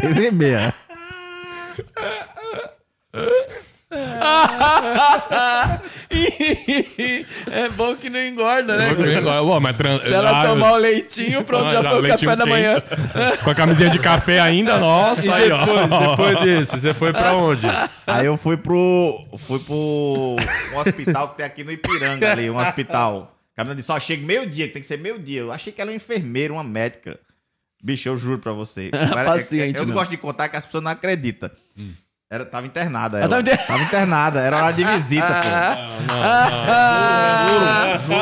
10 0.00 0.16
e 0.24 0.30
meia. 0.30 0.74
é 7.50 7.68
bom 7.70 7.94
que 7.96 8.08
não 8.10 8.20
engorda, 8.20 8.76
né? 8.76 8.94
Pô, 9.40 9.60
mas 9.60 9.76
tran... 9.76 9.98
Se 10.00 10.12
ela 10.12 10.42
Ah, 10.42 10.46
tomar 10.48 10.72
o 10.72 10.76
leitinho, 10.76 11.42
pronto, 11.44 11.70
já 11.70 11.80
Ah, 11.80 11.90
foi 11.90 12.00
o 12.00 12.08
café 12.08 12.36
da 12.36 12.46
manhã. 12.46 12.80
quente. 12.80 13.44
Com 13.44 13.50
a 13.50 13.54
camisinha 13.54 13.90
de 13.90 13.98
café 13.98 14.40
ainda, 14.40 14.78
nossa, 14.78 15.26
E 15.26 15.32
aí, 15.32 15.50
ó. 15.50 15.64
depois, 15.64 15.88
depois 16.10 16.40
disso, 16.40 16.78
você 16.78 16.94
foi 16.94 17.12
pra 17.12 17.34
onde? 17.34 17.66
Aí 18.06 18.26
eu 18.26 18.36
fui 18.36 18.56
pro. 18.56 19.24
Fui 19.38 19.58
pro 19.58 20.36
um 20.74 20.78
hospital 20.78 21.28
que 21.30 21.36
tem 21.38 21.46
aqui 21.46 21.64
no 21.64 21.72
Ipiranga 21.72 22.32
ali, 22.32 22.50
um 22.50 22.58
hospital. 22.58 23.30
A 23.56 23.62
menina 23.62 23.76
disse, 23.76 23.92
ó, 23.92 24.00
chega 24.00 24.26
meio-dia, 24.26 24.66
que 24.66 24.72
tem 24.72 24.82
que 24.82 24.88
ser 24.88 24.98
meio-dia. 24.98 25.40
Eu 25.42 25.52
achei 25.52 25.72
que 25.72 25.80
ela 25.80 25.90
era 25.90 25.92
uma 25.92 25.96
enfermeira, 25.96 26.52
uma 26.52 26.64
médica. 26.64 27.18
Bicho, 27.84 28.08
eu 28.08 28.16
juro 28.16 28.38
pra 28.38 28.52
você. 28.52 28.88
Era- 28.94 29.24
paciente, 29.24 29.76
eu 29.76 29.82
não 29.82 29.88
não. 29.90 29.94
gosto 29.94 30.10
de 30.10 30.16
contar 30.16 30.48
que 30.48 30.56
as 30.56 30.64
pessoas 30.64 30.82
não 30.82 30.90
acreditam. 30.90 31.50
Era, 32.34 32.44
tava 32.44 32.66
internada 32.66 33.18
Ela 33.18 33.28
tava 33.28 33.40
inter- 33.42 33.66
Tava 33.66 33.82
internada, 33.84 34.40
era 34.40 34.64
hora 34.64 34.72
de 34.72 34.84
visita, 34.96 35.26
pô. 35.26 36.14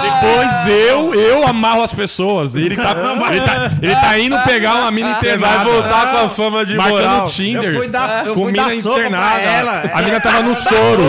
Depois 0.00 0.88
eu, 0.88 1.14
eu 1.14 1.46
amarro 1.46 1.82
as 1.82 1.92
pessoas. 1.92 2.54
Ele 2.54 2.76
tá, 2.76 2.94
ele 3.30 3.40
tá, 3.40 3.70
ele 3.82 3.94
tá 3.96 4.18
indo 4.18 4.38
pegar 4.40 4.74
uma 4.76 4.90
mina 4.90 5.10
internada. 5.12 5.64
vai 5.64 5.64
voltar 5.64 6.12
com 6.12 6.24
a 6.24 6.28
fama 6.28 6.64
de 6.66 6.74
Marcando 6.76 6.96
moral. 6.98 7.24
Tinder. 7.26 7.70
Eu 7.74 7.78
fui 7.78 7.88
dar, 7.88 8.26
eu 8.26 8.34
com 8.34 8.42
fui 8.44 8.52
mina 8.52 8.74
internada. 8.74 9.26
pra 9.26 9.40
ela. 9.40 9.82
A 9.94 10.02
mina 10.02 10.20
tava 10.20 10.42
no 10.42 10.54
soro. 10.54 11.02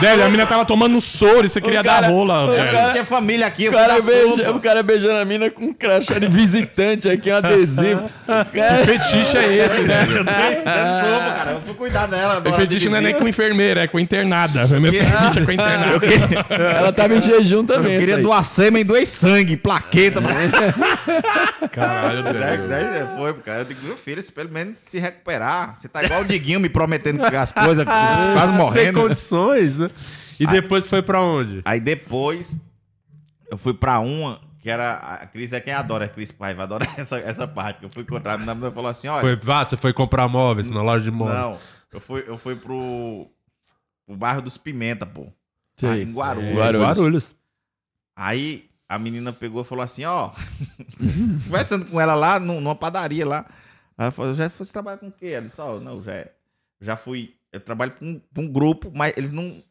Velho, 0.00 0.24
a 0.24 0.28
mina 0.28 0.46
tava 0.46 0.64
tomando 0.64 1.00
soro 1.00 1.46
e 1.46 1.48
você 1.48 1.60
queria 1.60 1.82
cara- 1.82 2.02
dar 2.02 2.10
rola. 2.10 2.54
Eu 2.54 2.92
tinha 2.92 3.04
família 3.04 3.46
aqui, 3.46 3.64
eu 3.64 3.72
O 3.72 3.74
cara, 3.74 4.00
beija, 4.02 4.36
sopa. 4.44 4.50
o 4.50 4.60
cara 4.60 4.82
beijando 4.82 5.18
a 5.18 5.24
mina 5.24 5.50
com 5.50 5.64
um 5.66 5.72
crachá 5.72 6.18
de 6.18 6.26
visitante 6.26 7.08
aqui, 7.08 7.32
um 7.32 7.36
adesivo. 7.36 8.10
Que 8.52 8.84
fetiche 8.86 9.36
é 9.38 9.52
esse, 9.64 9.80
velho? 9.82 10.16
Eu 10.18 10.24
dei 10.24 10.34
dando 10.64 11.00
sopa, 11.00 11.30
cara. 11.36 11.53
Eu 11.54 11.62
fui 11.62 11.74
cuidar 11.74 12.06
dela. 12.06 12.42
O 12.46 12.52
fetiche 12.52 12.88
não 12.88 12.96
é 12.98 13.00
nem 13.00 13.14
com 13.14 13.26
enfermeira, 13.28 13.82
é 13.82 13.86
com 13.86 13.98
internada. 13.98 14.66
Meu 14.66 14.92
fetiche 14.92 15.38
é 15.40 15.44
com 15.44 15.52
internada. 15.52 16.06
Ela 16.54 16.92
tava 16.92 17.14
em 17.14 17.22
jejum 17.22 17.64
também. 17.64 17.94
Eu 17.94 18.00
queria 18.00 18.18
doar 18.18 18.44
sêmen 18.44 18.84
doer 18.84 19.06
sangue, 19.06 19.56
plaqueta. 19.56 20.20
Caralho, 21.72 22.22
Daí- 22.22 22.32
velho. 22.32 22.68
daí 22.68 23.16
foi, 23.16 23.34
cara. 23.34 23.60
Eu 23.60 23.64
digo, 23.64 23.84
meu 23.86 23.96
filho, 23.96 24.22
se 24.22 24.32
pelo 24.32 24.50
menos 24.52 24.74
se 24.78 24.98
recuperar. 24.98 25.76
Você 25.76 25.88
tá 25.88 26.02
igual 26.04 26.20
o 26.22 26.24
Diguinho 26.24 26.60
me 26.60 26.68
prometendo 26.68 27.22
as 27.24 27.52
coisas, 27.52 27.84
quase 27.84 28.48
Sem 28.48 28.56
morrendo. 28.58 29.00
condições, 29.00 29.78
né? 29.78 29.90
E 30.38 30.46
depois 30.46 30.86
foi 30.86 31.02
pra 31.02 31.20
onde? 31.20 31.62
Aí 31.64 31.80
depois, 31.80 32.48
eu 33.50 33.56
fui 33.56 33.72
pra 33.74 34.00
uma, 34.00 34.40
que 34.64 34.70
era. 34.70 34.94
A 34.94 35.26
Cris 35.26 35.52
é 35.52 35.60
quem 35.60 35.74
adora, 35.74 36.06
a 36.06 36.08
Cris 36.08 36.32
Paiva, 36.32 36.62
adora 36.62 36.86
essa, 36.96 37.18
essa 37.18 37.46
parte. 37.46 37.80
Que 37.80 37.84
eu 37.84 37.90
fui 37.90 38.02
encontrar, 38.02 38.32
a 38.32 38.38
menina 38.38 38.72
falou 38.72 38.90
assim: 38.90 39.08
olha. 39.08 39.20
Foi, 39.20 39.52
ah, 39.52 39.62
você 39.66 39.76
foi 39.76 39.92
comprar 39.92 40.26
móveis 40.26 40.70
na 40.70 40.80
loja 40.82 41.04
de 41.04 41.10
móveis. 41.10 41.38
Não, 41.38 41.58
eu 41.92 42.00
fui, 42.00 42.24
eu 42.26 42.38
fui 42.38 42.56
pro, 42.56 43.30
pro 44.06 44.16
bairro 44.16 44.40
dos 44.40 44.56
Pimenta, 44.56 45.04
pô. 45.04 45.26
Que 45.76 45.84
Aí, 45.84 46.02
em 46.02 46.14
Guarulhos. 46.14 46.50
É, 46.50 46.54
Guarulhos. 46.54 46.82
Guarulhos. 46.82 47.36
Aí 48.16 48.70
a 48.88 48.98
menina 48.98 49.34
pegou 49.34 49.60
e 49.60 49.64
falou 49.66 49.84
assim, 49.84 50.06
ó. 50.06 50.30
conversando 51.44 51.84
com 51.84 52.00
ela 52.00 52.14
lá 52.14 52.40
num- 52.40 52.60
numa 52.62 52.74
padaria 52.74 53.26
lá. 53.26 53.44
Ela 53.98 54.10
falou, 54.10 54.32
já 54.32 54.48
você 54.48 54.72
trabalha 54.72 54.96
com 54.96 55.08
o 55.08 55.12
quê? 55.12 55.26
Ela 55.26 55.46
disse, 55.46 55.60
ó, 55.60 55.78
não, 55.78 56.02
já, 56.02 56.12
é- 56.14 56.32
já 56.80 56.96
fui. 56.96 57.34
Eu 57.52 57.60
trabalho 57.60 57.92
pra 57.92 58.06
um, 58.06 58.18
um 58.38 58.48
grupo, 58.50 58.90
mas 58.94 59.14
eles 59.18 59.30
não. 59.30 59.62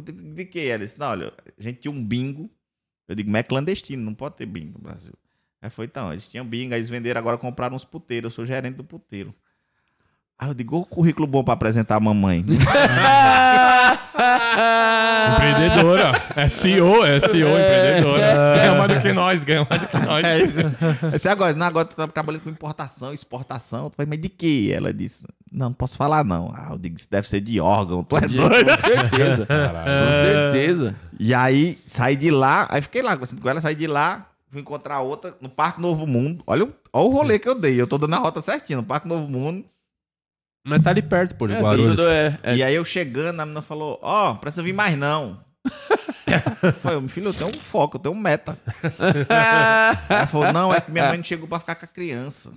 Digo, 0.00 0.22
De 0.32 0.44
quê? 0.44 0.60
Ela 0.70 0.84
disse, 0.84 0.96
não, 0.96 1.08
olha, 1.08 1.32
a 1.58 1.62
gente 1.62 1.80
tinha 1.80 1.90
um 1.92 2.04
bingo. 2.04 2.48
Eu 3.08 3.14
digo, 3.14 3.30
mas 3.30 3.40
é 3.40 3.42
clandestino, 3.44 4.02
não 4.02 4.14
pode 4.14 4.36
ter 4.36 4.46
bingo 4.46 4.78
no 4.78 4.84
Brasil. 4.84 5.14
Aí 5.60 5.70
foi, 5.70 5.86
então, 5.86 6.12
eles 6.12 6.28
tinham 6.28 6.46
bingo, 6.46 6.74
aí 6.74 6.80
eles 6.80 6.88
venderam, 6.88 7.18
agora 7.18 7.38
compraram 7.38 7.76
uns 7.76 7.84
puteiros. 7.84 8.32
Eu 8.32 8.34
sou 8.34 8.46
gerente 8.46 8.76
do 8.76 8.84
puteiro. 8.84 9.34
Aí 10.38 10.48
eu 10.48 10.54
digo, 10.54 10.76
ô 10.76 10.84
currículo 10.84 11.26
bom 11.26 11.42
pra 11.42 11.54
apresentar 11.54 11.96
a 11.96 12.00
mamãe. 12.00 12.44
Empreendedora. 15.34 16.12
É 16.36 16.48
CEO, 16.48 17.04
é 17.04 17.18
CEO, 17.20 17.48
empreendedora. 17.50 18.56
Ganha 18.56 18.74
mais 18.74 18.94
do 18.94 19.00
que 19.00 19.12
nós, 19.12 19.44
ganha 19.44 19.66
mais 19.68 19.80
do 19.82 19.88
que 19.88 19.98
nós. 19.98 20.24
É. 20.24 21.18
Você 21.18 21.28
agora, 21.28 21.54
não, 21.54 21.66
agora 21.66 21.84
tu 21.86 21.96
tá 21.96 22.06
trabalhando 22.06 22.42
com 22.42 22.50
importação, 22.50 23.12
exportação. 23.12 23.88
Tu 23.90 23.94
vai, 23.96 24.06
mas 24.06 24.18
de 24.20 24.28
que? 24.28 24.72
Ela 24.72 24.92
disse, 24.92 25.24
não, 25.50 25.66
não 25.68 25.72
posso 25.72 25.96
falar 25.96 26.22
não. 26.24 26.52
Ah, 26.54 26.68
eu 26.72 26.78
digo, 26.78 26.96
isso 26.96 27.08
deve 27.10 27.26
ser 27.28 27.40
de 27.40 27.58
órgão, 27.60 28.04
tu 28.04 28.16
é 28.16 28.20
doido. 28.22 28.70
Com 28.70 28.78
certeza. 28.78 29.46
Com 29.48 30.12
certeza. 30.12 30.94
E 31.18 31.32
aí, 31.34 31.78
saí 31.86 32.14
de 32.16 32.30
lá, 32.30 32.66
aí 32.70 32.82
fiquei 32.82 33.02
lá 33.02 33.12
conversando 33.12 33.40
com 33.40 33.48
ela, 33.48 33.60
saí 33.60 33.74
de 33.74 33.86
lá, 33.86 34.26
fui 34.50 34.60
encontrar 34.60 35.00
outra 35.00 35.34
no 35.40 35.48
Parque 35.48 35.80
Novo 35.80 36.06
Mundo. 36.06 36.42
Olha, 36.46 36.64
o- 36.64 36.72
olha 36.92 37.06
o 37.06 37.10
rolê 37.10 37.38
que 37.38 37.48
eu 37.48 37.54
dei, 37.58 37.80
eu 37.80 37.86
tô 37.86 37.96
dando 37.98 38.14
a 38.14 38.18
rota 38.18 38.40
certinha, 38.42 38.76
no 38.76 38.82
Parque 38.84 39.08
Novo 39.08 39.26
Mundo. 39.28 39.64
Mas 40.66 40.82
tá 40.82 40.90
ali 40.90 41.00
perto, 41.00 41.34
pô, 41.36 41.46
de 41.46 41.54
É, 41.54 41.60
Guarulhos. 41.60 41.96
tudo 41.96 42.08
é, 42.08 42.38
é. 42.42 42.56
E 42.56 42.62
aí 42.62 42.74
eu 42.74 42.84
chegando, 42.84 43.38
a 43.40 43.46
menina 43.46 43.62
falou, 43.62 44.00
ó, 44.02 44.30
não 44.30 44.36
precisa 44.36 44.62
vir 44.64 44.72
mais 44.72 44.98
não. 44.98 45.40
Foi, 46.82 46.98
meu 47.00 47.08
filho, 47.08 47.28
eu 47.28 47.34
tenho 47.34 47.50
um 47.50 47.54
foco, 47.54 47.96
eu 47.96 48.00
tenho 48.00 48.14
um 48.14 48.18
meta. 48.18 48.58
Ela 50.08 50.26
falou, 50.26 50.52
não, 50.52 50.74
é 50.74 50.80
que 50.80 50.90
minha 50.90 51.08
mãe 51.08 51.18
não 51.18 51.24
chegou 51.24 51.46
pra 51.46 51.60
ficar 51.60 51.76
com 51.76 51.84
a 51.84 51.88
criança. 51.88 52.52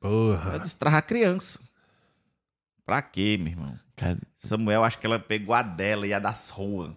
Porra. 0.00 0.52
Eu 0.54 0.70
traz 0.78 0.96
a 0.96 1.02
criança. 1.02 1.58
Pra 2.86 3.02
quê, 3.02 3.36
meu 3.36 3.48
irmão? 3.52 3.78
Cara, 3.96 4.18
Samuel, 4.38 4.84
acho 4.84 4.98
que 4.98 5.04
ela 5.06 5.18
pegou 5.18 5.54
a 5.54 5.60
dela 5.62 6.06
e 6.06 6.14
a 6.14 6.20
das 6.20 6.48
ruas. 6.50 6.92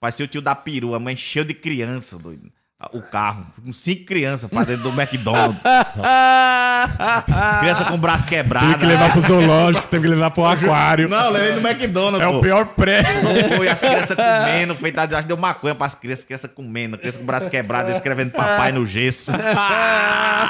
Parecia 0.00 0.24
o 0.24 0.28
tio 0.28 0.42
da 0.42 0.54
perua, 0.56 0.96
a 0.96 1.00
mãe 1.00 1.16
cheia 1.16 1.44
de 1.44 1.54
criança, 1.54 2.18
doido. 2.18 2.52
O 2.92 3.00
carro, 3.02 3.46
com 3.64 3.72
cinco 3.72 4.04
crianças 4.04 4.48
pra 4.50 4.64
dentro 4.64 4.90
do 4.90 5.00
McDonald's. 5.00 5.60
Criança 7.60 7.84
com 7.84 7.94
o 7.94 7.98
braço 7.98 8.26
quebrado. 8.26 8.66
Teve 8.66 8.78
que 8.78 8.86
levar 8.86 9.12
pro 9.12 9.20
zoológico, 9.20 9.88
teve 9.88 10.04
que 10.04 10.10
levar 10.10 10.30
pro 10.30 10.44
aquário. 10.44 11.08
Não, 11.08 11.30
levei 11.30 11.60
no 11.60 11.68
McDonald's, 11.68 12.26
É 12.26 12.30
pô. 12.30 12.38
o 12.38 12.42
pior 12.42 12.66
prédio. 12.66 13.12
Foi 13.56 13.68
as 13.68 13.80
crianças 13.80 14.16
comendo, 14.16 14.74
feitado, 14.74 15.14
acho 15.14 15.22
que 15.22 15.28
deu 15.28 15.36
maconha 15.36 15.74
pras 15.74 15.94
crianças, 15.94 16.24
criança 16.24 16.48
comendo, 16.48 16.98
criança 16.98 17.18
com 17.18 17.24
o 17.24 17.26
braço 17.26 17.48
quebrado, 17.50 17.90
eu 17.90 17.94
escrevendo 17.94 18.32
papai 18.32 18.72
no 18.72 18.86
gesso. 18.86 19.30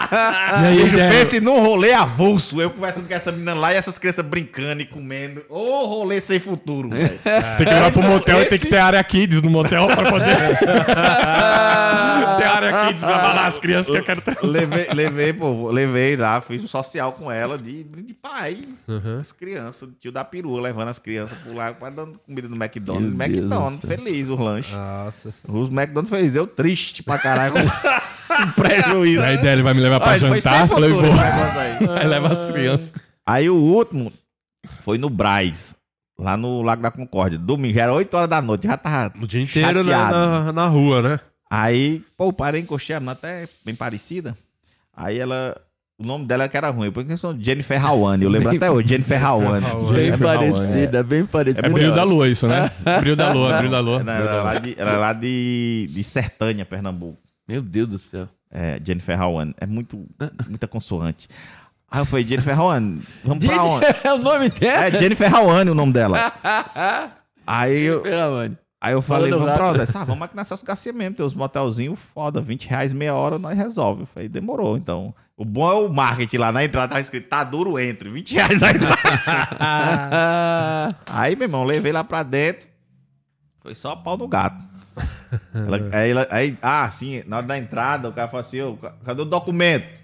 E 0.04 0.66
aí, 0.66 0.84
Bicho, 0.84 0.96
pense 0.96 1.40
num 1.40 1.60
rolê 1.60 1.92
avulso, 1.92 2.60
eu 2.60 2.70
conversando 2.70 3.08
com 3.08 3.14
essa 3.14 3.32
menina 3.32 3.54
lá 3.54 3.72
e 3.72 3.76
essas 3.76 3.98
crianças 3.98 4.24
brincando 4.24 4.82
e 4.82 4.86
comendo. 4.86 5.42
Ô, 5.48 5.86
rolê 5.86 6.20
sem 6.20 6.38
futuro, 6.38 6.90
velho. 6.90 7.18
Tem 7.56 7.66
que 7.66 7.72
levar 7.72 7.90
pro 7.90 8.02
motel 8.02 8.42
e 8.42 8.46
tem 8.46 8.58
que 8.58 8.66
ter 8.66 8.78
área 8.78 9.02
kids 9.02 9.42
no 9.42 9.50
motel 9.50 9.86
pra 9.86 10.10
poder. 10.10 10.36
ter 12.36 12.44
área 12.46 12.70
pra 12.94 13.18
balar 13.18 13.46
as 13.46 13.58
crianças 13.58 13.90
que 13.90 13.98
eu 13.98 14.04
quero 14.04 14.20
transar. 14.20 14.44
levei, 14.44 14.86
levei, 14.94 15.32
pô, 15.32 15.70
levei 15.70 16.16
lá, 16.16 16.40
fiz 16.40 16.62
um 16.62 16.66
social 16.66 17.12
com 17.12 17.30
ela 17.30 17.58
de, 17.58 17.84
de 17.84 18.14
pai. 18.14 18.58
As 19.20 19.32
crianças, 19.32 19.88
tio 20.00 20.10
da 20.12 20.24
perua, 20.24 20.60
levando 20.60 20.88
as 20.88 20.98
crianças 20.98 21.36
por 21.38 21.54
lá, 21.54 21.72
pra 21.72 21.90
dando 21.90 22.18
comida 22.18 22.48
no 22.48 22.56
McDonald's. 22.56 23.14
Meu 23.14 23.28
Deus 23.28 23.38
McDonald's, 23.40 23.80
do 23.80 23.86
céu. 23.88 23.96
feliz 23.98 24.28
os 24.28 24.38
lanches. 24.38 24.74
Nossa. 24.74 25.34
Os 25.48 25.68
McDonald's 25.68 26.10
felizes, 26.10 26.36
eu 26.36 26.46
triste 26.46 27.02
pra 27.02 27.18
caralho. 27.18 27.54
com 27.54 28.50
prejuízo. 28.62 29.22
Aí 29.22 29.38
dele 29.38 29.62
vai 29.62 29.74
me 29.74 29.80
levar 29.80 30.00
pra 30.00 30.10
Olha, 30.10 30.18
jantar. 30.18 30.66
Falei, 30.68 30.90
vou. 30.92 31.02
aí. 31.04 32.00
Aí 32.00 32.06
leva 32.06 32.28
as 32.32 32.50
crianças. 32.50 32.92
Aí 33.26 33.48
o 33.48 33.56
último 33.56 34.12
foi 34.84 34.98
no 34.98 35.08
Braz, 35.08 35.74
lá 36.18 36.36
no 36.36 36.62
Lago 36.62 36.82
da 36.82 36.90
Concórdia. 36.90 37.38
Domingo, 37.38 37.74
já 37.74 37.82
era 37.84 37.92
8 37.94 38.14
horas 38.14 38.28
da 38.28 38.40
noite, 38.42 38.66
já 38.66 38.76
tava 38.76 39.12
O 39.22 39.26
dia 39.26 39.42
inteiro 39.42 39.82
na, 39.84 39.92
chateado. 39.92 40.14
na, 40.14 40.52
na 40.52 40.66
rua, 40.66 41.02
né? 41.02 41.20
Aí, 41.56 42.02
pô, 42.16 42.32
parei, 42.32 42.60
encostei 42.62 42.96
a 42.96 43.00
menina 43.00 43.12
até 43.12 43.48
bem 43.64 43.76
parecida. 43.76 44.36
Aí 44.92 45.18
ela, 45.18 45.56
O 45.96 46.04
nome 46.04 46.26
dela 46.26 46.48
que 46.48 46.56
era 46.56 46.68
ruim, 46.70 46.90
porque 46.90 47.12
eu 47.12 47.18
sou 47.18 47.36
Jennifer 47.38 47.84
Hawane. 47.84 48.24
Eu 48.24 48.30
lembro 48.30 48.50
até 48.50 48.68
hoje, 48.68 48.88
Jennifer 48.88 49.24
Hawane. 49.24 49.64
Hawane. 49.64 49.86
Bem 49.86 50.04
Jennifer 50.06 50.26
parecida, 50.26 51.02
bem 51.04 51.24
parecida. 51.24 51.66
É 51.68 51.70
brilho 51.70 51.94
da 51.94 52.02
lua 52.02 52.28
isso, 52.28 52.48
né? 52.48 52.72
brilho 53.00 53.14
da 53.14 53.32
lua, 53.32 53.56
brilho 53.58 53.70
da 53.70 53.78
lua. 53.78 54.00
Ela 54.00 54.12
era 54.12 54.42
lá 54.42 54.58
de, 54.58 54.74
ela 54.76 54.90
era 54.90 54.98
lá 54.98 55.12
de, 55.12 55.88
de 55.92 56.02
Sertânia, 56.02 56.64
Pernambuco. 56.64 57.18
Meu 57.46 57.62
Deus 57.62 57.88
do 57.88 57.98
céu. 58.00 58.28
É, 58.50 58.80
Jennifer 58.84 59.20
Hawane. 59.20 59.54
É 59.60 59.66
muito, 59.66 60.04
muita 60.48 60.66
consoante. 60.66 61.28
Aí 61.88 62.00
eu 62.00 62.04
falei, 62.04 62.26
Jennifer 62.26 62.58
Hawane, 62.58 63.00
vamos 63.24 63.44
pra 63.46 63.62
onde? 63.62 63.86
é 64.02 64.12
o 64.12 64.18
nome 64.18 64.48
dela? 64.50 64.86
É 64.86 64.96
Jennifer 64.96 65.32
Hawane 65.32 65.70
o 65.70 65.74
nome 65.74 65.92
dela. 65.92 66.32
Aí 67.46 67.82
eu, 67.82 68.00
Pera, 68.00 68.28
mano. 68.28 68.58
Aí 68.86 68.92
eu 68.92 69.02
falei, 69.02 69.30
vamos 69.38 69.54
onde? 69.70 69.78
Ah, 69.98 70.04
vamos 70.04 70.22
aqui 70.24 70.36
na 70.36 70.44
Celso 70.44 70.64
Garcia 70.64 70.92
mesmo, 70.92 71.16
tem 71.16 71.26
uns 71.26 71.34
motelzinhos 71.34 71.98
foda, 72.14 72.40
20 72.40 72.68
reais 72.68 72.92
meia 72.92 73.14
hora, 73.14 73.38
nós 73.38 73.56
resolve. 73.56 74.02
Eu 74.02 74.06
falei, 74.06 74.28
demorou, 74.28 74.76
então. 74.76 75.14
O 75.36 75.44
bom 75.44 75.68
é 75.70 75.74
o 75.74 75.92
marketing 75.92 76.36
lá 76.36 76.52
na 76.52 76.64
entrada, 76.64 76.92
tá 76.94 77.00
escrito, 77.00 77.28
tá 77.28 77.42
duro, 77.42 77.78
entre, 77.78 78.08
20 78.08 78.34
reais 78.34 78.62
a 78.62 78.70
entrada. 78.70 78.96
Aí, 81.10 81.34
meu 81.36 81.46
irmão, 81.46 81.64
levei 81.64 81.92
lá 81.92 82.04
pra 82.04 82.22
dentro. 82.22 82.68
Foi 83.60 83.74
só 83.74 83.96
pau 83.96 84.16
no 84.16 84.28
gato. 84.28 84.62
Ela- 85.52 85.88
aí, 85.92 86.10
ela- 86.10 86.26
aí- 86.30 86.56
ah, 86.62 86.88
sim, 86.90 87.22
na 87.26 87.38
hora 87.38 87.46
da 87.46 87.58
entrada, 87.58 88.08
o 88.08 88.12
cara 88.12 88.28
falou 88.28 88.40
assim: 88.42 88.60
"Ô, 88.60 88.76
ca- 88.76 88.94
cadê 89.04 89.22
o 89.22 89.24
documento? 89.24 90.00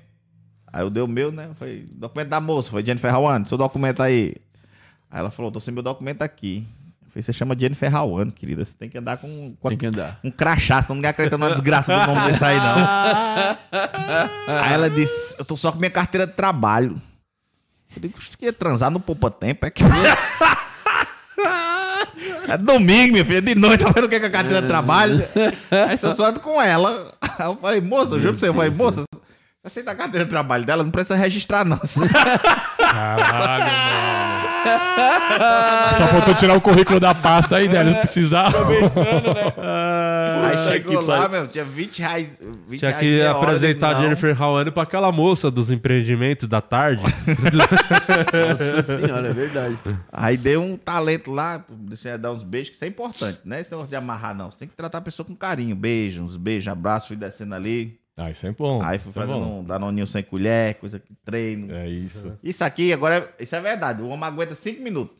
Aí 0.72 0.82
eu 0.82 0.90
dei 0.90 1.02
o 1.02 1.06
meu, 1.06 1.30
né? 1.30 1.50
Foi 1.56 1.84
documento 1.94 2.28
da 2.28 2.40
moça, 2.40 2.70
foi 2.70 2.84
Jennifer 2.84 3.14
Hawane, 3.14 3.46
seu 3.46 3.58
documento 3.58 4.02
aí. 4.02 4.32
Aí 5.10 5.20
ela 5.20 5.30
falou: 5.30 5.52
tô 5.52 5.60
sem 5.60 5.72
meu 5.72 5.82
documento 5.82 6.22
aqui. 6.22 6.66
Você 7.14 7.32
chama 7.32 7.56
Jennifer 7.58 7.94
Hawane, 7.94 8.30
querida, 8.30 8.64
você 8.64 8.72
tem 8.72 8.88
que 8.88 8.96
andar 8.96 9.16
com, 9.16 9.54
com 9.58 9.68
Tem 9.68 9.78
que 9.78 9.86
andar. 9.86 10.20
um 10.22 10.30
crachá, 10.30 10.80
senão 10.80 10.94
ninguém 10.96 11.10
acredita 11.10 11.36
numa 11.36 11.50
desgraça 11.50 11.92
do 11.92 12.06
nome 12.06 12.30
desse 12.30 12.44
aí, 12.44 12.56
não. 12.56 12.76
aí 14.62 14.72
ela 14.72 14.88
disse: 14.88 15.34
eu 15.38 15.44
tô 15.44 15.56
só 15.56 15.72
com 15.72 15.78
minha 15.78 15.90
carteira 15.90 16.26
de 16.26 16.34
trabalho. 16.34 17.00
Eu 17.94 18.02
digo, 18.02 18.20
você 18.20 18.30
quer 18.38 18.52
transar 18.52 18.90
no 18.90 19.00
poupa 19.00 19.30
tempo? 19.30 19.66
É 19.66 19.70
que. 19.70 19.82
É 22.48 22.56
domingo, 22.56 23.12
minha 23.12 23.24
filha, 23.24 23.40
de 23.40 23.54
noite, 23.54 23.84
tá 23.84 23.90
vendo 23.90 24.04
o 24.04 24.08
que 24.08 24.16
é 24.16 24.20
que 24.20 24.26
a 24.26 24.30
carteira 24.30 24.60
de 24.60 24.68
trabalho? 24.68 25.26
Aí 25.70 25.96
você 25.96 26.12
só 26.12 26.32
com 26.32 26.60
ela. 26.60 27.14
Aí 27.20 27.46
eu 27.46 27.56
falei, 27.56 27.80
moça, 27.80 28.16
eu 28.16 28.20
juro 28.20 28.32
pra 28.34 28.40
você, 28.40 28.48
eu 28.48 28.54
falei, 28.54 28.70
moça, 28.70 29.04
você 29.12 29.20
aceita 29.64 29.92
a 29.92 29.94
carteira 29.94 30.24
de 30.24 30.30
trabalho 30.30 30.64
dela? 30.64 30.82
Não 30.82 30.90
precisa 30.90 31.16
registrar, 31.16 31.64
não. 31.64 31.78
Caralho, 32.78 33.64
mano. 33.64 34.49
Só 35.96 36.08
faltou 36.08 36.34
tirar 36.34 36.56
o 36.56 36.60
currículo 36.60 37.00
da 37.00 37.14
pasta 37.14 37.56
aí, 37.56 37.68
né? 37.68 37.82
Não 37.82 37.94
precisava. 38.00 38.56
Aí 40.48 40.58
chegou 40.70 41.04
lá, 41.04 41.28
meu, 41.28 41.48
tinha 41.48 41.64
20 41.64 41.98
reais. 42.00 42.40
20 42.68 42.78
Tinha 42.78 42.90
reais 42.90 43.04
que 43.04 43.22
apresentar 43.22 43.96
a. 43.96 44.00
Jennifer 44.00 44.40
Hawane 44.42 44.70
pra 44.70 44.82
aquela 44.82 45.10
moça 45.12 45.50
dos 45.50 45.70
empreendimentos 45.70 46.48
da 46.48 46.60
tarde. 46.60 47.02
Nossa 48.48 48.82
senhora, 48.82 49.28
é 49.28 49.32
verdade. 49.32 49.78
Aí 50.12 50.36
deu 50.36 50.62
um 50.62 50.76
talento 50.76 51.30
lá, 51.30 51.64
deixa 51.68 52.10
eu 52.10 52.18
dar 52.18 52.32
uns 52.32 52.42
beijos, 52.42 52.70
que 52.70 52.76
isso 52.76 52.84
é 52.84 52.88
importante, 52.88 53.40
né? 53.44 53.60
Esse 53.60 53.70
negócio 53.70 53.90
de 53.90 53.96
amarrar, 53.96 54.34
não. 54.34 54.50
Você 54.50 54.58
tem 54.58 54.68
que 54.68 54.74
tratar 54.74 54.98
a 54.98 55.02
pessoa 55.02 55.26
com 55.26 55.34
carinho. 55.34 55.76
Beijo, 55.76 56.22
uns 56.22 56.36
beijos, 56.36 56.68
abraço, 56.68 57.08
fui 57.08 57.16
descendo 57.16 57.54
ali. 57.54 57.99
Ah, 58.16 58.30
isso 58.30 58.46
é 58.46 58.52
bom. 58.52 58.82
Aí 58.82 58.98
fui 58.98 59.10
isso 59.10 59.18
é 59.18 59.22
fazendo 59.26 59.44
bom. 59.44 59.60
um 59.60 59.64
danoninho 59.64 60.06
sem 60.06 60.22
colher, 60.22 60.74
coisa 60.74 60.98
que 60.98 61.14
treino. 61.24 61.72
É 61.74 61.88
isso. 61.88 62.36
Isso 62.42 62.62
aqui, 62.62 62.92
agora, 62.92 63.34
isso 63.38 63.54
é 63.56 63.60
verdade. 63.60 64.02
O 64.02 64.08
homem 64.08 64.24
aguenta 64.26 64.54
5 64.54 64.82
minutos. 64.82 65.16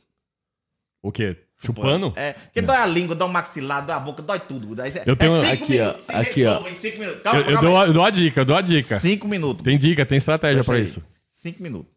O 1.03 1.11
quê? 1.11 1.37
Chupando? 1.63 2.13
É, 2.17 2.33
porque 2.35 2.63
dói 2.63 2.77
a 2.77 2.87
língua, 2.87 3.15
dói 3.15 3.29
o 3.29 3.33
maxilar, 3.33 3.85
dói 3.85 3.95
a 3.97 4.01
boca, 4.01 4.23
dói 4.23 4.41
tudo. 4.41 4.75
Daí, 4.75 4.93
Eu 5.07 5.15
tenho- 5.17 5.37
é 5.43 5.51
cinco 5.51 5.65
aqui, 5.65 5.79
ó, 5.81 5.85
minutos, 5.85 6.05
se 6.07 6.13
aqui, 6.13 6.45
ó. 6.45 6.49
resolve 6.53 6.71
em 6.71 6.77
cinco 6.77 6.99
minutos. 6.99 7.23
Calma, 7.23 7.41
Eu, 7.41 7.51
eu 7.51 7.61
dou, 7.61 7.77
a- 7.79 7.87
eu 7.87 7.93
dou 7.93 8.05
a 8.05 8.11
dica, 8.11 8.41
eu 8.41 8.45
dou 8.45 8.57
a 8.57 8.61
dica. 8.63 8.99
Cinco 8.99 9.29
minutos. 9.29 9.63
Tem 9.63 9.79
dica, 9.79 10.05
tem 10.07 10.17
estratégia 10.19 10.57
Deixa 10.57 10.67
pra 10.67 10.77
aí. 10.77 10.85
isso. 10.85 11.03
Cinco 11.33 11.63
minutos. 11.63 11.93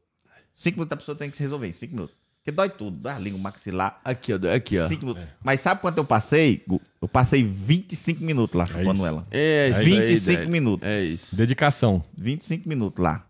Cinco 0.56 0.78
minutos 0.78 0.94
a 0.94 0.98
pessoa 0.98 1.18
tem 1.18 1.30
que 1.32 1.38
se 1.38 1.44
resolver, 1.44 1.72
cinco 1.74 1.94
minutos. 1.96 2.16
Porque 2.44 2.52
dói 2.52 2.68
tudo, 2.70 2.98
dói 2.98 3.14
a 3.14 3.20
língua, 3.20 3.40
o 3.40 3.42
maxilar. 3.42 4.02
Aqui, 4.04 4.34
ó. 4.34 4.54
Aqui, 4.54 4.78
ó. 4.78 4.86
Cinco 4.90 5.06
minutos. 5.06 5.24
Mas 5.42 5.62
sabe 5.62 5.80
quanto 5.80 5.98
eu 5.98 6.04
passei? 6.04 6.62
Eu 7.02 7.08
passei 7.08 7.42
25 7.42 8.22
minutos 8.22 8.54
lá 8.54 8.66
chupando 8.66 8.96
isso. 8.96 9.06
ela. 9.06 9.26
É 9.32 9.70
isso 9.70 9.80
aí, 9.80 10.00
25 10.10 10.26
Délio. 10.36 10.52
minutos. 10.52 10.86
É 10.86 11.02
isso. 11.04 11.36
Dedicação. 11.38 12.04
25 12.18 12.68
minutos 12.68 13.02
lá. 13.02 13.24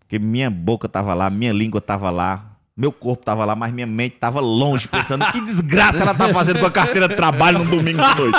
Porque 0.00 0.18
minha 0.18 0.50
boca 0.50 0.86
tava 0.86 1.14
lá, 1.14 1.30
minha 1.30 1.50
língua 1.50 1.80
tava 1.80 2.10
lá, 2.10 2.58
meu 2.76 2.92
corpo 2.92 3.24
tava 3.24 3.42
lá, 3.46 3.56
mas 3.56 3.72
minha 3.72 3.86
mente 3.86 4.16
tava 4.18 4.38
longe, 4.38 4.86
pensando 4.86 5.24
que 5.32 5.40
desgraça 5.40 6.02
ela 6.02 6.14
tá 6.14 6.28
fazendo 6.28 6.60
com 6.60 6.66
a 6.66 6.70
carteira 6.70 7.08
de 7.08 7.16
trabalho 7.16 7.60
no 7.60 7.70
domingo 7.70 8.02
de 8.02 8.14
noite. 8.16 8.38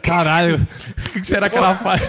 Caralho, 0.00 0.56
o 0.56 1.10
que 1.12 1.20
que 1.20 1.26
será 1.26 1.50
que 1.50 1.56
ela 1.56 1.76
faz? 1.76 2.00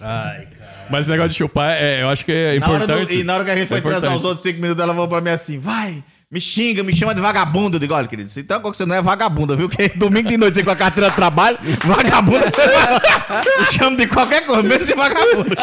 Ai, 0.00 0.46
cara. 0.46 0.61
Mas 0.92 1.00
esse 1.00 1.10
negócio 1.10 1.30
de 1.30 1.36
chupar, 1.36 1.70
é, 1.72 2.02
eu 2.02 2.08
acho 2.10 2.24
que 2.24 2.30
é 2.32 2.58
Na 2.60 2.68
hora 2.68 2.86
do- 2.86 2.92
importante. 2.92 3.18
e 3.20 3.24
na 3.24 3.34
hora 3.34 3.44
que 3.44 3.50
a 3.50 3.56
gente 3.56 3.68
foi 3.68 3.78
É 3.78 3.80
transar 3.80 3.98
importante. 4.00 4.18
os 4.20 4.24
outros 4.26 4.42
5 4.44 4.60
minutos, 4.60 4.82
ela 4.82 4.92
falou 4.92 5.08
pra 5.08 5.20
mim 5.20 5.30
assim: 5.30 5.58
vai, 5.58 6.04
me 6.32 6.40
xinga, 6.40 6.82
me 6.82 6.96
chama 6.96 7.14
de 7.14 7.20
vagabundo. 7.20 7.76
Eu 7.76 7.80
digo: 7.80 7.92
olha, 7.92 8.08
querido, 8.08 8.30
então 8.34 8.58
você 8.62 8.86
não 8.86 8.96
é 8.96 9.02
vagabunda, 9.02 9.54
viu? 9.54 9.68
Que 9.68 9.90
domingo 9.94 10.30
de 10.30 10.38
noite 10.38 10.54
você 10.54 10.64
com 10.64 10.70
a 10.70 10.76
carteira 10.76 11.10
de 11.10 11.14
trabalho, 11.14 11.58
vagabunda 11.84 12.50
você 12.50 12.66
vai. 12.68 13.42
Me 13.60 13.66
chama 13.66 13.96
de 13.98 14.06
qualquer 14.06 14.46
coisa, 14.46 14.62
menos 14.62 14.86
de 14.86 14.94
vagabunda. 14.94 15.54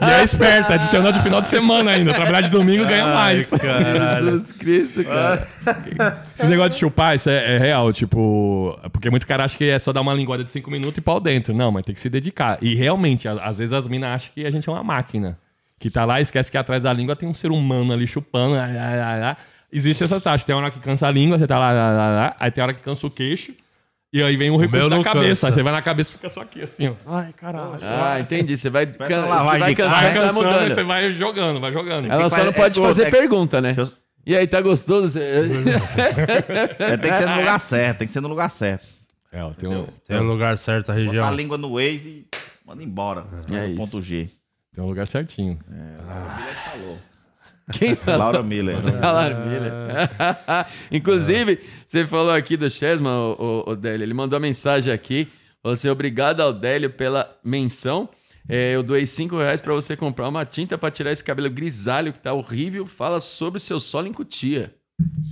E 0.00 0.10
é 0.10 0.22
esperta, 0.22 0.74
adiciona 0.74 1.12
de 1.12 1.20
final 1.22 1.40
de 1.40 1.48
semana 1.48 1.92
ainda. 1.92 2.14
Trabalhar 2.14 2.42
de 2.42 2.50
domingo 2.50 2.86
ganha 2.86 3.06
mais. 3.06 3.50
Caralho. 3.50 4.32
Jesus 4.32 4.52
Cristo, 4.52 5.04
cara. 5.04 5.46
Esse 6.36 6.46
negócio 6.46 6.70
de 6.70 6.78
chupar, 6.78 7.16
isso 7.16 7.28
é, 7.28 7.56
é 7.56 7.58
real, 7.58 7.92
tipo. 7.92 8.78
Porque 8.92 9.10
muito 9.10 9.26
cara 9.26 9.44
acha 9.44 9.56
que 9.56 9.64
é 9.64 9.78
só 9.78 9.92
dar 9.92 10.00
uma 10.00 10.14
linguada 10.14 10.44
de 10.44 10.50
5 10.50 10.70
minutos 10.70 10.96
e 10.98 11.00
pau 11.00 11.18
dentro. 11.18 11.52
Não, 11.54 11.70
mas 11.70 11.84
tem 11.84 11.94
que 11.94 12.00
se 12.00 12.08
dedicar. 12.08 12.58
E 12.62 12.74
realmente, 12.74 13.26
às 13.26 13.58
vezes 13.58 13.72
as 13.72 13.88
minas 13.88 14.10
acham 14.10 14.30
que 14.34 14.46
a 14.46 14.50
gente 14.50 14.68
é 14.68 14.72
uma 14.72 14.84
máquina. 14.84 15.38
Que 15.80 15.90
tá 15.90 16.04
lá 16.04 16.18
e 16.20 16.22
esquece 16.22 16.50
que 16.50 16.58
atrás 16.58 16.82
da 16.82 16.92
língua 16.92 17.16
tem 17.16 17.28
um 17.28 17.32
ser 17.34 17.50
humano 17.50 17.92
ali 17.92 18.06
chupando. 18.06 18.54
lá, 18.54 18.66
lá, 18.66 18.94
lá, 18.94 19.16
lá. 19.16 19.36
Existe 19.72 20.04
essa 20.04 20.20
taxa. 20.20 20.44
Tem 20.44 20.54
hora 20.54 20.70
que 20.70 20.78
cansa 20.78 21.08
a 21.08 21.10
língua, 21.10 21.38
você 21.38 21.46
tá 21.46 21.58
lá, 21.58 21.72
lá, 21.72 21.90
lá, 21.90 22.08
lá. 22.10 22.36
Aí 22.38 22.50
tem 22.50 22.62
hora 22.62 22.74
que 22.74 22.82
cansa 22.82 23.06
o 23.06 23.10
queixo. 23.10 23.54
E 24.12 24.22
aí 24.22 24.36
vem 24.36 24.50
o 24.50 24.56
recurso 24.56 24.90
da 24.90 24.96
não 24.96 25.02
cabeça. 25.02 25.28
cansa. 25.28 25.46
Aí 25.46 25.52
você 25.52 25.62
vai 25.62 25.72
na 25.72 25.80
cabeça 25.80 26.10
e 26.10 26.12
fica 26.14 26.28
só 26.28 26.42
aqui, 26.42 26.60
assim, 26.62 26.88
ó. 26.88 26.94
Ai, 27.06 27.32
caralho. 27.32 27.78
Ah, 27.80 28.20
entendi. 28.20 28.56
Você 28.56 28.68
vai, 28.68 28.84
can... 28.86 28.98
vai 28.98 29.06
cansar, 29.08 29.44
Vai 29.44 29.58
você 29.58 29.74
vai 29.88 30.14
cansando 30.14 30.34
mudando. 30.34 30.68
você 30.74 30.82
vai 30.82 31.12
jogando, 31.12 31.60
vai 31.60 31.72
jogando. 31.72 32.10
Ela 32.10 32.28
só 32.28 32.44
não 32.44 32.52
pode 32.52 32.78
é- 32.78 32.82
fazer 32.82 33.06
é- 33.06 33.10
pergunta, 33.10 33.60
né? 33.60 33.72
Deixa 33.72 33.92
E 34.26 34.36
aí, 34.36 34.46
tá 34.46 34.60
gostoso? 34.60 35.18
É, 35.18 36.96
tem 36.98 37.10
que 37.10 37.16
ser 37.18 37.26
no 37.26 37.36
lugar 37.36 37.60
certo, 37.60 37.98
tem 37.98 38.06
que 38.06 38.12
ser 38.12 38.20
no 38.20 38.28
lugar 38.28 38.50
certo. 38.50 38.86
É, 39.32 39.44
ó, 39.44 39.50
tem 39.50 39.68
um, 39.68 39.86
Tem 40.06 40.18
o 40.18 40.24
lugar 40.24 40.58
certo, 40.58 40.90
a 40.90 40.94
Botar 40.94 41.02
a 41.02 41.06
região. 41.06 41.34
língua 41.34 41.56
no 41.56 41.74
Waze 41.74 42.08
e 42.08 42.26
manda 42.66 42.82
embora. 42.82 43.24
É 43.50 43.68
isso. 43.68 43.76
ponto 43.76 44.02
G. 44.02 44.28
tem 44.74 44.82
um 44.84 44.86
lugar 44.88 45.06
certinho. 45.06 45.58
Quem 47.72 47.94
fala? 47.94 48.16
Laura 48.16 48.42
Miller. 48.42 48.76
Alar 49.04 49.46
Miller. 49.46 49.72
Inclusive, 50.90 51.60
você 51.86 52.06
falou 52.06 52.32
aqui 52.32 52.56
do 52.56 52.68
Chesma, 52.68 53.10
o, 53.10 53.64
o, 53.68 53.70
o 53.72 53.76
Délio. 53.76 54.04
Ele 54.04 54.14
mandou 54.14 54.36
uma 54.38 54.46
mensagem 54.46 54.92
aqui. 54.92 55.28
Falou 55.62 55.74
assim: 55.74 55.88
obrigado 55.88 56.40
ao 56.40 56.52
Délio 56.52 56.90
pela 56.90 57.30
menção. 57.44 58.08
É, 58.48 58.74
eu 58.74 58.82
doei 58.82 59.06
5 59.06 59.36
reais 59.38 59.60
pra 59.60 59.72
você 59.72 59.96
comprar 59.96 60.28
uma 60.28 60.44
tinta 60.44 60.76
pra 60.76 60.90
tirar 60.90 61.12
esse 61.12 61.22
cabelo 61.22 61.48
grisalho 61.48 62.12
que 62.12 62.18
tá 62.18 62.32
horrível. 62.32 62.86
Fala 62.86 63.20
sobre 63.20 63.58
o 63.58 63.60
seu 63.60 63.78
solo 63.78 64.08
em 64.08 64.12
cutia. 64.12 64.74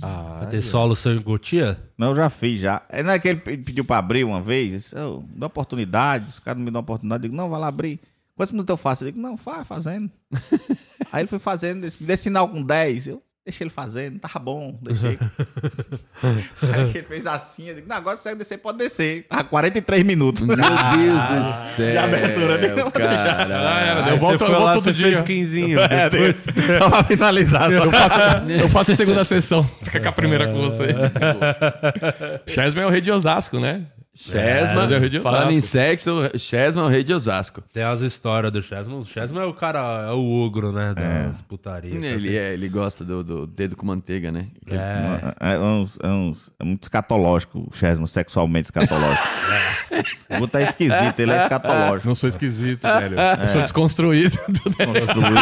Ah, 0.01 0.37
Vai 0.39 0.47
ter 0.47 0.61
solo 0.61 0.95
seu 0.95 1.11
em 1.13 1.21
Gotia? 1.21 1.77
Não, 1.97 2.15
já 2.15 2.27
fiz 2.29 2.59
já. 2.59 2.81
É 2.89 3.03
não 3.03 3.11
é 3.11 3.19
que 3.19 3.27
ele 3.27 3.39
pe- 3.39 3.57
pediu 3.57 3.85
pra 3.85 3.97
abrir 3.99 4.23
uma 4.23 4.41
vez? 4.41 4.93
"Ô, 4.93 5.23
dá 5.35 5.45
oportunidade. 5.45 6.27
Os 6.29 6.39
caras 6.39 6.57
não 6.57 6.65
me 6.65 6.71
dão 6.71 6.81
oportunidade. 6.81 7.23
Eu 7.25 7.29
digo, 7.29 7.35
não, 7.35 7.49
vai 7.51 7.59
lá 7.59 7.67
abrir. 7.67 7.99
Quantos 8.39 8.53
minutos 8.53 8.71
eu 8.71 8.77
faço? 8.77 9.03
Eu 9.03 9.11
digo, 9.11 9.21
não, 9.21 9.35
faz, 9.35 9.67
fazendo. 9.67 10.09
Aí 11.11 11.23
ele 11.23 11.27
foi 11.27 11.39
fazendo, 11.39 11.81
disse, 11.81 12.01
me 12.01 12.07
dê 12.07 12.15
sinal 12.15 12.47
com 12.47 12.63
10. 12.63 13.07
Eu 13.07 13.21
deixei 13.45 13.65
ele 13.65 13.69
fazendo, 13.69 14.17
tava 14.17 14.39
bom, 14.39 14.79
deixei. 14.81 15.19
Aí 16.23 16.89
ele 16.95 17.03
fez 17.03 17.27
assim, 17.27 17.67
eu 17.67 17.75
digo, 17.75 17.89
não, 17.89 17.97
agora 17.97 18.15
se 18.15 18.23
você 18.23 18.35
descer, 18.35 18.59
pode 18.59 18.77
descer. 18.77 19.27
Tava 19.27 19.43
43 19.43 20.03
minutos. 20.05 20.43
Meu 20.43 20.55
Deus 20.55 20.67
do 20.67 21.75
céu. 21.75 21.91
De 21.91 21.97
abertura, 21.97 22.57
né? 22.57 22.67
Não 22.69 22.83
vou 22.83 22.91
deixar. 22.93 23.51
Ah, 23.51 23.81
era, 23.81 24.05
Aí 24.05 24.11
eu 24.11 24.17
volto, 24.17 24.45
eu 24.45 24.51
volto 24.51 24.73
todo 24.75 24.83
fez 24.85 24.95
dia. 24.95 25.23
quinzinho. 25.23 25.77
É, 25.77 26.09
Depois... 26.09 26.45
Tava 26.79 27.03
finalizado. 27.03 27.73
Eu 27.73 27.91
faço, 27.91 28.19
eu 28.49 28.69
faço 28.69 28.91
a 28.93 28.95
segunda 28.95 29.25
sessão. 29.25 29.69
Fica 29.81 29.99
com 29.99 30.07
a 30.07 30.13
primeira 30.13 30.47
com 30.47 30.61
você. 30.61 30.95
Chesma 32.47 32.83
é 32.83 32.85
o 32.85 32.89
rei 32.89 33.01
de 33.01 33.11
Osasco, 33.11 33.59
né? 33.59 33.85
Chesma, 34.21 34.81
É, 34.81 34.93
é 34.93 34.97
o 34.97 34.99
rei 34.99 35.07
de 35.09 35.19
falando 35.21 35.51
em 35.53 35.61
sexo, 35.61 36.29
Chesma 36.37 36.81
é 36.81 36.85
o 36.85 36.87
rei 36.89 37.05
de 37.05 37.13
Osasco. 37.13 37.63
Tem 37.71 37.83
as 37.83 38.01
histórias 38.01 38.51
do 38.51 38.61
Chesma. 38.61 38.97
O 38.97 39.05
Chesma 39.05 39.41
é 39.41 39.45
o 39.45 39.53
cara, 39.53 40.07
é 40.09 40.11
o 40.11 40.29
ogro, 40.43 40.73
né? 40.73 40.93
Das 40.93 41.41
putarias. 41.41 42.03
Ele, 42.03 42.35
é, 42.37 42.51
ele 42.53 42.67
gosta 42.67 43.05
do, 43.05 43.23
do 43.23 43.47
dedo 43.47 43.77
com 43.77 43.85
manteiga, 43.85 44.29
né? 44.29 44.47
É. 44.69 45.53
É, 45.53 45.57
uns, 45.57 45.97
é, 46.03 46.07
uns- 46.09 46.51
é 46.59 46.63
muito 46.65 46.83
escatológico 46.83 47.59
o 47.71 47.73
Chesma, 47.73 48.05
sexualmente 48.07 48.65
escatológico. 48.65 49.25
O 50.29 50.37
Guto 50.37 50.57
é 50.59 50.63
esquisito, 50.63 51.19
ele 51.19 51.31
é 51.31 51.41
escatológico. 51.43 52.07
Não 52.07 52.13
sou 52.15 52.29
esquisito, 52.29 52.83
velho. 52.83 53.17
Eu 53.41 53.47
sou 53.47 53.61
desconstruído. 53.61 54.29
Desconstruído. 54.47 55.39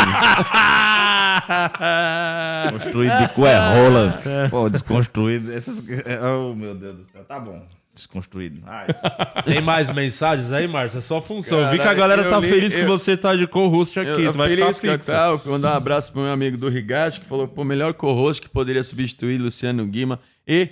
Desconstruído 2.63 3.17
de 3.17 3.28
cu 3.30 3.45
é 3.45 3.57
rola. 3.57 4.19
Pô, 4.49 4.69
desconstruído. 4.69 5.53
Essas... 5.53 5.84
Oh, 6.23 6.55
meu 6.55 6.73
Deus 6.73 6.95
do 6.97 7.03
céu. 7.11 7.23
Tá 7.28 7.39
bom. 7.39 7.61
Desconstruído. 7.98 8.62
Ai, 8.66 8.88
Tem 9.45 9.62
mais 9.62 9.89
mensagens 9.91 10.52
aí, 10.52 10.68
Márcio? 10.68 11.00
É 11.00 11.02
sua 11.02 11.22
função. 11.22 11.60
eu 11.60 11.70
vi 11.72 11.80
que 11.80 11.88
a 11.88 11.93
galera 11.93 12.22
eu 12.24 12.30
tá 12.30 12.39
li- 12.39 12.48
feliz 12.48 12.74
que 12.74 12.82
eu- 12.82 12.88
você 12.88 13.18
tá 13.18 13.36
de 13.36 13.45
co-host 13.48 14.00
aqui. 14.00 14.10
Eu, 14.22 14.32
Você 14.32 14.38
vai 14.38 14.50
feliz 14.50 14.80
ficar 14.80 14.98
que 14.98 15.04
eu 15.10 15.14
tava. 15.14 15.41
Mandar 15.52 15.74
um 15.74 15.78
abraço 15.78 16.12
pro 16.12 16.22
meu 16.22 16.32
amigo 16.32 16.58
do 16.58 16.70
Rigacho, 16.70 17.20
que 17.22 17.28
falou, 17.28 17.48
pô, 17.48 17.64
melhor 17.64 17.93
co-host 17.93 18.41
que 18.41 18.50
poderia 18.50 18.84
substituir 18.84 19.38
Luciano 19.38 19.86
Guima 19.86 20.20
e 20.48 20.70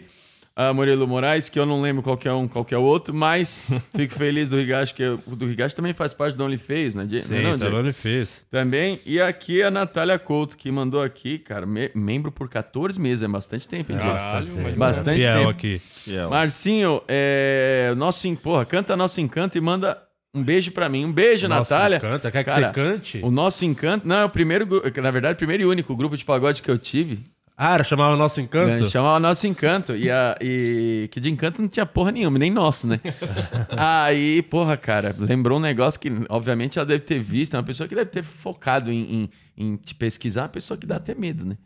a 0.58 0.74
Murilo 0.74 1.06
Moraes, 1.06 1.50
que 1.50 1.60
eu 1.60 1.66
não 1.66 1.82
lembro 1.82 2.02
qual 2.02 2.16
que 2.16 2.28
é 2.28 2.32
um, 2.34 2.48
qual 2.48 2.64
que 2.64 2.74
é 2.74 2.78
o 2.78 2.82
outro, 2.82 3.14
mas 3.14 3.62
fico 3.94 4.14
feliz 4.14 4.48
do 4.48 4.56
Rigacho, 4.58 4.96
que 4.96 5.04
o 5.06 5.36
do 5.36 5.46
Rigacho 5.46 5.76
também 5.76 5.94
faz 5.94 6.14
parte 6.14 6.38
do 6.38 6.46
OnlyFans, 6.46 6.96
né? 6.96 7.06
Di- 7.06 7.22
Sim, 7.24 7.42
não, 7.42 7.58
tá 7.58 7.68
ele 7.68 7.92
fez. 7.92 8.42
Também. 8.50 9.02
E 9.06 9.20
aqui 9.20 9.62
a 9.62 9.70
Natália 9.70 10.18
Couto, 10.18 10.56
que 10.56 10.72
mandou 10.72 11.02
aqui, 11.02 11.38
cara, 11.40 11.66
me- 11.66 11.92
membro 11.94 12.32
por 12.32 12.48
14 12.48 12.98
meses, 13.00 13.22
é 13.24 13.28
bastante 13.28 13.68
tempo, 13.68 13.92
hein? 13.92 13.98
Caralho, 13.98 14.48
mas- 14.64 14.76
Bastante 14.76 15.20
Fiel 15.22 15.38
tempo. 15.40 15.50
aqui. 15.50 15.82
fiel. 16.04 16.30
Marcinho, 16.30 17.02
é, 17.08 17.94
nosso, 17.98 18.34
porra, 18.38 18.64
canta 18.66 18.96
nosso 18.96 19.20
encanto 19.20 19.58
e 19.58 19.62
manda 19.62 20.02
um 20.34 20.42
beijo 20.44 20.72
pra 20.72 20.88
mim. 20.90 21.04
Um 21.06 21.12
beijo, 21.12 21.48
Nossa, 21.48 21.74
Natália. 21.76 22.00
Canta. 22.00 22.32
Quer 22.32 22.44
que 22.44 22.50
Cara, 22.50 22.68
você 22.68 22.74
cante? 22.74 23.20
O 23.24 23.32
nosso 23.32 23.64
encanto, 23.66 24.08
não, 24.08 24.18
é 24.18 24.26
o 24.26 24.30
primeiro, 24.30 24.68
na 25.02 25.12
verdade, 25.12 25.34
o 25.34 25.38
primeiro 25.38 25.64
e 25.64 25.66
único 25.66 25.96
grupo 25.96 26.16
de 26.18 26.24
pagode 26.26 26.62
que 26.62 26.70
eu 26.70 26.78
tive. 26.78 27.24
Ah, 27.58 27.76
era 27.76 27.84
chamava 27.86 28.18
Nosso 28.18 28.42
Encanto? 28.42 28.84
né, 28.84 28.90
Chamava 28.90 29.20
Nosso 29.20 29.48
Encanto. 29.48 29.96
E, 29.96 30.12
a, 30.12 30.38
e 30.42 31.08
que 31.12 31.22
de 31.22 31.30
encanto 31.30 31.62
não 31.62 31.70
tinha 31.70 31.86
porra 31.86 32.12
nenhuma, 32.12 32.38
nem 32.38 32.52
nosso, 32.52 32.86
né? 32.86 33.00
Aí, 33.78 34.42
porra, 34.42 34.76
cara, 34.76 35.16
lembrou 35.18 35.58
um 35.58 35.62
negócio 35.62 36.00
que, 36.00 36.12
obviamente, 36.28 36.78
ela 36.78 36.86
deve 36.86 37.06
ter 37.06 37.20
visto. 37.20 37.54
É 37.54 37.58
uma 37.58 37.64
pessoa 37.64 37.88
que 37.88 37.96
deve 37.96 38.10
ter 38.10 38.24
focado 38.24 38.92
em, 38.92 39.30
em, 39.58 39.66
em 39.66 39.76
te 39.78 39.96
pesquisar, 39.96 40.44
uma 40.44 40.50
pessoa 40.50 40.78
que 40.78 40.86
dá 40.86 40.98
até 40.98 41.16
medo, 41.16 41.46
né? 41.46 41.58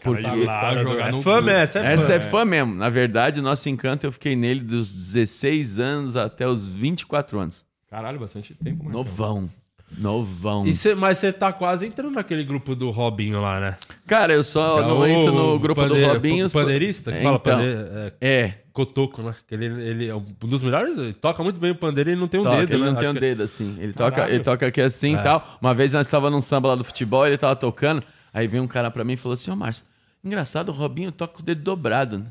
Porque 0.00 0.22
Tá 0.22 0.34
lá, 0.34 0.76
jogar 0.76 1.08
é 1.08 1.10
no 1.10 1.20
fã, 1.20 1.38
essa 1.50 1.78
é 1.78 1.82
fã. 1.82 1.88
Essa 1.88 2.14
é 2.14 2.20
fã 2.20 2.44
mesmo. 2.44 2.74
Na 2.74 2.88
verdade, 2.88 3.40
o 3.40 3.42
Nosso 3.42 3.68
Encanto, 3.68 4.06
eu 4.06 4.12
fiquei 4.12 4.36
nele 4.36 4.60
dos 4.60 4.92
16 4.92 5.80
anos 5.80 6.16
até 6.16 6.46
os 6.46 6.66
24 6.66 7.38
anos. 7.38 7.64
Caralho, 7.90 8.18
bastante 8.18 8.54
tempo, 8.54 8.84
Marcelo. 8.84 9.04
Novão. 9.04 9.50
Novão. 9.98 10.66
Cê- 10.74 10.94
mas 10.94 11.18
você 11.18 11.32
tá 11.32 11.52
quase 11.52 11.86
entrando 11.86 12.12
naquele 12.14 12.44
grupo 12.44 12.74
do 12.74 12.90
Robinho 12.90 13.40
lá, 13.40 13.60
né? 13.60 13.76
Cara, 14.06 14.32
eu 14.32 14.42
só 14.44 14.80
Já 14.80 14.88
não 14.88 15.06
entro 15.06 15.32
no 15.32 15.58
grupo 15.58 15.84
do 15.86 15.94
Robinho. 16.06 16.50
Pandeirista? 16.50 17.12
Que 17.12 17.22
fala 17.22 17.36
então, 17.36 17.56
pande- 17.58 17.68
é, 17.68 18.12
É, 18.20 18.54
Cotoco, 18.72 19.22
né? 19.22 19.34
Que 19.46 19.54
ele, 19.54 19.66
ele 19.66 20.08
é 20.08 20.14
um 20.14 20.24
dos 20.40 20.62
melhores, 20.62 20.98
ele 20.98 21.12
toca 21.12 21.42
muito 21.44 21.60
bem 21.60 21.70
o 21.70 21.74
pandeiro 21.76 22.10
e 22.10 22.12
ele 22.14 22.20
não 22.20 22.26
tem 22.28 22.40
um 22.40 22.42
toca, 22.44 22.56
dedo, 22.56 22.72
ele 22.74 22.82
né? 22.82 22.86
não 22.90 22.94
tem 22.96 23.02
Acho 23.08 23.10
um 23.10 23.14
que- 23.14 23.20
dedo 23.20 23.42
assim. 23.44 23.76
Ele 23.78 23.92
toca, 23.92 24.28
ele 24.28 24.42
toca 24.42 24.66
aqui 24.66 24.80
assim 24.80 25.14
e 25.14 25.22
tal. 25.22 25.58
Uma 25.62 25.72
vez 25.74 25.92
nós 25.92 26.06
estávamos 26.06 26.32
num 26.32 26.40
samba 26.40 26.68
lá 26.70 26.74
do 26.74 26.82
futebol, 26.84 27.26
ele 27.26 27.38
tava 27.38 27.54
tocando. 27.54 28.04
Aí 28.32 28.48
veio 28.48 28.62
um 28.62 28.66
cara 28.66 28.90
pra 28.90 29.04
mim 29.04 29.12
e 29.12 29.16
falou 29.16 29.34
assim: 29.34 29.50
Ô 29.50 29.54
Márcio, 29.56 29.84
engraçado, 30.24 30.70
o 30.70 30.72
Robinho 30.72 31.12
toca 31.12 31.40
o 31.40 31.42
dedo 31.44 31.62
dobrado, 31.62 32.18
né? 32.18 32.26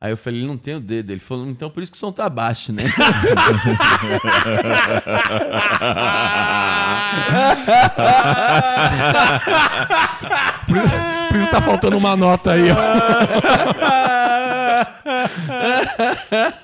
Aí 0.00 0.12
eu 0.12 0.16
falei, 0.16 0.38
ele 0.38 0.46
não 0.46 0.56
tem 0.56 0.76
o 0.76 0.80
dedo. 0.80 1.10
Ele 1.10 1.18
falou, 1.20 1.48
então 1.48 1.68
por 1.68 1.82
isso 1.82 1.90
que 1.90 1.96
o 1.96 2.00
som 2.00 2.12
tá 2.12 2.28
baixo, 2.28 2.72
né? 2.72 2.84
Por 11.28 11.36
isso 11.36 11.50
tá 11.50 11.60
faltando 11.60 11.96
uma 11.96 12.16
nota 12.16 12.52
aí, 12.52 12.70
ó. 12.70 12.76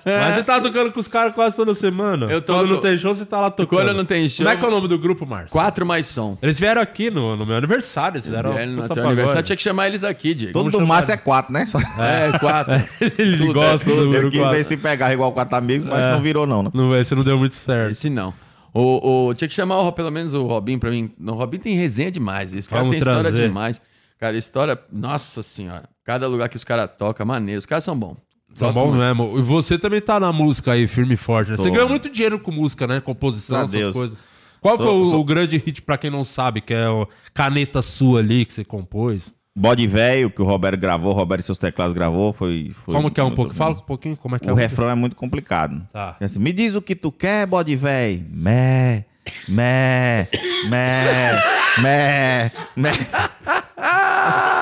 Mas 0.04 0.34
você 0.36 0.42
tá 0.42 0.60
tocando 0.60 0.92
com 0.92 1.00
os 1.00 1.08
caras 1.08 1.34
quase 1.34 1.56
toda 1.56 1.74
semana. 1.74 2.26
Eu 2.26 2.40
toco- 2.42 2.60
Quando 2.60 2.70
não 2.74 2.80
tem 2.80 2.96
show, 2.98 3.14
você 3.14 3.24
tá 3.26 3.40
lá 3.40 3.50
tocando. 3.50 3.68
Quando 3.80 3.94
não 3.96 4.04
tem 4.04 4.28
show- 4.28 4.44
Como 4.44 4.56
é 4.56 4.58
que 4.58 4.64
é 4.64 4.68
o 4.68 4.70
nome 4.70 4.88
do 4.88 4.98
grupo, 4.98 5.26
Márcio? 5.26 5.50
Quatro 5.50 5.84
mais 5.86 6.06
som. 6.06 6.36
Eles 6.42 6.58
vieram 6.58 6.80
aqui 6.80 7.10
no, 7.10 7.36
no 7.36 7.44
meu 7.46 7.56
aniversário. 7.56 8.16
Eles 8.16 8.26
fizeram 8.26 8.52
É, 8.56 8.66
no 8.66 8.76
teu 8.82 8.88
pagode. 8.88 9.06
aniversário 9.08 9.42
tinha 9.44 9.56
que 9.56 9.62
chamar 9.62 9.88
eles 9.88 10.04
aqui, 10.04 10.34
Diego. 10.34 10.52
Todo 10.52 10.70
do 10.70 10.86
Márcio 10.86 11.12
é 11.12 11.16
quatro, 11.16 11.52
né? 11.52 11.66
Só... 11.66 11.78
É, 11.78 12.38
quatro. 12.38 12.74
Ele 13.18 13.36
Tudo, 13.36 13.54
gosta 13.54 13.90
é 13.90 13.94
do 13.94 14.04
número 14.04 14.30
quatro. 14.32 14.50
ver 14.56 14.64
se 14.64 14.76
pegar 14.76 15.12
igual 15.12 15.32
quatro 15.32 15.56
amigos, 15.56 15.88
mas 15.88 16.06
não 16.06 16.20
virou, 16.20 16.46
não. 16.46 16.62
né? 16.64 16.70
Não, 16.74 16.94
esse 16.96 17.14
não 17.14 17.22
deu 17.24 17.38
muito 17.38 17.54
certo. 17.54 17.90
Esse 17.92 18.08
não. 18.10 18.32
O, 18.72 19.26
o- 19.28 19.34
tinha 19.34 19.46
que 19.48 19.54
chamar 19.54 19.78
o, 19.80 19.92
pelo 19.92 20.10
menos 20.10 20.32
o 20.32 20.42
Robin 20.46 20.78
pra 20.78 20.90
mim. 20.90 21.10
O 21.24 21.32
Robin 21.32 21.58
tem 21.58 21.74
resenha 21.76 22.10
demais. 22.10 22.52
Esse 22.52 22.68
cara 22.68 22.80
Vamos 22.82 22.92
tem 22.92 22.98
história 22.98 23.22
trazer. 23.22 23.46
demais. 23.46 23.80
Cara, 24.18 24.36
história. 24.36 24.78
Nossa 24.92 25.42
senhora. 25.42 25.84
Cada 26.04 26.26
lugar 26.26 26.48
que 26.48 26.56
os 26.56 26.64
caras 26.64 26.90
tocam, 26.98 27.24
maneiro. 27.24 27.58
Os 27.58 27.66
caras 27.66 27.84
são 27.84 27.96
bons. 27.98 28.16
Tá 28.58 28.70
bom 28.72 28.92
mesmo. 28.92 29.38
E 29.38 29.42
você 29.42 29.78
também 29.78 30.00
tá 30.00 30.18
na 30.20 30.32
música 30.32 30.72
aí, 30.72 30.86
firme 30.86 31.14
e 31.14 31.16
forte, 31.16 31.50
né? 31.50 31.56
Você 31.56 31.68
Tô. 31.68 31.74
ganhou 31.74 31.88
muito 31.88 32.08
dinheiro 32.10 32.38
com 32.38 32.50
música, 32.52 32.86
né? 32.86 33.00
Composição, 33.00 33.58
Graças 33.58 33.74
a 33.74 33.78
essas 33.78 33.86
Deus. 33.86 33.94
coisas. 33.96 34.18
Qual 34.60 34.76
foi 34.78 34.86
Sou- 34.86 35.02
o, 35.02 35.10
sou- 35.10 35.20
o 35.20 35.24
grande 35.24 35.58
hit 35.58 35.82
pra 35.82 35.98
quem 35.98 36.10
não 36.10 36.24
sabe, 36.24 36.60
que 36.60 36.72
é 36.72 36.88
o 36.88 37.06
Caneta 37.34 37.82
Sua 37.82 38.20
ali, 38.20 38.44
que 38.44 38.54
você 38.54 38.64
compôs? 38.64 39.32
Bode 39.56 39.86
Velho, 39.86 40.30
que 40.30 40.42
o 40.42 40.44
Roberto 40.44 40.80
gravou, 40.80 41.12
o 41.12 41.14
Roberto 41.14 41.42
e 41.42 41.44
seus 41.44 41.58
teclados 41.58 41.94
gravou, 41.94 42.32
foi... 42.32 42.72
foi 42.84 42.92
Como 42.94 43.08
que 43.10 43.20
é 43.20 43.22
um 43.24 43.30
pouco? 43.30 43.54
Fala 43.54 43.74
um 43.76 43.80
pouquinho 43.80 44.16
como 44.16 44.34
é 44.34 44.38
que 44.40 44.48
é 44.48 44.52
O 44.52 44.54
o 44.54 44.58
refrão 44.58 44.88
é 44.90 44.94
muito 44.96 45.14
complicado. 45.14 45.86
Tá. 45.92 46.16
É 46.20 46.24
assim, 46.24 46.40
Me 46.40 46.52
diz 46.52 46.74
o 46.74 46.82
que 46.82 46.96
tu 46.96 47.12
quer, 47.12 47.46
bode 47.46 47.76
véi. 47.76 48.24
Mé, 48.30 49.04
mé, 49.48 50.28
mé, 50.68 51.42
mé, 51.80 52.52
mé. 52.76 52.90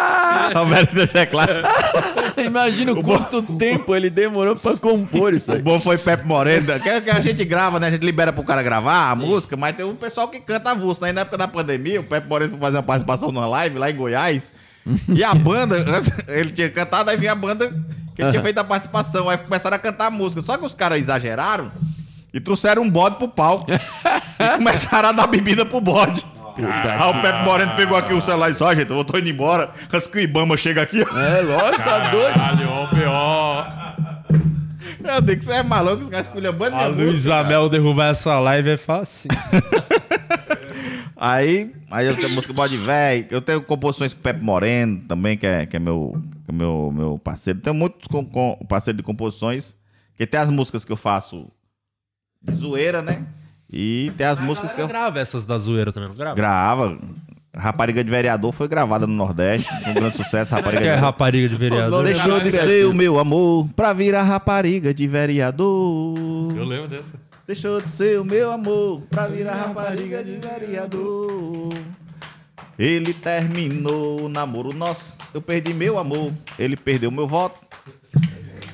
Roberto 0.54 0.92
seus 0.92 1.10
teclados. 1.10 1.56
Imagina 2.36 2.92
o 2.92 3.02
quanto 3.02 3.42
tempo 3.42 3.94
ele 3.94 4.10
demorou 4.10 4.56
pra 4.56 4.76
compor 4.76 5.34
isso 5.34 5.50
O 5.52 5.54
aí. 5.54 5.62
bom 5.62 5.80
foi 5.80 5.98
Pepe 5.98 6.26
Moreno. 6.26 6.66
Que, 6.80 7.00
que 7.00 7.10
a 7.10 7.20
gente 7.20 7.44
grava, 7.44 7.78
né? 7.78 7.88
A 7.88 7.90
gente 7.90 8.04
libera 8.04 8.32
pro 8.32 8.42
cara 8.42 8.62
gravar 8.62 9.10
a 9.10 9.14
música, 9.14 9.56
mas 9.56 9.76
tem 9.76 9.84
um 9.84 9.94
pessoal 9.94 10.28
que 10.28 10.40
canta 10.40 10.70
avulso. 10.70 11.02
Né? 11.02 11.12
Na 11.12 11.22
época 11.22 11.38
da 11.38 11.48
pandemia, 11.48 12.00
o 12.00 12.04
Pepe 12.04 12.28
Moreno 12.28 12.50
foi 12.52 12.60
fazer 12.60 12.76
uma 12.76 12.82
participação 12.82 13.30
numa 13.30 13.46
live 13.46 13.78
lá 13.78 13.90
em 13.90 13.96
Goiás. 13.96 14.50
E 15.08 15.22
a 15.22 15.34
banda, 15.34 15.76
ele 16.28 16.50
tinha 16.50 16.70
cantado, 16.70 17.10
aí 17.10 17.16
vinha 17.16 17.32
a 17.32 17.36
banda 17.36 17.68
que 18.14 18.22
ele 18.22 18.30
tinha 18.30 18.42
feito 18.42 18.58
a 18.58 18.64
participação. 18.64 19.28
Aí 19.28 19.38
começaram 19.38 19.76
a 19.76 19.78
cantar 19.78 20.06
a 20.06 20.10
música. 20.10 20.42
Só 20.42 20.56
que 20.56 20.64
os 20.64 20.74
caras 20.74 20.98
exageraram 21.00 21.70
e 22.32 22.40
trouxeram 22.40 22.82
um 22.82 22.90
bode 22.90 23.16
pro 23.16 23.28
palco. 23.28 23.66
e 23.70 24.56
começaram 24.56 25.10
a 25.10 25.12
dar 25.12 25.26
bebida 25.26 25.64
pro 25.64 25.80
bode. 25.80 26.24
Aí 26.58 27.10
o 27.10 27.22
Pepe 27.22 27.44
Moreno 27.44 27.76
pegou 27.76 27.96
aqui 27.96 28.12
o 28.12 28.20
celular 28.20 28.48
e 28.48 28.52
disse: 28.52 28.64
Ó, 28.64 28.74
gente, 28.74 28.90
eu 28.90 29.04
tô 29.04 29.18
indo 29.18 29.28
embora. 29.28 29.70
Antes 29.92 30.06
que 30.06 30.18
o 30.18 30.20
Ibama 30.20 30.56
chega 30.56 30.82
aqui, 30.82 31.02
ó. 31.02 31.18
É, 31.18 31.40
lógico, 31.42 31.84
tá 31.84 31.98
doido. 32.10 32.34
Caralho, 32.34 32.68
ó, 32.68 32.86
P.O. 32.88 33.82
Eu 35.04 35.20
digo 35.20 35.40
que 35.40 35.44
você 35.44 35.52
é 35.54 35.62
maluco, 35.62 36.04
os 36.04 36.08
caras 36.08 36.26
esculhambando 36.26 36.76
A 36.76 36.78
minha 36.78 36.88
música, 36.90 37.04
Luísa 37.04 37.30
cara. 37.30 37.48
Mel 37.48 37.68
derrubar 37.68 38.10
essa 38.10 38.38
live 38.38 38.70
é 38.70 38.76
fácil. 38.76 39.30
Aí, 41.24 41.72
aí 41.88 42.08
eu 42.08 42.16
tenho 42.16 42.30
música 42.30 42.52
Bode 42.52 42.76
Véi, 42.76 43.28
eu 43.30 43.40
tenho 43.40 43.62
composições 43.62 44.12
com 44.12 44.18
o 44.18 44.22
Pepe 44.24 44.42
Moreno 44.42 45.02
também, 45.06 45.38
que 45.38 45.46
é, 45.46 45.64
que 45.64 45.76
é 45.76 45.78
meu, 45.78 46.20
que 46.44 46.50
é 46.50 46.52
meu, 46.52 46.90
meu 46.92 47.16
parceiro. 47.16 47.60
Tenho 47.60 47.74
muitos 47.74 48.08
com, 48.08 48.26
com, 48.26 48.58
parceiros 48.68 48.96
de 48.96 49.04
composições, 49.04 49.72
que 50.16 50.26
tem 50.26 50.40
as 50.40 50.50
músicas 50.50 50.84
que 50.84 50.90
eu 50.90 50.96
faço 50.96 51.48
de 52.42 52.56
zoeira, 52.56 53.00
né? 53.02 53.24
E 53.72 54.12
tem 54.18 54.26
as 54.26 54.38
músicas 54.38 54.72
que 54.72 54.80
eu 54.80 54.88
grava 54.88 55.18
essas 55.18 55.44
da 55.44 55.56
zoeira 55.56 55.92
também, 55.92 56.08
não 56.08 56.16
grava? 56.16 56.36
grava. 56.36 56.98
Rapariga 57.54 58.02
de 58.02 58.10
Vereador 58.10 58.50
foi 58.52 58.66
gravada 58.66 59.06
no 59.06 59.12
Nordeste, 59.12 59.68
um 59.86 59.92
grande 59.92 60.16
sucesso, 60.16 60.54
Rapariga 60.54 60.80
Que 60.82 60.88
de 60.88 60.92
é 60.92 60.96
rapariga 60.96 61.48
de 61.50 61.54
vereador. 61.54 62.02
Deixou 62.02 62.40
de 62.40 62.50
ser 62.50 62.86
o 62.86 62.94
meu 62.94 63.18
amor 63.18 63.68
pra 63.76 63.92
virar 63.92 64.22
rapariga 64.22 64.94
de 64.94 65.06
vereador. 65.06 66.56
Eu 66.56 66.64
lembro 66.64 66.88
dessa. 66.88 67.12
Deixou 67.46 67.82
de 67.82 67.90
ser 67.90 68.18
o 68.18 68.24
meu 68.24 68.50
amor 68.50 69.02
pra 69.10 69.26
virar 69.26 69.54
rapariga 69.54 70.24
de 70.24 70.36
vereador. 70.36 71.74
Ele 72.78 73.12
terminou 73.12 74.22
o 74.24 74.28
namoro 74.30 74.72
nosso. 74.74 75.14
Eu 75.34 75.42
perdi 75.42 75.74
meu 75.74 75.98
amor. 75.98 76.32
Ele 76.58 76.76
perdeu 76.76 77.10
meu 77.10 77.26
voto. 77.28 77.60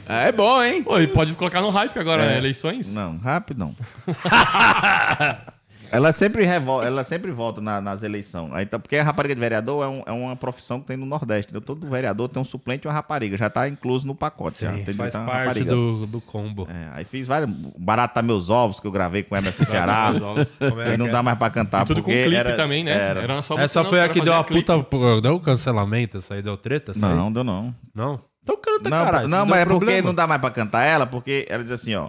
É 0.09 0.33
bom, 0.33 0.63
hein? 0.63 0.83
Pô, 0.83 0.99
e 0.99 1.07
pode 1.07 1.35
colocar 1.35 1.61
no 1.61 1.69
hype 1.71 1.99
agora, 1.99 2.23
É. 2.23 2.27
né? 2.29 2.39
Eleições? 2.39 2.93
Não, 2.95 3.19
rápido 3.19 3.59
não. 3.59 3.77
ela 5.91 6.13
sempre 6.13 6.45
revol... 6.45 6.83
ela 6.83 7.03
sempre 7.05 7.31
volta 7.31 7.61
na- 7.61 7.81
nas 7.81 8.03
eleições. 8.03 8.53
Aí, 8.53 8.67
tá- 8.67 8.79
porque 8.79 8.97
a 8.97 9.03
rapariga 9.03 9.35
de 9.35 9.41
vereador 9.41 9.85
é, 9.85 9.89
um- 9.89 10.03
é 10.07 10.13
uma 10.13 10.37
profissão 10.37 10.81
que 10.81 10.87
tem 10.87 10.97
no 10.97 11.07
Nordeste. 11.07 11.51
entendeu? 11.51 11.61
Todo 11.61 11.87
vereador 11.89 12.29
tem 12.29 12.41
um 12.41 12.45
suplente 12.45 12.87
e 12.87 12.89
uma 12.89 12.95
rapariga. 12.95 13.37
Já 13.37 13.49
tá 13.51 13.69
incluso 13.69 14.07
no 14.07 14.15
pacote. 14.15 14.61
já, 14.63 14.71
Sim, 14.71 14.77
entendeu? 14.81 14.95
faz 14.97 15.09
Então, 15.15 15.23
uma 15.23 15.31
parte 15.31 15.47
rapariga. 15.47 15.71
do, 15.75 16.07
do 16.07 16.21
combo. 16.21 16.67
É, 16.71 16.89
aí 16.99 17.05
fiz 17.05 17.27
vários. 17.27 17.51
Barata 17.79 18.21
Meus 18.23 18.51
Ovos, 18.51 18.81
que 18.81 18.87
eu 18.87 18.91
gravei 18.93 19.23
com 19.23 19.35
o 19.35 19.39
Emerson 19.39 19.65
Ceará. 19.65 20.11
Como 20.59 20.81
é 20.83 20.95
E 20.95 20.97
não 20.97 21.07
que 21.07 21.11
é? 21.11 21.13
dá 21.13 21.23
mais 21.23 21.39
pra 21.39 21.51
cantar. 21.51 21.85
Tudo 21.87 22.03
com 22.03 22.11
porque 22.11 22.23
clipe 22.23 22.37
era- 22.37 22.55
também, 22.57 22.85
né? 22.85 22.91
Era. 22.93 23.21
Era 23.23 23.43
só 23.43 23.59
Essa 23.59 23.83
não, 23.83 23.89
foi 23.91 23.99
os 23.99 24.05
a 24.05 24.09
que 24.09 24.21
caras 24.21 24.25
deu 24.25 24.33
faziam 24.45 24.61
puta. 24.63 24.73
clipe. 24.75 24.91
pô, 24.91 25.21
Deu 25.21 25.41
cancelamento, 25.41 26.19
essa 26.19 26.35
aí 26.35 26.43
deu 26.43 26.57
treta? 26.57 26.93
Essa 26.93 27.09
aí? 27.09 27.15
Não, 27.15 27.31
deu 27.33 27.45
não. 27.45 27.75
Não? 27.95 28.21
Então 28.49 28.57
canta, 28.63 28.89
Não, 28.89 29.05
caralho. 29.05 29.29
não 29.29 29.39
deu 29.39 29.47
mas 29.47 29.59
é 29.61 29.65
porque 29.67 29.79
problema. 29.85 30.07
não 30.07 30.15
dá 30.15 30.27
mais 30.27 30.41
pra 30.41 30.51
cantar 30.51 30.83
ela, 30.85 31.05
porque 31.07 31.47
ela 31.51 31.63
diz 31.63 31.73
assim, 31.73 31.95
ó. 31.95 32.09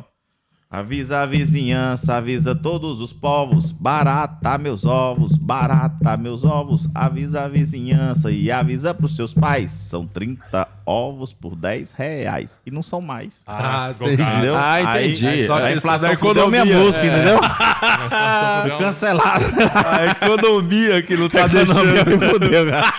Avisa 0.72 1.22
a 1.22 1.26
vizinhança, 1.26 2.14
avisa 2.16 2.54
todos 2.54 3.02
os 3.02 3.12
povos, 3.12 3.72
barata 3.72 4.56
meus 4.60 4.86
ovos, 4.86 5.36
barata 5.36 6.16
meus 6.16 6.46
ovos, 6.46 6.88
avisa 6.94 7.42
a 7.42 7.48
vizinhança 7.48 8.30
e 8.32 8.52
avisa 8.52 8.94
pros 8.94 9.16
seus 9.16 9.34
pais. 9.34 9.72
São 9.72 10.06
30 10.06 10.68
ovos 10.86 11.34
por 11.34 11.56
10 11.56 11.92
reais. 11.94 12.62
E 12.64 12.70
não 12.70 12.84
são 12.84 13.02
mais. 13.02 13.42
Ah, 13.48 13.90
ficou 13.94 14.12
entendi. 14.12 14.30
entendeu? 14.30 14.56
Ah, 14.56 14.80
entendi. 14.82 15.28
Aí, 15.28 15.48
só 15.48 15.56
a 15.56 15.72
inflação 15.74 16.16
fudeu 16.18 16.48
minha 16.52 16.62
economia, 16.62 16.86
música, 16.86 17.04
é. 17.04 17.08
entendeu? 17.10 17.40
Cancelado. 18.78 19.46
A 19.74 20.06
economia 20.26 21.02
que 21.02 21.18
não 21.18 21.28
tá 21.30 21.46
A 21.46 21.48
economia 21.48 22.06
deixando. 22.06 22.22
me 22.22 22.30
fudeu, 22.32 22.70
cara. 22.70 22.94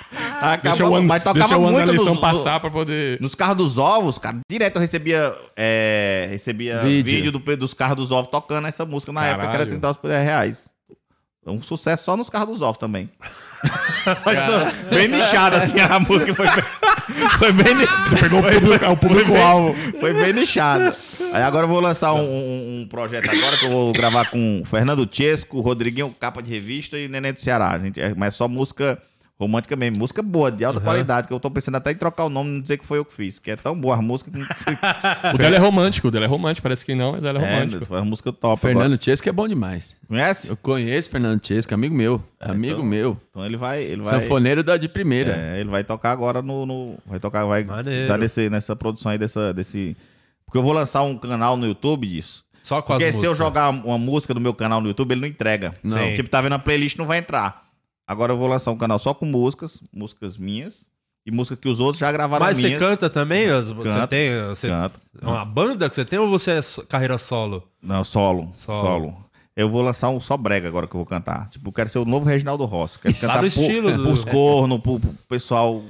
Acabava, 0.36 0.58
Deixa 0.62 0.86
o, 0.86 1.02
mas 1.02 1.22
tocava 1.22 1.38
deixa 1.38 1.58
muito 1.58 1.92
nos, 2.04 2.18
passar 2.20 2.60
pra 2.60 2.70
poder... 2.70 3.20
nos 3.20 3.34
carros 3.34 3.56
dos 3.56 3.78
ovos, 3.78 4.18
cara. 4.18 4.38
Direto 4.50 4.76
eu 4.76 4.80
recebia, 4.80 5.34
é, 5.56 6.28
recebia 6.30 6.80
Vídeo. 6.82 7.04
vídeo, 7.14 7.32
do- 7.32 7.56
dos 7.56 7.74
carros 7.74 7.96
dos 7.96 8.12
ovos 8.12 8.28
tocando 8.30 8.66
essa 8.68 8.84
música 8.84 9.12
na 9.12 9.24
época, 9.24 9.40
que 9.42 9.46
era 9.46 9.52
Caralho. 9.52 9.70
30 9.70 9.80
dólares 9.80 10.00
por 10.00 10.08
10 10.08 10.24
reais. 10.24 10.68
Um 11.46 11.62
sucesso 11.62 12.02
só 12.04 12.16
nos 12.16 12.28
carros 12.28 12.48
dos 12.54 12.62
ovos 12.62 12.76
também. 12.76 13.08
só 14.04 14.30
que 14.34 14.40
tô 14.42 14.88
bem 14.94 15.06
nichado 15.08 15.56
assim, 15.56 15.78
a 15.80 15.98
música 16.00 16.34
foi 16.34 16.46
bem, 16.46 16.64
foi 17.38 17.52
bem, 17.52 17.74
Você 18.08 18.16
pegou 18.16 18.40
o 18.40 18.42
público, 18.42 18.84
o 18.90 18.96
público-alvo. 18.96 19.74
foi 20.00 20.12
bem 20.12 20.32
nichada. 20.32 20.96
Aí 21.32 21.42
agora 21.42 21.64
eu 21.64 21.68
vou 21.68 21.78
lançar 21.80 22.12
um, 22.14 22.20
um- 22.20 22.80
um 22.82 22.88
projeto 22.88 23.30
agora 23.30 23.56
que 23.56 23.64
eu 23.64 23.70
vou 23.70 23.92
gravar 23.92 24.28
com 24.28 24.60
o 24.60 24.66
Fernando 24.66 25.08
Chesco, 25.10 25.60
Rodriguinho, 25.60 26.14
capa 26.18 26.42
de 26.42 26.50
revista 26.50 26.98
e 26.98 27.06
Neném 27.08 27.32
do 27.32 27.38
Ceará. 27.40 27.78
Gente, 27.78 28.00
é, 28.00 28.12
mas 28.16 28.34
só 28.34 28.48
música 28.48 29.00
romântica 29.38 29.76
mesmo, 29.76 29.98
música 29.98 30.22
boa, 30.22 30.50
de 30.50 30.64
alta 30.64 30.80
qualidade, 30.80 31.28
que 31.28 31.34
eu 31.34 31.38
tô 31.38 31.50
pensando 31.50 31.74
até 31.76 31.90
em 31.92 31.94
trocar 31.94 32.24
o 32.24 32.30
nome 32.30 32.48
e 32.50 32.52
não 32.54 32.60
dizer 32.62 32.78
que 32.78 32.86
foi 32.86 32.96
eu 32.98 33.04
que 33.04 33.12
fiz, 33.12 33.38
que 33.38 33.50
é 33.50 33.56
tão 33.56 33.78
boa 33.78 33.96
a 33.96 34.00
música 34.00 34.30
que 34.30 34.38
não 34.38 34.46
O 35.34 35.36
dela 35.38 35.56
é 35.56 35.58
romântico, 35.58 36.08
o 36.08 36.10
dela 36.10 36.24
é 36.24 36.28
romântico. 36.28 36.62
Parece 36.62 36.86
que 36.86 36.94
não, 36.94 37.12
mas 37.12 37.22
ela 37.24 37.38
é 37.38 37.42
é, 37.44 37.54
romântico. 37.54 37.84
foi 37.84 37.98
uma 37.98 38.04
música 38.06 38.32
top. 38.32 38.62
Fernando 38.62 39.02
Chesco 39.02 39.28
é 39.28 39.32
bom 39.32 39.46
demais. 39.46 39.94
Conhece? 40.08 40.48
Eu 40.48 40.56
conheço 40.56 41.10
Fernando 41.10 41.44
Chesco, 41.46 41.74
amigo 41.74 41.94
meu. 41.94 42.22
amigo 42.40 42.74
então- 42.76 42.84
meu. 42.86 43.20
Então 43.30 43.44
ele 43.44 43.56
vai, 43.58 43.82
ele 43.82 44.02
vai, 44.02 44.20
Sanfoneiro 44.20 44.64
da 44.64 44.76
de 44.78 44.88
primeira. 44.88 45.36
é, 45.36 45.60
ele 45.60 45.68
vai 45.68 45.84
tocar 45.84 46.12
agora 46.12 46.40
no, 46.40 46.64
no- 46.64 46.98
vai 47.06 47.20
tocar, 47.20 47.44
vai 47.44 47.62
Maneiro. 47.62 48.08
tá 48.08 48.16
nesse, 48.16 48.48
nessa 48.48 48.74
produção 48.74 49.12
aí 49.12 49.18
dessa, 49.18 49.52
desse, 49.52 49.94
porque 50.46 50.56
eu 50.56 50.62
vou 50.62 50.72
lançar 50.72 51.02
um 51.02 51.16
canal 51.18 51.56
no 51.58 51.66
YouTube 51.66 52.06
disso. 52.06 52.42
Só 52.62 52.80
com 52.82 52.94
as 52.94 52.98
Porque 52.98 53.12
se 53.12 53.18
eu 53.18 53.30
músicas. 53.30 53.38
jogar 53.38 53.68
uma 53.70 53.98
música 53.98 54.32
do 54.34 54.40
meu 54.40 54.52
canal 54.52 54.80
no 54.80 54.88
YouTube, 54.88 55.12
ele 55.12 55.20
não 55.20 55.28
entrega. 55.28 55.72
Não. 55.84 55.98
Sim. 55.98 56.14
Tipo, 56.14 56.28
tá 56.28 56.40
vendo 56.40 56.54
a 56.54 56.58
playlist, 56.58 56.96
não 56.98 57.06
vai 57.06 57.18
entrar. 57.18 57.65
Agora 58.06 58.32
eu 58.32 58.36
vou 58.36 58.46
lançar 58.46 58.70
um 58.70 58.76
canal 58.76 58.98
só 58.98 59.12
com 59.12 59.26
músicas, 59.26 59.80
músicas 59.92 60.36
minhas, 60.36 60.86
e 61.24 61.30
música 61.30 61.56
que 61.56 61.68
os 61.68 61.80
outros 61.80 61.98
já 61.98 62.12
gravaram 62.12 62.46
Mas 62.46 62.56
você 62.58 62.66
minhas. 62.68 62.78
canta 62.78 63.10
também? 63.10 63.48
As- 63.50 63.70
Você 63.72 63.88
Canto, 63.88 64.08
tem 64.10 64.46
você, 64.46 64.68
canto. 64.68 65.00
é 65.20 65.26
uma 65.26 65.44
banda 65.44 65.88
que 65.88 65.94
você 65.94 66.04
tem 66.04 66.18
ou 66.18 66.28
você 66.28 66.52
é 66.52 66.60
carreira 66.88 67.18
solo? 67.18 67.68
Não, 67.82 68.04
solo, 68.04 68.50
Solo. 68.54 68.80
solo. 68.86 69.26
Eu 69.56 69.68
vou 69.70 69.80
lançar 69.82 70.10
um 70.10 70.20
só 70.20 70.36
brega 70.36 70.68
agora 70.68 70.86
que 70.86 70.94
eu 70.94 70.98
vou 70.98 71.06
cantar. 71.06 71.48
Tipo, 71.48 71.68
eu 71.68 71.72
quero 71.72 71.88
ser 71.88 71.98
o 71.98 72.04
novo 72.04 72.26
Reginaldo 72.26 72.64
Rossi. 72.66 72.98
Quero 72.98 73.14
cantar 73.14 73.34
do 73.36 73.38
pro- 73.38 73.46
estilo 73.48 73.96
do- 73.96 74.02
pros 74.04 74.24
cornos, 74.24 74.80
pro, 74.80 75.00
pro 75.00 75.10
pessoal 75.28 75.82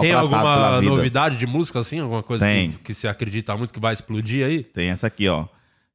Tem 0.00 0.12
alguma 0.12 0.80
vida. 0.80 0.90
novidade 0.94 1.36
de 1.36 1.46
música 1.46 1.78
assim? 1.78 2.00
Alguma 2.00 2.22
coisa 2.22 2.44
Tem. 2.44 2.72
que, 2.72 2.78
que 2.78 2.94
você 2.94 3.08
acredita 3.08 3.56
muito 3.56 3.72
que 3.72 3.80
vai 3.80 3.94
explodir 3.94 4.44
aí? 4.44 4.62
Tem 4.64 4.90
essa 4.90 5.06
aqui, 5.06 5.28
ó. 5.28 5.44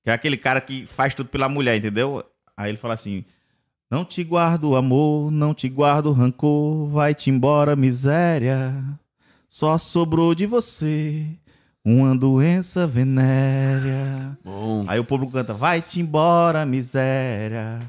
Que 0.04 0.10
é 0.10 0.14
aquele 0.14 0.38
cara 0.38 0.60
que 0.62 0.88
faz 0.88 1.14
tudo 1.14 1.28
pela 1.30 1.48
mulher, 1.48 1.76
entendeu? 1.76 2.24
Aí 2.58 2.72
ele 2.72 2.78
fala 2.78 2.94
assim: 2.96 3.24
Não 3.94 4.04
te 4.04 4.24
guardo 4.24 4.76
amor, 4.76 5.30
não 5.30 5.54
te 5.54 5.70
guardo 5.70 6.12
rancor, 6.14 6.88
vai-te 6.88 7.30
embora, 7.30 7.76
miséria. 7.76 8.74
Só 9.48 9.78
sobrou 9.78 10.34
de 10.34 10.48
você 10.48 11.28
uma 11.86 12.16
doença 12.16 12.88
venérea. 12.88 14.36
Bom. 14.44 14.84
Aí 14.88 15.00
o 15.00 15.06
público 15.06 15.34
canta: 15.34 15.54
Vai-te 15.54 16.02
embora, 16.02 16.66
miséria. 16.66 17.88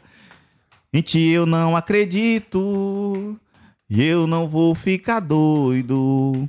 Em 0.93 1.01
ti 1.01 1.27
eu 1.31 1.47
não 1.47 1.75
acredito. 1.75 3.41
E 3.89 4.05
eu 4.05 4.27
não 4.27 4.47
vou 4.47 4.75
ficar 4.75 5.21
doido 5.21 6.47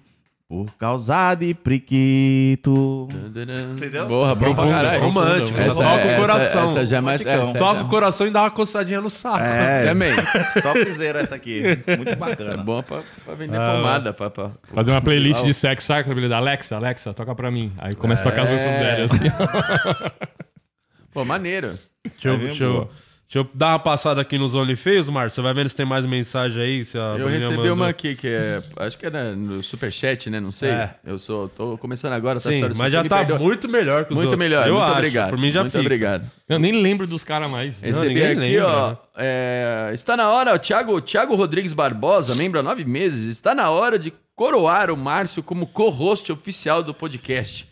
por 0.48 0.70
causa 0.78 1.34
de 1.36 1.54
priquito. 1.56 3.08
Entendeu? 3.12 4.08
Porra, 4.08 4.36
bom 4.36 4.54
pra 4.54 4.68
caralho. 4.68 5.02
romântico, 5.02 5.58
Essa, 5.60 5.84
toca 5.84 5.96
o 5.96 6.00
essa- 6.08 6.16
coração. 6.22 6.64
Essa 6.70 6.86
já 6.86 6.98
é 6.98 7.02
mais... 7.02 7.22
Essa, 7.26 7.54
Toca 7.54 7.78
essa 7.78 7.84
o 7.84 7.89
coração 7.89 8.28
e 8.28 8.30
dá 8.32 8.43
uma 8.43 8.52
coçadinha 8.52 9.02
no 9.02 9.10
saco. 9.10 9.39
É, 9.43 9.86
Também. 9.88 10.14
topzera 10.62 11.20
essa 11.22 11.34
aqui. 11.36 11.64
Muito 11.98 12.10
É 12.10 12.16
bacana. 12.16 12.58
bom 12.64 12.84
pra, 12.84 13.00
pra 13.26 13.34
vender 13.36 13.58
Ah. 13.58 13.74
pomada. 13.76 14.14
Pra, 14.14 14.30
pra- 14.30 14.52
Fazer 14.74 14.91
uma 14.91 15.02
playlist 15.02 15.43
de 15.43 15.54
sexo, 15.54 15.88
sabe 15.88 16.02
aquela 16.02 16.14
habilidade? 16.14 16.41
Alexa, 16.41 16.76
Alexa, 16.76 17.14
toca 17.14 17.34
pra 17.34 17.50
mim. 17.50 17.74
Aí 17.80 17.96
começa 17.96 18.22
a 18.22 18.32
tocar 18.32 18.43
as 18.43 18.50
músicas 18.52 18.78
velhas. 18.80 19.12
Assim. 19.12 19.32
Pô, 21.12 21.26
maneiro. 21.26 21.80
Deixa 22.22 22.64
eu, 22.66 22.89
deixa, 23.28 23.39
eu, 23.39 23.49
dar 23.53 23.69
uma 23.69 23.80
passada 23.80 24.21
aqui 24.21 24.38
nos 24.38 24.55
OnlyFans, 24.55 25.09
Márcio. 25.09 25.36
Você 25.36 25.41
vai 25.41 25.53
vendo 25.53 25.69
se 25.69 25.76
tem 25.76 25.86
mais 25.86 26.05
mensagem 26.05 26.61
aí. 26.61 26.86
Se 26.86 26.97
a 26.97 27.15
Eu 27.17 27.28
recebi 27.28 27.57
mandou. 27.57 27.73
uma 27.73 27.88
aqui 27.89 28.15
que 28.15 28.28
é. 28.28 28.61
Acho 28.78 28.97
que 28.97 29.05
é 29.05 29.09
na- 29.09 29.32
no 29.36 29.61
Superchat, 29.61 30.30
né? 30.30 30.39
Não 30.39 30.51
sei. 30.51 30.69
É. 30.69 30.95
Eu 31.05 31.17
sou. 31.19 31.47
tô 31.49 31.78
começando 31.78 32.13
agora, 32.13 32.39
tá 32.39 32.49
Sim, 32.49 32.55
senhora? 32.57 32.73
Se 32.73 32.80
mas 32.80 32.91
já 32.91 33.03
tá 33.03 33.23
muito 33.38 33.67
melhor 33.67 34.05
que 34.05 34.11
os 34.11 34.15
Muito 34.15 34.28
outros. 34.32 34.39
melhor. 34.39 34.67
Eu 34.67 34.73
muito 34.76 34.84
acho. 34.86 34.93
obrigado. 34.93 35.30
Por 35.30 35.39
mim 35.39 35.51
já 35.51 35.61
Muito 35.61 35.71
fica. 35.71 35.82
obrigado. 35.82 36.32
Eu 36.47 36.59
nem 36.59 36.82
lembro 36.82 37.05
dos 37.07 37.23
caras 37.23 37.49
mais. 37.49 37.82
Recebi 37.82 38.07
ninguém 38.09 38.26
aqui, 38.28 38.36
lembra, 38.39 38.67
ó. 38.67 38.89
né? 38.91 38.97
é, 39.17 39.91
está 39.93 40.15
na 40.15 40.30
hora, 40.30 40.53
o 40.53 40.59
Thiago, 40.59 41.01
Thiago 41.01 41.36
Rodrigues 41.36 41.73
Barbosa, 41.73 42.36
membro 42.36 42.59
há 42.59 42.63
nove 42.63 42.86
meses, 42.86 43.26
está 43.26 43.55
na 43.55 43.69
hora 43.69 43.97
de 43.97 44.13
coroar 44.36 44.91
o 44.91 44.97
Márcio 44.97 45.41
como 45.41 45.65
co-host 45.65 46.32
oficial 46.32 46.84
do 46.84 46.93
podcast. 46.93 47.67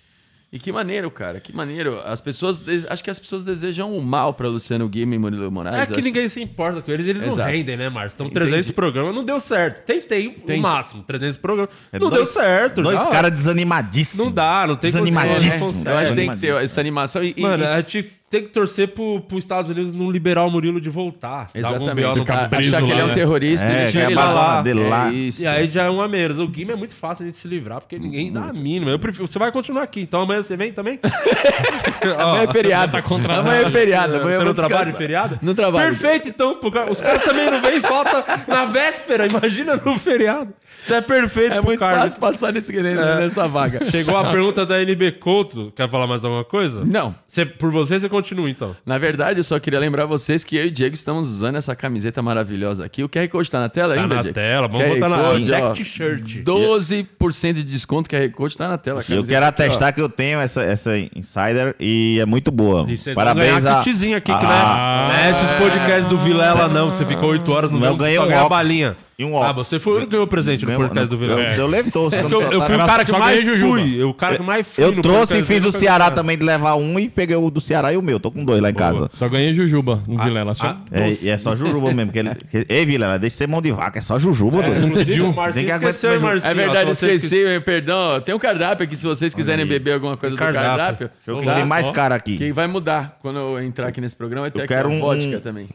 E 0.54 0.60
que 0.60 0.72
maneiro, 0.72 1.10
cara, 1.10 1.40
que 1.40 1.52
maneiro. 1.52 2.00
As 2.06 2.22
pessoas, 2.22 2.60
de- 2.60 2.86
acho 2.88 3.04
que 3.04 3.10
as 3.10 3.18
pessoas 3.18 3.44
desejam 3.44 3.92
o 3.98 4.00
mal 4.00 4.36
para 4.36 4.48
Luciano 4.48 4.88
Guima 4.88 5.16
e 5.16 5.18
Murilo 5.18 5.52
Moraes. 5.52 5.76
É 5.82 5.86
que 5.88 5.94
acho. 5.94 6.02
ninguém 6.02 6.30
se 6.30 6.40
importa 6.44 6.80
com 6.80 6.92
eles, 6.92 7.08
eles 7.08 7.24
não 7.24 7.30
Exato. 7.30 7.50
rendem, 7.50 7.76
né, 7.76 7.90
Márcio? 7.90 8.14
Então, 8.18 8.28
Entendi. 8.28 8.46
300 8.52 8.72
programas 8.72 9.16
não 9.16 9.24
deu 9.26 9.40
certo. 9.40 9.84
Tentei 9.84 10.28
Entendi. 10.28 10.60
o 10.60 10.62
máximo, 10.62 11.02
300 11.02 11.38
programas. 11.38 11.72
É 11.92 11.98
não 11.98 12.08
dois- 12.12 12.24
deu 12.24 12.26
certo. 12.32 12.84
Dois 12.84 13.02
caras 13.08 13.32
desanimadíssimos. 13.32 14.26
Não 14.28 14.32
dá, 14.32 14.68
não 14.68 14.76
tem 14.76 14.92
Desanimadíssimo. 14.92 15.66
condições, 15.74 15.86
Eu 15.88 15.98
acho 15.98 16.04
que 16.04 16.10
não 16.10 16.16
tem 16.28 16.30
que 16.30 16.38
ter 16.38 16.64
essa 16.64 16.80
animação 16.80 17.24
e, 17.24 17.34
e- 17.36 17.42
Mano, 17.42 17.66
a 17.66 17.78
gente 17.78 18.12
tem 18.34 18.42
que 18.44 18.50
torcer 18.50 18.88
pro, 18.88 19.22
pro 19.22 19.38
Estados 19.38 19.70
Unidos 19.70 19.94
não 19.94 20.10
liberar 20.10 20.44
o 20.44 20.50
Murilo 20.50 20.82
de 20.82 20.90
voltar. 20.90 21.52
Exatamente. 21.54 22.24
Cara. 22.26 22.50
preso 22.50 22.76
achar 22.76 22.84
que 22.84 22.92
ele 22.92 23.00
é 23.02 23.04
um 23.04 23.08
né? 23.10 23.14
terrorista 23.14 23.68
É, 23.68 23.70
e 23.70 23.92
que 23.92 23.98
deixar 23.98 24.12
é 24.12 24.16
lá. 24.16 24.64
ele 24.66 24.90
lá. 24.90 25.10
É 25.10 25.14
isso. 25.14 25.44
E 25.44 25.48
aí 25.48 25.70
já 25.70 25.84
é 25.84 25.90
uma 25.90 26.08
menos. 26.08 26.40
O 26.40 26.48
Guima 26.48 26.72
é 26.72 26.76
muito 26.76 26.96
fácil 26.96 27.22
a 27.24 27.26
gente 27.28 27.38
se 27.38 27.48
livrar, 27.48 27.80
porque 27.80 28.00
ninguém 28.00 28.32
dá 28.32 28.46
a 28.46 28.54
mínima. 28.54 28.90
Eu 28.90 28.98
prefiro. 28.98 29.28
Você 29.28 29.38
vai 29.38 29.52
continuar 29.52 29.84
aqui, 29.84 30.02
então 30.02 30.22
amanhã 30.22 30.42
você 30.42 30.58
vem 30.58 30.72
também? 30.74 31.00
Amanhã 32.20 32.44
é 32.44 32.48
feriado. 32.48 32.98
Amanhã 32.98 33.68
é 33.68 33.72
feriado. 33.72 34.16
Amanhã 34.16 34.38
Você 34.40 34.46
não 34.46 34.54
trabalha 34.54 34.94
feriado? 34.94 35.40
Não 35.42 35.54
trabalho. 35.54 35.90
Perfeito, 35.90 36.30
então. 36.30 36.60
Os 36.90 37.02
caras 37.02 37.24
também 37.24 37.50
não 37.52 37.62
vêm 37.62 37.80
falta 37.82 38.26
na 38.48 38.66
véspera. 38.66 39.28
Imagina 39.28 39.76
no 39.84 39.98
feriado. 40.00 40.54
Isso 40.82 40.94
é 40.94 41.02
perfeito 41.02 41.54
É 41.54 41.56
pro 41.58 41.66
muito 41.66 41.80
cargo. 41.80 42.02
fácil 42.02 42.20
passar 42.20 42.52
nesse, 42.52 42.72
nessa 42.74 43.48
vaga. 43.48 43.86
Chegou 43.90 44.18
a 44.18 44.26
pergunta 44.32 44.66
da 44.66 44.82
NB 44.82 45.14
Couto. 45.14 45.72
Quer 45.76 45.88
falar 45.90 46.08
mais 46.08 46.26
alguma 46.26 46.44
coisa? 46.44 46.84
Não. 46.84 47.16
Você- 47.28 47.46
por 47.46 47.72
você, 47.72 48.00
você 48.00 48.10
continua, 48.10 48.23
então. 48.48 48.76
Na 48.86 48.98
verdade, 48.98 49.40
eu 49.40 49.44
só 49.44 49.60
queria 49.60 49.80
lembrar 49.80 50.06
vocês 50.06 50.44
que 50.44 50.56
eu 50.56 50.66
e 50.66 50.68
o 50.68 50.72
Diego 50.72 50.96
estamos 50.96 51.28
usando 51.30 51.56
essa 51.58 51.76
camiseta 51.76 52.22
maravilhosa 52.22 52.86
aqui. 52.86 53.04
O 53.04 53.10
QR 53.10 53.28
Code 53.28 53.50
tá 53.50 53.60
na 53.60 53.70
tela 53.70 53.96
Tá 53.96 54.02
ainda, 54.02 54.16
na 54.16 54.22
Diego? 54.22 54.36
tela. 54.36 54.68
Vamos 54.68 54.86
QR 54.88 54.94
botar 54.94 55.10
na 55.10 55.18
Code, 55.18 55.52
ó. 55.52 55.58
Index 55.72 55.88
Shirt. 55.88 56.44
12% 56.44 57.54
de 57.54 57.64
desconto, 57.64 58.10
QR 58.10 58.30
Code 58.32 58.58
tá 58.58 58.68
na 58.68 58.78
tela. 58.78 59.02
Eu 59.10 59.24
quero 59.24 59.46
ó. 59.46 59.50
atestar 59.50 59.94
que 59.94 60.02
eu 60.02 60.10
tenho 60.10 60.40
essa, 60.40 60.62
essa 60.62 60.98
Insider 60.98 61.76
e 61.80 62.18
é 62.22 62.26
muito 62.26 62.52
boa. 62.52 62.86
E 62.90 62.98
vocês 62.98 63.16
Parabéns 63.16 63.52
vão 63.54 63.62
ganhar 63.62 63.80
a... 63.80 63.84
kitzinho 63.84 64.18
aqui, 64.18 64.32
que 64.32 64.46
Ah. 64.46 65.08
não 65.08 65.14
é, 65.14 65.18
não 65.18 65.26
é 65.26 65.32
esses 65.32 65.52
podcasts 65.52 66.06
do 66.06 66.18
Vilela, 66.18 66.68
não. 66.68 66.92
Você 66.92 67.06
ficou 67.06 67.30
8 67.30 67.52
horas 67.52 67.72
no 67.72 67.78
Não, 67.80 67.86
eu 67.88 67.92
mesmo 67.92 68.04
ganhei 68.04 68.18
só 68.18 68.46
um 68.46 68.50
balinha. 68.50 68.96
E 69.18 69.24
um 69.24 69.36
Ah, 69.38 69.50
óculos. 69.50 69.68
você 69.68 69.80
foi 69.80 69.94
o 69.94 69.96
único 69.98 70.10
que 70.10 70.16
ganhou 70.16 70.28
presente 70.28 70.66
no 70.66 70.76
podcast 70.76 71.08
do 71.08 71.18
Vilela. 71.18 71.42
Eu, 71.42 71.70
eu. 71.70 71.70
Eu, 72.34 72.52
eu 72.52 72.62
fui 72.62 72.76
o 72.76 72.86
cara 72.86 73.06
que 73.06 73.12
só 73.12 73.20
mais 73.20 73.40
ganhei 73.40 73.46
Jujuba. 73.46 73.80
fui. 73.80 74.02
Eu, 74.02 74.10
o 74.10 74.14
cara 74.14 74.38
que 74.38 74.44
mais 74.44 74.68
fui 74.68 74.84
Eu 74.84 75.02
trouxe 75.02 75.38
e 75.38 75.44
fiz 75.44 75.64
o 75.66 75.72
Ceará 75.72 76.06
Vilela. 76.06 76.16
também 76.16 76.38
de 76.38 76.44
levar 76.44 76.76
um 76.76 76.98
e 77.00 77.08
peguei 77.10 77.36
o 77.36 77.50
do 77.52 77.62
Ceará 77.62 77.94
e 77.94 77.98
o 77.98 78.02
meu. 78.02 78.20
Tô 78.20 78.32
com 78.32 78.44
dois 78.44 78.60
lá 78.62 78.70
em 78.70 78.74
casa. 78.74 79.10
Só 79.14 79.30
ganhei 79.30 79.54
Jujuba 79.54 80.02
no 80.08 80.24
Vilela. 80.24 80.54
Só 80.56 80.68
ah, 80.68 80.78
É, 80.92 81.10
e 81.22 81.30
é 81.30 81.38
só 81.38 81.56
Jujuba 81.56 81.92
mesmo. 81.94 82.12
Que 82.12 82.20
ele... 82.20 82.32
Ei, 82.68 82.86
Vilela, 82.86 83.20
deixa 83.20 83.34
de 83.36 83.38
ser 83.38 83.48
mão 83.48 83.62
de 83.62 83.72
vaca. 83.72 84.00
É 84.00 84.02
só 84.02 84.18
Jujuba, 84.18 84.64
doido. 84.64 84.88
Inclusive, 84.88 85.22
o 85.22 85.26
Tem 85.26 85.34
Marcinho 85.34 85.66
que 85.66 85.72
aguentar. 85.72 86.20
Marcinho. 86.20 86.52
É 86.52 86.54
verdade, 86.54 86.92
esqueci, 86.92 87.60
perdão. 87.64 88.22
Tem 88.22 88.34
um 88.34 88.40
cardápio 88.40 88.84
aqui 88.84 88.96
se 88.98 89.06
vocês 89.06 89.34
quiserem 89.34 89.66
beber 89.66 89.94
alguma 89.94 90.18
coisa 90.18 90.36
do 90.36 90.40
cardápio. 90.40 91.10
tem 91.56 91.66
mais 91.66 91.90
cara 91.92 92.16
aqui. 92.16 92.38
Que 92.38 92.52
vai 92.52 92.68
mudar 92.68 93.18
quando 93.22 93.38
eu 93.40 93.62
entrar 93.62 93.88
aqui 93.88 94.02
nesse 94.02 94.16
programa. 94.16 94.50
Ter 94.50 94.60
aqui 94.62 94.68
quero 94.68 94.90
um- 94.90 95.00
vodka 95.00 95.40
também. 95.40 95.70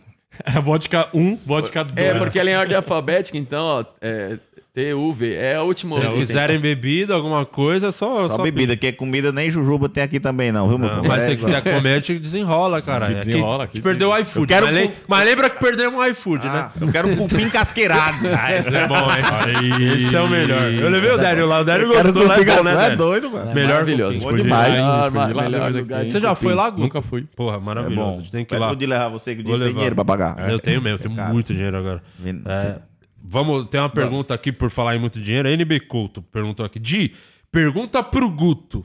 É 0.57 0.61
vodka 0.61 1.09
1, 1.13 1.37
vodka 1.45 1.85
2. 1.85 2.07
É, 2.07 2.15
porque 2.19 2.39
ela 2.39 2.51
é 2.51 2.53
em 2.53 2.57
ordem 2.57 2.77
alfabética, 2.77 3.37
então, 3.37 3.65
ó, 3.65 3.85
é, 4.01 4.39
T, 4.79 4.95
U, 4.95 5.13
V. 5.13 5.35
É 5.35 5.57
a 5.57 5.63
última 5.63 5.97
Se 5.97 6.07
vocês 6.07 6.21
quiserem 6.29 6.61
bebida, 6.61 7.13
alguma 7.13 7.45
coisa, 7.45 7.89
é 7.89 7.91
só, 7.91 8.29
Só, 8.29 8.37
só 8.37 8.43
bebida, 8.45 8.77
que 8.77 8.87
é 8.87 8.93
comida 8.93 9.33
nem 9.33 9.51
Jujuba 9.51 9.89
tem 9.89 10.05
aqui 10.05 10.21
também 10.21 10.53
não, 10.53 10.69
viu, 10.69 10.79
meu 10.79 10.89
Não, 10.89 11.03
mas 11.03 11.25
se 11.25 11.33
É, 11.33 11.35
você 11.35 11.45
quiser 11.45 11.63
comer, 11.63 11.95
a 11.95 11.99
gente 11.99 12.17
desenrola, 12.21 12.81
cara. 12.81 13.09
Desenrola 13.09 13.65
Aqui, 13.65 13.71
aqui, 13.71 13.73
a 13.73 13.75
gente 13.79 13.83
perdeu 13.83 14.11
o 14.11 14.19
iFood. 14.19 14.41
Eu 14.41 14.47
quero 14.47 14.73
mas, 14.73 14.89
com- 14.89 14.95
mas 15.09 15.25
lembra 15.25 15.51
que 15.51 15.59
perdemos 15.59 16.01
o 16.01 16.07
iFood, 16.07 16.47
Ah, 16.47 16.53
né? 16.53 16.87
eu 16.87 16.93
quero 16.93 17.09
um 17.09 17.17
cupim 17.17 17.49
casqueirado. 17.51 18.19
Ah, 18.41 18.55
esse 18.57 18.73
é 18.77 18.87
bom, 18.87 18.95
hein? 18.95 19.97
Esse 19.97 20.15
é 20.15 20.21
o 20.21 20.29
melhor. 20.29 20.63
Eu 20.73 20.89
levei 20.91 21.11
o 21.11 21.19
Dário 21.19 21.45
lá, 21.47 21.61
o 21.61 21.65
Quero 21.65 21.89
gostou, 21.89 22.25
lá 22.25 22.39
é 22.39 22.45
bom, 22.45 22.63
né. 22.63 22.87
É 22.87 22.97
doido, 22.97 23.31
mano. 23.31 23.53
Melhor 23.53 23.69
Maravilhoso. 23.73 24.21
Bom 24.23 24.37
demais. 24.37 24.75
Ah, 24.79 25.11
melhor 25.11 25.73
lugar. 25.73 26.05
Você 26.05 26.21
já 26.21 26.37
foi 26.37 26.55
lá, 26.55 26.71
Guto? 26.71 26.83
Nunca 26.83 27.03
fui. 27.03 27.27
Porra, 27.35 27.57
É 27.57 27.61
maravilhoso. 27.61 28.01
bom. 28.11 28.15
A 28.15 28.21
gente 28.21 28.31
tem 28.31 28.45
que 28.45 28.55
ir 28.55 28.59
lá. 28.59 28.75
de 28.75 28.87
levar 28.87 29.09
você 29.09 29.35
que 29.35 29.41
o 29.41 29.45
Vou 29.45 29.59
tem 29.59 29.73
dinheiro 29.73 29.97
pra 29.97 30.05
pagar. 30.05 30.49
Eu 30.49 30.61
tenho 30.61 30.81
mesmo, 30.81 30.99
tenho 31.01 31.17
Cara. 31.17 31.33
muito 31.33 31.53
dinheiro 31.53 31.77
agora. 31.77 32.01
Vamos, 33.23 33.69
tem 33.69 33.81
uma 33.81 33.91
pergunta 33.91 34.33
aqui 34.33 34.53
por 34.53 34.71
falar 34.71 34.97
em 34.97 34.99
muito 34.99 35.21
dinheiro. 35.21 35.49
A 35.49 35.53
NB 35.53 35.81
Couto 35.81 36.23
perguntou 36.23 36.65
aqui. 36.65 36.79
Di, 36.79 37.13
pergunta 37.51 38.03
pro 38.03 38.31
Guto. 38.31 38.85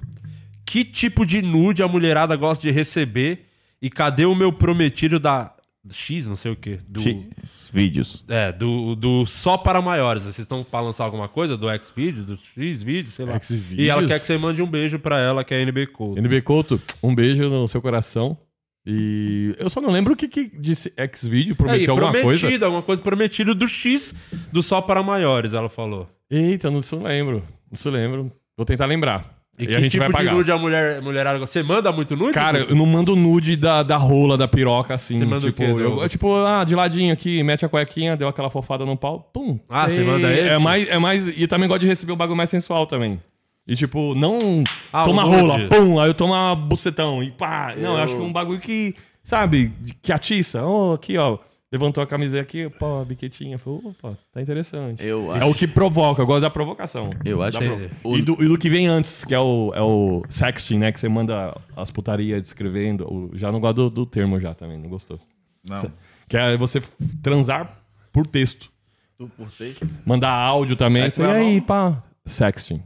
Que 0.65 0.83
tipo 0.83 1.25
de 1.25 1.41
nude 1.41 1.83
a 1.83 1.87
mulherada 1.87 2.35
gosta 2.35 2.61
de 2.61 2.71
receber? 2.71 3.47
E 3.81 3.89
cadê 3.89 4.25
o 4.25 4.33
meu 4.33 4.51
prometido 4.51 5.19
da 5.19 5.53
X, 5.91 6.27
não 6.27 6.37
sei 6.37 6.53
o 6.53 6.55
quê. 6.55 6.79
Do, 6.87 7.01
X 7.01 7.69
Vídeos. 7.73 8.23
É, 8.29 8.51
do, 8.51 8.95
do 8.95 9.25
só 9.25 9.57
para 9.57 9.81
maiores. 9.81 10.23
Vocês 10.23 10.39
estão 10.39 10.63
pra 10.63 10.79
lançar 10.79 11.03
alguma 11.03 11.27
coisa 11.27 11.57
do 11.57 11.69
X-Video, 11.69 12.23
do 12.23 12.37
X-Video, 12.37 13.11
sei 13.11 13.25
lá. 13.25 13.37
Xvideos? 13.39 13.79
E 13.79 13.89
ela 13.89 14.07
quer 14.07 14.19
que 14.19 14.25
você 14.25 14.37
mande 14.37 14.61
um 14.61 14.67
beijo 14.67 14.97
pra 14.97 15.19
ela, 15.19 15.43
que 15.43 15.53
é 15.53 15.57
a 15.57 15.61
NB 15.61 15.87
Code. 15.87 16.19
NB 16.21 16.41
Couto, 16.41 16.81
um 17.01 17.13
beijo 17.13 17.49
no 17.49 17.67
seu 17.67 17.81
coração. 17.81 18.37
E 18.85 19.55
eu 19.57 19.69
só 19.69 19.79
não 19.79 19.89
lembro 19.89 20.13
o 20.13 20.15
que, 20.15 20.27
que 20.27 20.51
disse 20.59 20.91
X-Video, 20.97 21.53
É, 21.53 21.55
prometeu 21.55 21.93
alguma 21.93 22.11
coisa. 22.11 22.39
prometido, 22.41 22.65
alguma 22.65 22.81
coisa 22.83 23.01
prometida 23.01 23.55
do 23.55 23.67
X, 23.67 24.13
do 24.51 24.61
só 24.61 24.81
para 24.81 25.01
maiores, 25.01 25.53
ela 25.53 25.69
falou. 25.69 26.07
Eita, 26.29 26.69
não 26.69 26.81
se 26.81 26.95
lembro. 26.95 27.43
Não 27.71 27.77
se 27.77 27.89
lembro. 27.89 28.31
Vou 28.57 28.65
tentar 28.65 28.85
lembrar. 28.85 29.31
E, 29.57 29.63
E, 29.63 29.67
que 29.67 29.75
a 29.75 29.79
gente 29.79 29.91
tipo 29.91 30.01
vai 30.03 30.09
de 30.09 30.13
pagar. 30.17 30.33
nude 30.33 30.51
a 30.51 30.57
mulher, 30.57 31.01
mulherada? 31.01 31.37
Você 31.39 31.61
manda 31.61 31.91
muito 31.91 32.15
nude? 32.17 32.33
Cara, 32.33 32.57
eu 32.59 32.75
não 32.75 32.85
mando 32.87 33.15
nude 33.15 33.55
da, 33.55 33.83
da 33.83 33.97
rola, 33.97 34.35
da 34.35 34.47
piroca, 34.47 34.95
assim. 34.95 35.17
Você 35.19 35.25
manda 35.25 35.45
o 35.47 35.51
tipo, 35.51 35.57
quê, 35.75 35.81
eu- 35.81 36.03
é 36.03 36.09
tipo, 36.09 36.35
ah, 36.43 36.63
de 36.63 36.75
ladinho 36.75 37.13
aqui, 37.13 37.41
mete 37.43 37.63
a 37.63 37.69
cuequinha, 37.69 38.17
deu 38.17 38.27
aquela 38.27 38.49
fofada 38.49 38.83
no 38.83 38.97
pau, 38.97 39.29
pum. 39.31 39.59
Ah, 39.69 39.87
você 39.87 40.03
manda 40.03 40.31
esse? 40.33 40.49
É 40.49 40.57
mais, 40.57 40.89
é 40.89 40.97
mais. 40.97 41.27
E 41.27 41.47
também 41.47 41.69
gosto 41.69 41.81
de 41.81 41.87
receber 41.87 42.11
o 42.11 42.15
bagulho 42.15 42.35
mais 42.35 42.49
sensual 42.49 42.87
também. 42.87 43.21
E 43.67 43.75
tipo, 43.75 44.13
não 44.13 44.63
Ah, 44.91 45.03
toma 45.05 45.23
rola, 45.23 45.67
pum, 45.69 45.99
aí 45.99 46.09
eu 46.09 46.13
tomo 46.13 46.33
uma 46.33 46.53
bucetão 46.55 47.23
e 47.23 47.31
pá. 47.31 47.73
Não, 47.77 47.95
eu 47.97 48.03
acho 48.03 48.15
que 48.15 48.21
é 48.21 48.25
um 48.25 48.33
bagulho 48.33 48.59
que, 48.59 48.93
sabe, 49.23 49.71
que 50.01 50.11
atiça. 50.11 50.63
Ó, 50.65 50.93
aqui, 50.95 51.17
ó. 51.17 51.37
Levantou 51.71 52.03
a 52.03 52.05
camiseta 52.05 52.43
aqui, 52.43 52.69
pô, 52.69 52.99
a 52.99 53.05
biquetinha. 53.05 53.57
Falei, 53.57 53.79
opa, 53.85 54.15
tá 54.31 54.39
interessante. 54.39 55.03
Eu 55.03 55.33
É 55.33 55.39
acho. 55.39 55.49
o 55.49 55.55
que 55.55 55.65
provoca, 55.65 56.21
eu 56.21 56.25
gosto 56.27 56.41
da 56.41 56.49
provocação. 56.51 57.09
Eu 57.25 57.41
acho 57.41 57.53
Da 57.53 57.65
que- 57.65 57.89
pro- 57.99 58.11
o- 58.11 58.17
E, 58.17 58.21
do, 58.21 58.43
e 58.43 58.47
do 58.47 58.57
que 58.59 58.69
vem 58.69 58.85
antes, 58.85 59.25
que 59.25 59.33
é 59.33 59.39
o, 59.39 59.71
é 59.73 59.81
o 59.81 60.21
sexting, 60.29 60.77
né? 60.77 60.91
Que 60.91 60.99
você 60.99 61.09
manda 61.09 61.57
as 61.75 61.89
putarias 61.89 62.41
descrevendo. 62.43 63.11
O- 63.11 63.31
Já 63.33 63.51
não 63.51 63.59
gosto 63.59 63.75
do, 63.75 63.89
do 63.89 64.05
termo 64.05 64.39
já 64.39 64.53
também, 64.53 64.77
não 64.77 64.87
gostou. 64.87 65.19
Não. 65.67 65.89
Que 66.29 66.37
é 66.37 66.55
você 66.57 66.79
transar 67.23 67.75
por 68.11 68.27
texto. 68.27 68.69
Por 69.17 69.49
texto? 69.57 69.87
Mandar 70.05 70.29
áudio 70.31 70.75
também. 70.75 71.03
É, 71.03 71.09
Você, 71.09 71.23
e 71.23 71.25
aí, 71.25 71.61
pá. 71.61 72.03
Sexting. 72.25 72.83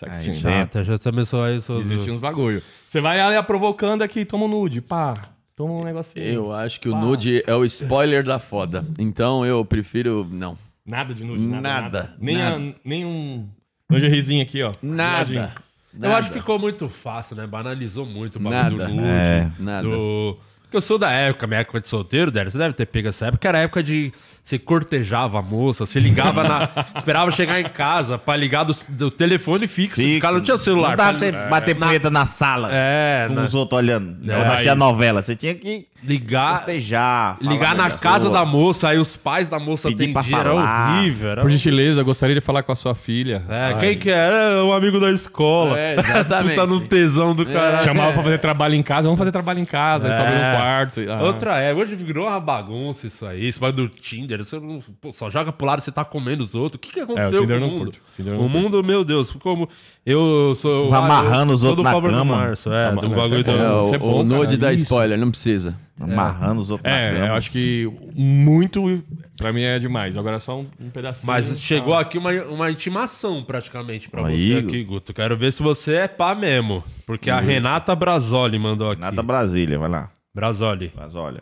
Sexting. 0.00 0.30
Aí, 0.30 0.38
Já, 0.38 0.66
tá, 0.66 0.82
já 0.82 0.98
começou 0.98 1.42
aí. 1.42 1.60
Sou 1.60 1.80
Existe 1.80 2.10
uns 2.10 2.20
bagulho. 2.20 2.62
Você 2.86 3.00
vai 3.00 3.20
ali 3.20 3.40
provocando 3.42 4.00
aqui, 4.00 4.24
toma 4.24 4.46
um 4.46 4.48
nude, 4.48 4.80
pá. 4.80 5.14
Toma 5.54 5.74
um 5.74 5.84
negocinho. 5.84 6.24
Eu 6.24 6.52
acho 6.52 6.80
que 6.80 6.88
o 6.88 6.96
nude 6.96 7.44
é 7.46 7.54
o 7.54 7.66
spoiler 7.66 8.24
da 8.24 8.38
foda. 8.38 8.82
Então 8.98 9.44
eu 9.44 9.62
prefiro. 9.62 10.26
Não. 10.30 10.56
Nada 10.86 11.12
de 11.14 11.22
nude, 11.22 11.42
nada. 11.42 11.60
Nada, 11.60 12.14
Nem, 12.18 12.38
nada. 12.38 12.56
A, 12.56 12.74
nem 12.82 13.04
um 13.04 13.46
lingeriezinho 13.90 14.42
aqui, 14.42 14.62
ó. 14.62 14.72
Nada. 14.80 15.18
Ladinho. 15.18 15.52
Eu 16.00 16.16
acho 16.16 16.30
que 16.30 16.38
ficou 16.38 16.58
muito 16.58 16.88
fácil, 16.88 17.36
né? 17.36 17.46
Banalizou 17.46 18.06
muito 18.06 18.36
o 18.36 18.42
bagulho 18.42 18.78
Nada. 18.78 18.90
do 18.90 18.94
nude. 18.94 19.08
É. 19.08 19.50
Nada. 19.58 19.88
Do... 19.88 20.38
Porque 20.62 20.76
eu 20.76 20.80
sou 20.80 20.96
da 20.96 21.10
época, 21.10 21.48
minha 21.48 21.60
época 21.60 21.80
de 21.80 21.88
solteiro, 21.88 22.30
Délio, 22.30 22.50
você 22.50 22.56
deve 22.56 22.74
ter 22.74 22.86
pego 22.86 23.08
essa 23.08 23.26
época, 23.26 23.48
era 23.48 23.58
a 23.58 23.62
época 23.62 23.82
de 23.82 24.12
você 24.50 24.58
cortejava 24.58 25.38
a 25.38 25.42
moça, 25.42 25.86
você 25.86 26.00
ligava 26.00 26.42
na. 26.44 26.68
esperava 26.96 27.30
chegar 27.30 27.60
em 27.60 27.68
casa 27.68 28.18
pra 28.18 28.36
ligar 28.36 28.64
do, 28.64 28.74
do 28.88 29.10
telefone 29.10 29.66
fixo. 29.66 30.00
O 30.02 30.20
cara 30.20 30.34
não 30.34 30.40
tinha 30.40 30.58
celular. 30.58 30.90
Não 30.90 30.96
dá 30.96 31.08
pra 31.10 31.18
você 31.18 31.32
bater 31.32 31.74
punheta 31.76 32.10
na 32.10 32.26
sala. 32.26 32.68
É, 32.72 33.26
Com 33.28 33.34
né? 33.34 33.44
os 33.44 33.54
outros 33.54 33.78
olhando. 33.78 34.16
É, 34.30 34.36
Ou 34.36 34.44
daqui 34.44 34.68
a 34.68 34.74
novela. 34.74 35.22
Você 35.22 35.36
tinha 35.36 35.54
que 35.54 35.86
ligar, 36.02 36.58
cortejar. 36.58 37.36
falar 37.38 37.52
ligar 37.52 37.74
na 37.74 37.90
casa 37.90 38.30
da 38.30 38.44
moça, 38.44 38.88
aí 38.88 38.98
os 38.98 39.16
pais 39.16 39.48
da 39.50 39.58
moça 39.58 39.88
Pedir 39.88 40.12
pra 40.12 40.20
atendiam, 40.22 40.40
era 40.40 40.48
falar. 40.50 40.96
horrível. 40.98 41.28
Era 41.30 41.42
Por 41.42 41.50
gentileza, 41.50 42.00
eu 42.00 42.04
gostaria 42.04 42.34
de 42.34 42.40
falar 42.40 42.62
com 42.62 42.72
a 42.72 42.76
sua 42.76 42.94
filha. 42.94 43.42
É, 43.48 43.64
Ai. 43.74 43.78
quem 43.78 43.98
que 43.98 44.10
é? 44.10 44.30
É 44.54 44.62
o 44.62 44.72
amigo 44.72 44.98
da 44.98 45.10
escola. 45.10 45.78
É, 45.78 45.96
exatamente. 46.00 46.54
Puta 46.54 46.66
no 46.66 46.80
tesão 46.80 47.34
do 47.34 47.44
caralho. 47.44 47.84
Chamava 47.84 48.12
pra 48.14 48.22
fazer 48.22 48.38
trabalho 48.38 48.74
em 48.74 48.82
casa, 48.82 49.02
vamos 49.02 49.18
fazer 49.18 49.30
trabalho 49.32 49.58
em 49.60 49.64
casa, 49.66 50.08
aí 50.08 50.14
É. 50.14 50.52
no 50.52 50.56
quarto. 50.58 51.00
ah. 51.08 51.22
Outra 51.22 51.60
é, 51.60 51.74
hoje 51.74 51.94
virou 51.94 52.26
uma 52.26 52.40
bagunça 52.40 53.06
isso 53.06 53.26
aí. 53.26 53.46
Esse 53.46 53.60
bagulho 53.60 53.88
do 53.88 53.94
Tinder. 53.94 54.39
Você 54.44 54.58
não- 54.60 54.80
pô, 55.00 55.12
só 55.12 55.28
joga 55.30 55.52
pro 55.52 55.66
lado, 55.66 55.80
você 55.82 55.90
tá 55.92 56.04
comendo 56.04 56.42
os 56.42 56.54
outros. 56.54 56.76
O 56.76 56.78
que, 56.78 56.92
que 56.92 57.00
aconteceu 57.00 57.40
Tinder 57.42 57.58
com 57.58 57.64
eu 57.64 57.68
o 57.68 57.70
não 57.70 57.78
mundo? 57.78 57.84
curto. 57.92 58.00
Tinder 58.16 58.32
eu 58.34 58.38
não 58.38 58.46
o 58.46 58.48
mundo, 58.48 58.82
meu 58.84 59.04
Deus, 59.04 59.32
como. 59.36 59.68
Eu 60.04 60.54
sou. 60.56 60.88
Vai 60.90 61.00
amarrando 61.00 61.52
os 61.52 61.60
sou 61.60 61.70
outros 61.70 61.84
na 61.84 61.92
favor 61.92 62.10
cama. 62.10 62.24
do 62.24 62.40
Março, 62.40 62.72
é, 62.72 62.88
Ama- 62.88 63.00
do 63.02 63.08
não, 63.08 63.16
bagulho 63.16 63.40
é 63.40 63.42
do. 63.42 63.50
É, 63.52 63.72
o, 63.72 63.94
é 63.94 63.98
bom, 63.98 64.20
o 64.20 64.24
nude 64.24 64.56
da 64.56 64.72
isso. 64.72 64.84
spoiler, 64.84 65.18
não 65.18 65.30
precisa. 65.30 65.76
Amarrando 66.00 66.62
os 66.62 66.70
outros 66.70 66.90
na 66.90 66.98
É, 66.98 67.12
cama. 67.12 67.26
eu 67.26 67.34
acho 67.34 67.50
que 67.50 67.92
muito, 68.14 69.02
pra 69.36 69.52
mim 69.52 69.60
é 69.62 69.78
demais. 69.78 70.16
Agora 70.16 70.40
só 70.40 70.58
um, 70.58 70.66
um 70.80 70.88
pedacinho. 70.88 71.26
Mas 71.26 71.60
chegou 71.60 71.92
Ah. 71.92 72.00
aqui 72.00 72.16
uma, 72.16 72.30
uma 72.44 72.70
intimação 72.70 73.42
praticamente 73.44 74.08
pra 74.08 74.26
Aí, 74.26 74.48
você 74.54 74.58
aqui, 74.60 74.82
Guto. 74.84 75.12
Quero 75.12 75.36
ver 75.36 75.52
se 75.52 75.62
você 75.62 75.96
é 75.96 76.08
pá 76.08 76.34
mesmo. 76.34 76.82
Porque 77.06 77.30
Hum. 77.30 77.34
a 77.34 77.40
Renata 77.40 77.94
Brasoli 77.94 78.58
mandou 78.58 78.90
aqui. 78.90 79.00
Nata 79.02 79.22
Brasília, 79.22 79.78
vai 79.78 79.90
lá. 79.90 80.10
Brasoli. 80.34 80.92
Mas 80.96 81.14
olha. 81.16 81.40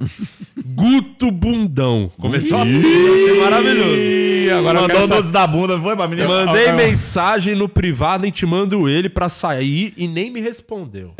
Guto 0.64 1.30
Bundão. 1.30 2.10
Começou 2.18 2.58
assim, 2.58 2.80
ser 2.80 3.40
maravilhoso. 3.40 4.18
Agora 4.58 4.78
eu 4.78 4.82
Mandou 4.82 5.06
sa- 5.06 5.16
nudes 5.16 5.30
da 5.30 5.46
bunda, 5.46 5.78
foi 5.78 5.94
pra 5.94 6.08
menina? 6.08 6.26
Mandei 6.26 6.72
mensagem 6.72 7.54
no 7.54 7.68
privado 7.68 8.26
intimando 8.26 8.88
ele 8.88 9.10
pra 9.10 9.28
sair 9.28 9.92
e 9.94 10.08
nem 10.08 10.30
me 10.30 10.40
respondeu. 10.40 11.12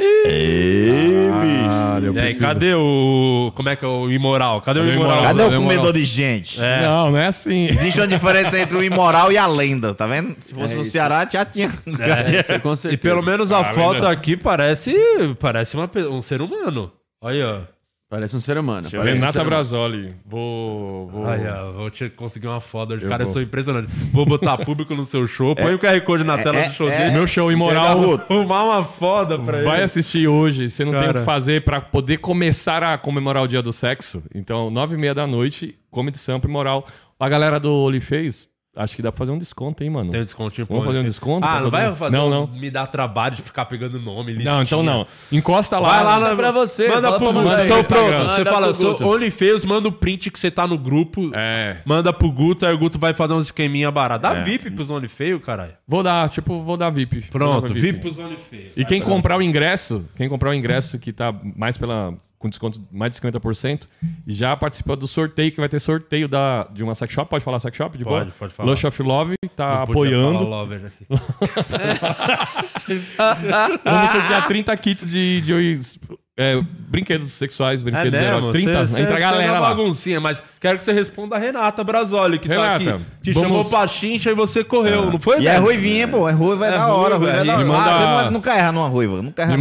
Caralho, 1.31 2.07
eu 2.07 2.15
E 2.15 2.19
aí, 2.19 2.25
preciso- 2.25 2.41
cadê 2.47 2.75
o. 2.75 3.53
Como 3.55 3.69
é 3.69 3.77
que 3.77 3.85
é 3.85 3.89
o 3.89 4.11
imoral? 4.11 4.63
Cadê, 4.63 4.81
Cadê 4.81 4.91
o 4.91 4.93
o 4.93 4.97
imoral? 4.97 5.19
imoral? 5.19 5.35
Cadê 5.37 5.57
o 5.57 5.61
comedor 5.61 5.93
de 5.93 6.05
gente? 6.07 6.63
É. 6.63 6.83
Não, 6.87 7.11
não 7.11 7.19
é 7.19 7.27
assim. 7.27 7.67
Existe 7.67 8.01
uma 8.01 8.09
diferença 8.09 8.59
entre 8.59 8.79
o 8.79 8.83
imoral 8.83 9.31
e 9.31 9.37
a 9.37 9.47
lenda, 9.47 9.93
tá 9.95 10.07
vendo? 10.07 10.35
Se 10.41 10.55
fosse 10.55 10.73
É 10.73 10.77
no 10.77 10.83
isso. 10.83 10.91
Ceará, 10.93 11.29
já 11.31 11.45
tinha. 11.45 11.71
É. 11.99 12.39
Isso, 12.41 12.59
com 12.61 12.75
certeza. 12.75 12.95
E 12.95 12.97
pelo 12.97 13.23
menos 13.23 13.53
a 13.53 13.63
foto 13.65 14.07
aqui 14.07 14.37
parece. 14.39 14.95
Parece 15.39 15.77
uma 15.77 15.87
pe- 15.87 16.07
um 16.07 16.23
ser 16.23 16.41
humano. 16.41 16.91
Olha, 17.21 17.47
ó. 17.73 17.79
Parece 18.11 18.35
um 18.35 18.41
ser 18.41 18.57
humano. 18.57 18.89
eu 18.91 19.01
parece 19.01 19.19
um 19.19 19.21
Renata. 19.21 19.45
Brasoli. 19.45 20.15
Vou. 20.25 21.09
vou... 21.09 21.25
Olha, 21.27 21.63
vou 21.73 21.91
te 21.91 22.09
conseguir 22.09 22.47
uma 22.47 22.59
foto. 22.59 22.95
Eu 22.95 23.07
Cara, 23.07 23.23
eu 23.25 23.27
vou. 23.27 23.35
sou 23.35 23.43
impressionante. 23.43 23.93
Vou 24.15 24.25
botar 24.25 24.57
público 24.65 24.95
no 24.95 25.05
seu 25.05 25.27
show. 25.27 25.55
Põe 25.55 25.75
o 25.75 25.79
QR 25.79 26.01
Code 26.01 26.25
na 26.25 26.39
tela 26.43 26.57
é- 26.57 26.69
do 26.71 26.75
show 26.75 26.89
é- 26.89 26.97
dele. 26.97 27.11
Meu 27.11 27.27
show 27.27 27.45
Vou 27.45 27.53
imoral. 27.53 28.15
arrumar 28.31 28.65
uma 28.65 28.83
foda 28.83 29.39
pra 29.39 29.61
Vai 29.63 29.77
ele. 29.77 29.83
assistir 29.83 30.27
hoje. 30.27 30.71
Você 30.71 30.87
não 30.87 30.93
tem 30.93 31.03
o 31.03 31.05
Cara. 31.05 31.19
que 31.19 31.25
fazer 31.27 31.65
pra 31.65 31.83
poder 31.83 32.17
começar 32.17 32.83
a 32.83 32.97
comemorar 32.97 33.43
o 33.43 33.47
dia 33.47 33.61
do 33.61 33.75
sexo. 33.75 34.23
Então, 34.35 34.71
nove 34.71 34.95
e 34.97 34.99
meia 34.99 35.15
da 35.15 35.27
noite, 35.27 35.79
come 35.91 36.11
de 36.11 36.19
sampa 36.19 36.49
imoral. 36.49 36.87
A 37.21 37.29
galera 37.29 37.61
do 37.61 37.71
Olifez, 37.71 38.49
acho 38.79 38.97
que 38.97 39.03
dá 39.03 39.13
pra 39.13 39.19
fazer 39.19 39.33
um 39.33 39.39
desconto, 39.39 39.83
hein, 39.85 39.91
mano? 39.91 40.11
Tem 40.11 40.21
um 40.21 40.25
descontinho 40.25 40.67
Vamos 40.67 40.85
pô, 40.85 40.91
fazer 40.91 41.01
um 41.01 41.05
desconto 41.05 41.47
Ah, 41.47 41.61
não 41.61 41.69
vai 41.71 41.95
fazer. 41.95 42.17
Não, 42.17 42.27
um- 42.29 42.31
não. 42.31 42.47
Me 42.47 42.71
dá 42.71 42.87
trabalho 42.87 43.37
de 43.37 43.43
ficar 43.43 43.67
pegando 43.67 43.99
nome. 44.01 44.33
Não, 44.35 44.63
então 44.63 44.81
listinha. 44.81 44.83
não. 44.83 45.07
Encosta 45.31 45.79
lá. 45.79 45.89
Vai 45.89 46.05
lá 46.05 46.21
na, 46.21 46.37
pra 46.37 46.51
você, 46.53 46.89
Manda 46.89 47.13
pro 47.19 47.29
aí 47.51 47.67
Então 47.67 47.83
pronto. 47.85 48.29
Você 48.31 48.45
fala, 48.45 48.67
pro 48.69 48.75
sou. 48.99 49.15
OnlyFans, 49.15 49.65
manda 49.65 49.89
o 49.89 49.93
print 49.93 50.31
que 50.31 50.39
você 50.39 50.51
tá 50.51 50.67
no 50.67 50.79
grupo. 50.79 51.31
É. 51.35 51.79
Manda 51.85 52.13
pro 52.13 52.31
Guto, 52.31 52.65
aí 52.65 52.73
o 52.73 52.79
Guto 52.79 52.99
vai 52.99 53.13
fazer 53.13 53.35
uns 53.35 53.47
esqueminha 53.47 53.91
barato. 53.91 54.23
Dá 54.23 54.37
É. 54.37 54.43
VIP 54.43 54.71
pros 54.71 54.91
OnlyFans, 54.91 55.43
caralho. 55.45 55.73
Vou 55.87 56.03
dar, 56.03 56.29
tipo, 56.29 56.61
vou 56.61 56.77
dar 56.77 56.91
VIP. 56.91 57.23
Pronto, 57.31 57.69
dar 57.69 57.75
VIP 57.75 57.99
pros 58.01 58.19
OnlyFans. 58.19 58.73
E 58.77 58.85
quem 58.85 59.01
comprar 59.01 59.37
o 59.39 59.43
ingresso, 59.43 60.05
quem 60.17 60.29
comprar 60.29 60.51
o 60.51 60.55
ingresso 60.55 60.99
que 60.99 61.13
tá 61.13 61.35
mais 61.57 61.77
pela 61.77 62.15
com 62.39 62.49
desconto 62.49 62.81
mais 62.93 63.11
de 63.11 63.21
50%, 63.21 63.89
já 64.27 64.57
participou 64.57 64.95
do 64.95 65.09
sorteio, 65.09 65.51
que 65.51 65.59
vai 65.59 65.69
ter 65.69 65.81
sorteio 65.81 66.29
da, 66.29 66.69
de 66.73 66.85
uma 66.85 66.95
sex 66.95 67.13
shop. 67.13 67.29
Pode 67.29 67.43
falar 67.45 67.59
sex 67.59 67.77
shop? 67.77 67.99
De 67.99 68.05
Pode, 68.05 68.27
boa? 68.27 68.35
pode 68.39 68.53
falar. 68.55 68.71
Lush 68.71 68.85
of 68.85 69.03
Love 69.03 69.35
tá 69.57 69.81
Não 69.81 69.87
podia 69.87 70.17
apoiando. 70.17 70.39
falar 70.45 70.49
Lover 70.63 70.83
aqui. 70.87 71.07
Vamos 73.85 74.11
sortear 74.11 74.47
30 74.47 74.77
kits 74.77 75.09
de, 75.11 75.41
de 75.41 75.81
é, 76.37 76.61
brinquedos 76.89 77.33
sexuais, 77.33 77.83
brinquedos 77.83 78.19
eróticos. 78.21 78.53
30, 78.53 78.71
É 78.79 78.87
Cê- 78.87 79.01
entra 79.01 79.15
a 79.15 79.17
cê 79.17 79.21
galera 79.23 79.49
é 79.57 79.59
lá. 79.59 79.69
baguncinha, 79.71 80.21
mas 80.21 80.43
quero 80.61 80.79
que 80.79 80.85
você 80.85 80.93
responda 80.93 81.35
a 81.37 81.39
Renata 81.39 81.83
Brasoli, 81.83 82.39
que 82.39 82.47
Renata, 82.49 82.85
tá 82.85 82.91
aqui. 82.95 83.05
Te 83.23 83.33
vamos- 83.33 83.49
chamou 83.49 83.65
pra 83.65 83.87
chincha 83.89 84.31
e 84.31 84.35
você 84.35 84.63
correu, 84.63 85.11
não 85.11 85.19
foi, 85.19 85.41
E 85.41 85.49
é 85.49 85.55
Débora? 85.55 85.73
ruivinha, 85.73 86.07
pô. 86.09 86.29
É 86.29 86.33
ruiva, 86.33 86.67
é, 86.67 86.69
É 86.69 86.73
da 86.73 86.87
hora. 86.95 87.17
ruiva, 87.17 87.33
Ruiva 87.33 87.39
é 87.39 87.41
é. 87.41 87.45
da 87.45 87.53
hora. 87.55 87.65
Me 87.65 87.71
manda- 87.71 87.91
Ah, 87.91 88.17
você 88.19 88.25
não- 88.27 88.31
nunca 88.31 88.55
erra 88.55 88.73
numa 88.73 88.89
ruiva. 88.89 89.23
Nunca 89.23 89.43
erra. 89.43 89.51
Me 89.51 89.57
não. 89.57 89.61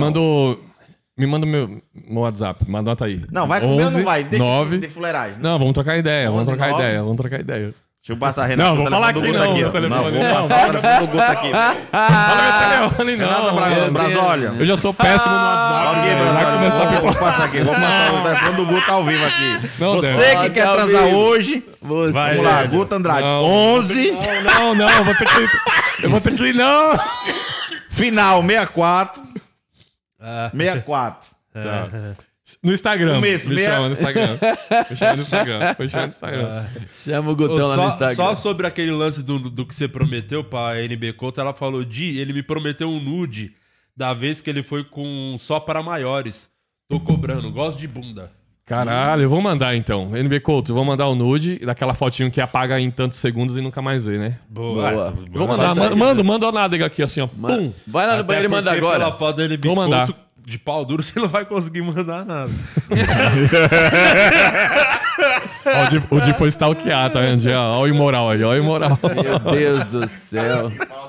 Me 1.17 1.25
manda 1.25 1.45
o 1.45 1.49
meu, 1.49 1.81
meu 2.07 2.21
WhatsApp, 2.21 2.63
manda 2.69 2.91
nota 2.91 3.05
aí. 3.05 3.21
Não, 3.31 3.47
vai 3.47 3.59
comer 3.59 3.73
ou 3.73 3.81
11, 3.81 3.97
não 3.97 4.05
vai? 4.05 4.23
Deixa 4.23 4.45
9... 4.45 4.77
de 4.77 4.87
fuleiragem. 4.87 5.37
Não, 5.39 5.57
vamos 5.57 5.73
trocar 5.73 5.97
ideia, 5.97 6.27
vamos 6.29 6.41
11, 6.47 6.51
trocar 6.51 6.69
9. 6.71 6.83
ideia, 6.83 7.01
vamos 7.01 7.17
trocar 7.17 7.39
ideia. 7.39 7.73
Deixa 7.99 8.13
eu 8.13 8.17
passar 8.17 8.43
a 8.43 8.45
Renata. 8.45 8.69
Não, 8.69 8.75
vou 8.77 8.87
falar 8.89 9.09
aqui 9.09 9.19
não, 9.19 9.31
telefone 9.71 9.89
Não, 9.89 10.11
não. 10.11 10.11
vou 10.11 10.47
passar 10.47 10.69
o 10.69 10.71
telefone 10.71 10.99
do 10.99 11.07
Guto 11.07 11.23
aqui. 11.23 11.51
Fala 11.51 12.79
meu 12.79 12.89
telefone, 12.89 13.15
Renata 13.15 13.41
não. 13.41 13.55
Bra- 13.55 13.89
Brasólia. 13.89 14.53
Eu 14.59 14.65
já 14.65 14.77
sou 14.77 14.93
péssimo 14.93 15.33
no 15.33 15.41
WhatsApp. 15.41 15.97
Ok, 15.97 16.01
velho. 16.09 16.17
Brasólia. 16.17 16.45
Vai 16.45 16.57
começar 16.57 16.81
a 16.81 16.85
Vou- 16.85 16.93
pipocar. 16.93 17.13
Vou 17.13 17.23
passar 17.31 17.43
aqui. 17.45 17.59
Vou 17.63 17.73
passar 17.73 18.13
o 18.13 18.21
telefone 18.23 18.55
do 18.55 18.65
Guto 18.67 18.91
ao 18.91 19.03
vivo 19.03 19.25
aqui. 19.25 19.67
Você 19.67 20.35
que 20.43 20.49
quer 20.51 20.71
transar 20.71 21.05
hoje, 21.07 21.63
vamos 21.81 22.15
lá. 22.15 22.63
Guto 22.63 22.95
Andrade. 22.95 23.21
Não. 23.23 23.43
11, 23.43 24.11
Não, 24.55 24.75
não, 24.75 24.89
eu 24.89 25.03
vou 25.03 25.15
ter 25.15 25.25
que. 25.25 26.05
Eu 26.05 26.09
vou 26.11 26.21
ter 26.21 26.33
que 26.35 26.43
ir, 26.45 26.53
não! 26.55 26.97
final 27.89 28.41
64. 28.43 29.23
Ah. 30.19 30.49
64. 30.53 31.29
Tá. 31.53 31.89
No 32.63 32.71
Instagram. 32.71 33.15
Começo, 33.15 33.49
me 33.49 33.55
meia- 33.55 33.71
chama 33.71 33.85
no 33.87 33.91
Instagram. 33.93 34.37
Me 34.89 34.95
chama 34.95 35.15
no 35.17 35.21
Instagram. 35.21 35.59
Me 35.79 35.89
chama 35.89 36.03
no 36.03 36.09
Instagram. 36.09 36.65
Chama 36.93 37.29
o 37.29 37.31
Ô, 37.33 37.35
Gutão 37.35 37.67
lá 37.67 37.75
no 37.75 37.87
Instagram. 37.87 38.15
só 38.15 38.35
sobre 38.35 38.65
aquele 38.65 38.91
lance 38.91 39.21
do, 39.21 39.37
do 39.37 39.65
que 39.65 39.75
você 39.75 39.85
prometeu 39.87 40.43
pra 40.45 40.81
NB 40.81 41.11
Couto, 41.13 41.41
ela 41.41 41.53
falou, 41.53 41.83
Di, 41.83 42.17
ele 42.17 42.31
me 42.31 42.41
prometeu 42.41 42.87
um 42.89 43.01
nude 43.01 43.53
da 43.95 44.13
vez 44.13 44.39
que 44.39 44.49
ele 44.49 44.63
foi 44.63 44.85
com 44.85 45.35
só 45.39 45.59
para 45.59 45.83
maiores. 45.83 46.49
Tô 46.89 47.01
cobrando, 47.01 47.51
gosto 47.51 47.77
de 47.79 47.87
bunda. 47.87 48.31
Caralho, 48.67 49.21
eu 49.23 49.29
vou 49.29 49.39
mandar 49.41 49.75
então. 49.77 50.11
NB 50.13 50.41
Couto, 50.41 50.71
eu 50.71 50.75
vou 50.75 50.83
mandar 50.83 51.07
o 51.07 51.15
nude 51.15 51.57
daquela 51.59 51.93
fotinho 51.93 52.29
que 52.29 52.41
apaga 52.41 52.77
em 52.77 52.91
tantos 52.91 53.17
segundos 53.17 53.55
e 53.55 53.61
nunca 53.61 53.81
mais 53.81 54.05
vê, 54.05 54.17
né? 54.17 54.35
Boa. 54.49 54.91
Boa. 54.91 55.13
Eu 55.33 55.39
vou 55.39 55.47
mandar, 55.47 55.73
manda, 55.73 55.95
manda, 55.95 56.21
manda 56.23 56.47
o 56.49 56.51
nádega 56.51 56.85
aqui 56.85 57.01
assim, 57.01 57.21
ó. 57.21 57.29
Manda- 57.33 57.55
Pum. 57.57 57.71
Vai 57.87 58.05
lá 58.05 58.13
no 58.15 58.19
Até 58.19 58.27
banheiro 58.27 58.49
e 58.49 58.51
manda 58.51 58.69
agora. 58.73 58.99
Pela 58.99 59.11
foto 59.13 59.37
dele 59.37 59.57
Vou 59.63 59.73
mandar. 59.73 60.05
bicudo 60.07 60.27
de 60.45 60.59
pau 60.59 60.83
duro, 60.85 61.01
você 61.03 61.17
não 61.17 61.29
vai 61.29 61.45
conseguir 61.45 61.81
mandar 61.81 62.25
nada. 62.25 62.51
Ó, 65.65 65.85
o 65.85 65.89
Di- 65.89 66.07
o 66.11 66.19
Di 66.21 66.33
foi 66.33 66.49
stalkear, 66.49 67.09
tá 67.11 67.21
vendo? 67.21 67.43
Ó, 67.49 67.81
o 67.83 67.87
imoral 67.87 68.29
aí, 68.29 68.43
ó, 68.43 68.49
o 68.51 68.57
imoral. 68.57 68.99
Meu 69.23 69.39
Deus 69.39 69.83
do 69.85 70.07
céu. 70.09 70.71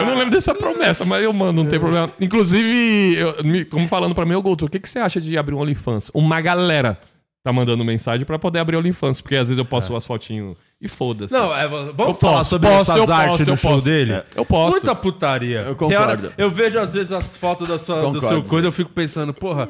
Eu 0.00 0.06
não 0.06 0.14
lembro 0.16 0.30
dessa 0.30 0.54
promessa, 0.54 1.04
mas 1.04 1.22
eu 1.24 1.32
mando, 1.32 1.62
não 1.64 1.70
tem 1.70 1.80
problema. 1.80 2.10
Inclusive, 2.20 3.16
eu, 3.16 3.44
me- 3.44 3.64
como 3.64 3.88
falando 3.88 4.14
pra 4.14 4.24
mim, 4.26 4.34
ô 4.34 4.42
Gouto, 4.42 4.66
o 4.66 4.68
que, 4.68 4.78
que 4.78 4.88
você 4.88 4.98
acha 4.98 5.20
de 5.20 5.36
abrir 5.38 5.54
um 5.54 5.58
OnlyFans? 5.60 6.10
Uma 6.14 6.40
galera 6.40 6.98
tá 7.44 7.52
mandando 7.52 7.84
mensagem 7.84 8.24
pra 8.24 8.38
poder 8.38 8.60
abrir 8.60 8.76
OnlyFans, 8.76 9.20
porque 9.20 9.34
às 9.36 9.48
vezes 9.48 9.58
eu 9.58 9.64
posto 9.64 9.90
umas 9.92 10.06
fotinhas 10.06 10.56
e 10.80 10.86
foda-se. 10.88 11.32
Não, 11.32 11.54
é, 11.56 11.66
vamos 11.66 11.88
Eu 11.98 12.14
falar 12.14 12.38
posto, 12.38 12.50
sobre 12.50 12.68
posto, 12.68 12.92
essas 12.92 13.10
artes 13.10 13.28
posto, 13.38 13.44
do 13.44 13.56
show 13.56 13.70
posto. 13.72 13.84
dele. 13.86 14.22
Eu 14.36 14.44
posto. 14.44 14.70
Muita 14.72 14.94
putaria. 14.94 15.60
Eu 15.60 15.74
Tem 15.74 15.96
hora- 15.96 16.16
concordo. 16.16 16.32
eu 16.38 16.50
vejo 16.50 16.78
às 16.78 16.92
vezes 16.94 17.10
as 17.12 17.36
fotos 17.36 17.66
da 17.68 17.78
sua, 17.78 17.96
do 17.96 18.02
Concordo. 18.12 18.28
seu 18.28 18.42
coisa, 18.44 18.68
eu 18.68 18.72
fico 18.72 18.90
pensando, 18.90 19.32
porra. 19.34 19.68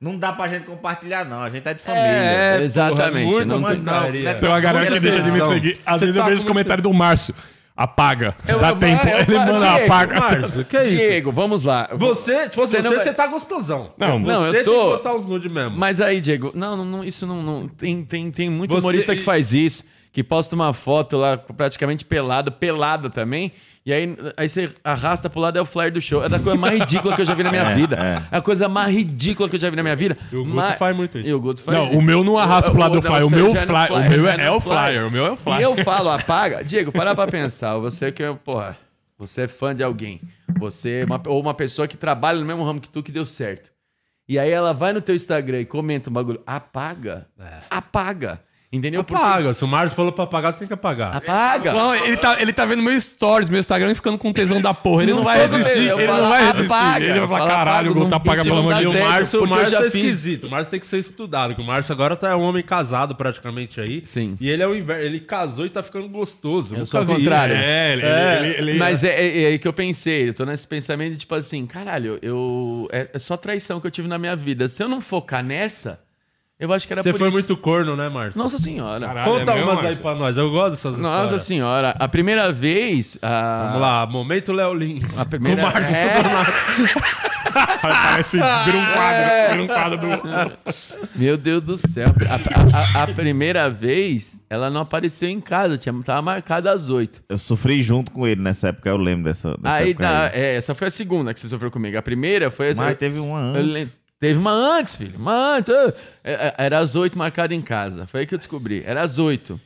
Não 0.00 0.16
dá 0.18 0.32
pra 0.32 0.48
gente 0.48 0.64
compartilhar, 0.66 1.24
não. 1.24 1.40
A 1.40 1.48
gente 1.50 1.68
é 1.68 1.74
de 1.74 1.80
família. 1.80 2.02
É, 2.08 2.62
Exatamente, 2.64 3.30
Porra, 3.30 3.44
não 3.44 3.62
putaria. 3.62 4.32
não, 4.32 4.40
Tem 4.40 4.48
uma 4.48 4.58
galera 4.60 4.86
que 4.86 4.90
Muita 4.92 5.06
deixa 5.08 5.22
de 5.22 5.30
me 5.30 5.38
tesão. 5.38 5.48
seguir. 5.54 5.78
Às 5.86 6.00
Você 6.00 6.06
vezes 6.06 6.16
eu 6.18 6.24
vejo 6.24 6.36
com 6.38 6.42
os 6.42 6.48
comentários 6.48 6.82
do 6.82 6.92
Márcio. 6.92 7.34
Apaga. 7.76 8.36
Eu- 8.46 8.58
Dá 8.58 8.68
eu- 8.70 8.76
tempo. 8.76 9.06
eu- 9.08 9.18
Ele 9.18 9.34
eu- 9.34 9.38
manda, 9.40 9.58
Diego, 9.58 9.84
apaga. 9.84 10.20
Márcio, 10.20 10.64
que 10.64 10.76
é 10.76 10.80
isso? 10.82 10.90
Diego, 10.90 11.32
vamos 11.32 11.62
lá. 11.62 11.88
Você, 11.94 12.44
se 12.48 12.54
fosse 12.54 12.70
Você 12.72 12.76
você, 12.76 12.82
não 12.82 12.90
vai- 12.96 13.04
você 13.04 13.14
tá 13.14 13.26
gostosão. 13.26 13.92
Não, 13.96 14.22
você 14.22 14.32
não, 14.32 14.46
eu 14.46 14.52
tem 14.52 14.64
tô- 14.64 14.84
que 14.84 14.90
botar 14.90 15.14
os 15.14 15.24
nude 15.24 15.48
mesmo. 15.48 15.76
Mas 15.76 16.00
aí, 16.00 16.20
Diego, 16.20 16.52
não, 16.54 16.76
não, 16.76 16.84
não, 16.84 17.04
isso 17.04 17.26
não, 17.26 17.42
não- 17.42 17.68
tem, 17.68 18.04
tem, 18.04 18.30
tem 18.30 18.50
muito 18.50 18.72
Você- 18.72 18.78
humorista 18.78 19.16
que 19.16 19.22
faz 19.22 19.52
isso, 19.54 19.84
que 20.12 20.22
posta 20.22 20.54
uma 20.54 20.74
foto 20.74 21.16
lá 21.16 21.38
praticamente 21.38 22.04
pelado, 22.04 22.52
pelada 22.52 23.08
também, 23.08 23.50
e 23.84 23.92
aí, 23.92 24.16
aí 24.36 24.48
você 24.48 24.70
arrasta 24.84 25.28
pro 25.28 25.40
lado 25.40 25.58
é 25.58 25.62
o 25.62 25.64
flyer 25.66 25.92
do 25.92 26.00
show. 26.00 26.24
É 26.24 26.28
da 26.28 26.38
coisa 26.38 26.56
mais 26.56 26.78
ridícula 26.78 27.16
que 27.16 27.22
eu 27.22 27.24
já 27.26 27.34
vi 27.34 27.42
na 27.42 27.50
minha 27.50 27.74
vida. 27.74 27.96
É. 27.96 28.36
a 28.36 28.40
coisa 28.40 28.68
mais 28.68 28.94
ridícula 28.94 29.48
que 29.48 29.56
eu 29.56 29.60
já 29.60 29.68
vi 29.68 29.76
na 29.76 29.82
minha 29.82 29.96
vida. 29.96 30.16
E 30.30 30.36
o 30.36 30.44
Guto 30.44 30.54
Mas- 30.54 30.78
faz 30.78 30.96
muito 30.96 31.18
isso. 31.18 31.28
E 31.28 31.34
o 31.34 31.40
Guto 31.40 31.62
faz 31.62 31.76
Não, 31.76 31.98
o 31.98 32.02
meu 32.02 32.22
não 32.22 32.38
arrasta 32.38 32.70
pro 32.70 32.78
lado 32.78 33.00
do 33.00 33.02
não, 33.02 33.10
flyer. 33.10 33.26
O 33.26 33.30
meu, 33.30 33.46
é 33.48 33.50
o 33.50 33.66
flyer, 33.66 34.10
meu 34.10 34.28
é, 34.28 34.50
o 34.50 34.60
flyer. 34.60 35.06
O 35.06 35.10
meu 35.10 35.26
é 35.26 35.30
o 35.32 35.36
flyer. 35.36 35.60
E 35.60 35.62
eu 35.64 35.76
falo, 35.84 36.10
apaga. 36.10 36.62
Diego, 36.62 36.92
para 36.92 37.14
pra 37.14 37.26
pensar. 37.26 37.76
Você 37.78 38.12
que 38.12 38.22
é, 38.22 38.32
porra, 38.32 38.76
você 39.18 39.42
é 39.42 39.48
fã 39.48 39.74
de 39.74 39.82
alguém. 39.82 40.20
Você 40.58 41.00
é 41.00 41.04
uma, 41.04 41.20
ou 41.26 41.40
uma 41.40 41.54
pessoa 41.54 41.88
que 41.88 41.96
trabalha 41.96 42.38
no 42.38 42.46
mesmo 42.46 42.64
ramo 42.64 42.80
que 42.80 42.88
tu 42.88 43.02
que 43.02 43.10
deu 43.10 43.26
certo. 43.26 43.72
E 44.28 44.38
aí 44.38 44.50
ela 44.50 44.72
vai 44.72 44.92
no 44.92 45.00
teu 45.00 45.14
Instagram 45.16 45.60
e 45.60 45.64
comenta 45.64 46.08
um 46.08 46.12
bagulho. 46.12 46.40
Apaga. 46.46 47.26
Apaga. 47.68 48.40
Entendeu? 48.72 49.04
Porque- 49.04 49.22
Apaga. 49.22 49.52
Se 49.52 49.62
o 49.62 49.68
Márcio 49.68 49.94
falou 49.94 50.12
pra 50.12 50.24
apagar, 50.24 50.50
você 50.52 50.60
tem 50.60 50.66
que 50.68 50.72
apagar. 50.72 51.14
Apaga. 51.14 51.74
Não, 51.74 51.94
ele 51.94 52.16
tá, 52.16 52.40
ele 52.40 52.54
tá 52.54 52.64
vendo 52.64 52.82
meu 52.82 52.98
stories, 52.98 53.50
meu 53.50 53.60
Instagram 53.60 53.90
e 53.92 53.94
ficando 53.94 54.16
com 54.16 54.32
tesão 54.32 54.62
da 54.62 54.72
porra. 54.72 55.02
Ele 55.02 55.10
não, 55.12 55.18
Não 55.18 55.24
vai 55.26 55.46
resistir. 55.46 55.90
Ele 55.90 56.06
falo, 56.06 56.22
não 56.22 56.28
vai 56.30 56.46
resistir. 56.46 56.72
apaga. 56.72 57.04
Ele 57.04 57.18
vai 57.20 57.28
falar, 57.28 57.38
Fala, 57.40 57.50
caralho, 57.50 57.90
o 57.90 57.94
Guto 57.94 58.08
não- 58.08 58.16
apaga 58.16 58.42
pelo 58.42 58.58
amor 58.60 58.74
de 58.74 58.80
o 58.80 58.82
Deus. 58.84 58.92
certo, 58.94 59.08
Márcio, 59.10 59.38
o 59.38 59.42
porque 59.46 59.54
Márcio 59.60 59.76
é 59.76 59.82
fiz. 59.82 59.94
esquisito. 59.94 60.46
O 60.46 60.50
Márcio 60.50 60.70
tem 60.70 60.80
que 60.80 60.86
ser 60.86 60.96
estudado, 60.98 61.48
porque 61.50 61.62
o 61.62 61.66
Márcio 61.66 61.92
agora 61.92 62.16
tá 62.16 62.34
um 62.34 62.40
homem 62.40 62.62
casado 62.62 63.14
praticamente 63.14 63.78
aí. 63.78 64.02
Sim. 64.06 64.38
E 64.40 64.48
ele 64.48 64.62
é 64.62 64.66
o 64.66 64.74
inverno. 64.74 65.02
Ele 65.04 65.20
casou 65.20 65.66
e 65.66 65.68
tá 65.70 65.82
ficando 65.82 66.08
gostoso. 66.08 66.72
Eu 66.74 66.78
Nunca 66.78 66.90
sou 66.90 67.04
vi 67.04 67.14
contrário. 67.16 67.54
isso. 67.54 67.62
É, 67.64 67.92
ele, 67.92 68.02
É, 68.02 68.38
ele, 68.58 68.70
ele- 68.70 68.78
Mas 68.78 69.04
é, 69.04 69.08
é- 69.10 69.42
é 69.42 69.46
aí 69.48 69.58
que 69.58 69.68
eu 69.68 69.72
pensei, 69.74 70.30
eu 70.30 70.34
tô 70.34 70.46
nesse 70.46 70.66
pensamento 70.66 71.12
de 71.12 71.18
tipo 71.18 71.34
assim, 71.34 71.66
caralho, 71.66 72.18
eu. 72.22 72.88
É, 72.90 73.08
é 73.12 73.18
só 73.18 73.36
traição 73.36 73.80
que 73.80 73.86
eu 73.86 73.90
tive 73.90 74.08
na 74.08 74.16
minha 74.18 74.34
vida. 74.34 74.66
Se 74.66 74.82
eu 74.82 74.88
não 74.88 75.02
focar 75.02 75.44
nessa, 75.44 76.00
eu 76.62 76.72
acho 76.72 76.86
que 76.86 76.92
era 76.92 77.02
Você 77.02 77.12
por 77.12 77.18
foi 77.18 77.28
isso. 77.28 77.36
muito 77.36 77.56
corno, 77.56 77.96
né, 77.96 78.08
Márcio? 78.08 78.38
Nossa 78.40 78.58
senhora. 78.58 79.06
Caralho, 79.06 79.30
Conta 79.32 79.52
é 79.52 79.64
umas 79.64 79.84
aí 79.84 79.96
pra 79.96 80.14
nós. 80.14 80.36
Eu 80.36 80.50
gosto 80.50 80.70
dessas 80.70 80.98
Nossa 80.98 81.22
histórias. 81.24 81.42
senhora. 81.42 81.96
A 81.98 82.08
primeira 82.08 82.52
vez. 82.52 83.18
A... 83.20 83.64
Vamos 83.66 83.80
lá, 83.82 84.06
momento 84.06 84.52
Léo 84.52 84.72
Lins. 84.74 85.18
A 85.18 85.24
primeira- 85.24 85.60
o 85.60 85.64
Márcio 85.64 85.96
É. 85.96 86.12
Parece 87.82 88.36
vira 88.38 88.78
um 88.78 88.86
quadro, 88.94 89.50
vira 89.50 89.62
um 89.62 89.66
quadro 89.66 89.98
do. 89.98 90.08
Meu 91.14 91.36
Deus 91.36 91.62
do 91.62 91.76
céu. 91.76 92.08
A, 92.30 93.00
a- 93.00 93.02
a- 93.02 93.06
primeira 93.08 93.68
vez, 93.68 94.34
ela 94.48 94.70
não 94.70 94.80
apareceu 94.82 95.28
em 95.28 95.40
casa, 95.40 95.76
tinha, 95.76 95.92
tava 96.02 96.22
marcada 96.22 96.70
às 96.72 96.88
oito. 96.88 97.22
Eu 97.28 97.36
sofri 97.38 97.82
junto 97.82 98.10
com 98.12 98.26
ele 98.26 98.40
nessa 98.40 98.68
época, 98.68 98.88
eu 98.88 98.96
lembro 98.96 99.24
dessa, 99.24 99.56
dessa 99.58 99.74
Aí, 99.76 99.90
época 99.90 100.04
tá, 100.06 100.22
aí. 100.26 100.40
é, 100.40 100.54
essa 100.56 100.74
foi 100.74 100.86
a 100.88 100.90
segunda 100.90 101.34
que 101.34 101.40
você 101.40 101.48
sofreu 101.48 101.70
comigo. 101.70 101.98
A 101.98 102.02
primeira 102.02 102.50
foi 102.50 102.68
essa. 102.70 102.80
Mas 102.80 102.96
teve 102.96 103.18
uma 103.18 103.52
Eu 103.56 103.62
antes. 103.64 104.00
Teve 104.22 104.38
uma 104.38 104.52
antes, 104.52 104.94
filho. 104.94 105.18
Uma 105.18 105.56
antes. 105.56 105.68
É- 105.74 105.92
é- 106.22 106.54
Era 106.56 106.78
às 106.78 106.94
oito 106.94 107.18
marcada 107.18 107.52
em 107.52 107.60
casa. 107.60 108.06
Foi 108.06 108.20
aí 108.20 108.26
que 108.26 108.32
eu 108.32 108.38
descobri. 108.38 108.80
Era 108.86 109.02
às 109.02 109.18
oito 109.18 109.60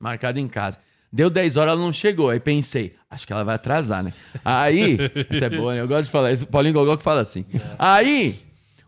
marcada 0.00 0.40
em 0.40 0.48
casa. 0.48 0.78
Deu 1.12 1.28
10 1.28 1.58
horas, 1.58 1.72
ela 1.72 1.80
não 1.82 1.92
chegou. 1.92 2.30
Aí 2.30 2.40
pensei, 2.40 2.96
acho 3.10 3.26
que 3.26 3.34
ela 3.34 3.44
vai 3.44 3.56
atrasar, 3.56 4.02
né? 4.02 4.14
Aí, 4.42 4.96
isso 5.30 5.44
é 5.44 5.50
bom, 5.50 5.70
né? 5.70 5.82
Eu 5.82 5.86
gosto 5.86 6.06
de 6.06 6.10
falar 6.10 6.32
isso. 6.32 6.46
Paulinho 6.46 6.72
Gogol 6.72 6.96
que 6.96 7.02
fala 7.02 7.20
assim. 7.20 7.44
Aí, 7.78 8.40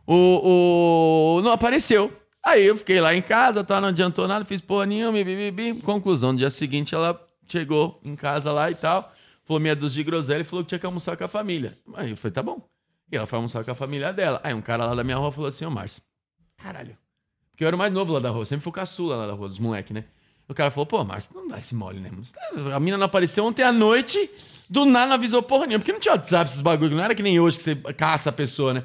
o, 0.06 1.36
o. 1.36 1.42
Não 1.42 1.52
apareceu. 1.52 2.10
Aí 2.42 2.64
eu 2.64 2.78
fiquei 2.78 2.98
lá 2.98 3.14
em 3.14 3.20
casa, 3.20 3.62
tá, 3.62 3.78
não 3.78 3.88
adiantou 3.88 4.26
nada, 4.26 4.42
fiz 4.46 4.62
porra 4.62 4.86
nenhuma, 4.86 5.12
bi, 5.12 5.22
bi, 5.22 5.50
bi. 5.50 5.82
Conclusão, 5.82 6.32
no 6.32 6.38
dia 6.38 6.50
seguinte 6.50 6.94
ela 6.94 7.20
chegou 7.46 8.00
em 8.02 8.16
casa 8.16 8.50
lá 8.52 8.70
e 8.70 8.74
tal, 8.74 9.12
falou 9.44 9.60
meia 9.60 9.76
dúzia 9.76 10.02
de 10.02 10.10
groselha 10.10 10.40
e 10.40 10.44
falou 10.44 10.64
que 10.64 10.70
tinha 10.70 10.78
que 10.78 10.86
almoçar 10.86 11.14
com 11.14 11.24
a 11.24 11.28
família. 11.28 11.76
Aí 11.92 12.08
eu 12.12 12.16
falei, 12.16 12.32
tá 12.32 12.42
bom. 12.42 12.66
E 13.10 13.16
ela 13.16 13.26
foi 13.26 13.36
almoçar 13.36 13.64
com 13.64 13.70
a 13.70 13.74
família 13.74 14.12
dela. 14.12 14.40
Aí 14.44 14.54
um 14.54 14.60
cara 14.62 14.86
lá 14.86 14.94
da 14.94 15.02
minha 15.04 15.16
rua 15.16 15.32
falou 15.32 15.48
assim, 15.48 15.64
ô 15.64 15.70
Márcio, 15.70 16.02
caralho. 16.56 16.96
Porque 17.50 17.64
eu 17.64 17.66
era 17.68 17.76
o 17.76 17.78
mais 17.78 17.92
novo 17.92 18.12
lá 18.12 18.20
da 18.20 18.30
rua, 18.30 18.46
sempre 18.46 18.62
fui 18.64 18.72
caçula 18.72 19.16
lá 19.16 19.26
da 19.26 19.32
rua, 19.34 19.48
dos 19.48 19.58
moleques, 19.58 19.92
né? 19.92 20.04
O 20.48 20.54
cara 20.54 20.70
falou, 20.70 20.86
pô, 20.86 21.04
Márcio, 21.04 21.32
não 21.34 21.46
dá 21.46 21.58
esse 21.58 21.74
mole, 21.74 22.00
né? 22.00 22.10
A 22.74 22.80
mina 22.80 22.96
não 22.96 23.06
apareceu 23.06 23.44
ontem 23.44 23.62
à 23.62 23.70
noite, 23.72 24.30
do 24.68 24.84
nada 24.84 25.06
não 25.08 25.14
avisou 25.14 25.42
porra 25.42 25.66
nenhuma. 25.66 25.80
Porque 25.80 25.92
não 25.92 26.00
tinha 26.00 26.12
WhatsApp, 26.14 26.48
esses 26.50 26.60
bagulho, 26.60 26.96
não 26.96 27.04
era 27.04 27.14
que 27.14 27.22
nem 27.22 27.38
hoje 27.38 27.56
que 27.58 27.62
você 27.64 27.76
caça 27.76 28.30
a 28.30 28.32
pessoa, 28.32 28.74
né? 28.74 28.82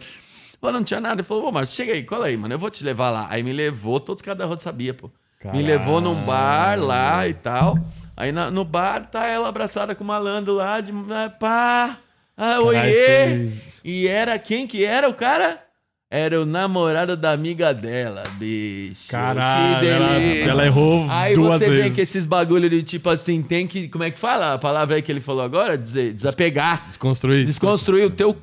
Pô, 0.61 0.71
não 0.71 0.83
tinha 0.83 0.99
nada. 0.99 1.15
Ele 1.15 1.23
falou, 1.23 1.47
ô, 1.47 1.51
Márcio, 1.51 1.75
chega 1.75 1.93
aí, 1.93 2.03
cola 2.03 2.25
aí, 2.27 2.37
mano, 2.37 2.53
eu 2.53 2.59
vou 2.59 2.69
te 2.69 2.83
levar 2.83 3.09
lá. 3.11 3.27
Aí 3.29 3.41
me 3.43 3.51
levou, 3.53 3.99
todos 3.99 4.21
os 4.21 4.25
caras 4.25 4.37
da 4.39 4.45
rua 4.45 4.57
sabia, 4.57 4.93
pô. 4.93 5.09
Me 5.53 5.61
levou 5.63 6.01
num 6.01 6.15
bar 6.25 6.79
lá 6.79 7.27
e 7.27 7.33
tal. 7.33 7.77
Aí 8.17 8.31
na- 8.31 8.49
no 8.51 8.63
bar 8.63 9.05
tá 9.07 9.25
ela 9.27 9.47
abraçada 9.49 9.93
com 9.95 10.03
o 10.03 10.07
malandro 10.07 10.53
lá, 10.53 10.81
de 10.81 10.91
pá, 11.39 11.97
ah, 12.37 12.59
oiê. 12.61 13.49
E 13.83 14.07
era 14.07 14.37
quem 14.39 14.65
que 14.67 14.83
era 14.83 15.07
o 15.09 15.13
cara? 15.13 15.61
Era 16.09 16.39
o 16.39 16.45
namorado 16.45 17.17
da 17.17 17.31
amiga 17.31 17.73
dela, 17.73 18.23
bicho. 18.37 19.09
Caralho, 19.09 19.79
que 19.79 19.87
ela- 19.87 20.07
delícia. 20.19 20.51
ela 20.51 20.65
errou 20.65 21.07
Aí 21.09 21.33
duas 21.33 21.59
você 21.59 21.69
vezes. 21.69 21.95
com 21.95 22.01
esses 22.01 22.25
bagulho 22.25 22.69
de 22.69 22.83
tipo 22.83 23.09
assim, 23.09 23.41
tem 23.41 23.65
que. 23.67 23.87
Como 23.89 24.03
é 24.03 24.11
que 24.11 24.19
fala 24.19 24.53
a 24.53 24.57
palavra 24.57 24.95
aí 24.95 25.01
que 25.01 25.11
ele 25.11 25.19
falou 25.19 25.43
agora? 25.43 25.77
Dizer, 25.77 26.13
desapegar. 26.13 26.87
Desconstruir. 26.87 27.43
Desconstruir 27.45 28.05
o 28.05 28.09
teu 28.11 28.37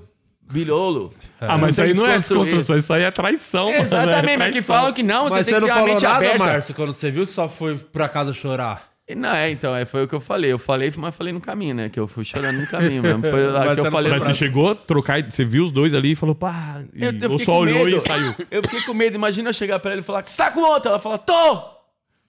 bilholo. 0.51 1.15
Ah, 1.41 1.57
mas 1.57 1.75
isso 1.77 1.83
aí 1.83 1.95
não 1.95 2.07
é 2.07 2.19
desconstrução, 2.19 2.77
isso 2.77 2.93
aí 2.93 3.05
é 3.05 3.11
traição, 3.11 3.71
mano. 3.71 3.83
Exatamente, 3.85 4.29
é 4.35 4.37
mas 4.37 4.47
que 4.49 4.53
traição. 4.55 4.75
falam 4.77 4.93
que 4.93 5.03
não, 5.03 5.25
você 5.25 5.35
Mas 5.37 5.47
tem 5.47 5.55
você 5.55 5.61
que 5.61 5.67
não 5.69 5.75
ter 5.75 5.81
a 5.81 5.85
mente 5.85 6.03
nada, 6.05 6.17
aberta. 6.17 6.39
Márcio, 6.39 6.75
quando 6.75 6.93
você 6.93 7.11
viu, 7.11 7.25
só 7.25 7.49
foi 7.49 7.77
pra 7.79 8.09
casa 8.09 8.33
chorar. 8.33 8.92
Não, 9.15 9.31
é, 9.35 9.51
então, 9.51 9.75
é, 9.75 9.85
foi 9.85 10.05
o 10.05 10.09
que 10.09 10.15
eu 10.15 10.21
falei. 10.21 10.53
Eu 10.53 10.59
falei, 10.59 10.93
mas 10.97 11.15
falei 11.15 11.33
no 11.33 11.41
caminho, 11.41 11.75
né? 11.75 11.89
Que 11.89 11.99
eu 12.01 12.07
fui 12.09 12.25
chorando 12.25 12.59
no 12.61 12.67
caminho 12.67 13.03
mesmo. 13.03 13.23
Foi 13.23 13.47
lá 13.51 13.61
Mas 13.67 13.75
que 13.77 13.81
você 13.83 13.87
eu 13.87 13.91
falei 13.93 14.13
Mas 14.13 14.23
pra 14.25 14.33
você 14.33 14.39
chegou 14.39 14.71
a 14.71 14.75
trocar, 14.75 15.19
e- 15.21 15.31
você 15.31 15.45
viu 15.45 15.65
os 15.65 15.73
dois 15.73 15.95
ali 15.95 16.13
e 16.13 16.17
falou, 16.17 16.35
pá, 16.35 16.83
e, 16.95 17.05
Eu, 17.05 17.13
eu 17.21 17.31
ou 17.33 17.39
só 17.39 17.59
olhou 17.59 17.85
medo. 17.85 17.97
e 17.97 18.01
saiu. 18.01 18.35
Eu 18.51 18.63
fiquei 18.63 18.83
com 18.83 18.95
medo. 18.95 19.15
Imagina 19.17 19.49
eu 19.51 19.53
chegar 19.53 19.79
pra 19.79 19.93
ela 19.93 20.01
e 20.01 20.05
falar, 20.05 20.23
você 20.27 20.37
tá 20.37 20.51
com 20.51 20.61
outra? 20.61 20.91
Ela 20.91 20.99
fala, 20.99 21.19
tô! 21.19 21.82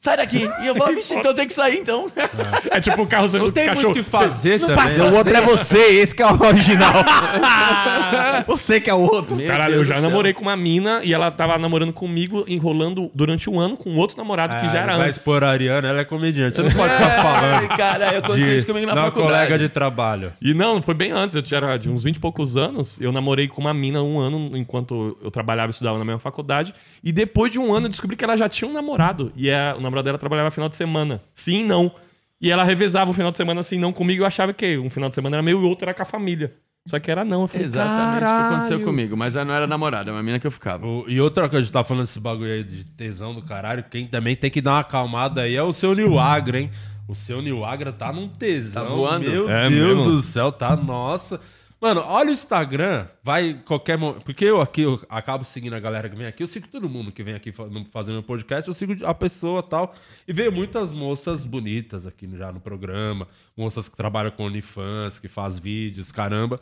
Sai 0.03 0.17
daqui! 0.17 0.49
E 0.61 0.67
eu 0.67 0.75
falo, 0.75 0.93
vixe, 0.95 1.15
então 1.15 1.33
tem 1.33 1.47
que 1.47 1.53
sair, 1.53 1.79
então. 1.79 2.07
É 2.69 2.81
tipo 2.81 3.01
o 3.03 3.07
carro 3.07 3.25
Não 3.31 3.45
do 3.45 3.51
tem 3.53 3.67
cachorro. 3.67 3.93
muito 3.93 4.01
o 4.01 4.03
que 4.03 4.09
fazer 4.11 4.59
também. 4.59 4.75
passa- 4.75 5.05
O 5.05 5.15
outro 5.15 5.33
é 5.33 5.39
você, 5.41 5.77
esse 6.01 6.13
que 6.13 6.21
é 6.21 6.25
o 6.25 6.45
original. 6.45 6.91
você 8.45 8.81
que 8.81 8.89
é 8.89 8.93
o 8.93 8.99
outro. 8.99 9.35
Meu 9.35 9.47
Caralho, 9.47 9.75
Deus 9.75 9.87
eu 9.87 9.93
já 9.95 10.01
céu. 10.01 10.09
namorei 10.09 10.33
com 10.33 10.41
uma 10.41 10.57
mina 10.57 10.99
e 11.05 11.13
ela 11.13 11.31
tava 11.31 11.57
namorando 11.57 11.93
comigo, 11.93 12.43
enrolando 12.49 13.09
durante 13.13 13.49
um 13.49 13.57
ano 13.59 13.77
com 13.77 13.95
outro 13.95 14.17
namorado 14.17 14.57
que 14.57 14.67
já 14.73 14.79
era 14.81 14.93
É, 14.93 14.97
vai 14.97 15.07
antes. 15.07 15.17
expor 15.19 15.41
a 15.41 15.49
Ariana, 15.51 15.87
ela 15.87 16.01
é 16.01 16.05
comediante. 16.05 16.55
Você 16.55 16.63
não 16.63 16.71
pode 16.71 16.93
ficar 16.93 17.09
Ai, 17.09 17.21
falando. 17.21 17.67
caralho, 17.69 18.17
aconteceu 18.17 18.57
isso 18.57 18.67
comigo 18.67 18.85
na 18.87 18.91
de 18.93 18.99
uma 18.99 19.05
faculdade. 19.05 19.33
colega 19.47 19.57
de 19.57 19.69
trabalho. 19.69 20.33
E 20.41 20.53
não, 20.53 20.81
foi 20.81 20.93
bem 20.95 21.11
antes, 21.13 21.33
eu 21.33 21.41
tinha 21.41 21.77
de 21.77 21.89
uns 21.89 22.03
20 22.03 22.17
e 22.17 22.19
poucos 22.19 22.57
anos. 22.57 22.99
Eu 22.99 23.13
namorei 23.13 23.47
com 23.47 23.61
uma 23.61 23.73
mina 23.73 24.03
um 24.03 24.19
ano 24.19 24.51
enquanto 24.57 25.17
eu 25.23 25.31
trabalhava 25.31 25.69
e 25.69 25.71
estudava 25.71 25.97
na 25.97 26.03
mesma 26.03 26.19
faculdade. 26.19 26.73
E 27.01 27.11
depois 27.11 27.51
de 27.51 27.57
um 27.59 27.73
ano 27.73 27.85
eu 27.85 27.89
descobri 27.89 28.17
que 28.17 28.23
ela 28.25 28.35
já 28.35 28.49
tinha 28.49 28.69
um 28.69 28.73
namorado. 28.73 29.31
E 29.35 29.49
a- 29.49 29.75
o 29.77 29.81
namorado 29.81 29.92
dela 30.01 30.17
trabalhava 30.17 30.49
final 30.49 30.69
de 30.69 30.75
semana. 30.75 31.21
Sim 31.33 31.59
e 31.59 31.63
não. 31.63 31.91
E 32.41 32.49
ela 32.49 32.63
revezava 32.63 33.11
o 33.11 33.13
final 33.13 33.31
de 33.31 33.37
semana 33.37 33.59
assim, 33.59 33.77
não 33.77 33.93
comigo. 33.93 34.23
Eu 34.23 34.27
achava 34.27 34.53
que 34.53 34.77
um 34.77 34.89
final 34.89 35.09
de 35.09 35.15
semana 35.15 35.35
era 35.37 35.43
meu 35.43 35.61
e 35.61 35.63
o 35.63 35.67
outro 35.69 35.85
era 35.85 35.93
com 35.93 36.01
a 36.01 36.05
família. 36.05 36.53
Só 36.85 36.99
que 36.99 37.09
era 37.09 37.23
não. 37.23 37.41
Eu 37.43 37.47
falei, 37.47 37.65
Exatamente 37.65 38.17
o 38.17 38.19
que 38.19 38.25
aconteceu 38.25 38.69
"Caralho". 38.71 38.85
comigo. 38.85 39.15
Mas 39.15 39.35
ela 39.37 39.45
não 39.45 39.53
era 39.53 39.65
namorada, 39.65 40.09
é 40.09 40.13
uma 40.13 40.21
mina 40.23 40.37
que 40.39 40.45
eu 40.47 40.51
ficava. 40.51 40.85
O- 40.85 41.05
e 41.07 41.21
outra 41.21 41.43
coisa, 41.47 41.59
a 41.59 41.61
gente 41.63 41.71
tá 41.71 41.81
falando 41.83 42.03
desse 42.03 42.19
bagulho 42.19 42.51
aí 42.51 42.63
de 42.63 42.83
tesão 42.83 43.33
do 43.33 43.41
caralho, 43.41 43.85
quem 43.89 44.05
também 44.07 44.35
tem 44.35 44.51
que 44.51 44.59
dar 44.61 44.71
uma 44.71 44.79
acalmada 44.81 45.43
aí 45.43 45.55
é 45.55 45.63
o 45.63 45.71
seu 45.71 45.93
Nil 45.95 46.19
Agra, 46.19 46.59
hein? 46.59 46.69
O 47.07 47.15
seu 47.15 47.41
Nil 47.41 47.63
Agra 47.63 47.93
tá 47.93 48.11
num 48.11 48.27
tesão. 48.27 48.83
Tá 48.83 48.89
voando? 48.89 49.29
Meu 49.29 49.49
É 49.49 49.69
Deus 49.69 49.97
mesmo? 49.97 50.03
do 50.11 50.21
céu, 50.21 50.51
tá, 50.51 50.75
nossa. 50.75 51.39
Mano, 51.83 51.99
olha 51.99 52.29
o 52.29 52.31
Instagram, 52.31 53.07
vai 53.21 53.55
qualquer 53.65 53.97
momento. 53.97 54.23
Porque 54.23 54.45
eu 54.45 54.61
aqui, 54.61 54.83
eu 54.83 55.01
acabo 55.09 55.43
seguindo 55.43 55.73
a 55.73 55.81
galera 55.81 56.07
que 56.07 56.15
vem 56.15 56.25
aqui, 56.25 56.41
eu 56.41 56.47
sigo 56.47 56.65
todo 56.65 56.87
mundo 56.87 57.11
que 57.11 57.21
vem 57.21 57.33
aqui 57.33 57.51
fazer 57.91 58.13
meu 58.13 58.23
podcast, 58.23 58.65
eu 58.65 58.73
sigo 58.73 59.05
a 59.05 59.13
pessoa 59.13 59.61
tal. 59.61 59.93
E 60.25 60.31
vejo 60.31 60.53
muitas 60.53 60.93
moças 60.93 61.43
bonitas 61.43 62.07
aqui 62.07 62.25
já 62.37 62.53
no 62.53 62.61
programa, 62.61 63.27
moças 63.55 63.87
que 63.87 63.95
trabalham 63.95 64.31
com 64.31 64.45
OnlyFans, 64.45 65.19
que 65.19 65.27
faz 65.27 65.59
vídeos, 65.59 66.11
caramba. 66.11 66.59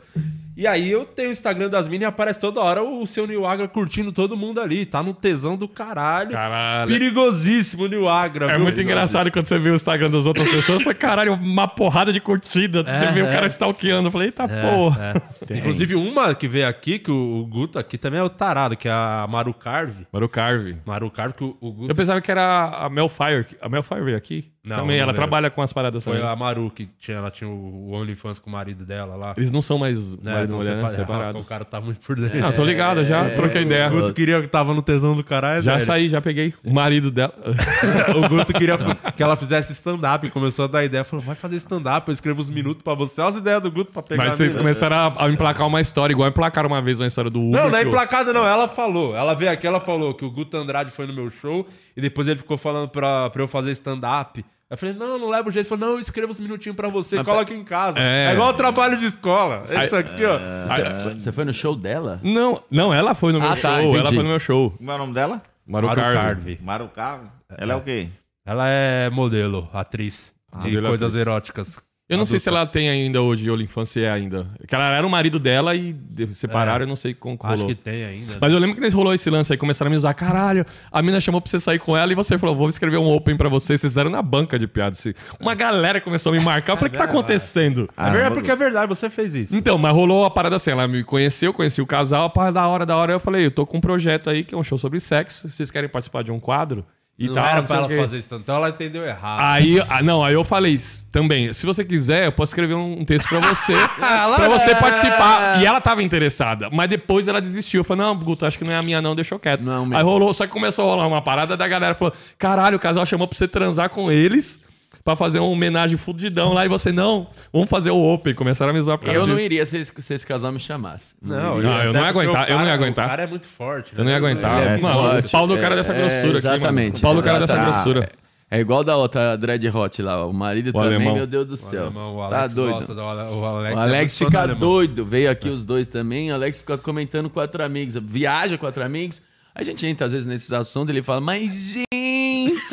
E 0.54 0.66
aí 0.66 0.90
eu 0.90 1.06
tenho 1.06 1.30
o 1.30 1.32
Instagram 1.32 1.70
das 1.70 1.88
minas 1.88 2.02
e 2.02 2.04
aparece 2.04 2.38
toda 2.38 2.60
hora 2.60 2.82
o 2.82 3.06
seu 3.06 3.26
Nil 3.26 3.46
Agra 3.46 3.66
curtindo 3.66 4.12
todo 4.12 4.36
mundo 4.36 4.60
ali. 4.60 4.84
Tá 4.84 5.02
no 5.02 5.14
tesão 5.14 5.56
do 5.56 5.66
caralho. 5.66 6.32
Caralho. 6.32 6.88
Perigosíssimo, 6.88 7.86
Nil 7.86 8.08
Agra. 8.08 8.46
É 8.46 8.54
viu? 8.54 8.60
muito 8.60 8.78
engraçado 8.78 9.30
quando 9.30 9.46
você 9.46 9.58
vê 9.58 9.70
o 9.70 9.74
Instagram 9.74 10.10
das 10.10 10.26
outras 10.26 10.46
pessoas. 10.46 10.78
Eu 10.78 10.80
falei, 10.80 10.98
caralho, 10.98 11.34
uma 11.34 11.66
porrada 11.66 12.12
de 12.12 12.20
curtida. 12.20 12.82
você 12.82 13.12
vê 13.12 13.22
o 13.22 13.26
cara 13.26 13.46
stalkeando. 13.46 14.08
Eu 14.08 14.12
falei, 14.12 14.28
eita 14.28 14.46
porra. 14.46 15.22
É. 15.48 15.58
Inclusive, 15.58 15.94
uma 15.94 16.34
que 16.34 16.46
veio 16.46 16.68
aqui, 16.68 16.98
que 16.98 17.10
o, 17.10 17.46
Guto 17.46 17.78
aqui 17.78 17.96
também 17.96 18.20
é 18.20 18.22
o 18.22 18.28
tarado, 18.28 18.76
que 18.76 18.88
é 18.88 18.92
a 18.92 19.26
Maru 19.28 19.54
Carve. 19.54 20.06
Maru 20.12 20.28
Carve. 20.28 20.76
Maru 20.84 21.10
Carve, 21.10 21.34
que 21.34 21.44
o, 21.44 21.56
o 21.58 21.72
Guto 21.72 21.90
Eu 21.90 21.94
pensava 21.94 22.20
que 22.20 22.30
era 22.30 22.84
a 22.84 22.90
Mel 22.90 23.08
Fire. 23.08 23.46
A 23.62 23.68
Mel 23.68 23.82
Fire 23.82 24.02
veio 24.02 24.16
aqui? 24.16 24.51
Não, 24.64 24.76
também, 24.76 24.96
não 24.98 25.02
ela 25.02 25.12
trabalha 25.12 25.50
com 25.50 25.60
as 25.60 25.72
paradas 25.72 26.04
foi 26.04 26.14
também. 26.18 26.28
a 26.30 26.36
Maru 26.36 26.70
que 26.70 26.88
tinha, 26.98 27.16
ela 27.16 27.32
tinha 27.32 27.50
o 27.50 27.90
OnlyFans 27.92 28.38
com 28.38 28.48
o 28.48 28.52
marido 28.52 28.84
dela 28.86 29.16
lá. 29.16 29.34
Eles 29.36 29.50
não 29.50 29.60
são 29.60 29.76
mais 29.76 30.16
Né, 30.18 30.32
marido 30.32 30.42
e 30.42 30.44
então 30.44 30.58
mulher, 30.58 30.70
né? 30.76 30.80
separa- 30.88 30.96
Separados. 31.02 31.44
O 31.44 31.48
cara 31.48 31.64
tá 31.64 31.80
muito 31.80 31.98
por 32.06 32.14
dentro. 32.14 32.38
Não, 32.38 32.52
tô 32.52 32.64
ligado, 32.64 33.02
já 33.04 33.30
troquei 33.30 33.62
ideia. 33.62 33.88
O 33.88 33.90
Guto 33.90 34.12
queria 34.12 34.40
que 34.40 34.46
tava 34.46 34.72
no 34.72 34.80
tesão 34.80 35.16
do 35.16 35.24
caralho. 35.24 35.62
Já 35.62 35.72
velho. 35.72 35.84
saí, 35.84 36.08
já 36.08 36.20
peguei 36.20 36.54
o 36.64 36.72
marido 36.72 37.10
dela. 37.10 37.34
o 38.16 38.28
Guto 38.28 38.52
queria 38.52 38.76
que 39.16 39.22
ela 39.22 39.34
fizesse 39.34 39.72
stand-up. 39.72 40.30
Começou 40.30 40.66
a 40.66 40.68
dar 40.68 40.84
ideia. 40.84 41.02
Falou, 41.02 41.24
vai 41.24 41.34
fazer 41.34 41.56
stand-up, 41.56 42.08
eu 42.08 42.14
escrevo 42.14 42.40
os 42.40 42.48
minutos 42.48 42.84
pra 42.84 42.94
você. 42.94 43.20
Olha 43.20 43.30
as 43.30 43.36
ideias 43.36 43.62
do 43.62 43.70
Guto 43.70 43.90
pra 43.92 44.02
pegar. 44.02 44.24
Mas 44.26 44.36
vocês 44.36 44.52
nele. 44.54 44.62
começaram 44.62 44.96
a, 44.96 45.24
a 45.24 45.28
emplacar 45.28 45.66
uma 45.66 45.80
história, 45.80 46.12
igual 46.12 46.28
emplacaram 46.28 46.68
uma 46.68 46.80
vez 46.80 47.00
uma 47.00 47.06
história 47.08 47.30
do 47.30 47.40
Uber. 47.40 47.62
Não, 47.62 47.68
não 47.70 47.78
é 47.78 47.82
que 47.82 47.88
emplacada, 47.88 48.32
não. 48.32 48.46
Ela 48.46 48.68
falou. 48.68 49.16
Ela 49.16 49.34
veio 49.34 49.50
aqui, 49.50 49.66
ela 49.66 49.80
falou 49.80 50.14
que 50.14 50.24
o 50.24 50.30
Guto 50.30 50.56
Andrade 50.56 50.92
foi 50.92 51.04
no 51.06 51.12
meu 51.12 51.30
show 51.30 51.66
e 51.96 52.00
depois 52.00 52.26
ele 52.28 52.38
ficou 52.38 52.56
falando 52.58 52.88
pra, 52.88 53.30
pra 53.30 53.42
eu 53.42 53.48
fazer 53.48 53.70
stand-up. 53.72 54.44
Eu 54.70 54.78
falei, 54.78 54.94
não, 54.94 55.18
não 55.18 55.28
leva 55.28 55.48
o 55.48 55.52
jeito. 55.52 55.66
Ele 55.66 55.68
falou, 55.68 55.86
não, 55.88 55.94
eu 55.96 56.00
escrevo 56.00 56.30
uns 56.30 56.40
minutinhos 56.40 56.74
pra 56.74 56.88
você, 56.88 57.22
coloca 57.22 57.52
em 57.52 57.62
casa. 57.62 57.98
É. 58.00 58.30
É, 58.30 58.32
igual 58.32 58.48
o 58.50 58.54
trabalho 58.54 58.96
de 58.98 59.04
escola. 59.04 59.64
Isso 59.84 59.94
aqui, 59.94 60.24
ó. 60.24 60.36
Ah, 60.36 61.12
Você 61.18 61.30
foi 61.30 61.44
no 61.44 61.52
show 61.52 61.76
dela? 61.76 62.18
Não, 62.22 62.62
não, 62.70 62.92
ela 62.94 63.14
foi 63.14 63.32
no 63.32 63.38
meu 63.40 63.50
Ah, 63.50 63.54
show. 63.56 63.70
tá, 63.70 63.82
ela 63.82 63.98
entendi. 63.98 64.14
foi 64.14 64.22
no 64.22 64.30
meu 64.30 64.38
show. 64.40 64.70
Como 64.70 64.90
é 64.90 64.94
o 64.94 64.98
nome 64.98 65.12
dela? 65.12 65.42
Maru, 65.66 65.86
Maru 65.88 66.00
Carve. 66.00 66.18
Carve. 66.18 66.58
Maru 66.62 66.88
Carve. 66.88 67.26
Ela 67.58 67.72
é 67.74 67.76
o 67.76 67.80
quê? 67.82 68.08
Ela 68.46 68.68
é 68.68 69.10
modelo, 69.10 69.68
atriz 69.74 70.34
de 70.60 70.68
modelo, 70.68 70.88
coisas 70.88 71.10
atriz. 71.10 71.20
eróticas. 71.20 71.84
Eu 72.12 72.18
não 72.18 72.26
sei 72.26 72.38
se 72.38 72.48
Adulta. 72.48 72.62
ela 72.62 72.70
tem 72.70 72.88
ainda 72.88 73.20
hoje 73.22 73.50
OnlyFans, 73.50 73.88
se 73.88 74.02
é 74.02 74.10
ainda. 74.10 74.46
Que 74.68 74.74
ela 74.74 74.90
era 74.94 75.06
o 75.06 75.10
marido 75.10 75.38
dela 75.38 75.74
e 75.74 75.96
separaram, 76.34 76.82
eu 76.84 76.88
não 76.88 76.96
sei 76.96 77.14
como 77.14 77.38
que 77.38 77.46
Acho 77.46 77.54
rolou. 77.62 77.68
que 77.68 77.74
tem 77.74 78.04
ainda. 78.04 78.32
né? 78.34 78.38
Mas 78.40 78.52
eu 78.52 78.58
lembro 78.58 78.74
que 78.76 78.80
eles 78.82 78.92
rolou 78.92 79.14
esse 79.14 79.28
lance 79.30 79.52
aí, 79.52 79.58
começaram 79.58 79.88
a 79.88 79.90
me 79.90 79.96
usar. 79.96 80.14
Caralho, 80.14 80.64
a 80.90 81.02
mina 81.02 81.20
chamou 81.20 81.40
pra 81.40 81.50
você 81.50 81.58
sair 81.58 81.78
com 81.78 81.96
ela 81.96 82.12
e 82.12 82.14
você 82.14 82.38
falou, 82.38 82.54
vou 82.54 82.68
escrever 82.68 82.98
um 82.98 83.10
open 83.10 83.36
pra 83.36 83.48
você. 83.48 83.78
Vocês 83.78 83.80
fizeram 83.92 84.10
na 84.10 84.20
banca 84.22 84.58
de 84.58 84.66
piada. 84.66 84.90
assim. 84.92 85.12
Uma 85.40 85.54
galera 85.54 86.00
começou 86.00 86.32
a 86.32 86.36
me 86.36 86.44
marcar. 86.44 86.72
Eu 86.74 86.76
falei, 86.76 86.90
o 86.90 86.92
que 86.92 86.98
tá 86.98 87.04
acontecendo? 87.04 87.88
É 87.96 88.10
verdade, 88.10 88.34
porque 88.34 88.50
é 88.50 88.56
verdade, 88.56 88.86
você 88.88 89.08
fez 89.08 89.34
isso. 89.34 89.56
Então, 89.56 89.78
mas 89.78 89.92
rolou 89.92 90.24
a 90.24 90.30
parada 90.30 90.56
assim, 90.56 90.70
ela 90.70 90.86
me 90.86 91.02
conheceu, 91.04 91.52
conheci 91.52 91.80
o 91.80 91.86
casal, 91.86 92.26
a 92.26 92.30
parada 92.30 92.52
da 92.54 92.68
hora, 92.68 92.86
da 92.86 92.96
hora, 92.96 93.12
eu 93.12 93.20
falei, 93.20 93.46
eu 93.46 93.50
tô 93.50 93.64
com 93.66 93.78
um 93.78 93.80
projeto 93.80 94.28
aí 94.28 94.44
que 94.44 94.54
é 94.54 94.58
um 94.58 94.62
show 94.62 94.76
sobre 94.76 95.00
sexo, 95.00 95.48
vocês 95.48 95.70
querem 95.70 95.88
participar 95.88 96.22
de 96.22 96.30
um 96.30 96.38
quadro? 96.38 96.84
E 97.24 97.28
não 97.28 97.34
tal, 97.34 97.46
era 97.46 97.60
não 97.60 97.66
pra 97.66 97.76
ela 97.76 97.88
quê. 97.88 97.96
fazer 97.96 98.18
isso, 98.18 98.34
então 98.34 98.56
ela 98.56 98.68
entendeu 98.68 99.04
errado. 99.04 99.40
Aí, 99.40 99.80
ah, 99.88 100.02
não, 100.02 100.24
aí 100.24 100.34
eu 100.34 100.42
falei 100.44 100.78
também, 101.10 101.52
se 101.52 101.64
você 101.64 101.84
quiser, 101.84 102.26
eu 102.26 102.32
posso 102.32 102.50
escrever 102.50 102.74
um 102.74 103.04
texto 103.04 103.28
pra 103.28 103.40
você, 103.40 103.74
pra 103.98 104.48
você 104.48 104.74
participar. 104.74 105.60
E 105.60 105.66
ela 105.66 105.80
tava 105.80 106.02
interessada, 106.02 106.68
mas 106.70 106.88
depois 106.88 107.28
ela 107.28 107.40
desistiu. 107.40 107.80
Eu 107.80 107.84
falei, 107.84 108.04
não, 108.04 108.16
Guto, 108.16 108.46
acho 108.46 108.58
que 108.58 108.64
não 108.64 108.72
é 108.72 108.76
a 108.76 108.82
minha 108.82 109.00
não, 109.00 109.14
deixa 109.14 109.34
eu 109.34 109.38
quieto. 109.38 109.62
Não, 109.62 109.88
aí 109.94 110.02
rolou, 110.02 110.32
só 110.32 110.46
que 110.46 110.52
começou 110.52 110.86
a 110.86 110.90
rolar 110.92 111.06
uma 111.06 111.22
parada 111.22 111.56
da 111.56 111.68
galera, 111.68 111.94
falou, 111.94 112.14
caralho, 112.38 112.76
o 112.76 112.80
casal 112.80 113.04
chamou 113.06 113.28
pra 113.28 113.36
você 113.38 113.46
transar 113.46 113.88
com 113.90 114.10
eles, 114.10 114.58
pra 115.04 115.16
fazer 115.16 115.38
uma 115.40 115.48
homenagem 115.48 115.96
fudidão 115.96 116.52
lá, 116.52 116.64
e 116.64 116.68
você, 116.68 116.92
não, 116.92 117.26
vamos 117.52 117.68
fazer 117.68 117.90
o 117.90 117.96
open. 117.96 118.34
Começaram 118.34 118.70
a 118.70 118.72
me 118.74 118.80
zoar 118.82 118.98
por 118.98 119.06
causa 119.06 119.20
Eu 119.20 119.26
não 119.26 119.34
disso. 119.34 119.44
iria 119.46 119.66
se 119.66 119.76
esse, 119.78 119.92
se 120.00 120.14
esse 120.14 120.26
casal 120.26 120.52
me 120.52 120.60
chamasse. 120.60 121.14
Não, 121.20 121.36
Não, 121.36 121.60
e 121.60 121.64
eu 121.64 121.70
até 121.72 121.92
não 121.92 122.00
ia 122.02 122.08
aguentar, 122.08 122.46
o 122.46 122.50
eu 122.50 122.58
não 122.58 122.64
ia 122.64 122.70
cara- 122.70 122.74
aguentar. 122.74 123.04
O 123.04 123.08
cara 123.08 123.22
é 123.22 123.26
muito 123.26 123.46
forte. 123.46 123.92
Eu 123.96 124.04
não 124.04 124.10
ia 124.10 124.16
aguentar. 124.16 124.62
É 124.62 124.78
Mano, 124.78 124.94
forte. 124.94 125.26
o 125.26 125.30
pau 125.30 125.46
do 125.46 125.56
cara 125.58 125.74
É, 125.74 125.76
dessa 125.76 125.92
é, 125.92 125.98
grossura 125.98 126.38
aqui, 126.38 126.46
mano. 126.46 126.56
Exatamente. 126.56 126.98
O 126.98 127.02
pau 127.02 127.14
do 127.14 127.22
cara 127.22 127.38
dessa 127.40 127.56
grossura. 127.56 128.08
É 128.50 128.60
igual 128.60 128.84
da 128.84 128.94
outra 128.98 129.34
Dread 129.34 129.66
Hot 129.70 130.02
lá, 130.02 130.26
o 130.26 130.32
marido 130.32 130.68
O 130.68 130.72
também, 130.74 130.96
alemão. 130.96 131.14
meu 131.14 131.26
Deus 131.26 131.46
do 131.46 131.54
O 131.54 131.56
céu. 131.56 131.84
alemão, 131.84 132.14
o 132.18 132.28
tá 132.28 132.36
Alex 132.40 132.54
doido. 132.54 132.72
gosta 132.74 132.94
do 132.94 133.00
o 133.00 133.04
Alex, 133.08 133.74
O 133.74 133.78
é 133.78 133.82
Alex 133.82 134.12
do 134.18 134.24
fica 134.26 134.46
doido. 134.48 135.04
Veio 135.06 135.30
aqui 135.30 135.48
os 135.48 135.64
dois 135.64 135.88
também. 135.88 136.30
O 136.30 136.34
Alex 136.34 136.60
fica 136.60 136.76
comentando 136.76 137.30
com 137.30 137.34
quatro 137.34 137.64
amigos. 137.64 137.94
Viaja 137.96 138.58
com 138.58 138.66
quatro 138.66 138.84
amigos. 138.84 139.22
A 139.54 139.62
gente 139.62 139.86
entra 139.86 140.04
às 140.06 140.12
vezes 140.12 140.26
nesses 140.26 140.52
assuntos 140.52 140.90
ele 140.94 141.02
fala, 141.02 141.20
mas 141.22 141.50
gente, 141.54 141.86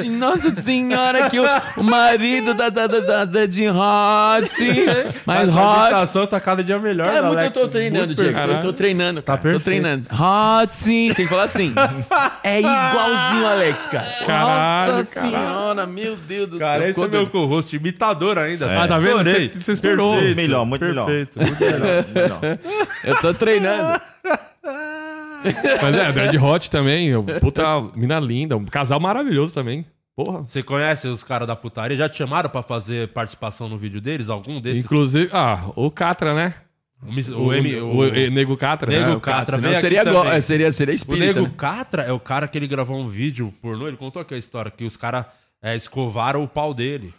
nossa 0.08 0.54
senhora, 0.62 1.30
que 1.30 1.40
o, 1.40 1.44
o 1.78 1.84
marido 1.84 2.54
da, 2.54 2.70
da, 2.70 2.88
da, 2.88 3.00
da, 3.00 3.26
da 3.26 3.46
de 3.46 3.68
Hot, 3.68 4.50
mas 5.26 5.50
Mas 5.50 5.56
a 5.58 5.62
Hot. 5.62 5.90
imitação 5.92 6.28
tá 6.28 6.40
cada 6.40 6.64
dia 6.64 6.78
melhor, 6.80 7.08
Cara, 7.08 7.24
muito 7.24 7.34
eu 7.40 7.40
Alex? 7.40 7.54
tô 7.54 7.68
treinando, 7.68 8.06
Muito 8.08 8.22
Diego. 8.22 8.34
perfeito. 8.38 8.58
Eu 8.58 8.62
tô 8.62 8.74
treinando, 8.74 9.22
cara. 9.24 9.38
tô 9.38 9.44
perfeito. 9.44 9.64
treinando. 9.66 10.06
Hot 10.12 10.74
sim, 10.76 11.12
tem 11.16 11.26
que 11.26 11.30
falar 11.32 11.44
assim. 11.44 11.74
É 12.44 12.60
igualzinho 12.60 13.44
o 13.44 13.48
Alex, 13.48 13.88
cara. 13.88 14.08
Caralho, 14.26 14.92
Nossa 14.94 15.14
caralho. 15.14 15.32
senhora, 15.36 15.88
meu 15.88 16.16
Deus 16.16 16.48
do 16.50 16.60
Cara, 16.60 16.80
céu. 16.82 16.90
esse 16.90 17.04
é 17.04 17.08
meu 17.08 17.28
co-host, 17.28 17.76
imitador 17.76 18.38
ainda. 18.38 18.66
Ah, 18.80 18.88
tá 18.88 19.00
vendo? 19.00 19.24
Você- 19.24 19.52
você 19.54 19.72
estourou. 19.72 20.14
Perfeito, 20.16 20.36
Melhor, 20.36 20.66
muito 20.66 20.86
melhor. 20.86 21.06
perfeito, 21.06 21.40
Muito. 21.40 21.60
Melhor. 22.14 22.40
Eu 23.04 23.16
tô 23.22 23.34
treinando. 23.34 24.00
Mas 25.82 25.96
é, 25.96 26.12
Dread 26.12 26.38
Hot 26.38 26.70
também, 26.70 27.12
puta 27.40 27.82
mina 27.96 28.20
linda, 28.20 28.58
um 28.58 28.66
casal 28.66 29.00
maravilhoso 29.00 29.54
também. 29.54 29.86
Porra. 30.16 30.44
Você 30.44 30.62
conhece 30.62 31.08
os 31.08 31.24
caras 31.24 31.48
da 31.48 31.56
putaria? 31.56 31.96
Já 31.96 32.10
te 32.10 32.18
chamaram 32.18 32.50
pra 32.50 32.62
fazer 32.62 33.08
participação 33.10 33.70
no 33.70 33.78
vídeo 33.78 34.02
deles? 34.02 34.30
Algum 34.30 34.60
desses? 34.60 34.84
Inclusive, 34.84 35.30
ah, 35.32 35.72
o 35.78 35.90
Catra, 35.90 36.34
né? 36.34 36.56
O, 37.02 37.14
mis- 37.14 37.30
O, 37.30 37.40
o, 37.40 37.54
M- 37.54 37.76
o, 37.80 37.86
o- 37.88 38.00
o 38.02 38.30
Nego 38.32 38.58
Catra. 38.58 38.92
Nego 38.92 39.10
né? 39.12 39.16
O 39.16 39.22
Catra, 39.22 39.58
vem 39.58 39.72
aqui 39.72 39.80
seria, 39.80 40.04
go- 40.04 40.26
é, 40.26 40.42
seria, 40.42 40.70
seria 40.74 40.94
O 40.94 40.96
espírita. 40.96 41.26
Nego 41.28 41.42
né? 41.44 41.54
Catra 41.56 42.02
é 42.04 42.12
o 42.12 42.20
cara 42.20 42.46
que 42.50 42.58
ele 42.58 42.68
gravou 42.68 43.00
um 43.00 43.08
vídeo 43.08 43.54
pornô. 43.62 43.88
Ele 43.88 43.96
contou 43.96 44.22
aqui 44.22 44.34
a 44.34 44.38
história 44.38 44.70
que 44.70 44.84
os 44.84 44.98
caras 44.98 45.26
é, 45.62 45.74
escovaram 45.78 46.44
o 46.44 46.48
pau 46.50 46.74
dele. 46.74 47.14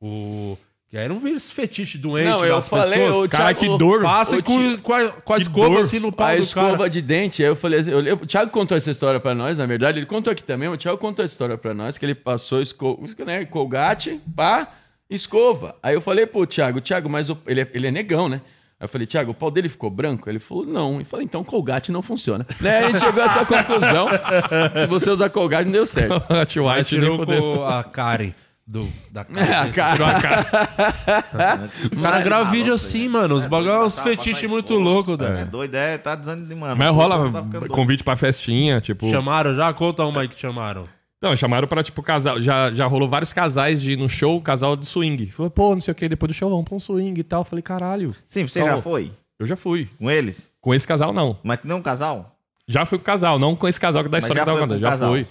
O. 0.00 0.58
Que 0.96 1.00
aí 1.00 1.08
não 1.10 1.20
vira 1.20 1.36
esse 1.36 1.52
fetiche 1.52 1.98
doente 1.98 2.24
Não, 2.26 2.42
eu 2.42 2.58
falei, 2.62 2.98
pessoas. 3.00 3.26
o 3.26 3.28
Cara, 3.28 3.52
Thiago- 3.54 3.60
que 3.60 3.78
dor. 3.78 4.02
Passa 4.02 4.42
com, 4.42 4.78
com 4.78 4.94
a, 4.94 5.08
com 5.10 5.34
a 5.34 5.36
escova 5.36 5.68
dor. 5.68 5.80
assim 5.82 5.98
no 5.98 6.10
pau 6.10 6.26
a 6.26 6.36
do 6.36 6.40
escova 6.42 6.76
cara. 6.78 6.88
de 6.88 7.02
dente, 7.02 7.42
aí 7.42 7.48
eu 7.50 7.54
falei 7.54 7.80
assim, 7.80 7.90
eu, 7.90 8.00
lembro- 8.00 8.24
o 8.24 8.26
Thiago 8.26 8.50
contou 8.50 8.74
essa 8.74 8.90
história 8.90 9.20
pra 9.20 9.34
nós, 9.34 9.58
na 9.58 9.66
verdade, 9.66 9.98
ele 9.98 10.06
contou 10.06 10.30
aqui 10.32 10.42
também, 10.42 10.70
o 10.70 10.76
Thiago 10.78 10.96
contou 10.96 11.22
essa 11.22 11.34
história 11.34 11.58
pra 11.58 11.74
nós, 11.74 11.98
que 11.98 12.06
ele 12.06 12.14
passou 12.14 12.62
esco, 12.62 12.98
né, 13.26 13.44
colgate, 13.44 14.22
pá, 14.34 14.68
escova. 15.10 15.76
Aí 15.82 15.94
eu 15.94 16.00
falei 16.00 16.24
pro 16.24 16.46
Thiago, 16.46 16.80
Thiago, 16.80 17.10
mas 17.10 17.28
o- 17.28 17.36
ele, 17.46 17.60
é, 17.60 17.68
ele 17.74 17.86
é 17.88 17.90
negão, 17.90 18.26
né? 18.26 18.40
Aí 18.80 18.84
eu 18.84 18.88
falei, 18.88 19.06
Thiago, 19.06 19.32
o 19.32 19.34
pau 19.34 19.50
dele 19.50 19.68
ficou 19.68 19.90
branco? 19.90 20.30
Ele 20.30 20.38
falou, 20.38 20.64
não. 20.64 20.98
Eu 20.98 21.04
falei, 21.04 21.24
então 21.24 21.44
colgate 21.44 21.92
não 21.92 22.00
funciona. 22.00 22.46
Né? 22.58 22.78
A 22.78 22.86
gente 22.88 23.00
chegou 23.00 23.22
a 23.22 23.26
essa 23.26 23.44
conclusão. 23.44 24.08
Se 24.80 24.86
você 24.86 25.10
usar 25.10 25.28
colgate, 25.30 25.64
não 25.66 25.72
deu 25.72 25.84
certo. 25.86 26.14
A 26.30 26.40
Aí 26.40 26.78
White 26.78 26.88
tirou 26.88 27.24
com 27.24 27.64
a 27.66 27.84
Karen. 27.84 28.32
Do, 28.66 28.88
da 29.12 29.20
É, 29.20 29.70
cara. 29.70 29.92
Tirou 29.92 30.08
a 30.08 30.20
cara. 30.20 31.70
O 31.96 32.02
cara 32.02 32.20
grava 32.20 32.50
vídeo 32.50 32.74
assim, 32.74 33.08
mano. 33.08 33.36
Os 33.36 33.46
bagulho 33.46 33.70
é 33.70 33.84
uns 33.84 33.94
Passar- 33.94 34.10
fetiches 34.10 34.50
muito 34.50 34.74
loucos, 34.74 35.14
É 35.20 35.32
velho. 35.32 35.46
doido, 35.50 35.74
é, 35.76 35.96
tá 35.98 36.14
desanimando. 36.16 36.76
Mas 36.76 36.86
Tá 36.86 36.92
rola 36.92 37.42
doido. 37.42 37.68
convite 37.68 38.02
pra 38.02 38.16
festinha, 38.16 38.80
tipo. 38.80 39.08
Chamaram 39.08 39.54
já? 39.54 39.72
Conta 39.72 40.04
uma 40.04 40.22
aí 40.22 40.28
que 40.28 40.38
chamaram. 40.38 40.88
Não, 41.22 41.34
chamaram 41.36 41.66
pra, 41.68 41.82
tipo, 41.82 42.02
casal. 42.02 42.40
Já, 42.40 42.70
já 42.72 42.86
rolou 42.86 43.08
vários 43.08 43.32
casais 43.32 43.80
de 43.80 43.92
ir 43.92 43.96
no 43.96 44.08
show, 44.08 44.40
casal 44.40 44.76
de 44.76 44.84
swing. 44.84 45.26
Falei, 45.28 45.50
pô, 45.50 45.72
não 45.74 45.80
sei 45.80 45.92
o 45.92 45.94
que, 45.94 46.08
depois 46.08 46.28
do 46.28 46.34
show 46.34 46.50
vamos 46.50 46.64
pra 46.64 46.74
um 46.74 46.80
swing 46.80 47.18
e 47.20 47.24
tal. 47.24 47.44
Falei, 47.44 47.62
caralho. 47.62 48.14
Sim, 48.26 48.46
você 48.48 48.58
Então, 48.60 48.76
já 48.76 48.82
foi 48.82 49.12
Eu 49.38 49.46
já 49.46 49.56
fui. 49.56 49.88
com 49.98 50.10
eles? 50.10 50.50
Com 50.60 50.74
esse 50.74 50.86
casal, 50.86 51.12
não. 51.12 51.38
Mas 51.44 51.60
não 51.64 51.76
é 51.76 51.78
um 51.78 51.82
casal? 51.82 52.32
Já 52.68 52.84
fui 52.84 52.98
com 52.98 53.02
o 53.02 53.06
casal, 53.06 53.38
não 53.38 53.54
com 53.54 53.68
esse 53.68 53.78
casal 53.80 54.02
que 54.02 54.08
da 54.08 54.16
Mas 54.16 54.24
história 54.24 54.42
que 54.42 54.46
tava 54.46 54.58
foi 54.58 54.66
contando. 54.66 54.80
Já 54.80 54.90
casal? 54.90 55.12
fui. 55.12 55.26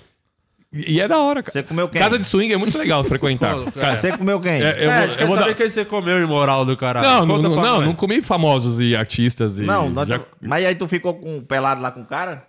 E, 0.76 1.00
é 1.00 1.08
da 1.08 1.18
hora, 1.20 1.42
cara. 1.42 1.54
Você 1.54 1.64
comeu 1.64 1.88
quem? 1.88 2.02
Casa 2.02 2.18
de 2.20 2.26
swing 2.26 2.52
é 2.54 2.58
muito 2.58 2.78
legal 2.78 3.02
frequentar. 3.06 3.56
Cara, 3.72 3.96
Você 3.98 4.18
comeu 4.18 4.40
quem? 4.42 4.62
é, 4.62 4.86
eu 4.86 4.92
é, 4.92 5.00
vou, 5.00 5.08
eu 5.10 5.18
quer 5.18 5.26
vou 5.26 5.38
saber 5.38 5.50
dar... 5.50 5.56
quem 5.56 5.70
você 5.70 5.86
comeu 5.86 6.22
imoral 6.22 6.66
do 6.66 6.76
caralho. 6.76 7.08
Não, 7.08 7.26
não, 7.26 7.36
Conta 7.38 7.50
não, 7.50 7.56
não, 7.56 7.82
não 7.82 7.96
comi 7.96 8.22
famosos 8.22 8.82
e 8.82 8.96
artistas 8.96 9.58
e. 9.58 9.62
Não, 9.64 9.90
nós 9.90 10.08
já 10.08 10.20
tu- 10.20 10.26
mas 10.42 10.66
aí 10.66 10.76
tu 10.76 10.88
ficou 10.88 11.14
com, 11.14 11.42
pelado 11.42 11.82
lá 11.82 11.92
com 11.92 12.02
o 12.02 12.06
cara? 12.06 12.46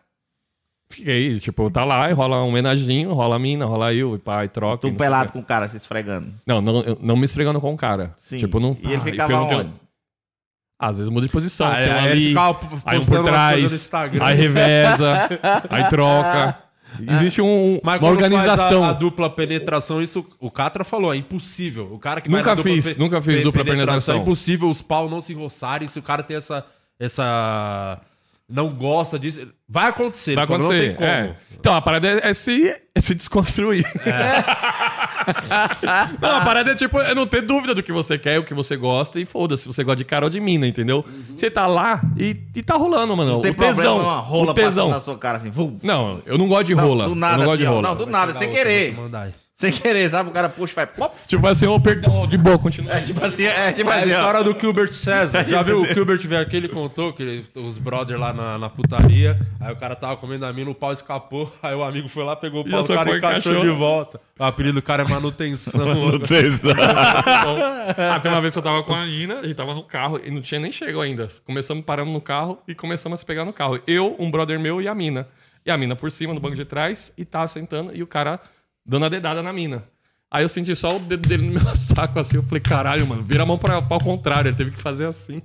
fiquei, 0.88 1.38
tipo, 1.40 1.68
tá 1.70 1.84
lá 1.84 2.08
e 2.10 2.12
rola 2.12 2.42
um 2.44 2.48
homenagem, 2.48 3.06
rola 3.06 3.36
a 3.36 3.38
mina, 3.38 3.64
rola 3.64 3.92
eu, 3.92 4.14
e 4.14 4.18
pá, 4.18 4.44
e 4.44 4.48
troca. 4.48 4.82
Tu 4.82 4.88
e 4.88 4.90
não 4.90 4.96
pelado 4.98 5.32
com 5.32 5.40
o 5.40 5.44
cara, 5.44 5.68
se 5.68 5.76
esfregando. 5.76 6.32
Não, 6.46 6.60
não, 6.60 6.80
eu- 6.82 6.98
não 7.00 7.16
me 7.16 7.24
esfregando 7.24 7.60
com 7.60 7.72
o 7.74 7.76
cara. 7.76 8.12
Sim. 8.18 8.38
Tipo, 8.38 8.60
não. 8.60 8.76
E 8.82 8.92
ele 8.92 9.00
ficava 9.00 9.36
onde? 9.36 9.70
Às 10.78 10.98
vezes 10.98 11.10
muda 11.10 11.26
de 11.26 11.32
posição. 11.32 11.66
Ah, 11.66 11.70
um 11.70 11.74
aí 11.74 11.84
ele 11.84 11.92
ali, 11.92 12.28
ficava 12.28 12.58
aí 12.84 12.98
um 12.98 13.04
por 13.04 13.24
trás, 13.24 13.72
Instagram. 13.72 14.24
aí 14.24 14.36
reveza, 14.36 15.28
aí 15.70 15.88
troca. 15.88 16.58
Existe 17.08 17.42
um, 17.42 17.80
Mas 17.82 18.00
uma 18.00 18.08
organização. 18.10 18.84
a, 18.84 18.90
a 18.90 18.92
dupla 18.92 19.28
penetração, 19.30 20.00
isso 20.02 20.24
o 20.40 20.50
Catra 20.50 20.84
falou, 20.84 21.12
é 21.12 21.16
impossível. 21.16 21.88
O 21.92 21.98
cara 21.98 22.20
que 22.20 22.28
Nunca 22.30 22.56
fiz, 22.56 22.96
nunca 22.96 23.20
pe- 23.20 23.42
dupla 23.42 23.64
penetração. 23.64 24.16
É 24.16 24.18
impossível 24.18 24.68
os 24.68 24.82
pau 24.82 25.08
não 25.08 25.20
se 25.20 25.32
roçarem 25.34 25.88
se 25.88 25.98
o 25.98 26.02
cara 26.02 26.22
tem 26.22 26.36
essa 26.36 26.64
essa 26.98 28.00
não 28.48 28.70
gosta 28.74 29.18
disso. 29.18 29.48
Vai 29.68 29.88
acontecer, 29.88 30.34
Vai 30.34 30.44
acontecer. 30.44 30.96
é. 31.02 31.34
Então, 31.58 31.74
a 31.74 31.82
parada 31.82 32.06
é, 32.08 32.30
é 32.30 32.34
se, 32.34 32.68
é 32.68 32.82
se 33.00 33.14
desconstruir. 33.14 33.84
não, 36.20 36.36
a 36.36 36.40
parada 36.44 36.70
é 36.72 36.74
tipo, 36.74 37.00
é 37.00 37.14
não 37.14 37.26
ter 37.26 37.42
dúvida 37.42 37.74
do 37.74 37.82
que 37.82 37.92
você 37.92 38.18
quer, 38.18 38.38
o 38.38 38.44
que 38.44 38.54
você 38.54 38.76
gosta, 38.76 39.20
e 39.20 39.26
foda-se, 39.26 39.62
se 39.64 39.68
você 39.68 39.82
gosta 39.84 39.96
de 39.96 40.04
cara 40.04 40.26
ou 40.26 40.30
de 40.30 40.40
mina, 40.40 40.66
entendeu? 40.66 41.04
Você 41.34 41.50
tá 41.50 41.66
lá 41.66 42.00
e, 42.16 42.34
e 42.54 42.62
tá 42.62 42.74
rolando, 42.76 43.16
mano. 43.16 43.32
Não 43.34 43.40
tem 43.40 43.50
o 43.50 43.54
tesão. 43.54 43.94
problema, 43.96 44.18
rola 44.20 44.50
o 44.50 44.54
tesão. 44.54 44.88
na 44.88 45.00
sua 45.00 45.18
cara 45.18 45.38
assim. 45.38 45.50
Vum. 45.50 45.78
Não, 45.82 46.20
eu 46.26 46.38
não 46.38 46.48
gosto 46.48 46.64
de 46.64 46.74
Não, 46.74 46.86
rola. 46.86 47.04
do 47.04 47.10
eu 47.10 47.14
nada 47.14 47.36
não 47.38 47.44
gosto 47.44 47.54
assim, 47.54 47.62
de 47.62 47.68
rola. 47.68 47.82
Não, 47.82 47.96
do 47.96 48.06
nada, 48.06 48.32
sem 48.34 48.48
Outra, 48.48 48.64
querer. 48.64 48.94
aí. 49.14 49.32
Sem 49.58 49.72
querer, 49.72 50.10
sabe? 50.10 50.28
O 50.28 50.32
cara 50.34 50.50
puxa 50.50 50.72
e 50.72 50.74
faz 50.74 50.90
pop. 50.90 51.16
Tipo 51.26 51.46
assim, 51.46 51.66
ô, 51.66 51.80
perdão, 51.80 52.26
de 52.26 52.36
boa, 52.36 52.58
continua. 52.58 52.92
É 52.92 53.00
tipo 53.00 53.24
assim, 53.24 53.44
é 53.44 53.72
tipo 53.72 53.88
É 53.90 53.94
a 53.94 53.98
assim, 54.00 54.12
ó. 54.12 54.16
história 54.18 54.44
do 54.44 54.60
Gilbert 54.60 54.92
César. 54.92 55.44
Já 55.48 55.62
viu 55.62 55.80
o 55.80 55.86
Gilbert 55.86 56.20
veio 56.28 56.42
aqui, 56.42 56.58
ele 56.58 56.68
contou 56.68 57.10
que 57.14 57.22
ele- 57.22 57.44
os 57.54 57.78
brother 57.78 58.18
lá 58.20 58.34
na, 58.34 58.58
na 58.58 58.68
putaria, 58.68 59.40
aí 59.58 59.72
o 59.72 59.76
cara 59.76 59.96
tava 59.96 60.14
comendo 60.18 60.44
a 60.44 60.52
mina, 60.52 60.70
o 60.70 60.74
pau 60.74 60.92
escapou, 60.92 61.50
aí 61.62 61.74
o 61.74 61.82
amigo 61.82 62.06
foi 62.06 62.22
lá, 62.22 62.36
pegou 62.36 62.60
o 62.60 62.70
pau 62.70 62.82
do 62.82 62.86
cara 62.94 63.08
e 63.10 63.14
e 63.14 63.16
encaixou 63.16 63.60
de 63.62 63.70
volta. 63.70 64.20
O 64.38 64.44
apelido 64.44 64.74
do 64.74 64.82
cara 64.82 65.04
é 65.04 65.08
manutenção. 65.08 65.80
Ah, 68.10 68.20
tem 68.20 68.30
uma 68.30 68.40
vez 68.40 68.52
que 68.52 68.58
eu 68.58 68.62
tava 68.62 68.82
com 68.82 68.94
a 68.94 69.06
Gina, 69.06 69.38
a 69.40 69.42
gente 69.42 69.54
tava 69.54 69.74
no 69.74 69.82
carro 69.82 70.20
e 70.22 70.30
não 70.30 70.40
tinha 70.40 70.60
nem 70.60 70.70
chegado 70.70 71.00
ainda. 71.00 71.28
Começamos, 71.44 71.84
paramos 71.84 72.12
no 72.12 72.20
carro 72.20 72.58
e 72.68 72.74
começamos 72.74 73.18
a 73.18 73.20
se 73.20 73.24
pegar 73.26 73.44
no 73.44 73.52
carro. 73.52 73.80
Eu, 73.86 74.16
um 74.18 74.30
brother 74.30 74.58
meu 74.60 74.82
e 74.82 74.88
a 74.88 74.94
mina. 74.94 75.26
E 75.64 75.70
a 75.70 75.76
mina 75.76 75.96
por 75.96 76.10
cima, 76.10 76.32
no 76.34 76.40
banco 76.40 76.54
de 76.54 76.64
trás, 76.64 77.12
e 77.18 77.24
tava 77.24 77.48
sentando, 77.48 77.90
e 77.94 78.02
o 78.02 78.06
cara 78.06 78.38
dando 78.86 79.06
a 79.06 79.08
dedada 79.08 79.42
na 79.42 79.52
mina. 79.52 79.84
Aí 80.30 80.42
eu 80.44 80.48
senti 80.48 80.74
só 80.74 80.96
o 80.96 80.98
dedo 80.98 81.28
dele 81.28 81.46
no 81.48 81.60
meu 81.62 81.74
saco, 81.76 82.18
assim, 82.18 82.36
eu 82.36 82.42
falei, 82.42 82.60
caralho, 82.60 83.06
mano, 83.06 83.22
vira 83.22 83.42
a 83.42 83.46
mão 83.46 83.58
pra, 83.58 83.80
pra 83.80 83.96
o 83.96 84.00
contrário, 84.04 84.48
ele 84.48 84.56
teve 84.56 84.70
que 84.72 84.78
fazer 84.78 85.06
assim. 85.06 85.40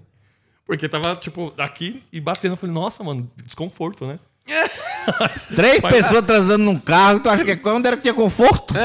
Porque 0.66 0.88
tava, 0.88 1.16
tipo, 1.16 1.54
aqui 1.58 2.04
e 2.14 2.20
batendo. 2.22 2.54
Eu 2.54 2.58
falei, 2.58 2.74
nossa, 2.74 3.04
mano, 3.04 3.30
desconforto, 3.44 4.06
né? 4.08 4.20
Três 5.56 5.80
pessoas 5.80 6.26
transando 6.26 6.64
num 6.64 6.80
carro, 6.80 7.20
tu 7.20 7.30
acha 7.30 7.44
que 7.46 7.56
quando 7.56 7.86
era 7.86 7.96
que 7.96 8.04
tinha 8.04 8.14
conforto? 8.14 8.74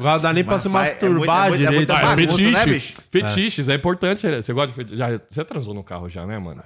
Não 0.00 0.18
dá 0.20 0.32
nem 0.32 0.44
pra 0.44 0.58
se 0.58 0.68
Mas, 0.68 0.94
pai, 0.94 0.98
é 0.98 1.08
masturbar 1.08 1.48
muita- 1.48 1.64
é 1.64 1.70
direito. 1.70 1.90
Ah, 1.90 1.98
é 1.98 2.02
bagunça, 2.02 2.36
fetiche. 2.36 2.50
né, 2.52 2.66
bicho? 2.66 2.94
Fetiches, 3.10 3.68
é. 3.68 3.74
importante. 3.74 4.26
Você 4.26 4.52
gosta 4.52 4.68
de 4.68 4.74
fetiche? 4.74 4.96
Já, 4.96 5.08
você 5.30 5.44
transou 5.44 5.74
no 5.74 5.82
carro 5.84 6.08
já, 6.08 6.26
né, 6.26 6.38
mano? 6.38 6.62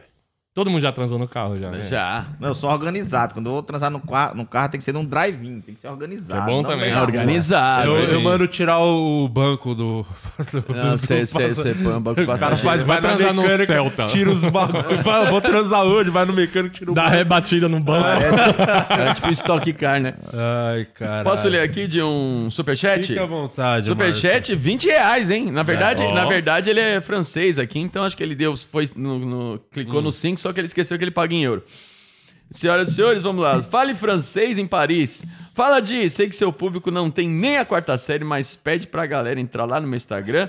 Todo 0.59 0.71
mundo 0.71 0.83
já 0.83 0.91
transou 0.91 1.21
no 1.21 1.29
carro 1.29 1.57
já, 1.57 1.71
né? 1.71 1.85
Já. 1.85 2.25
Não, 2.41 2.49
eu 2.49 2.55
sou 2.57 2.69
organizado. 2.69 3.33
Quando 3.33 3.47
eu 3.47 3.53
vou 3.53 3.63
transar 3.63 3.91
no 3.93 4.01
carro, 4.01 4.35
no 4.37 4.45
carro 4.45 4.69
tem 4.71 4.79
que 4.79 4.85
ser 4.85 4.93
num 4.93 5.05
drive-in, 5.05 5.61
tem 5.61 5.73
que 5.73 5.81
ser 5.81 5.87
organizado. 5.87 6.43
É 6.43 6.45
bom 6.47 6.63
não 6.63 6.71
também, 6.71 6.91
é 6.91 6.95
rua. 6.95 7.03
Organizado. 7.03 7.87
Eu, 7.91 7.97
eu 8.15 8.21
mando 8.21 8.49
tirar 8.49 8.81
o 8.81 9.29
banco 9.29 9.73
do. 9.77 10.05
do- 10.53 10.65
Não, 10.75 10.91
do- 10.95 10.99
você 10.99 11.23
do 11.25 11.29
passa- 11.33 11.75
põe 11.81 11.93
um 11.95 12.01
banco 12.01 12.21
O 12.21 12.27
cara 12.27 12.39
passageiro. 12.39 12.63
faz, 12.63 12.83
vai, 12.83 13.01
Vai 13.01 13.17
transar 13.17 13.33
no 13.33 13.49
Celta. 13.67 14.07
tira 14.07 14.31
os 14.33 14.45
bagulhos. 14.47 14.99
Vou 15.31 15.41
transar 15.41 15.85
hoje, 15.85 16.11
vai 16.11 16.25
no 16.25 16.33
mecânico, 16.33 16.75
tira 16.75 16.91
o 16.91 16.95
Dá 16.95 17.07
rebatida 17.09 17.69
no 17.69 17.79
banco. 17.79 18.05
Era 18.91 19.15
tipo 19.15 19.31
Stock 19.33 19.73
Car, 19.75 20.01
né? 20.01 20.15
Ai, 20.33 20.87
cara. 20.95 21.23
Posso 21.23 21.49
ler 21.49 21.61
aqui 21.61 21.87
de 21.87 22.03
um 22.03 22.49
superchat? 22.51 23.07
Fique 23.07 23.19
à 23.19 23.27
vontade, 23.27 23.87
Superchat, 23.87 24.55
20 24.57 24.87
reais, 24.87 25.31
hein? 25.31 25.51
Na 25.51 25.63
verdade, 25.63 26.03
Ó. 26.03 26.13
na 26.15 26.25
verdade, 26.25 26.71
ele 26.71 26.81
é 26.81 27.01
francês 27.01 27.59
aqui, 27.59 27.79
então 27.79 28.03
acho 28.05 28.17
que 28.17 28.23
ele 28.23 28.35
deu, 28.35 28.57
foi 28.57 28.89
no, 28.97 29.19
no- 29.19 29.59
clicou 29.71 30.01
no 30.03 30.11
5, 30.11 30.41
só 30.41 30.48
que 30.53 30.61
ele 30.61 30.67
esqueceu 30.67 30.99
que 30.99 31.05
ele 31.05 31.11
paga 31.11 31.35
em 31.35 31.45
euro. 31.45 31.65
Senhoras 32.51 32.91
e 32.91 32.95
senhores, 32.95 33.23
vamos 33.23 33.43
lá. 33.43 33.63
Fale 33.63 33.95
francês 33.95 34.59
em 34.59 34.67
Paris. 34.67 35.25
Fala 35.55 35.81
de, 35.81 36.09
sei 36.09 36.29
que 36.29 36.37
seu 36.37 36.53
público 36.53 36.91
não 36.91 37.11
tem 37.11 37.29
nem 37.29 37.59
a 37.59 37.65
quarta 37.65 37.99
série, 37.99 38.25
mas 38.25 38.57
pede 38.57 38.87
pra 38.87 39.05
galera 39.07 39.41
entrar 39.41 39.65
lá 39.65 39.81
no 39.81 39.87
meu 39.87 39.97
Instagram. 39.97 40.49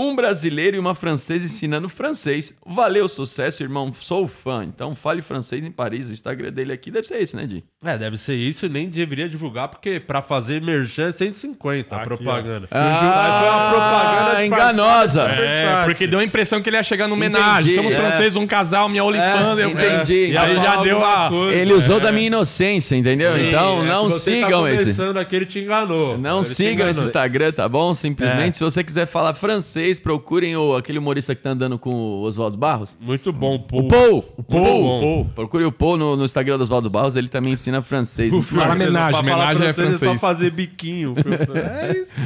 Um 0.00 0.16
brasileiro 0.16 0.76
e 0.76 0.80
uma 0.80 0.94
francesa 0.94 1.44
ensinando 1.44 1.88
francês. 1.88 2.54
Valeu, 2.64 3.06
sucesso, 3.06 3.62
irmão. 3.62 3.92
Sou 4.00 4.26
fã. 4.26 4.64
Então, 4.64 4.94
fale 4.96 5.20
francês 5.20 5.64
em 5.64 5.70
Paris. 5.70 6.08
O 6.08 6.12
Instagram 6.12 6.50
dele 6.52 6.72
aqui 6.72 6.90
deve 6.90 7.06
ser 7.06 7.20
esse, 7.20 7.36
né, 7.36 7.46
Di? 7.46 7.62
É, 7.84 7.98
deve 7.98 8.16
ser 8.16 8.34
isso 8.34 8.66
e 8.66 8.68
nem 8.68 8.88
deveria 8.88 9.28
divulgar, 9.28 9.68
porque 9.68 10.00
pra 10.00 10.22
fazer 10.22 10.62
merchan 10.62 11.08
é 11.08 11.12
150 11.12 11.94
a 11.94 11.98
Aqui, 11.98 12.06
propaganda. 12.06 12.68
Ah, 12.70 13.38
foi 13.40 13.48
uma 13.48 13.70
propaganda 13.70 14.40
disfarçada 14.40 14.46
enganosa. 14.46 15.22
É, 15.22 15.36
versátil. 15.36 15.84
porque 15.84 16.06
deu 16.06 16.18
a 16.18 16.24
impressão 16.24 16.62
que 16.62 16.68
ele 16.70 16.76
ia 16.76 16.82
chegar 16.82 17.06
no 17.08 17.14
homenagem. 17.14 17.74
Somos 17.74 17.92
é. 17.92 17.96
franceses, 17.96 18.36
um 18.36 18.46
casal, 18.46 18.88
minha 18.88 19.04
olifanda. 19.04 19.60
É, 19.60 19.64
eu- 19.64 19.70
entendi. 19.70 20.28
E 20.28 20.36
aí 20.36 20.54
já 20.54 20.82
deu 20.82 21.04
a... 21.04 21.28
coisa. 21.28 21.58
Ele 21.58 21.72
usou 21.74 22.00
da 22.00 22.10
minha 22.10 22.26
inocência, 22.28 22.96
entendeu? 22.96 23.32
Sim, 23.34 23.48
então, 23.48 23.84
é 23.84 23.88
não 23.88 24.04
você 24.04 24.32
sigam 24.42 24.62
tá 24.62 24.72
esse. 24.72 25.36
ele 25.36 25.46
te 25.46 25.58
enganou. 25.60 26.16
Não 26.18 26.38
Ele 26.38 26.44
sigam 26.46 26.72
enganou. 26.72 26.90
esse 26.90 27.02
Instagram, 27.02 27.52
tá 27.52 27.68
bom? 27.68 27.94
Simplesmente, 27.94 28.54
É. 28.54 28.58
se 28.58 28.64
você 28.64 28.82
quiser 28.84 29.06
falar 29.06 29.34
francês, 29.34 29.89
procurem 29.98 30.56
o, 30.56 30.76
aquele 30.76 30.98
humorista 30.98 31.34
que 31.34 31.42
tá 31.42 31.50
andando 31.50 31.78
com 31.78 31.90
o 31.90 32.20
Oswaldo 32.22 32.56
Barros. 32.58 32.96
Muito 33.00 33.32
bom, 33.32 33.58
pô. 33.58 33.84
Paul! 33.88 34.34
O 34.36 34.42
Paul. 34.42 35.00
Paul! 35.00 35.24
Procure 35.34 35.64
o 35.64 35.72
Paul 35.72 35.96
no, 35.96 36.16
no 36.16 36.24
Instagram 36.24 36.58
do 36.58 36.62
Oswaldo 36.62 36.90
Barros, 36.90 37.16
ele 37.16 37.28
também 37.28 37.52
ensina 37.52 37.82
francês. 37.82 38.32
Fala 38.44 38.74
legal. 38.74 38.88
homenagem, 38.88 39.20
Pra 39.20 39.30
falar 39.30 39.44
homenagem 39.50 39.66
é 39.68 39.72
francês 39.72 40.02
É 40.02 40.12
só 40.12 40.18
fazer 40.18 40.50
biquinho. 40.50 41.14
é 41.80 41.98
isso. 41.98 42.20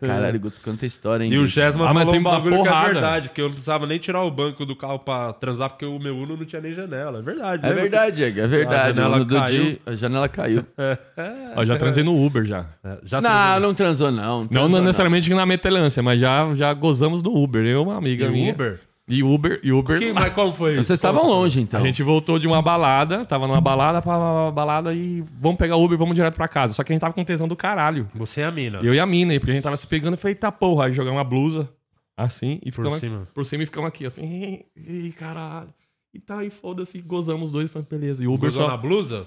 Caralho, 0.00 0.40
Guto, 0.40 0.60
quanta 0.62 0.86
história, 0.86 1.24
hein? 1.24 1.32
E 1.32 1.38
o? 1.38 1.46
Gesma 1.46 1.88
Ah, 1.88 1.94
mas 1.94 2.04
falou 2.04 2.12
tem 2.12 2.20
um 2.20 2.24
bagulho 2.24 2.62
que 2.62 2.68
é 2.68 2.84
verdade, 2.84 3.30
que 3.30 3.40
eu 3.40 3.44
não 3.46 3.52
precisava 3.52 3.86
nem 3.86 3.98
tirar 3.98 4.22
o 4.22 4.30
banco 4.30 4.66
do 4.66 4.76
carro 4.76 4.98
pra 4.98 5.32
transar, 5.32 5.70
porque 5.70 5.84
o 5.84 5.98
meu 5.98 6.16
Uno 6.16 6.36
não 6.36 6.44
tinha 6.44 6.60
nem 6.60 6.74
janela. 6.74 7.18
É 7.18 7.22
verdade. 7.22 7.64
É 7.64 7.68
lembra 7.68 7.82
verdade, 7.82 8.16
Diego, 8.16 8.40
é 8.40 8.46
verdade. 8.46 9.00
A 9.00 9.02
janela 9.02 9.20
O 9.20 9.26
caiu. 9.26 9.78
A 9.86 9.94
janela 9.94 10.28
caiu. 10.28 10.66
Ó, 11.56 11.64
já 11.64 11.76
transei 11.76 12.04
no 12.04 12.24
Uber 12.24 12.44
já. 12.44 12.66
É, 12.82 12.98
Já 13.04 13.20
não, 13.20 13.30
transou 13.30 13.60
não 13.60 13.74
transou, 13.74 14.12
não. 14.12 14.48
Não, 14.50 14.68
transou, 14.68 14.82
necessariamente 15.30 15.34
na 15.34 15.46
metelância, 15.46 16.02
mas 16.02 16.20
já, 16.20 16.54
já 16.54 16.72
gozamos 16.74 17.22
no 17.22 17.34
Uber. 17.34 17.64
Eu 17.64 17.80
e 17.80 17.82
uma 17.82 17.96
amiga 17.96 18.26
no 18.26 18.32
minha. 18.32 18.52
Uber? 18.52 18.80
E 19.06 19.22
Uber, 19.22 19.60
e 19.62 19.70
Uber. 19.70 19.98
Que, 19.98 20.12
mas 20.14 20.32
como 20.32 20.54
foi 20.54 20.72
isso? 20.80 20.84
Vocês 20.84 20.96
estavam 20.98 21.26
longe, 21.26 21.60
então. 21.60 21.78
A 21.78 21.84
gente 21.84 22.02
voltou 22.02 22.38
de 22.38 22.46
uma 22.46 22.62
balada, 22.62 23.24
tava 23.26 23.46
numa 23.46 23.60
balada 23.60 24.00
pra 24.00 24.50
balada 24.50 24.94
e 24.94 25.22
vamos 25.38 25.58
pegar 25.58 25.76
o 25.76 25.84
Uber 25.84 25.94
e 25.94 25.98
vamos 25.98 26.14
direto 26.14 26.34
pra 26.36 26.48
casa. 26.48 26.72
Só 26.72 26.82
que 26.82 26.90
a 26.90 26.94
gente 26.94 27.02
tava 27.02 27.12
com 27.12 27.22
tesão 27.22 27.46
do 27.46 27.54
caralho. 27.54 28.08
Você 28.14 28.40
é 28.40 28.44
a 28.46 28.50
mina. 28.50 28.80
Eu 28.82 28.94
e 28.94 28.98
a 29.00 29.04
mina, 29.04 29.32
aí, 29.32 29.38
porque 29.38 29.50
a 29.50 29.54
gente 29.54 29.64
tava 29.64 29.76
se 29.76 29.86
pegando 29.86 30.14
e 30.14 30.16
falei, 30.16 30.34
tá 30.34 30.50
porra, 30.50 30.86
aí 30.86 30.92
jogamos 30.92 31.18
uma 31.18 31.24
blusa 31.24 31.68
assim 32.16 32.58
e 32.62 32.70
Por 32.70 32.76
ficamos 32.76 32.98
cima. 33.00 33.28
por 33.34 33.44
cima 33.44 33.62
e 33.62 33.66
ficamos 33.66 33.88
aqui 33.88 34.06
assim, 34.06 34.62
ei, 34.76 35.12
caralho. 35.12 35.68
E 36.14 36.20
tá 36.20 36.38
aí, 36.38 36.48
foda-se, 36.48 36.98
gozamos 37.02 37.46
os 37.46 37.52
dois, 37.52 37.70
falei, 37.70 37.86
beleza. 37.90 38.22
E 38.24 38.26
o 38.26 38.32
Uber 38.32 38.48
Gozou 38.48 38.64
só. 38.64 38.70
na 38.70 38.76
blusa? 38.76 39.26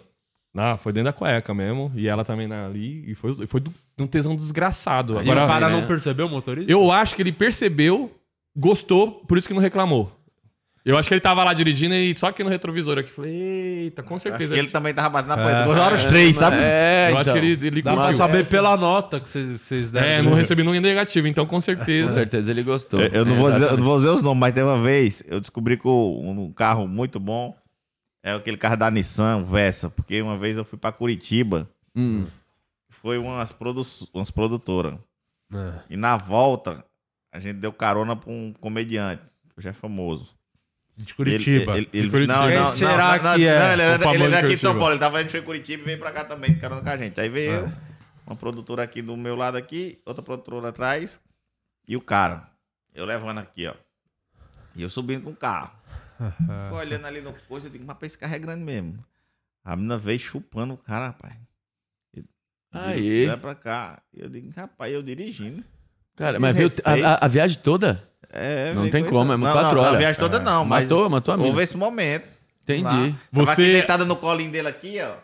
Ah, 0.55 0.75
foi 0.77 0.91
dentro 0.91 1.11
da 1.11 1.13
cueca 1.13 1.53
mesmo. 1.53 1.91
E 1.95 2.07
ela 2.07 2.23
também 2.25 2.47
na- 2.47 2.65
ali. 2.65 3.03
E 3.09 3.13
foi, 3.15 3.45
foi 3.47 3.59
do- 3.59 3.73
um 3.99 4.07
tesão 4.07 4.35
desgraçado. 4.35 5.15
e 5.15 5.19
Agora, 5.19 5.45
o 5.45 5.47
cara 5.47 5.69
né? 5.69 5.75
não 5.79 5.85
percebeu 5.87 6.25
o 6.25 6.29
motorista? 6.29 6.71
eu 6.71 6.91
acho 6.91 7.15
que 7.15 7.21
ele 7.21 7.31
percebeu, 7.31 8.11
gostou, 8.55 9.11
por 9.27 9.37
isso 9.37 9.47
que 9.47 9.53
não 9.53 9.61
reclamou. 9.61 10.11
Eu 10.85 10.97
acho 10.97 11.09
que 11.09 11.13
ele 11.13 11.19
tava 11.21 11.43
lá 11.43 11.53
dirigindo 11.53 11.93
e 11.93 12.15
só 12.15 12.31
que 12.31 12.41
no 12.45 12.49
retrovisor 12.49 12.97
aqui. 12.97 13.11
Falei, 13.11 13.33
eita, 13.33 14.01
com 14.01 14.15
Acho 14.15 14.23
certeza. 14.23 14.53
que 14.53 14.59
ele 14.59 14.69
também 14.69 14.93
tava 14.93 15.09
batendo 15.09 15.35
na 15.35 15.37
poeta. 15.43 15.63
Gozaram 15.65 15.95
os 15.97 16.05
três, 16.05 16.33
sabe? 16.37 16.55
É, 16.61 17.07
Eu 17.07 17.09
então. 17.09 17.21
acho 17.21 17.31
que 17.33 17.37
ele, 17.37 17.67
ele 17.67 17.81
Dá 17.81 17.91
pra 17.91 18.01
curtiu. 18.03 18.17
saber 18.17 18.47
pela 18.47 18.77
nota 18.77 19.19
que 19.19 19.27
vocês- 19.27 19.59
vocês 19.61 19.89
deram. 19.89 20.07
É, 20.07 20.21
não 20.21 20.33
recebi 20.33 20.63
nenhum 20.63 20.79
negativo, 20.79 21.27
então 21.27 21.45
com 21.45 21.55
Com 21.57 21.61
certeza. 21.61 22.13
certeza 22.13 22.49
ele 22.51 22.63
gostou. 22.63 23.01
Eu, 23.01 23.09
eu 23.09 23.25
não 23.25 23.35
É, 23.35 23.37
vou 23.37 23.51
dizer, 23.51 23.65
eu 23.65 23.77
não 23.77 23.83
vou 23.83 23.97
dizer 23.97 24.09
os 24.11 24.23
nomes, 24.23 24.39
mas 24.39 24.53
tem 24.53 24.63
uma 24.63 24.81
vez 24.81 25.21
eu 25.27 25.41
descobri 25.41 25.75
que 25.75 25.85
um 25.89 26.53
carro 26.55 26.87
muito 26.87 27.19
bom 27.19 27.53
é 28.29 28.33
aquele 28.35 28.57
carro 28.57 28.77
da 28.77 28.89
Nissan, 28.91 29.37
o 29.37 29.45
Versa, 29.45 29.89
porque 29.89 30.21
uma 30.21 30.37
vez 30.37 30.57
eu 30.57 30.65
fui 30.65 30.77
pra 30.77 30.91
Curitiba, 30.91 31.69
Hum. 31.95 32.27
foi 32.89 33.17
umas, 33.17 33.51
produ 33.51 33.85
umas 34.13 34.29
produtoras. 34.31 34.95
É. 35.53 35.73
E 35.91 35.97
na 35.97 36.17
volta, 36.17 36.83
a 37.31 37.39
gente 37.39 37.57
deu 37.57 37.71
carona 37.71 38.15
pra 38.15 38.29
um 38.31 38.53
comediante, 38.53 39.21
que 39.55 39.61
já 39.61 39.69
é 39.69 39.73
famoso. 39.73 40.35
De 40.95 41.13
Curitiba. 41.13 41.77
Ele, 41.77 41.81
ele- 41.81 41.89
ele- 41.93 42.03
De 42.05 42.09
Curitiba. 42.09 42.39
Não, 42.49 42.49
não, 42.49 42.67
será 42.67 43.11
não, 43.11 43.17
que 43.19 43.23
não, 43.23 43.31
é? 43.33 43.59
Não, 43.59 43.71
ele, 43.73 43.81
O 43.81 43.85
era, 43.85 43.99
famoso 43.99 44.15
ele 44.23 44.35
era 44.35 44.45
aqui 44.47 44.55
de 44.55 44.61
São. 44.61 44.77
Paulo, 44.77 44.93
ele 44.93 44.99
tava 44.99 45.21
indo 45.21 45.37
em 45.37 45.41
Curitiba 45.43 45.83
e 45.83 45.85
veio 45.85 45.99
pra 45.99 46.11
cá 46.11 46.25
também, 46.25 46.53
de 46.53 46.59
carona 46.59 46.81
com 46.81 46.89
a 46.89 46.97
gente. 46.97 47.19
Aí 47.21 47.29
veio 47.29 47.51
Ah. 47.51 47.55
eu, 47.59 47.71
uma 48.25 48.35
produtora 48.35 48.81
aqui 48.83 49.01
do 49.01 49.15
meu 49.15 49.35
lado 49.35 49.57
aqui, 49.57 49.99
outra 50.05 50.23
produtora 50.23 50.69
atrás, 50.69 51.19
e 51.87 51.95
o 51.95 52.01
cara. 52.01 52.49
Eu 52.95 53.05
levando 53.05 53.37
aqui, 53.37 53.67
ó. 53.67 53.75
E 54.75 54.81
eu 54.81 54.89
subindo 54.89 55.23
com 55.23 55.29
o 55.29 55.35
carro. 55.35 55.71
Fui 56.69 56.77
olhando 56.79 57.05
ali 57.05 57.21
no 57.21 57.33
coisa, 57.47 57.67
eu 57.67 57.71
digo, 57.71 57.85
mas 57.85 57.97
esse 58.01 58.17
carro 58.17 58.35
é 58.35 58.39
grande 58.39 58.63
mesmo. 58.63 59.03
A 59.63 59.75
menina 59.75 59.97
veio 59.97 60.19
chupando 60.19 60.73
o 60.73 60.77
cara, 60.77 61.07
rapaz. 61.07 61.33
Aí. 62.71 63.25
Vai 63.25 63.37
pra 63.37 63.55
cá. 63.55 64.01
Eu 64.13 64.29
digo, 64.29 64.51
rapaz, 64.55 64.93
eu 64.93 65.01
dirigindo. 65.01 65.63
Cara, 66.15 66.39
mas 66.39 66.55
viu 66.55 66.69
a, 66.83 66.91
a- 67.13 67.25
a 67.25 67.27
viagem 67.27 67.59
toda? 67.59 68.03
É, 68.29 68.73
Não 68.73 68.89
tem 68.89 69.03
com 69.03 69.09
como, 69.11 69.31
é 69.33 69.37
Não, 69.37 69.51
quatro 69.51 69.75
não, 69.77 69.83
horas. 69.83 69.95
A 69.95 69.97
viagem 69.99 70.19
toda 70.19 70.39
não, 70.39 70.65
mas 70.65 70.83
matou, 70.83 71.09
matou 71.09 71.33
a 71.33 71.37
mina. 71.37 71.49
houve 71.49 71.63
esse 71.63 71.77
momento. 71.77 72.27
Entendi. 72.63 72.83
Lá. 72.83 72.91
Tava 72.91 73.45
Você- 73.45 73.51
aqui 73.61 73.71
deitada 73.71 74.05
no 74.05 74.15
colinho 74.17 74.51
dele 74.51 74.67
aqui, 74.67 74.97
ó. 75.01 75.15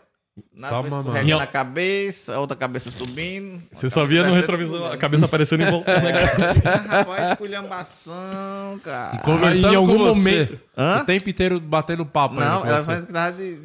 Na 0.52 0.68
Só 0.68 0.82
vez 0.82 0.90
mamando. 0.92 1.10
escorrega 1.10 1.36
E 1.36 1.38
na 1.38 1.46
cabeça, 1.46 2.34
a 2.34 2.40
outra 2.40 2.56
cabeça 2.56 2.90
subindo. 2.90 3.62
Você 3.72 3.88
só 3.88 4.04
via 4.04 4.24
no 4.26 4.34
retrovisor 4.34 4.90
a 4.92 4.96
cabeça 4.96 5.26
aparecendo 5.26 5.62
e 5.62 5.70
voltando. 5.70 6.02
né, 6.02 6.12
cara? 6.12 6.34
Ah, 6.64 6.96
rapaz, 6.98 7.30
esculhambação, 7.32 8.80
cara. 8.82 9.18
Conversando 9.18 9.72
em 9.72 9.76
algum 9.76 9.92
com 9.96 9.98
você, 9.98 10.18
momento- 10.18 10.60
Hã? 10.76 11.02
O 11.02 11.04
tempo 11.04 11.30
inteiro 11.30 11.60
batendo 11.60 12.04
papo 12.04 12.34
Não, 12.34 12.66
ela 12.66 12.82
faz 12.82 13.04
que 13.04 13.12
tava 13.12 13.32
de- 13.32 13.58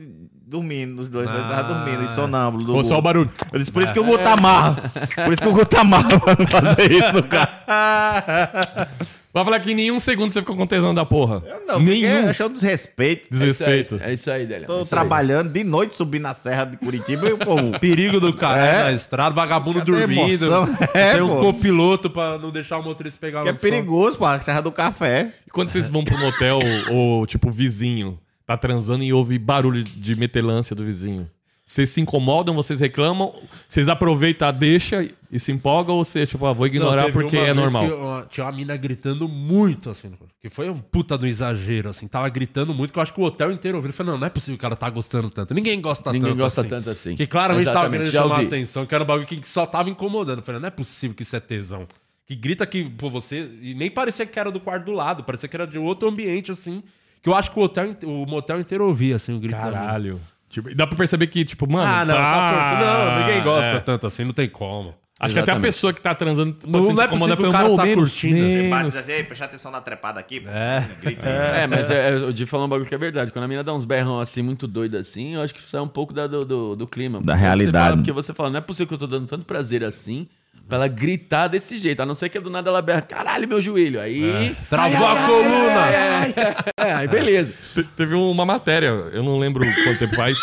dormindo, 0.46 1.02
os 1.04 1.08
dois. 1.08 1.28
Ah. 1.30 1.34
Ela 1.36 1.48
tava 1.48 1.74
dormindo, 1.74 2.08
sonâmbulo. 2.10 2.64
do 2.66 2.76
Ou 2.76 2.84
só 2.84 2.98
o 3.00 3.02
barulho. 3.02 3.32
Eu 3.52 3.58
disse, 3.60 3.72
por 3.72 3.84
isso 3.84 3.94
que 3.94 4.00
o 4.00 4.04
Guto 4.04 4.28
amarra. 4.28 4.92
Por 5.26 5.34
isso 5.34 5.42
que 5.42 5.48
o 5.48 5.54
Guto 5.54 5.80
amarra 5.80 6.20
pra 6.20 6.36
não 6.38 6.48
fazer 6.48 6.92
isso 6.92 7.14
no 7.14 7.24
carro. 7.24 7.50
Vai 9.32 9.44
falar 9.44 9.60
que 9.60 9.72
em 9.72 9.76
nenhum 9.76 10.00
segundo 10.00 10.32
você 10.32 10.40
ficou 10.40 10.56
com 10.56 10.66
tesão 10.66 10.92
da 10.92 11.06
porra. 11.06 11.44
Eu 11.46 11.62
não, 11.68 11.80
Nenhum. 11.80 12.08
eu 12.10 12.30
achei 12.30 12.46
um 12.46 12.52
desrespeito. 12.52 13.28
Desrespeito. 13.30 14.00
É 14.02 14.12
isso 14.14 14.32
aí, 14.32 14.48
Délio. 14.48 14.66
Tô 14.66 14.82
é 14.82 14.86
trabalhando 14.86 15.52
de 15.52 15.64
noite 15.64 15.94
subindo 15.94 16.24
na 16.24 16.34
serra 16.34 16.66
de 16.66 16.78
Curitiba 16.78 17.30
e 17.30 17.34
o 17.34 17.38
povo. 17.38 17.78
Perigo 17.80 18.20
do 18.20 18.34
cara 18.34 18.66
É. 18.66 18.84
na 18.86 18.92
estrada, 18.92 19.36
vagabundo 19.36 19.80
Cadê 19.80 19.92
dormindo. 19.92 20.46
emoção? 20.46 20.68
É, 20.96 21.14
tem 21.14 21.22
um 21.22 21.36
pô. 21.38 21.54
copiloto 21.54 22.10
pra 22.10 22.40
não 22.40 22.50
deixar 22.50 22.80
o 22.80 22.84
motorista 22.84 23.20
pegar 23.22 23.44
Que 23.44 23.50
é 23.50 23.52
no 23.52 23.60
sono. 23.60 23.72
perigoso, 23.72 24.18
pô, 24.18 24.26
a 24.26 24.40
Serra 24.40 24.62
do 24.62 24.72
Café. 24.72 25.32
E 25.46 25.52
quando 25.52 25.70
vocês 25.70 25.88
vão 25.90 26.04
pro 26.04 26.18
motel, 26.18 26.58
ou 26.92 27.26
tipo, 27.28 27.52
vizinho 27.52 28.20
tá 28.48 28.58
transando 28.58 29.04
e 29.04 29.14
ouve 29.14 29.38
barulho 29.38 29.84
de 29.84 30.16
metelância 30.16 30.76
do 30.76 30.84
vizinho. 30.84 31.30
Vocês 31.70 31.92
se 31.92 32.02
incomodam, 32.02 32.56
vocês 32.56 32.80
reclamam, 32.80 33.32
vocês 33.68 33.88
aproveitam 33.88 34.48
a 34.48 34.52
deixa 34.52 35.08
e 35.32 35.40
se 35.40 35.52
empolgam, 35.52 35.98
ou 35.98 36.04
você, 36.04 36.26
tipo, 36.26 36.44
ah, 36.48 36.52
vou 36.52 36.66
Não, 36.66 36.74
ignorar 36.74 37.04
teve 37.04 37.14
porque 37.14 37.38
é 37.38 37.54
normal? 37.54 38.24
que 38.24 38.30
tinha 38.30 38.44
uma 38.48 38.52
mina 38.52 38.76
gritando 38.76 39.28
muito, 39.30 39.88
assim, 39.88 40.12
que 40.42 40.50
foi 40.50 40.68
um 40.68 40.80
puta 40.80 41.16
do 41.16 41.28
exagero, 41.28 41.88
assim. 41.88 42.08
Tava 42.08 42.28
gritando 42.30 42.74
muito, 42.74 42.92
que 42.92 42.98
eu 42.98 43.04
acho 43.04 43.14
que 43.14 43.22
o 43.22 43.24
hotel 43.24 43.52
inteiro 43.52 43.78
ouviu. 43.78 43.90
Eu 43.90 43.94
falei, 43.94 44.14
não, 44.14 44.20
não 44.20 44.26
é 44.26 44.32
possível 44.32 44.58
que 44.58 44.66
ela 44.66 44.76
tá 44.76 44.90
gostando 44.90 45.30
tanto. 45.30 45.54
Ninguém 45.54 45.80
gosta 45.80 46.12
Ninguém 46.12 46.32
tanto 46.32 46.40
gosta 46.42 46.62
assim. 46.62 46.70
tanto 46.72 46.90
assim. 46.90 47.16
Que 47.16 47.28
claramente 47.28 47.66
tava 47.66 47.78
Exatamente, 47.82 48.00
querendo 48.00 48.14
já 48.14 48.22
chamar 48.24 48.40
a 48.40 48.42
atenção, 48.42 48.86
que 48.88 48.96
era 48.96 49.04
um 49.04 49.08
bagulho 49.08 49.28
que 49.28 49.48
só 49.48 49.68
tava 49.68 49.92
incomodando. 49.92 50.40
Eu 50.40 50.44
falei, 50.44 50.60
não 50.60 50.70
é 50.70 50.72
possível 50.72 51.16
que 51.16 51.22
isso 51.22 51.36
é 51.36 51.40
tesão. 51.40 51.88
Que 52.26 52.36
grita 52.36 52.66
que, 52.66 52.84
pô, 52.86 53.12
você... 53.12 53.48
E 53.62 53.76
nem 53.76 53.92
parecia 53.92 54.26
que 54.26 54.40
era 54.40 54.50
do 54.50 54.60
quarto 54.60 54.86
do 54.86 54.92
lado, 54.92 55.24
parecia 55.24 55.48
que 55.48 55.56
era 55.56 55.68
de 55.68 55.78
outro 55.78 56.10
ambiente, 56.10 56.52
assim. 56.52 56.82
Que 57.22 57.30
eu 57.30 57.36
acho 57.36 57.52
que 57.52 57.60
o, 57.60 57.62
hotel, 57.62 57.96
o 58.06 58.26
motel 58.26 58.60
inteiro 58.60 58.88
ouvia, 58.88 59.18
assim, 59.18 59.36
o 59.36 59.40
grito 59.40 59.56
da 59.56 59.66
mina. 59.66 59.78
Caralho. 59.78 60.20
Tipo, 60.50 60.70
e 60.70 60.76
dá 60.76 60.88
pra 60.88 60.98
perceber 60.98 61.28
que, 61.28 61.46
tipo, 61.46 61.70
mano. 61.72 61.86
Ah, 61.88 62.04
não, 62.04 62.16
tá 62.16 62.54
forçando. 62.54 62.86
Não, 62.86 63.20
ninguém 63.20 63.44
gosta 63.44 63.72
é. 63.72 63.80
tanto 63.80 64.08
assim, 64.08 64.24
não 64.24 64.34
tem 64.34 64.50
como. 64.50 64.96
Acho 65.22 65.34
que 65.34 65.40
até 65.42 65.52
a 65.52 65.56
Exatamente. 65.56 65.68
pessoa 65.74 65.92
que 65.94 66.00
tá 66.00 66.16
transando. 66.16 66.54
pode 66.54 66.72
Não- 66.72 66.84
se 66.86 66.94
não 66.94 67.04
é 67.04 67.06
incomodar, 67.06 67.36
possível 67.36 67.38
que 67.38 67.50
o 67.50 67.52
cara 67.52 67.68
"Não, 67.68 67.76
tá 67.76 67.84
menos, 67.84 68.10
curtindo, 68.10 68.38
Você 68.40 68.56
menos." 68.56 68.70
bate 68.70 68.86
e 68.86 68.90
diz 68.90 68.98
assim, 69.00 69.12
ei, 69.12 69.24
presta 69.26 69.46
atenção 69.46 69.70
na 69.72 69.82
trepada 69.82 70.18
aqui. 70.18 70.40
Pô. 70.40 70.50
É. 70.50 70.88
Grita. 71.02 71.28
É, 71.30 71.68
mas 71.68 71.90
é, 71.90 72.10
é, 72.10 72.16
o 72.24 72.32
Di 72.34 72.46
falou 72.46 72.66
um 72.66 72.70
bagulho 72.70 72.88
que 72.88 72.96
é 72.96 72.98
verdade. 72.98 73.30
Quando 73.32 73.44
a 73.44 73.48
mina 73.50 73.62
dá 73.62 73.74
uns 73.74 73.84
berrão 73.84 74.18
assim, 74.18 74.42
muito 74.42 74.66
doido 74.66 74.96
assim, 74.96 75.36
eu 75.36 75.42
acho 75.42 75.54
que 75.54 75.62
sai 75.70 75.82
um 75.82 75.90
pouco 75.90 76.14
da- 76.14 76.26
do, 76.26 76.46
do, 76.46 76.76
do 76.78 76.88
clima. 76.88 77.20
Porque 77.20 77.34
você 77.34 77.38
realidade. 77.38 77.84
fala- 77.86 77.98
porque 77.98 78.12
você 78.14 78.34
fala, 78.34 78.50
não 78.50 78.58
é 78.60 78.62
possível 78.62 78.88
que 78.88 78.94
eu 78.94 78.98
tô 78.98 79.08
dando 79.08 79.28
tanto 79.28 79.46
prazer 79.46 79.84
assim 79.84 80.26
pra 80.68 80.78
ela 80.78 80.88
gritar 80.88 81.48
desse 81.48 81.78
jeito. 81.78 82.02
A 82.02 82.06
não 82.06 82.14
ser 82.14 82.30
que 82.30 82.40
do 82.40 82.50
nada 82.50 82.70
ela 82.70 82.82
berra, 82.82 83.02
caralho, 83.02 83.48
meu 83.48 83.62
joelho. 83.62 84.00
Aí. 84.00 84.56
Travou 84.70 85.08
a 85.08 85.16
coluna! 85.26 86.72
É, 86.78 86.94
aí 86.94 87.08
beleza. 87.08 87.54
Te- 87.74 87.84
Teve 87.84 88.16
uma 88.16 88.46
matéria, 88.46 88.88
eu 88.88 89.24
não 89.24 89.38
lembro 89.40 89.64
quanto 89.84 90.00
tempo 90.00 90.16
faz, 90.16 90.38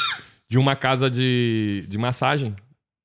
de 0.48 0.58
uma 0.58 0.74
casa 0.76 1.10
de, 1.10 1.84
de 1.88 1.98
massagem. 1.98 2.54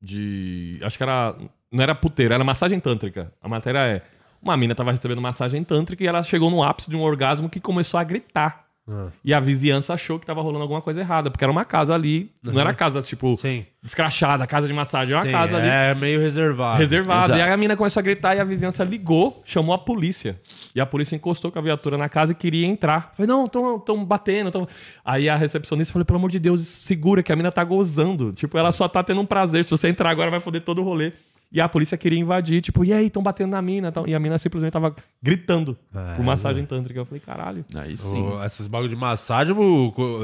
De. 0.02 0.80
Acho 0.82 0.98
que 0.98 1.03
era. 1.03 1.36
Não 1.72 1.82
era 1.84 1.95
puteiro, 1.95 2.34
era 2.34 2.44
massagem 2.44 2.80
tântrica. 2.80 3.32
A 3.41 3.48
matéria 3.48 3.80
é. 3.80 4.02
Uma 4.41 4.57
mina 4.57 4.73
tava 4.73 4.90
recebendo 4.91 5.22
massagem 5.22 5.64
tântrica 5.64 6.03
e 6.03 6.07
ela 6.07 6.23
chegou 6.23 6.49
no 6.49 6.64
ápice 6.64 6.90
de 6.90 6.98
um 6.98 7.02
orgasmo 7.02 7.48
que 7.48 7.60
começou 7.60 7.99
a 7.99 8.03
gritar. 8.03 8.65
Ah. 8.89 9.09
E 9.23 9.33
a 9.33 9.39
vizinhança 9.39 9.93
achou 9.93 10.19
que 10.19 10.25
tava 10.25 10.41
rolando 10.41 10.63
alguma 10.63 10.81
coisa 10.81 10.99
errada, 10.99 11.29
porque 11.29 11.43
era 11.43 11.51
uma 11.51 11.63
casa 11.63 11.93
ali. 11.93 12.31
Não 12.41 12.59
era 12.59 12.73
casa, 12.73 13.01
tipo, 13.01 13.37
Sim. 13.37 13.65
escrachada, 13.83 14.45
casa 14.47 14.67
de 14.67 14.73
massagem, 14.73 15.13
era 15.13 15.19
uma 15.19 15.25
Sim, 15.25 15.31
casa 15.31 15.57
ali 15.57 15.67
é 15.67 15.93
meio 15.93 16.19
reservado. 16.19 16.79
reservado. 16.79 17.25
Exato. 17.25 17.39
E 17.39 17.41
aí 17.41 17.51
a 17.51 17.57
mina 17.57 17.77
começou 17.77 17.99
a 17.99 18.03
gritar 18.03 18.35
e 18.35 18.39
a 18.39 18.43
vizinhança 18.43 18.83
ligou, 18.83 19.41
chamou 19.45 19.73
a 19.73 19.77
polícia. 19.77 20.39
E 20.73 20.81
a 20.81 20.85
polícia 20.85 21.15
encostou 21.15 21.51
com 21.51 21.59
a 21.59 21.61
viatura 21.61 21.97
na 21.97 22.09
casa 22.09 22.31
e 22.31 22.35
queria 22.35 22.65
entrar. 22.65 23.13
Falei, 23.15 23.27
não, 23.27 23.47
tão, 23.47 23.79
tão 23.79 24.03
batendo. 24.03 24.51
Tão... 24.51 24.67
Aí 25.05 25.29
a 25.29 25.35
recepcionista 25.35 25.93
falou, 25.93 26.05
pelo 26.05 26.17
amor 26.17 26.31
de 26.31 26.39
Deus, 26.39 26.61
segura 26.61 27.21
que 27.21 27.31
a 27.31 27.35
mina 27.35 27.51
tá 27.51 27.63
gozando. 27.63 28.33
Tipo, 28.33 28.57
ela 28.57 28.71
só 28.71 28.87
tá 28.87 29.03
tendo 29.03 29.21
um 29.21 29.25
prazer. 29.25 29.63
Se 29.63 29.71
você 29.71 29.89
entrar 29.89 30.09
agora, 30.09 30.31
vai 30.31 30.39
foder 30.39 30.61
todo 30.61 30.81
o 30.81 30.83
rolê. 30.83 31.13
E 31.53 31.60
a 31.60 31.68
polícia 31.68 31.98
queria 31.98 32.18
invadir, 32.18 32.61
tipo, 32.61 32.86
e 32.86 32.94
aí, 32.94 33.10
tão 33.10 33.22
batendo 33.22 33.49
na 33.52 33.61
mina. 33.61 33.91
Tão... 33.91 34.07
E 34.07 34.15
a 34.15 34.19
mina 34.19 34.38
simplesmente 34.40 34.72
tava 34.72 34.95
gritando 35.22 35.78
É, 35.94 36.15
por 36.15 36.23
massagem 36.23 36.65
tântrica. 36.65 36.98
Eu 36.99 37.06
falei, 37.06 37.19
caralho. 37.19 37.65
Aí 37.76 37.98
sim. 37.98 38.22
O- 38.22 38.41
esses 38.44 38.68
bagulho 38.68 38.90
de 38.90 38.95
massagem, 38.95 39.53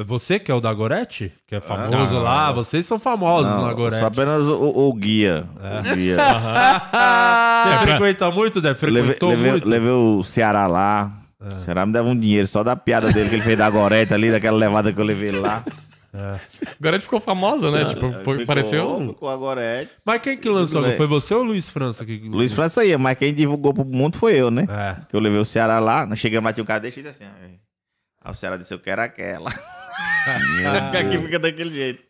você 0.06 0.40
que 0.40 0.50
é 0.50 0.56
o 0.56 0.62
da 0.62 0.74
Gorete, 0.74 1.34
que 1.46 1.56
é 1.56 1.60
famoso 1.60 2.18
lá, 2.18 2.52
vocês 2.54 2.86
são 2.86 2.98
famosos 2.98 3.52
Não, 3.54 3.66
na 3.68 3.74
Gorete. 3.74 4.00
sou 4.00 4.08
apenas 4.08 4.44
o, 4.44 4.88
o 4.88 4.94
guia. 4.94 5.44
O 5.92 5.96
guia. 5.96 6.18
Você 7.68 7.86
frequenta 7.88 8.32
muito, 8.32 8.62
Débora? 8.62 8.86
Levei, 8.92 9.04
Frequentou 9.12 9.30
levei- 9.30 9.52
muito? 9.52 9.70
levei 9.70 9.90
o 9.90 10.24
Ceará 10.24 10.66
lá. 10.68 11.12
O 11.40 11.52
Ceará 11.58 11.86
me 11.86 11.92
dava 11.94 12.08
um 12.10 12.18
dinheiro 12.18 12.48
só 12.48 12.64
da 12.64 12.76
piada 12.76 13.12
dele 13.12 13.30
que 13.30 13.36
ele 13.36 13.42
fez 13.44 13.58
da 13.58 13.70
Gorete 13.70 14.14
ali, 14.14 14.32
daquela 14.32 14.58
levada 14.58 14.92
que 14.94 15.00
eu 15.00 15.06
levei 15.06 15.32
lá. 15.32 15.64
Agora 16.80 16.96
ele 16.96 17.00
ficou 17.04 17.20
famosa, 17.20 17.70
né? 17.72 17.86
tipo, 17.86 18.12
foi, 18.24 18.34
Ficou- 18.40 18.46
pareceu. 18.46 19.08
Ficou 19.10 19.30
a 19.30 19.36
Gorete. 19.36 19.92
Mas 20.06 20.22
quem 20.22 20.38
que 20.38 20.50
lançou? 20.50 20.84
Foi 20.94 21.08
você 21.08 21.34
ou 21.34 21.42
o 21.42 21.44
Luiz 21.44 21.70
França? 21.70 22.06
Que... 22.06 22.18
Luiz 22.18 22.54
França 22.54 22.84
ia, 22.86 22.98
mas 22.98 23.18
quem 23.18 23.34
divulgou 23.34 23.74
pro 23.74 23.86
mundo 23.86 24.18
foi 24.18 24.36
eu, 24.40 24.50
né? 24.52 24.66
É. 24.70 25.06
Que 25.08 25.16
eu 25.16 25.20
levei 25.20 25.40
o 25.40 25.46
Ceará 25.46 25.80
lá, 25.80 26.06
nós 26.06 26.20
chegamos 26.20 26.46
lá, 26.46 26.54
tinha 26.54 26.64
um 26.64 26.68
cara 26.68 26.80
desse 26.80 27.02
disse 27.02 27.24
assim. 27.24 27.32
Aí 28.24 28.32
o 28.32 28.34
Ceará 28.36 28.58
disse, 28.58 28.74
eu 28.74 28.80
quero 28.80 29.02
aquela. 29.02 29.50
Aqui 31.00 31.18
fica 31.18 31.40
daquele 31.40 31.74
jeito. 31.74 32.04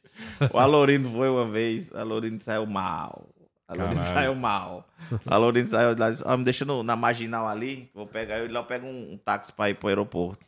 O 0.51 0.57
Alorindo 0.57 1.09
foi 1.09 1.29
uma 1.29 1.45
vez, 1.45 1.91
o 1.91 1.97
Alorindo 1.97 2.43
saiu 2.43 2.65
mal. 2.65 3.29
Caralho. 3.67 4.03
saiu 4.05 4.33
mal. 4.35 4.87
Alorindo 5.25 5.69
saiu 5.69 5.95
lá 5.97 6.09
disse, 6.09 6.23
me 6.37 6.43
deixa 6.43 6.63
no- 6.65 6.83
na 6.83 6.95
marginal 6.95 7.47
ali, 7.47 7.89
vou 7.93 8.07
pegar, 8.07 8.37
eu 8.39 8.51
lá 8.51 8.61
eu 8.61 8.63
pego 8.63 8.87
um, 8.87 9.13
um 9.13 9.17
táxi 9.17 9.51
pra 9.51 9.69
ir 9.69 9.73
pro 9.75 9.89
aeroporto. 9.89 10.45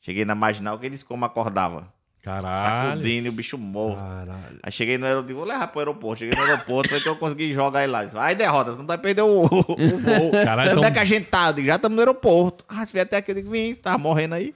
Cheguei 0.00 0.24
na 0.24 0.34
marginal, 0.34 0.78
que 0.78 0.86
ele 0.86 0.94
disse 0.94 1.04
como 1.04 1.24
acordava. 1.24 1.92
Caralho. 2.22 2.90
Sacudindo, 2.98 3.26
e 3.26 3.30
o 3.30 3.32
bicho 3.32 3.56
morro. 3.56 3.96
Caralho. 3.96 4.58
Aí 4.62 4.70
cheguei 4.72 4.98
no 4.98 5.06
aeroporto, 5.06 5.34
vou 5.34 5.44
levar 5.44 5.66
pro 5.68 5.78
aeroporto. 5.80 6.18
Cheguei 6.18 6.36
no 6.38 6.44
aeroporto, 6.44 6.90
foi 6.90 7.00
que 7.00 7.08
eu 7.08 7.16
consegui 7.16 7.52
jogar 7.54 7.82
ele 7.82 7.92
lá. 7.92 8.04
Vai, 8.04 8.34
derrota, 8.34 8.72
você 8.72 8.78
não 8.78 8.86
vai 8.86 8.98
perder 8.98 9.22
o, 9.22 9.44
o 9.44 9.48
voo. 9.48 10.30
Caralho, 10.44 10.70
Onde 10.70 10.78
então- 10.78 10.84
é 10.84 10.90
que 10.92 10.98
a 10.98 11.04
gente 11.04 11.26
tá? 11.26 11.48
Eu 11.48 11.52
digo, 11.54 11.66
já 11.66 11.76
estamos 11.76 11.96
no 11.96 12.00
aeroporto. 12.02 12.64
Ah, 12.68 12.84
se 12.84 12.92
vier 12.92 13.04
até 13.04 13.16
aqui, 13.16 13.30
eu 13.30 13.34
digo, 13.36 13.50
vim, 13.50 13.74
tava 13.74 13.96
morrendo 13.98 14.34
aí. 14.34 14.54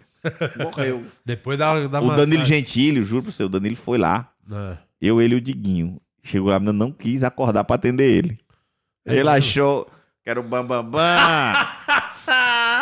Morreu. 0.63 1.05
Depois 1.25 1.59
da, 1.59 1.87
da 1.87 2.01
o 2.01 2.15
Danilo. 2.15 2.45
Gentili, 2.45 3.03
juro 3.03 3.25
pro 3.25 3.33
seu, 3.33 3.47
o 3.47 3.49
Danilo 3.49 3.77
foi 3.77 3.97
lá. 3.99 4.29
É. 4.51 4.77
Eu, 5.01 5.21
ele 5.23 5.35
e 5.35 5.39
o 5.39 5.41
Diguinho. 5.41 6.01
Chegou 6.23 6.51
lá, 6.51 6.59
não 6.59 6.91
quis 6.93 7.23
acordar 7.23 7.65
pra 7.65 7.77
atender 7.77 8.11
ele. 8.11 8.39
É 9.07 9.17
ele 9.17 9.29
achou, 9.29 9.87
quero 10.23 10.43
bambambam. 10.43 11.01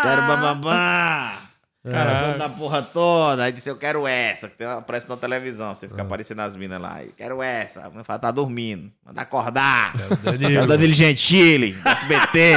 quero 0.03 0.23
bambambam. 0.23 1.42
Caralho. 1.85 2.39
Da 2.39 2.49
porra 2.49 2.81
toda. 2.83 3.43
Aí 3.45 3.53
disse, 3.53 3.69
eu 3.69 3.77
quero 3.77 4.07
essa, 4.07 4.49
que 4.49 4.57
tem- 4.57 4.67
aparece 4.69 5.09
na 5.09 5.17
televisão. 5.17 5.75
Você 5.75 5.87
É. 5.87 5.89
fica 5.89 6.03
aparecendo 6.03 6.41
as 6.41 6.55
minas 6.55 6.81
lá. 6.81 6.95
Aí, 6.97 7.11
quero 7.17 7.43
essa. 7.43 7.81
A 7.81 7.85
menina 7.85 8.05
fala, 8.05 8.19
tá 8.21 8.31
dormindo. 8.31 8.91
Manda 9.05 9.21
acordar. 9.23 9.93
É 9.99 10.13
o 10.13 10.17
Danilo. 10.17 10.67
Danilo 10.67 10.95
Gentili, 10.95 11.73
do 11.73 11.89
SBT. 11.89 12.55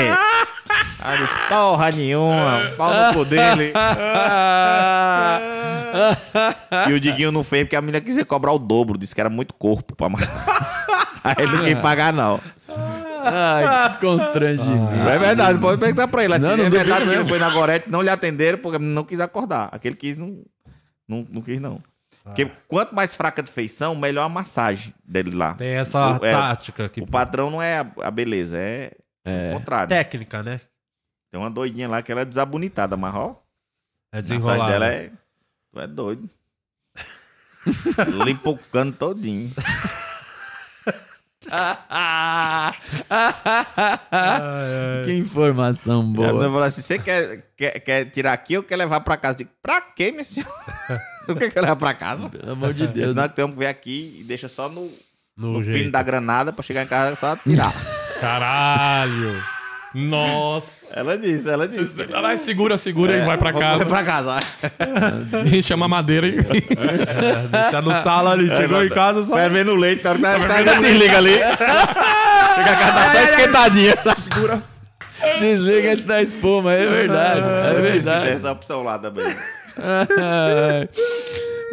Aí 1.01 1.17
disse, 1.19 1.33
porra 1.49 1.91
nenhuma. 1.91 2.71
Pau 2.77 2.91
no 2.93 3.13
cu 3.13 3.25
dele. 3.25 3.73
E 6.89 6.93
o 6.93 6.99
Diguinho 6.99 7.31
não 7.31 7.43
fez 7.43 7.63
porque 7.63 7.75
a 7.75 7.81
menina 7.81 8.01
quis 8.01 8.21
cobrar 8.23 8.51
o 8.51 8.59
dobro. 8.59 8.97
Disse 8.97 9.13
que 9.15 9.21
era 9.21 9.29
muito 9.29 9.53
corpo 9.53 9.95
pra 9.95 10.07
Aí 11.23 11.35
ele 11.39 11.51
não 11.57 11.63
quis 11.65 11.79
pagar, 11.79 12.13
não. 12.13 12.39
Ai, 13.25 13.93
que 13.95 13.99
constrangimento. 14.01 14.93
É 15.09 15.17
verdade, 15.19 15.59
pode 15.59 15.79
perguntar 15.79 16.07
pra 16.07 16.23
ele. 16.23 16.33
Assim, 16.35 16.45
Não, 16.45 16.57
não 16.57 16.65
é 16.65 16.69
duvido 16.69 16.85
verdade 16.85 17.09
que 17.09 17.15
ele 17.15 17.27
foi 17.29 17.39
na 17.39 17.49
Gorete, 17.49 17.89
não 17.89 18.01
lhe 18.01 18.09
atenderam 18.09 18.57
porque 18.59 18.77
não 18.79 19.03
quis 19.03 19.19
acordar. 19.19 19.69
Aquele 19.71 19.95
quis, 19.95 20.17
não, 20.17 20.43
não, 21.07 21.25
não 21.29 21.41
quis, 21.41 21.59
não. 21.59 21.81
Porque 22.23 22.49
quanto 22.67 22.95
mais 22.95 23.13
fraca 23.13 23.43
de 23.43 23.51
feição, 23.51 23.93
melhor 23.95 24.23
a 24.23 24.29
massagem 24.29 24.93
dele 25.03 25.35
lá. 25.35 25.53
Tem 25.53 25.75
essa 25.75 26.17
O- 26.19 26.25
é, 26.25 26.31
tática 26.31 26.85
aqui. 26.85 27.01
O 27.01 27.07
padrão 27.07 27.51
não 27.51 27.61
é 27.61 27.79
a, 27.79 27.87
a 28.03 28.09
beleza, 28.11 28.57
é, 28.57 28.91
o 29.53 29.59
contrário. 29.59 29.89
Técnica, 29.89 30.41
né? 30.41 30.59
Tem 31.31 31.39
uma 31.39 31.51
doidinha 31.51 31.87
lá 31.87 32.01
que 32.01 32.11
ela 32.11 32.21
é 32.21 32.25
desabonitada, 32.25 32.97
mas 32.97 33.13
ó, 33.13 33.41
É 34.13 34.19
a 34.19 34.21
massagem 34.21 34.65
dela 34.67 34.87
é... 34.87 35.11
Tu 35.71 35.79
é 35.79 35.87
doido. 35.87 36.29
Limpa 38.25 38.49
o 38.51 38.57
cano 38.57 38.91
todinho. 38.93 39.51
que 45.05 45.13
informação 45.13 46.11
boa. 46.11 46.27
falou 46.27 46.63
assim: 46.63 46.81
você 46.81 46.99
quer, 46.99 47.45
quer, 47.57 47.79
quer 47.79 48.05
tirar 48.05 48.33
aqui 48.33 48.57
ou 48.57 48.63
quer 48.63 48.75
levar 48.75 49.01
pra 49.01 49.17
casa? 49.17 49.35
Eu 49.35 49.37
digo, 49.39 49.49
pra 49.61 49.81
quê, 49.81 50.11
minha 50.11 50.23
senhora? 50.23 50.51
o 51.29 51.35
que 51.35 51.49
quer 51.49 51.61
levar 51.61 51.75
pra 51.75 51.93
casa? 51.93 52.29
Pelo 52.29 52.51
amor 52.51 52.73
de 52.73 52.87
Deus. 52.87 53.09
Senão 53.09 53.27
que 53.27 53.35
tem 53.35 53.47
que 53.47 53.57
vir 53.57 53.67
aqui 53.67 54.17
e 54.19 54.23
deixa 54.23 54.49
só 54.49 54.69
no, 54.69 54.91
No 55.37 55.59
no 55.59 55.65
pino 55.65 55.91
da 55.91 56.01
granada 56.01 56.51
pra 56.51 56.63
chegar 56.63 56.83
em 56.83 56.87
casa 56.87 57.15
só 57.15 57.35
tirar. 57.35 57.73
Caralho. 58.19 59.41
Nossa. 59.93 60.84
Ela 60.95 61.17
disse, 61.17 61.49
ela 61.49 61.67
disse. 61.67 62.01
Ela 62.03 62.21
vai, 62.21 62.37
segura, 62.37 62.77
segura 62.77 63.17
e 63.17 63.21
vai 63.25 63.37
pra 63.37 63.51
Vai 63.51 63.61
casa. 63.61 63.85
pra 63.85 64.03
casa. 64.03 64.27
vai. 64.27 65.41
A 65.41 65.43
gente 65.45 65.63
chama 65.63 65.87
a 65.87 65.89
madeira 65.89 66.25
e... 66.25 66.37
Deixa 66.41 67.81
no 67.81 67.91
talo 68.01 68.29
ali. 68.29 68.47
Chegou 68.47 68.81
em 68.81 68.87
casa 68.89 69.23
só. 69.23 69.35
Fervendo 69.35 69.73
o 69.73 69.75
leite, 69.75 70.01
tá, 70.01 70.15
tá, 70.17 70.39
tá, 70.39 70.61
desliga 70.79 71.17
ali. 71.17 71.33
Fica 71.33 71.51
a 71.51 72.77
casa 72.77 72.93
tá 72.93 73.11
só 73.11 73.19
esquentadinha. 73.23 73.93
Desliga 75.41 75.91
antes 75.91 76.05
da 76.05 76.21
espuma, 76.21 76.71
é 76.71 76.85
verdade. 76.87 77.41
É 77.41 77.73
Tem 77.73 77.81
verdade. 77.81 78.29
essa 78.29 78.51
opção 78.53 78.81
lá 78.81 78.97
também. 78.97 79.35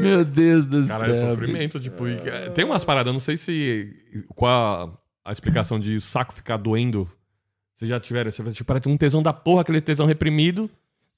Meu 0.00 0.24
Deus 0.24 0.64
do 0.66 0.84
Cara, 0.86 1.10
é 1.10 1.12
céu. 1.14 1.30
sofrimento, 1.30 1.78
tipo... 1.78 2.08
e, 2.08 2.16
é, 2.26 2.50
Tem 2.50 2.64
umas 2.64 2.82
paradas, 2.82 3.06
eu 3.08 3.12
não 3.12 3.20
sei 3.20 3.36
se... 3.36 3.88
Qual 4.34 4.50
a, 5.24 5.30
a 5.30 5.32
explicação 5.32 5.78
de 5.78 5.94
o 5.94 6.00
saco 6.00 6.32
ficar 6.34 6.56
doendo. 6.56 7.08
Vocês 7.82 7.88
já 7.90 7.98
tiveram? 7.98 8.30
Você 8.30 8.42
tipo, 8.52 8.64
parece 8.64 8.88
um 8.88 8.96
tesão 8.96 9.20
da 9.20 9.32
porra, 9.32 9.62
aquele 9.62 9.80
tesão 9.80 10.06
reprimido. 10.06 10.70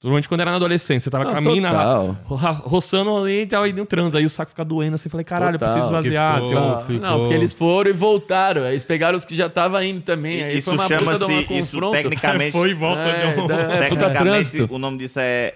Normalmente 0.03 0.27
quando 0.27 0.41
era 0.41 0.49
na 0.51 0.57
adolescência, 0.57 0.99
você 1.05 1.09
tava 1.11 1.23
Não, 1.25 1.31
com 1.31 1.37
a 1.37 1.41
mina 1.41 1.93
ro- 2.25 2.35
roçando 2.67 3.15
ali 3.17 3.41
e 3.41 3.45
tal, 3.47 3.65
e 3.67 3.71
no 3.73 3.85
trans. 3.85 4.13
Aí 4.15 4.25
o 4.25 4.29
saco 4.29 4.49
fica 4.49 4.65
doendo 4.65 4.95
assim. 4.95 5.07
Falei, 5.07 5.23
caralho, 5.23 5.55
eu 5.55 5.59
Total. 5.59 5.73
preciso 5.73 5.93
esvaziar. 5.95 6.43
Um- 6.43 6.47
ficou- 6.49 6.79
ficou- 6.81 6.99
Não, 6.99 7.19
porque 7.19 7.33
eles 7.35 7.53
foram 7.53 7.89
e 7.89 7.93
voltaram. 7.93 8.63
Aí 8.63 8.71
eles 8.73 8.83
pegaram 8.83 9.15
os 9.15 9.23
que 9.25 9.35
já 9.35 9.45
estavam 9.47 9.81
indo 9.83 10.01
também. 10.01 10.43
Aí 10.43 10.57
Isso 10.57 10.65
foi 10.65 10.73
uma 10.73 10.83
puta 10.83 10.97
de 10.97 11.03
um 11.03 11.27
chama-se, 11.27 11.53
isso 11.59 11.91
tecnicamente, 11.91 12.51
Foi 12.57 12.69
e 12.71 12.73
volta 12.73 13.01
É, 13.01 13.33
de 13.35 13.39
um... 13.41 13.47
da- 13.47 13.55
é, 13.61 13.79
tecnicamente 13.79 14.19
trânsito. 14.51 14.73
o 14.73 14.77
nome 14.79 14.97
disso 14.97 15.19
é 15.19 15.53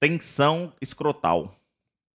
tensão 0.00 0.72
escrotal. 0.80 1.54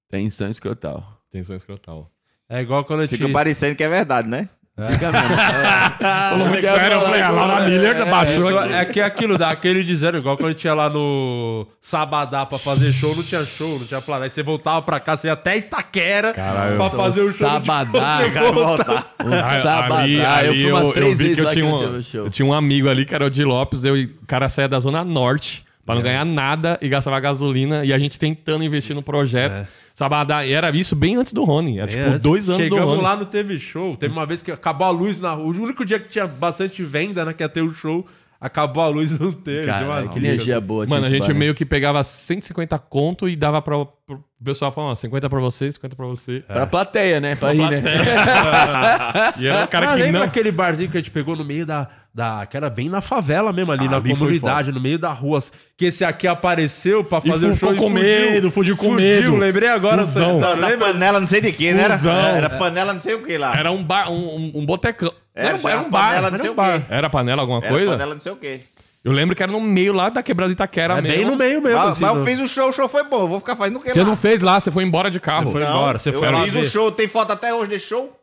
Tensão 0.10 0.50
escrotal. 0.50 1.22
Tensão 1.32 1.56
escrotal. 1.56 2.10
É 2.50 2.62
igual 2.62 2.86
quando 2.86 3.02
eu 3.04 3.10
Fica 3.10 3.26
te... 3.26 3.32
parecendo 3.34 3.76
que 3.76 3.84
é 3.84 3.90
verdade, 3.90 4.28
né? 4.30 4.48
Fica 4.90 5.12
mesmo. 5.12 5.34
É. 5.34 6.30
Falou 6.30 6.48
muito 6.50 6.62
sério, 6.62 6.78
eu 6.86 6.90
falar 6.92 7.02
falei, 7.06 7.22
a 7.22 7.28
agora, 7.30 7.46
Laura 7.48 7.64
é, 7.64 7.68
Miller 7.70 7.96
é, 7.98 8.06
baixou 8.06 8.50
Isso 8.50 8.58
aqui. 8.60 8.74
é 8.74 8.86
que 8.86 9.00
é 9.00 9.04
aquilo, 9.04 9.36
dá 9.38 9.50
aquele 9.50 9.84
dizendo, 9.84 10.18
igual 10.20 10.38
quando 10.38 10.50
a 10.50 10.52
gente 10.52 10.66
ia 10.66 10.74
lá 10.76 10.88
no 10.90 11.66
Sabadá 11.82 12.46
pra 12.46 12.60
fazer 12.60 12.92
show, 12.94 13.16
não 13.16 13.24
tinha 13.24 13.44
show, 13.44 13.80
não 13.80 13.88
tinha 13.88 14.00
plano. 14.02 14.24
Aí 14.24 14.30
você 14.30 14.44
voltava 14.44 14.82
pra 14.84 15.00
cá, 15.00 15.18
você 15.18 15.28
ia 15.28 15.34
até 15.34 15.58
Itaquera 15.58 16.32
Caralho, 16.32 16.76
pra 16.76 16.86
eu 16.86 16.90
fazer 16.92 17.22
o 17.22 17.32
show. 17.32 17.50
Sabadá. 17.50 18.20
Voltar. 18.54 19.14
Um 19.26 19.34
Aí- 19.34 19.42
sabadá. 19.64 19.98
ali- 19.98 20.16
eu 20.48 20.54
fui 20.54 20.72
umas 20.72 20.90
três 20.90 21.18
vi 21.18 21.24
vezes 21.30 21.40
que 21.40 21.46
eu 21.46 21.52
tinha, 21.52 21.66
um, 21.66 22.02
eu 22.26 22.30
tinha 22.30 22.46
um 22.46 22.54
amigo 22.54 22.88
ali, 22.90 23.04
que 23.06 23.16
era 23.16 23.26
o 23.26 23.30
de 23.32 23.44
Lopes, 23.44 23.84
eu, 23.84 23.96
o 23.96 24.10
cara 24.28 24.48
saía 24.48 24.68
da 24.70 24.80
Zona 24.80 25.04
Norte 25.04 25.66
pra 25.88 25.96
não 25.96 26.02
ganhar 26.04 26.26
nada 26.26 26.78
e 26.82 26.90
gastava 26.90 27.18
gasolina, 27.20 27.86
e 27.86 27.94
a 27.94 27.98
gente 27.98 28.20
tentando 28.20 28.64
investir 28.64 28.94
no 28.94 29.02
projeto. 29.02 29.66
Sabadá, 29.94 30.46
e 30.46 30.54
era 30.54 30.70
isso 30.78 30.96
bem 30.96 31.16
antes 31.16 31.34
do 31.34 31.44
Rony, 31.44 31.80
era 31.80 31.90
É, 31.90 31.96
tipo 31.96 32.10
antes. 32.10 32.22
dois 32.22 32.50
anos 32.50 32.68
do 32.68 32.76
Chegamos 32.76 32.94
Rony. 32.94 33.02
lá, 33.02 33.16
não 33.16 33.26
teve 33.26 33.58
show. 33.58 33.98
Teve 33.98 34.14
uma 34.14 34.28
vez 34.28 34.44
que 34.44 34.52
acabou 34.52 34.86
a 34.86 34.92
luz 34.92 35.18
na 35.18 35.34
rua. 35.34 35.46
O 35.46 35.64
único 35.64 35.84
dia 35.84 36.00
que 36.00 36.10
tinha 36.10 36.28
bastante 36.28 36.84
venda, 36.84 37.26
né? 37.26 37.34
Que 37.34 37.42
ia 37.42 37.50
ter 37.50 37.64
o 37.64 37.74
show. 37.74 38.06
Acabou 38.40 38.84
a 38.84 38.88
luz, 38.88 39.18
não 39.18 39.32
teve. 39.32 39.66
Cara, 39.66 40.08
que 40.10 40.20
energia 40.20 40.62
boa. 40.62 40.86
tinha 40.86 40.96
Mano, 40.96 41.08
a 41.08 41.10
gente 41.10 41.28
né? 41.30 41.34
meio 41.34 41.56
que 41.56 41.66
pegava 41.66 42.04
150 42.04 42.78
conto 42.78 43.28
e 43.28 43.36
dava 43.36 43.60
pra, 43.60 43.84
pro 43.84 44.24
pessoal 44.44 44.72
falar, 44.72 44.92
ó, 44.92 44.96
50 44.96 45.28
pra 45.28 45.40
você, 45.40 45.72
50 45.72 45.96
pra 45.96 46.06
você. 46.06 46.44
Pra 46.48 46.68
plateia, 46.68 47.20
né? 47.20 47.36
Pra 47.36 47.56
ir, 47.56 47.68
né? 47.68 47.82
E 49.40 49.48
era 49.48 49.66
o 49.66 49.68
cara 49.68 49.90
ah, 49.92 49.96
que 49.96 50.04
lembra 50.04 50.20
não... 50.20 50.28
aquele 50.28 50.52
barzinho 50.52 50.92
que 50.92 50.98
a 50.98 51.00
gente 51.00 51.10
pegou 51.10 51.36
no 51.36 51.44
meio 51.44 51.66
da, 51.66 51.90
da. 52.18 52.46
Que 52.48 52.58
era 52.58 52.70
bem 52.70 52.90
na 52.90 53.00
favela 53.00 53.54
mesmo, 53.54 53.72
ali 53.72 53.88
na 53.88 53.98
ali 53.98 54.10
comunidade, 54.10 54.72
no 54.72 54.82
meio 54.82 54.98
da 54.98 55.12
rua. 55.14 55.40
Que 55.78 55.86
esse 55.86 56.04
aqui 56.04 56.28
apareceu 56.28 57.04
pra 57.04 57.22
fazer 57.22 57.46
o 57.46 57.56
show 57.56 57.72
ficou 57.72 57.88
com 57.88 57.94
medo, 57.94 58.50
fugiu 58.52 58.76
com 58.76 58.92
medo. 58.92 59.36
Lembrei 59.38 59.70
agora 59.70 60.02
história. 60.02 60.40
Da 60.40 60.54
Lembra? 60.54 60.88
panela 60.94 61.20
não 61.20 61.28
sei 61.28 61.40
de 61.40 61.52
que, 61.54 61.72
né? 61.72 61.84
Era, 61.84 61.96
era 62.36 62.50
panela 62.50 62.92
não 62.94 63.00
sei 63.00 63.14
o 63.14 63.24
que 63.24 63.38
lá. 63.38 63.56
Era 63.56 63.72
um 63.72 63.84
bar, 63.84 64.10
um, 64.12 64.16
um, 64.36 64.52
um 64.56 64.66
botecão. 64.66 65.14
Era, 65.36 65.50
Era, 65.50 65.58
um- 65.58 65.60
já 65.62 65.70
era 65.70 65.80
um 65.82 65.90
bar. 65.90 66.08
panela 66.10 66.22
não 66.32 66.36
Era 66.36 66.40
sei 66.40 66.50
um 66.50 66.54
o 66.54 66.56
bar. 66.56 66.80
quê. 66.80 66.86
Era 66.90 67.10
panela 67.10 67.42
alguma 67.44 67.60
Era 67.60 67.70
coisa? 67.70 67.92
panela 67.92 68.14
não 68.16 68.22
sei 68.22 68.32
o 68.32 68.36
quê. 68.36 68.62
Eu 69.06 69.12
lembro 69.14 69.36
que 69.36 69.42
era 69.44 69.52
no 69.52 69.62
meio 69.62 69.94
lá 69.94 70.10
da 70.10 70.22
quebrada 70.24 70.50
de 70.50 70.54
Itaquera 70.54 70.96
É 70.98 71.02
mesmo. 71.02 71.18
bem 71.18 71.26
no 71.26 71.36
meio 71.38 71.62
mesmo. 71.62 71.78
Mas, 71.78 71.90
assim, 71.92 72.02
mas 72.04 72.14
eu 72.14 72.20
no- 72.20 72.26
fiz 72.26 72.40
o 72.42 72.48
show, 72.48 72.68
o 72.70 72.74
show 72.74 72.90
foi 72.90 73.04
bom. 73.04 73.22
Eu 73.22 73.28
vou 73.28 73.40
ficar 73.40 73.56
fazendo 73.56 73.78
o 73.78 73.80
que 73.80 73.94
Você 73.94 74.04
não 74.04 74.18
fez 74.18 74.42
lá, 74.42 74.60
você 74.60 74.70
foi 74.72 74.84
embora 74.84 75.10
de 75.10 75.20
carro. 75.20 75.46
Você 75.46 75.52
foi 75.52 75.64
Não, 75.64 75.70
embora, 75.70 76.00
você 76.00 76.10
eu 76.10 76.14
foi 76.14 76.30
lá 76.32 76.44
fiz 76.44 76.50
o 76.56 76.60
ver. 76.62 76.66
show, 76.66 76.92
tem 76.92 77.08
foto 77.08 77.32
até 77.32 77.54
hoje 77.54 77.70
desse 77.70 77.88
show. 77.88 78.17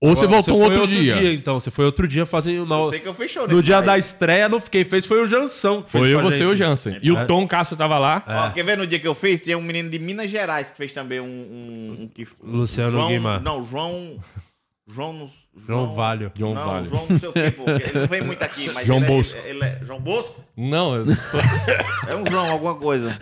Ou 0.00 0.14
você 0.14 0.26
voltou 0.28 0.54
um 0.54 0.66
foi 0.66 0.76
outro, 0.78 0.86
dia. 0.86 1.32
então. 1.32 1.58
Você 1.58 1.70
foi 1.72 1.84
outro 1.84 2.06
dia 2.06 2.24
fazer. 2.24 2.52
Eu 2.52 2.64
No, 2.64 2.88
sei 2.90 3.00
que 3.00 3.08
eu 3.08 3.14
fiz 3.14 3.30
show 3.32 3.48
no 3.48 3.60
dia 3.62 3.80
da 3.82 3.98
estreia, 3.98 4.48
não 4.48 4.60
fiquei. 4.60 4.84
Fez 4.84 5.04
foi 5.04 5.20
o 5.20 5.26
Jansão. 5.26 5.82
que 5.82 5.90
fez 5.90 6.04
Foi 6.04 6.14
eu, 6.14 6.22
você 6.22 6.42
e 6.44 6.46
o. 6.46 6.54
Jansen. 6.54 6.98
E 7.02 7.10
o 7.10 7.18
É. 7.18 7.24
Tom 7.24 7.48
Cássio 7.48 7.76
tava 7.76 7.98
lá. 7.98 8.22
Ó, 8.26 8.50
quer 8.50 8.62
ver 8.64 8.78
no 8.78 8.86
dia 8.86 8.98
que 9.00 9.08
eu 9.08 9.14
fiz? 9.14 9.40
Tinha 9.40 9.58
um 9.58 9.62
menino 9.62 9.90
de 9.90 9.98
Minas 9.98 10.30
Gerais 10.30 10.70
que 10.70 10.76
fez 10.76 10.92
também 10.92 11.18
um. 11.20 11.24
um, 11.26 11.96
um 12.02 12.08
que, 12.14 12.26
Luciano 12.42 12.92
João, 12.92 13.08
Guima. 13.08 13.40
Não, 13.40 13.64
João. 13.64 14.18
João. 14.86 15.12
nos- 15.12 15.48
João 15.66 15.90
Valho. 15.90 16.30
João 16.38 16.54
não, 16.54 16.64
Valho. 16.64 16.84
João 16.88 17.06
não 17.10 17.18
sei 17.18 17.28
o 17.28 17.32
quê, 17.32 17.50
pô. 17.50 17.64
Ele 17.68 17.98
não 18.00 18.06
vem 18.06 18.22
muito 18.22 18.42
aqui, 18.44 18.70
mas. 18.72 18.86
João 18.86 18.98
ele 19.00 19.06
é- 19.06 19.08
Bosco. 19.08 19.40
ele 19.44 19.64
é- 19.64 19.80
João 19.84 20.00
Bosco? 20.00 20.44
Não, 20.56 20.94
eu 20.94 21.04
sou... 21.16 21.40
É 22.08 22.14
um 22.14 22.24
João, 22.30 22.48
alguma 22.50 22.76
coisa. 22.76 23.18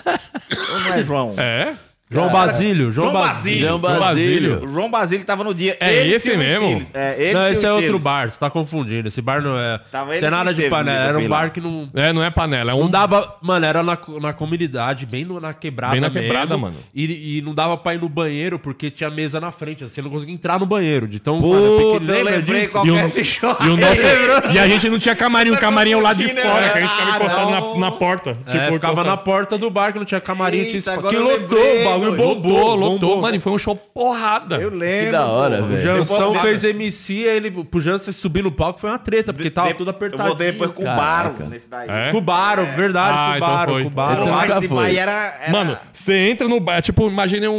Ou 0.73 0.81
não 0.81 0.93
é 0.93 1.03
João? 1.03 1.35
É? 1.39 1.75
João 2.09 2.31
Basílio. 2.31 2.93
João, 2.93 3.11
João 3.11 3.21
Basílio. 3.23 3.59
João 3.61 3.81
João 3.81 3.99
Basílio. 4.01 4.65
O 4.65 4.69
João 4.69 4.91
Basílio 4.91 5.25
tava 5.27 5.43
no 5.43 5.53
dia. 5.53 5.77
É 5.81 5.93
ele 6.03 6.15
esse 6.15 6.31
o 6.31 6.39
mesmo? 6.39 6.87
É, 6.95 7.17
ele 7.19 7.35
Não, 7.35 7.41
o 7.43 7.49
esse 7.49 7.67
é 7.67 7.73
outro 7.73 7.99
bar, 7.99 8.31
você 8.31 8.39
tá 8.39 8.49
confundindo. 8.49 9.09
Esse 9.09 9.21
bar 9.21 9.43
não 9.43 9.59
é. 9.59 9.79
Tava 9.91 10.13
Não 10.15 10.21
tem 10.21 10.31
nada 10.31 10.51
o 10.51 10.55
de 10.55 10.69
panela. 10.71 11.05
Era 11.09 11.19
um 11.19 11.29
bar 11.29 11.51
que 11.51 11.61
não. 11.61 11.89
É, 11.95 12.13
não 12.13 12.23
é 12.23 12.31
panela, 12.31 12.71
é 12.71 12.75
um... 12.75 12.81
Não 12.81 12.91
dava. 12.91 13.37
Mano, 13.43 13.67
era 13.67 13.83
na, 13.83 13.99
na 14.21 14.33
comunidade, 14.33 15.05
bem 15.05 15.25
no- 15.25 15.41
na 15.41 15.53
quebrada. 15.53 15.93
Bem 15.93 16.01
na 16.01 16.09
quebrada, 16.11 16.51
mesmo. 16.51 16.61
mano. 16.61 16.77
E, 16.95 17.39
e 17.39 17.43
não 17.43 17.53
dava 17.53 17.77
pra 17.77 17.95
ir 17.95 18.01
no 18.01 18.09
banheiro 18.09 18.57
porque 18.59 18.89
tinha 18.89 19.11
mesa 19.11 19.41
na 19.41 19.51
frente. 19.51 19.83
Você 19.85 20.01
não 20.01 20.09
conseguia 20.11 20.35
entrar 20.35 20.61
no 20.61 20.67
banheiro. 20.67 21.09
De 21.09 21.19
tão. 21.19 21.41
Puta, 21.41 22.01
mano, 22.05 22.13
eu 22.19 22.25
lembrei 22.25 22.61
disso? 22.61 22.73
qual 22.73 22.87
E 22.87 22.89
que 22.91 22.95
o- 22.95 22.99
é 23.01 23.05
esse 23.07 23.25
show. 23.25 23.57
E, 23.61 23.69
o 23.69 23.77
nosso... 23.77 24.53
e 24.55 24.59
a 24.61 24.69
gente 24.69 24.89
não 24.89 24.99
tinha 25.01 25.17
camarim, 25.17 25.51
o 25.51 25.59
camarim 25.59 25.93
ao 25.95 26.01
lado 26.01 26.19
de 26.25 26.33
Né? 26.33 26.41
fora, 26.41 26.69
que 26.71 26.79
a 26.79 26.81
gente 26.83 26.91
ficava 26.93 27.11
Ah, 27.13 27.17
encostado 27.17 27.79
na, 27.81 27.91
porta. 27.91 28.37
É, 28.47 28.51
Tipo, 28.53 28.73
ficava 28.75 29.03
na 29.03 29.17
porta 29.17 29.59
do 29.59 29.69
bar 29.71 29.93
que 29.93 29.99
não 29.99 30.05
tinha 30.07 30.21
camarim. 30.21 30.65
Que 30.67 31.17
lotou, 31.17 31.59
o 31.59 31.96
bagulho 32.01 32.17
bombou. 32.17 32.53
Lotou, 32.53 32.75
lotou. 32.77 32.99
bombou. 32.99 33.23
Mano, 33.23 33.37
e 33.37 33.41
foi 33.41 33.53
um 33.53 33.59
show 33.59 33.75
porrada. 33.77 34.57
Eu 34.57 34.71
lembro. 34.71 35.07
Que 35.07 35.13
da 35.13 35.27
hora, 35.27 35.59
pô. 35.59 35.65
O 35.65 35.67
velho. 35.69 35.81
Jansão 35.83 36.35
Eu 36.35 36.41
fez 36.41 36.65
MC, 36.65 37.15
ele, 37.15 37.51
pro 37.65 37.81
Jansen 37.81 38.13
subir 38.13 38.43
no 38.43 38.51
palco 38.53 38.79
foi 38.81 38.91
uma 38.91 38.99
treta, 38.99 39.33
porque 39.33 39.51
tava 39.51 39.69
De- 39.69 39.75
tudo 39.75 39.89
Eu 39.89 39.95
apertadinho. 39.95 40.29
voltei 40.29 40.53
depois 40.53 40.71
com 40.73 40.83
o. 40.83 40.87
Baro 40.87 41.35
nesse 41.49 41.69
daí. 41.69 41.89
É? 41.89 42.11
Cubaro, 42.13 42.67
verdade, 42.67 43.17
Ah, 43.19 43.35
então 43.37 43.49
Cubaro, 43.49 43.73
foi. 43.73 43.85
Cubaro. 43.85 44.13
Esse 44.19 44.27
eu 44.29 44.33
Mas 44.33 44.43
nunca 44.49 44.59
esse 44.59 44.69
fui. 44.69 44.77
pai 44.77 44.97
era, 44.97 45.39
era- 45.41 45.53
Mano, 45.53 45.79
você 45.93 46.19
entra 46.31 46.49
no 46.49 46.61
bar, 46.61 46.81
tipo, 46.83 47.07
imagine 47.09 47.49
um, 47.49 47.55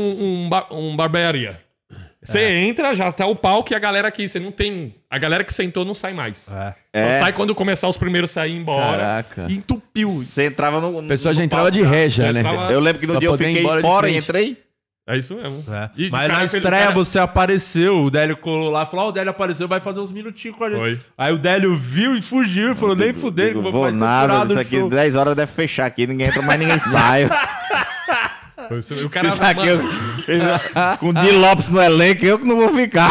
um, 0.46 0.50
bar- 0.50 0.68
um 0.72 0.96
barbearia. 0.96 1.60
Você 2.32 2.50
entra, 2.50 2.94
já 2.94 3.12
tá 3.12 3.26
o 3.26 3.36
palco 3.36 3.72
e 3.74 3.76
a 3.76 3.80
galera 3.80 4.08
aqui, 4.08 4.28
você 4.28 4.40
não 4.40 4.52
tem... 4.52 4.94
A 5.10 5.18
galera 5.18 5.44
que 5.44 5.54
sentou 5.54 5.84
não 5.86 5.96
sai 5.96 6.14
mais. 6.14 6.48
É. 6.52 6.74
É. 6.94 7.14
Só 7.14 7.20
sai 7.26 7.34
quando 7.34 7.56
começar 7.56 7.88
os 7.88 7.98
primeiros 7.98 8.30
a 8.32 8.34
sair 8.34 8.56
embora. 8.56 8.98
Caraca. 8.98 9.46
E 9.50 9.54
entupiu. 9.56 10.10
Você 10.10 10.46
entrava 10.48 10.82
no. 10.82 11.00
O 11.00 11.08
pessoal 11.08 11.34
já 11.34 11.44
entrava 11.44 11.72
de 11.72 11.82
ré 11.82 12.10
já, 12.10 12.34
né? 12.34 12.42
Entrava- 12.42 12.72
Eu 12.74 12.80
lembro 12.82 13.00
que 13.00 13.08
no 13.08 13.14
Pra 13.14 13.20
dia 13.22 13.30
eu 13.30 13.38
fiquei 13.38 13.64
fora 13.82 14.10
e 14.10 14.18
entrei. 14.18 14.58
É 15.10 15.16
isso 15.16 15.34
mesmo. 15.36 15.64
É. 15.74 15.90
E, 15.96 16.10
Mas 16.10 16.28
cara, 16.28 16.40
na 16.40 16.44
estreia 16.44 16.84
cara- 16.88 16.94
você 16.94 17.18
apareceu, 17.18 17.96
o 18.04 18.12
Délio 18.12 18.36
colou 18.36 18.70
lá 18.70 18.84
e 18.84 18.86
falou: 18.88 19.06
Ó, 19.06 19.10
o 19.10 19.12
Délio 19.14 19.30
apareceu, 19.32 19.66
vai 19.66 19.80
fazer 19.80 20.02
uns 20.02 20.12
minutinhos 20.12 20.58
com 20.58 20.66
a 20.66 20.70
gente. 20.70 20.80
Foi. 20.80 21.00
Aí 21.18 21.32
o 21.34 21.38
Délio 21.38 21.74
viu 21.78 22.18
e 22.18 22.22
fugiu 22.22 22.74
e 22.74 22.76
falou: 22.76 22.94
nem 22.94 23.14
fudei, 23.14 23.50
que 23.52 23.56
Não 23.56 23.62
vou 23.64 23.72
vou 23.72 23.86
fazer 23.86 23.98
nada, 23.98 24.44
isso 24.52 24.60
aqui 24.60 24.80
show. 24.82 24.90
10 24.90 25.16
horas 25.16 25.34
deve 25.34 25.50
fechar 25.54 25.86
aqui, 25.86 26.06
ninguém 26.06 26.28
entra 26.28 26.42
mais, 26.42 26.60
ninguém 26.60 26.78
sai. 26.80 27.30
Foi 28.68 28.78
isso- 28.80 28.94
O 28.96 29.10
cara, 29.10 29.28
Isso 29.30 29.44
aqui, 29.44 29.68
eu, 29.68 29.80
com 31.00 31.10
o 31.10 31.14
Di 31.14 31.32
Lopes 31.32 31.70
no 31.70 31.82
elenco, 31.82 32.26
eu 32.26 32.38
que 32.40 32.46
não 32.46 32.56
vou 32.58 32.70
ficar. 32.74 33.10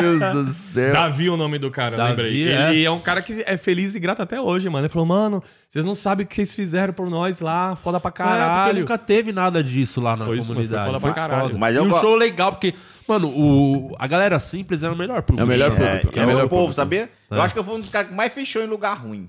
Deus 0.00 0.20
do 0.20 0.52
céu. 0.52 0.92
Davi 0.92 1.26
é 1.26 1.30
o 1.30 1.36
nome 1.36 1.58
do 1.58 1.70
cara, 1.70 1.96
Davi, 1.96 2.10
lembrei. 2.10 2.48
é. 2.52 2.70
Ele 2.72 2.84
é 2.84 2.90
um 2.90 3.00
cara 3.00 3.22
que 3.22 3.42
é 3.46 3.56
feliz 3.56 3.94
e 3.94 4.00
grato 4.00 4.22
até 4.22 4.40
hoje, 4.40 4.68
mano. 4.68 4.84
Ele 4.86 4.92
falou, 4.92 5.06
mano, 5.06 5.42
vocês 5.68 5.84
não 5.84 5.94
sabem 5.94 6.24
o 6.24 6.28
que 6.28 6.34
vocês 6.36 6.54
fizeram 6.54 6.92
por 6.92 7.08
nós 7.08 7.40
lá, 7.40 7.74
foda 7.76 7.98
pra 8.00 8.08
É, 8.08 8.12
porque 8.12 8.22
caralho. 8.22 8.80
nunca 8.80 8.98
teve 8.98 9.32
nada 9.32 9.62
disso 9.62 10.00
lá 10.00 10.16
na 10.16 10.26
Foi 10.26 10.38
isso, 10.38 10.52
mas 10.54 10.68
foi 10.68 10.76
comunidade. 10.76 10.86
foda 10.86 11.00
pra 11.00 11.12
caralho. 11.12 11.58
Mas 11.58 11.74
e 11.74 11.78
eu 11.78 11.84
um 11.84 11.88
go- 11.90 12.00
show 12.00 12.14
legal, 12.16 12.52
porque, 12.52 12.74
mano, 13.08 13.28
o, 13.28 13.94
a 13.98 14.06
galera 14.06 14.38
simples 14.38 14.82
era 14.82 14.92
o 14.92 14.96
melhor 14.96 15.22
público. 15.22 15.40
É 15.42 15.44
o 15.44 15.48
melhor 15.48 15.72
É, 15.72 15.74
público. 15.74 16.08
que 16.12 16.18
É 16.18 16.22
é 16.22 16.24
o 16.24 16.28
melhor 16.28 16.44
o 16.44 16.48
povo, 16.48 16.62
público. 16.62 16.74
sabia? 16.74 17.08
Eu 17.30 17.40
acho 17.40 17.54
que 17.54 17.60
eu 17.60 17.64
fui 17.64 17.74
um 17.76 17.80
dos 17.80 17.90
caras 17.90 18.08
que 18.08 18.14
mais 18.14 18.32
fechou 18.32 18.62
em 18.62 18.66
lugar 18.66 18.94
ruim. 18.98 19.28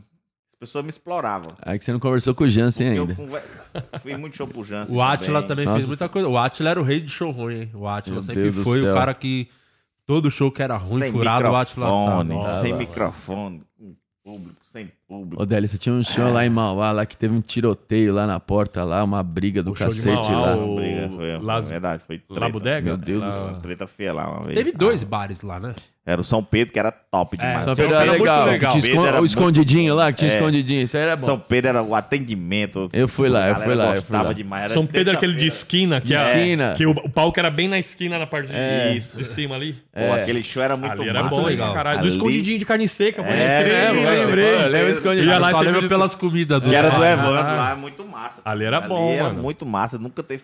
As 0.61 0.69
pessoas 0.69 0.83
me 0.85 0.91
exploravam. 0.91 1.55
Aí 1.59 1.79
que 1.79 1.83
você 1.85 1.91
não 1.91 1.99
conversou 1.99 2.35
com 2.35 2.43
o 2.43 2.47
Jansen 2.47 2.93
Eu 2.95 3.01
ainda. 3.01 3.15
conver- 3.15 3.41
fiz 4.03 4.19
muito 4.19 4.38
show 4.38 4.47
pro 4.47 4.63
Jansen. 4.63 4.95
O 4.95 5.01
Atila 5.01 5.41
também 5.41 5.65
Nossa. 5.65 5.77
fez 5.77 5.88
muita 5.88 6.07
coisa. 6.07 6.27
O 6.27 6.38
Atila 6.38 6.69
era 6.69 6.79
o 6.79 6.83
rei 6.83 6.99
de 7.01 7.09
show 7.09 7.31
ruim, 7.31 7.61
hein? 7.61 7.71
O 7.73 7.88
Atila 7.88 8.17
Meu 8.17 8.21
sempre 8.21 8.43
Deus 8.51 8.55
foi 8.63 8.88
o 8.88 8.93
cara 8.93 9.11
que. 9.15 9.47
Todo 10.05 10.29
show 10.29 10.51
que 10.51 10.61
era 10.61 10.75
ruim, 10.77 10.99
Sem 11.01 11.11
furado, 11.11 11.49
o 11.49 11.55
Atila 11.55 11.85
microfone, 11.88 12.29
tava. 12.43 12.61
sem 12.61 12.73
microfone, 12.75 13.63
com 13.77 13.95
público, 14.23 14.61
sem 14.72 14.89
público. 15.07 15.41
Ô, 15.41 15.45
Délio, 15.45 15.68
você 15.68 15.77
tinha 15.77 15.93
um 15.93 16.03
show 16.03 16.31
lá 16.31 16.45
em 16.45 16.49
Mauá, 16.49 16.91
lá 16.91 17.06
que 17.06 17.18
teve 17.18 17.34
um 17.35 17.41
tiroteio 17.41 18.14
lá 18.14 18.26
na 18.26 18.39
porta, 18.39 18.84
lá, 18.84 19.03
uma 19.03 19.22
briga 19.22 19.61
do 19.61 19.72
O 19.73 19.76
show 19.76 19.89
de 19.89 19.95
cacete 20.02 20.31
Mauá, 20.31 20.45
lá. 20.52 20.56
o- 20.57 20.76
Briga, 20.76 21.10
foi, 21.15 21.38
Las- 21.39 21.69
verdade, 21.69 22.03
foi 22.07 22.18
treta. 22.19 22.39
La 22.39 22.49
Bodega? 22.49 22.81
Meu 22.85 22.98
Deus 22.98 23.23
do 23.23 23.34
céu. 23.34 23.53
Treta 23.61 23.88
feia 23.88 24.14
lá 24.14 24.30
uma 24.30 24.43
vez. 24.43 24.56
Teve 24.56 24.72
Ah, 24.73 24.77
dois 24.77 25.03
bares 25.03 25.41
lá, 25.41 25.60
né? 25.60 25.73
Era 26.03 26.19
o 26.19 26.23
São 26.23 26.43
Pedro, 26.43 26.73
que 26.73 26.80
era 26.80 26.91
top 26.91 27.38
demais. 27.38 27.64
São 27.64 27.76
São 27.76 27.76
Pedro 27.76 27.91
era 27.95 28.11
Pedro 28.11 28.15
é 28.15 28.18
muito 28.18 28.31
legal. 28.31 28.73
legal. 28.73 29.06
era 29.06 29.15
o 29.18 29.19
muito- 29.19 29.30
escondidinho 29.30 29.93
lá, 29.93 30.11
que 30.11 30.18
tinha 30.19 30.31
É. 30.31 30.34
escondidinho. 30.34 30.81
Isso 30.81 30.98
aí 30.98 31.03
era 31.03 31.15
bom. 31.15 31.26
São 31.27 31.39
Pedro 31.39 31.69
era 31.69 31.84
o 31.84 31.93
atendimento. 31.93 32.89
Eu 32.91 33.07
fui 33.07 33.30
lá, 33.30 33.49
eu 33.49 33.56
fui 33.57 33.76
lá, 33.76 33.84
eu 33.85 33.89
fui 33.91 33.99
gostava 34.02 34.23
lá. 34.30 34.34
demais. 34.34 34.64
Era 34.64 34.73
São 34.73 34.85
Pedro 34.88 35.14
é 35.14 35.15
aquele 35.15 35.35
de 35.35 35.45
esquina, 35.45 36.02
que, 36.02 36.15
é, 36.15 36.38
Esquina. 36.39 36.73
que 36.76 36.88
o, 36.88 36.91
o 36.91 37.10
palco 37.10 37.39
era 37.39 37.52
bem 37.52 37.68
na 37.68 37.77
esquina, 37.77 38.18
na 38.18 38.26
parte 38.26 38.48
de, 38.49 38.56
É. 38.56 38.93
Isso. 38.95 39.15
de 39.15 39.26
cima 39.26 39.53
ali. 39.56 39.76
Pô, 39.93 40.14
aquele 40.14 40.41
show 40.43 40.64
era 40.64 40.76
muito 40.76 40.91
ali 41.02 41.10
era 41.10 41.22
bom, 41.23 41.45
legal. 41.45 41.72
Caralho. 41.73 42.02
Do 42.02 42.07
escondidinho 42.07 42.57
de 42.57 42.65
carne 42.65 42.88
seca, 42.88 43.22
pô. 43.22 43.30
É, 43.30 43.61
é, 43.61 43.91
mano. 43.93 44.10
lembrei. 44.26 44.60
Lembra 44.67 44.89
escondidinho? 44.89 45.31
Ia 45.31 45.39
lá, 45.39 45.51
você 45.53 45.63
lembra 45.63 45.88
pelas 45.88 46.15
comidas 46.15 46.61
do 46.61 46.69
Que 46.69 46.75
era 46.75 46.89
do. 46.89 47.03
Evandro 47.03 47.31
lá, 47.31 47.71
é 47.71 47.75
muito 47.75 48.05
massa. 48.05 48.41
Ali 48.45 48.65
era 48.65 48.81
bom, 48.81 49.11
era 49.11 49.33
muito 49.33 49.65
massa. 49.65 49.97
Nunca 49.97 50.23
teve 50.23 50.43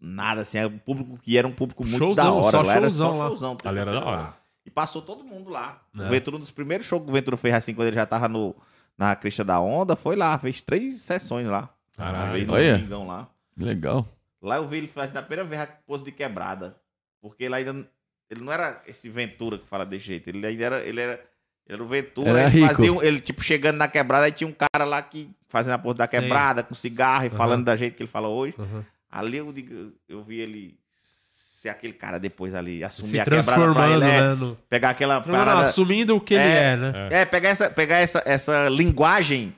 nada 0.00 0.42
assim. 0.42 0.58
Era 0.58 0.68
um 0.68 0.78
público 0.78 1.18
que 1.20 1.36
era 1.36 1.46
um 1.46 1.52
público 1.52 1.84
muito 1.84 1.98
Showzão, 1.98 2.24
da 2.24 2.32
hora. 2.32 2.50
só 2.50 2.62
lá 2.62 2.72
era 2.74 2.90
showzão 2.90 3.14
só 3.14 3.22
lá. 3.22 3.28
showzão. 3.28 3.58
Ali 3.64 3.78
era 3.78 3.92
da 3.92 4.00
hora. 4.00 4.16
lá. 4.16 4.36
E 4.64 4.70
passou 4.70 5.00
todo 5.00 5.24
mundo 5.24 5.50
lá. 5.50 5.80
É. 5.98 6.02
O 6.02 6.08
Ventura, 6.10 6.36
um 6.36 6.40
dos 6.40 6.50
primeiros 6.50 6.86
shows 6.86 7.02
que 7.02 7.10
o 7.10 7.12
Ventura 7.12 7.36
fez 7.36 7.54
assim, 7.54 7.74
quando 7.74 7.88
ele 7.88 7.96
já 7.96 8.04
tava 8.04 8.28
no, 8.28 8.54
na 8.96 9.16
crista 9.16 9.42
da 9.42 9.58
onda, 9.60 9.96
foi 9.96 10.14
lá. 10.14 10.38
Fez 10.38 10.60
três 10.60 10.98
sessões 10.98 11.46
lá. 11.46 11.70
Caralho. 11.96 12.52
Olha. 12.52 12.76
domingão 12.76 13.06
lá. 13.06 13.28
Legal. 13.56 14.06
Lá 14.42 14.56
eu 14.56 14.68
vi 14.68 14.78
ele 14.78 14.88
faz 14.88 15.12
na 15.12 15.22
primeira 15.22 15.48
vez 15.48 15.62
a 15.62 15.66
pose 15.66 16.04
de 16.04 16.12
quebrada. 16.12 16.76
Porque 17.20 17.48
lá 17.48 17.56
ainda. 17.56 17.88
Ele 18.30 18.42
não 18.42 18.52
era 18.52 18.82
esse 18.86 19.08
Ventura 19.08 19.56
que 19.58 19.66
fala 19.66 19.86
desse 19.86 20.06
jeito. 20.06 20.28
Ele 20.28 20.46
ainda 20.46 20.64
era. 20.64 20.80
Ele 20.80 21.00
era, 21.00 21.12
ele 21.14 21.20
era 21.68 21.82
o 21.82 21.86
Ventura. 21.86 22.30
Era 22.30 22.42
ele 22.48 22.60
rico. 22.62 22.74
fazia 22.74 22.92
um- 22.92 23.02
ele, 23.02 23.20
tipo, 23.20 23.42
chegando 23.42 23.76
na 23.76 23.88
quebrada, 23.88 24.24
aí 24.26 24.32
tinha 24.32 24.48
um 24.48 24.54
cara 24.54 24.84
lá 24.84 25.02
que 25.02 25.30
fazendo 25.48 25.74
a 25.74 25.78
pose 25.78 25.98
da 25.98 26.06
quebrada, 26.08 26.62
com 26.62 26.74
cigarro 26.74 27.26
e 27.26 27.30
falando 27.30 27.64
da 27.64 27.76
jeito 27.76 27.96
que 27.96 28.02
ele 28.02 28.10
fala 28.10 28.28
hoje. 28.28 28.54
Uhum. 28.58 28.82
Ali 29.10 29.38
eu, 29.38 29.52
digo, 29.52 29.92
eu 30.08 30.22
vi 30.22 30.38
ele 30.40 30.78
ser 30.92 31.70
aquele 31.70 31.92
cara 31.92 32.18
depois 32.20 32.54
ali, 32.54 32.84
assumir 32.84 33.10
Se 33.10 33.20
a 33.20 33.24
quebrada 33.24 33.72
pra 33.74 33.88
ele. 33.90 34.04
é, 34.04 34.20
né? 34.20 34.34
no- 34.34 34.56
Pegar 34.68 34.90
aquela 34.90 35.14
Não, 35.16 35.22
parada. 35.22 35.60
assumindo 35.60 36.14
o 36.14 36.20
que 36.20 36.34
ele 36.34 36.42
É. 36.44 36.72
é, 36.72 36.76
né? 36.76 37.08
É, 37.10 37.24
pegar 37.24 37.48
essa, 37.48 37.68
pegar 37.70 37.96
essa, 37.96 38.22
essa 38.24 38.68
linguagem 38.68 39.52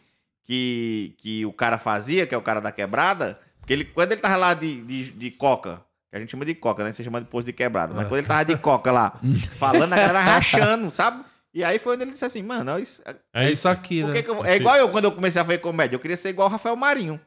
que, 0.45 1.15
que 1.19 1.45
o 1.47 1.53
cara 1.53 1.79
fazia, 1.79 2.27
que 2.27 2.35
é 2.35 2.39
o 2.39 2.43
cara 2.43 2.61
da 2.61 2.73
quebrada, 2.73 3.39
porque 3.59 3.73
ele, 3.73 3.85
quando 3.85 4.13
ele 4.13 4.21
tava 4.21 4.37
lá 4.37 4.55
de, 4.55 4.81
de, 4.83 5.11
de 5.13 5.31
coca, 5.31 5.83
que 6.11 6.17
a 6.17 6.21
gente 6.21 6.31
chama 6.31 6.45
de 6.45 6.55
coca, 6.55 6.83
né? 6.83 6.91
Você 6.93 7.05
chama 7.05 7.21
de 7.21 7.27
posto 7.29 7.47
de 7.47 7.53
quebrada. 7.53 7.93
Mas 7.95 8.07
quando 8.09 8.19
ele 8.19 8.27
tava 8.27 8.45
de 8.45 8.57
coca 8.57 8.91
lá, 8.91 9.19
falando, 9.59 9.93
a 9.93 9.97
galera 9.97 10.21
rachando, 10.21 10.91
sabe? 10.95 11.23
E 11.53 11.65
aí 11.65 11.79
foi 11.79 11.95
onde 11.95 12.03
ele 12.05 12.13
disse 12.13 12.25
assim, 12.25 12.43
mano, 12.43 12.71
é 12.71 12.81
isso, 12.81 13.03
É 13.33 13.51
isso 13.51 13.69
aqui, 13.69 14.05
né? 14.05 14.21
eu- 14.25 14.45
é 14.45 14.57
igual 14.57 14.77
eu 14.77 14.89
quando 14.91 15.05
eu 15.07 15.13
comecei 15.13 15.41
a 15.43 15.45
fazer 15.45 15.59
comédia. 15.59 15.97
Eu 15.97 16.01
queria 16.01 16.17
ser 16.17 16.29
igual 16.29 16.49
o 16.49 16.51
Rafael 16.51 16.77
Marinho. 16.77 17.21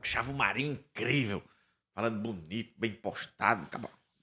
Achava 0.00 0.30
o 0.30 0.34
Marinho 0.34 0.72
incrível. 0.72 1.42
Falando 1.94 2.18
bonito, 2.20 2.72
bem 2.78 2.92
postado, 2.92 3.66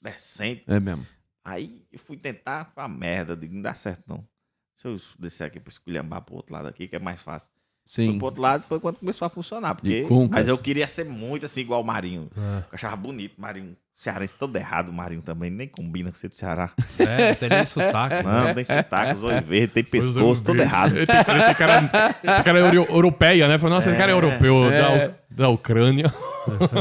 decente. 0.02 0.64
É 0.68 0.80
mesmo. 0.80 1.06
Aí 1.44 1.86
eu 1.92 2.00
fui 2.00 2.18
tentar, 2.18 2.72
foi 2.74 2.84
uma 2.84 2.90
merda, 2.90 3.34
eu 3.34 3.38
digo, 3.38 3.54
não 3.56 3.62
dá 3.62 3.74
certo 3.74 4.04
não. 4.08 4.28
Deixa 4.76 4.88
eu 4.90 5.16
descer 5.20 5.44
aqui 5.46 5.60
pra 5.60 5.72
esculhambar 5.72 6.22
pro 6.22 6.36
outro 6.36 6.54
lado 6.54 6.68
aqui, 6.68 6.88
que 6.88 6.96
é 6.96 7.00
mais 7.00 7.22
fácil. 7.22 7.50
Foi 7.88 8.06
Sim. 8.06 8.18
pro 8.18 8.26
outro 8.26 8.42
lado 8.42 8.64
foi 8.64 8.80
quando 8.80 9.00
começou 9.00 9.26
a 9.26 9.30
funcionar. 9.30 9.74
Porque, 9.76 10.06
mas 10.30 10.48
eu 10.48 10.58
queria 10.58 10.88
ser 10.88 11.06
muito 11.06 11.46
assim, 11.46 11.62
igual 11.62 11.82
o 11.82 11.86
Marinho. 11.86 12.30
É. 12.36 12.60
Eu 12.60 12.66
achava 12.74 12.96
bonito, 12.96 13.40
Marinho. 13.40 13.76
Cearense 14.00 14.36
todo 14.38 14.56
errado, 14.56 14.90
o 14.90 14.94
Marinho 14.94 15.24
também. 15.24 15.50
Nem 15.50 15.68
combina 15.68 16.12
com 16.12 16.18
ser 16.18 16.28
do 16.30 16.36
Ceará. 16.36 16.70
É, 17.00 17.30
não 17.30 17.36
tem 17.36 17.50
nem 17.50 17.66
sotaque. 17.66 18.16
né? 18.16 18.22
Não, 18.24 18.54
tem 18.54 18.64
sotaque, 18.64 19.18
os 19.18 19.24
olhos 19.24 19.46
verdes, 19.48 19.74
tem 19.74 19.84
pescoço, 19.84 20.44
todo 20.44 20.62
errado. 20.62 20.96
Ele 20.96 21.08
tem, 21.08 21.16
ele 21.16 21.44
tem 21.46 21.56
cara, 21.56 22.14
tem 22.14 22.44
cara 22.44 22.60
euro- 22.60 22.86
europeia, 22.92 23.48
né? 23.48 23.58
Falou, 23.58 23.76
nossa, 23.76 23.90
esse 23.90 23.98
cara 23.98 24.12
é 24.12 24.14
europeu, 24.16 24.70
da, 24.70 24.94
U- 24.94 25.14
da 25.32 25.50
Ucrânia. 25.50 26.14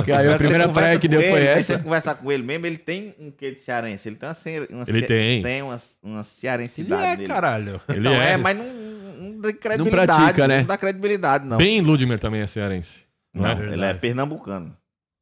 Que 0.05 0.13
aí 0.13 0.29
a 0.29 0.33
Você 0.33 0.39
primeira 0.39 0.69
praia 0.69 0.99
que 0.99 1.09
deu 1.09 1.21
ele, 1.21 1.31
foi 1.31 1.41
aí 1.41 1.47
essa. 1.59 1.77
você 1.79 1.83
conversar 1.83 2.15
com 2.17 2.31
ele 2.31 2.43
mesmo, 2.43 2.67
ele 2.67 2.77
tem 2.79 3.15
um 3.19 3.31
quê 3.31 3.51
de 3.51 3.61
cearense. 3.63 4.07
Ele 4.09 4.17
tem 4.17 4.29
uma, 4.29 4.37
uma 4.71 4.85
Ele 4.87 5.01
ce- 5.01 5.07
tem. 5.07 5.43
tem 5.43 5.63
uma, 5.63 5.81
uma 6.03 6.19
Ele 6.19 6.25
cearensidade 6.25 7.03
é, 7.03 7.17
nele. 7.17 7.27
caralho. 7.27 7.81
Ele 7.89 7.99
Então, 8.01 8.13
é, 8.13 8.33
é. 8.33 8.37
mas 8.37 8.57
não, 8.57 8.65
não 8.65 9.41
dá 9.41 9.53
credibilidade. 9.55 10.07
pratica, 10.21 10.47
né? 10.47 10.59
Não 10.61 10.67
dá 10.67 10.77
credibilidade, 10.77 11.47
não. 11.47 11.57
Bem 11.57 11.81
Ludmer 11.81 12.21
também 12.21 12.43
é 12.43 12.47
cearense. 12.47 13.01
Não, 13.35 13.43
não, 13.43 13.51
é? 13.65 13.73
ele 13.73 13.85
é 13.87 13.95
pernambucano. 13.95 14.77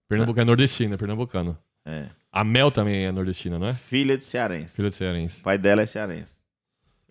Pernambucano 0.09 0.43
é 0.43 0.45
nordestino, 0.47 0.93
é 0.95 0.97
pernambucano. 0.99 1.57
É. 1.86 2.09
A 2.32 2.43
Mel 2.43 2.70
também 2.70 3.05
é 3.05 3.12
nordestina, 3.12 3.59
não 3.59 3.69
é? 3.69 3.74
Filha 3.74 4.19
de 4.19 4.24
cearense. 4.24 4.74
Filha 4.74 4.89
de 4.89 4.94
cearense. 4.94 5.40
O 5.40 5.44
pai 5.44 5.56
dela 5.59 5.82
é 5.82 5.86
cearense. 5.86 6.36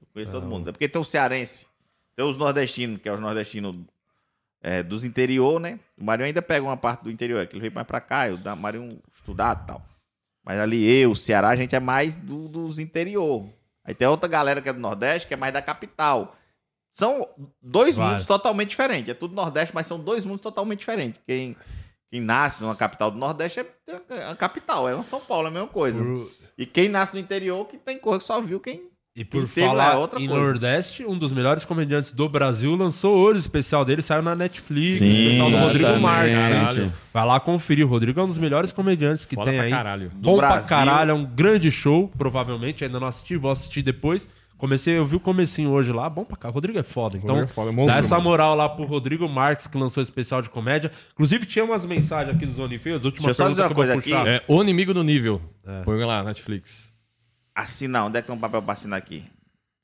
Eu 0.01 0.07
conheço 0.13 0.31
todo 0.31 0.45
mundo. 0.47 0.69
É 0.69 0.71
porque 0.71 0.89
tem 0.89 1.01
o 1.01 1.05
cearense, 1.05 1.67
tem 2.15 2.25
os 2.25 2.35
nordestinos, 2.37 2.99
que 3.01 3.07
é 3.07 3.13
os 3.13 3.19
nordestinos 3.19 3.75
é, 4.61 4.83
dos 4.83 5.03
interior, 5.05 5.59
né? 5.59 5.79
O 5.97 6.03
Marinho 6.03 6.27
ainda 6.27 6.41
pega 6.41 6.65
uma 6.65 6.75
parte 6.77 7.03
do 7.03 7.11
interior, 7.11 7.39
é 7.41 7.45
que 7.45 7.53
ele 7.55 7.61
veio 7.61 7.73
mais 7.73 7.87
pra 7.87 8.01
cá, 8.01 8.27
eu 8.27 8.37
da 8.37 8.55
Marinho 8.55 8.99
estudar 9.13 9.61
e 9.63 9.67
tal. 9.67 9.85
Mas 10.43 10.59
ali 10.59 10.83
eu, 11.01 11.11
o 11.11 11.15
Ceará, 11.15 11.49
a 11.49 11.55
gente 11.55 11.73
é 11.75 11.79
mais 11.79 12.17
do- 12.17 12.49
dos 12.49 12.77
interior. 12.79 13.47
Aí 13.85 13.93
tem 13.95 14.07
outra 14.07 14.27
galera 14.27 14.61
que 14.61 14.67
é 14.69 14.73
do 14.73 14.79
Nordeste, 14.79 15.27
que 15.27 15.33
é 15.33 15.37
mais 15.37 15.53
da 15.53 15.61
capital. 15.61 16.35
São 16.91 17.27
dois 17.61 17.95
Vários. 17.95 18.11
mundos 18.13 18.25
totalmente 18.25 18.69
diferentes. 18.69 19.09
É 19.09 19.13
tudo 19.13 19.33
Nordeste, 19.33 19.73
mas 19.73 19.87
são 19.87 19.99
dois 19.99 20.25
mundos 20.25 20.41
totalmente 20.41 20.79
diferentes. 20.79 21.21
Quem, 21.25 21.55
quem 22.13 22.21
nasce 22.21 22.61
numa 22.61 22.75
capital 22.75 23.09
do 23.09 23.17
Nordeste 23.17 23.59
é 23.59 23.65
é 24.11 24.29
a 24.29 24.35
capital, 24.35 24.87
é 24.87 24.93
uma 24.93 25.03
São 25.03 25.19
Paulo, 25.19 25.47
é 25.47 25.49
a 25.49 25.53
mesma 25.53 25.67
coisa. 25.67 26.03
Por- 26.03 26.29
E 26.55 26.63
quem 26.63 26.87
nasce 26.87 27.11
no 27.15 27.19
interior, 27.19 27.65
que 27.67 27.75
tem 27.75 27.97
coisa 27.97 28.19
que 28.19 28.25
só 28.25 28.39
viu 28.39 28.59
quem. 28.59 28.83
E 29.15 29.23
por 29.25 29.47
Quem 29.47 29.63
lá 29.65 29.69
falar 29.69 29.93
é 29.93 29.97
outra 29.97 30.19
em 30.21 30.27
coisa. 30.27 30.43
Nordeste, 30.43 31.05
um 31.05 31.17
dos 31.17 31.31
melhores 31.33 31.65
comediantes 31.65 32.11
do 32.11 32.27
Brasil 32.29 32.75
lançou 32.75 33.15
hoje 33.17 33.37
o 33.37 33.41
especial 33.41 33.83
dele, 33.85 34.01
saiu 34.03 34.21
na 34.23 34.35
Netflix, 34.35 34.99
Sim, 34.99 35.05
o 35.05 35.21
especial 35.23 35.51
do 35.51 35.57
Rodrigo. 35.57 35.99
Marques. 35.99 36.33
Caralho. 36.39 36.93
Vai 37.13 37.25
lá 37.25 37.39
conferir, 37.39 37.85
o 37.85 37.89
Rodrigo 37.89 38.19
é 38.19 38.23
um 38.23 38.27
dos 38.27 38.37
melhores 38.39 38.71
comediantes 38.71 39.25
que 39.25 39.35
Foda 39.35 39.49
tem 39.49 39.57
pra 39.59 39.65
aí. 39.65 39.71
caralho. 39.71 40.11
Bom 40.15 40.37
pra 40.37 40.47
Brasil. 40.49 40.67
caralho, 40.69 41.11
é 41.11 41.13
um 41.15 41.25
grande 41.25 41.71
show, 41.71 42.11
provavelmente, 42.17 42.83
ainda 42.85 42.99
não 42.99 43.07
assisti, 43.07 43.37
vou 43.37 43.49
assistir 43.51 43.81
depois. 43.83 44.27
Comecei, 44.63 44.97
eu 44.97 45.03
vi 45.03 45.17
o 45.17 45.19
comecinho 45.19 45.71
hoje 45.71 45.91
lá, 45.91 46.09
bom 46.09 46.23
pra 46.23 46.37
cá. 46.37 46.47
O 46.47 46.53
Rodrigo 46.53 46.79
é 46.79 46.83
foda. 46.83 47.17
Então, 47.17 47.35
Rodrigo 47.35 47.51
é 47.51 47.53
foda, 47.53 47.69
é 47.69 47.73
monstro, 47.73 47.93
dá 47.93 47.99
essa 47.99 48.15
mano. 48.15 48.29
moral 48.29 48.55
lá 48.55 48.69
pro 48.69 48.85
Rodrigo 48.85 49.27
Marques, 49.27 49.67
que 49.67 49.77
lançou 49.77 49.99
o 49.99 50.05
especial 50.05 50.41
de 50.41 50.49
comédia. 50.49 50.89
Inclusive, 51.11 51.45
tinha 51.45 51.65
umas 51.65 51.85
mensagens 51.85 52.33
aqui 52.33 52.45
dos 52.45 52.57
OnlyFans, 52.57 53.03
última 53.03 53.25
Deixa 53.25 53.29
eu 53.41 53.45
só 53.45 53.49
dizer 53.49 53.63
uma 53.63 53.75
coisa 53.75 53.95
aqui. 53.95 54.13
É 54.13 54.41
O 54.47 54.61
Inimigo 54.61 54.93
do 54.93 55.03
Nível. 55.03 55.41
Põe 55.83 56.01
lá, 56.05 56.23
Netflix. 56.23 56.89
Assinar, 57.53 58.05
onde 58.05 58.17
é 58.17 58.21
que 58.21 58.27
tem 58.27 58.35
um 58.37 58.39
papel 58.39 58.61
pra 58.61 58.71
assinar 58.71 58.97
aqui? 58.97 59.25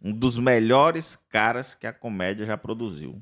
Um 0.01 0.13
dos 0.13 0.39
melhores 0.39 1.19
caras 1.29 1.75
que 1.75 1.85
a 1.85 1.91
comédia 1.91 2.45
já 2.45 2.57
produziu. 2.57 3.21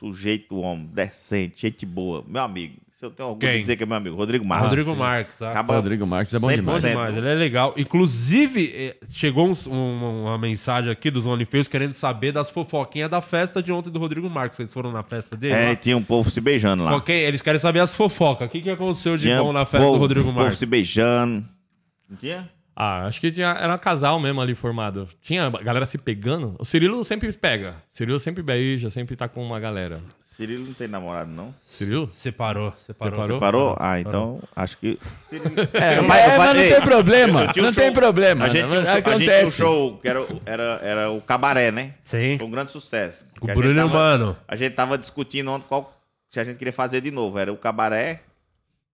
Sujeito 0.00 0.56
homem, 0.58 0.88
decente, 0.88 1.60
gente 1.60 1.86
boa. 1.86 2.24
Meu 2.26 2.42
amigo. 2.42 2.80
Se 2.98 3.04
eu 3.04 3.10
tenho 3.10 3.28
orgulho 3.28 3.46
Quem? 3.46 3.56
de 3.56 3.60
dizer 3.60 3.76
que 3.76 3.82
é 3.82 3.86
meu 3.86 3.94
amigo. 3.98 4.16
Rodrigo 4.16 4.42
Marques. 4.42 4.68
Rodrigo 4.70 4.96
Marques, 4.96 5.36
tá? 5.36 5.50
Acaba... 5.50 5.74
Rodrigo 5.76 6.06
Marques 6.06 6.32
é 6.32 6.38
bom 6.38 6.50
demais. 6.50 6.82
Demais, 6.82 7.14
ele 7.14 7.28
é 7.28 7.34
legal. 7.34 7.74
Inclusive, 7.76 8.72
eh, 8.74 8.96
chegou 9.10 9.52
um- 9.68 10.22
uma 10.24 10.38
mensagem 10.38 10.90
aqui 10.90 11.10
dos 11.10 11.26
OnlyFans 11.26 11.68
querendo 11.68 11.92
saber 11.92 12.32
das 12.32 12.48
fofoquinhas 12.48 13.10
da 13.10 13.20
festa 13.20 13.62
de 13.62 13.70
ontem 13.70 13.90
do 13.90 13.98
Rodrigo 13.98 14.30
Marques. 14.30 14.56
Vocês 14.56 14.72
foram 14.72 14.90
na 14.92 15.02
festa 15.02 15.36
dele? 15.36 15.52
É, 15.52 15.68
lá? 15.68 15.76
tinha 15.76 15.94
um 15.94 16.02
povo 16.02 16.30
se 16.30 16.40
beijando 16.40 16.84
lá. 16.84 16.96
Ok, 16.96 17.14
eles 17.14 17.42
querem 17.42 17.58
saber 17.58 17.80
as 17.80 17.94
fofocas. 17.94 18.48
O 18.48 18.50
que, 18.50 18.62
que 18.62 18.70
aconteceu 18.70 19.14
de 19.18 19.24
Tinha 19.24 19.42
bom 19.42 19.52
na 19.52 19.66
festa 19.66 19.84
povo- 19.84 19.98
do 19.98 20.00
Rodrigo 20.00 20.24
povo 20.28 20.38
Marques? 20.38 20.56
se 20.58 20.64
beijando. 20.64 21.44
Não 22.08 22.16
tinha? 22.16 22.48
Ah, 22.74 23.06
acho 23.06 23.20
que 23.20 23.30
tinha, 23.30 23.48
era 23.48 23.74
um 23.74 23.78
casal 23.78 24.18
mesmo 24.18 24.40
ali 24.40 24.54
formado. 24.54 25.06
Tinha 25.20 25.46
a 25.46 25.50
galera 25.62 25.84
se 25.84 25.98
pegando. 25.98 26.56
O 26.58 26.64
Cirilo 26.64 27.04
sempre 27.04 27.30
pega. 27.32 27.76
O 27.92 27.94
Cirilo 27.96 28.18
sempre 28.18 28.42
beija, 28.42 28.88
sempre 28.88 29.16
tá 29.16 29.28
com 29.28 29.44
uma 29.44 29.60
galera. 29.60 30.00
Cirilo 30.36 30.66
não 30.66 30.74
tem 30.74 30.86
namorado, 30.86 31.30
não. 31.30 31.54
Cirilo? 31.64 32.10
Separou, 32.12 32.74
separou. 32.86 33.14
Separou? 33.22 33.40
Parou? 33.40 33.76
Ah, 33.80 33.98
então 33.98 34.40
acho 34.54 34.76
que. 34.76 34.98
É, 35.72 35.98
Eu- 35.98 36.02
mas, 36.04 36.24
eu- 36.32 36.38
mas 36.38 36.46
não 36.56 36.62
tem 36.68 36.80
problema. 36.82 37.40
um 37.40 37.62
Não 37.62 37.72
tem 37.72 37.84
show- 37.86 37.92
problema. 37.94 38.44
A 38.44 38.48
gente, 38.50 38.66
tinha 38.66 38.66
um 38.68 38.82
a 38.82 38.84
gente 38.84 39.06
um 39.08 39.10
Acontece. 39.12 39.56
show 39.56 39.96
que 39.98 40.06
era, 40.08 40.26
era, 40.44 40.62
era 40.82 41.10
o 41.10 41.22
Cabaré, 41.22 41.70
né? 41.70 41.94
Sim. 42.04 42.36
Foi 42.36 42.46
um 42.46 42.50
grande 42.50 42.70
sucesso. 42.70 43.24
O 43.40 43.46
Bruno 43.46 43.74
tava- 43.74 43.94
Mano. 43.94 44.36
A 44.46 44.54
gente 44.56 44.74
tava 44.74 44.98
discutindo 44.98 45.50
ontem 45.50 45.64
qual 45.66 45.98
se 46.28 46.38
a 46.38 46.44
gente 46.44 46.58
queria 46.58 46.72
fazer 46.72 47.00
de 47.00 47.10
novo. 47.10 47.38
Era 47.38 47.50
o 47.50 47.56
Cabaré 47.56 48.20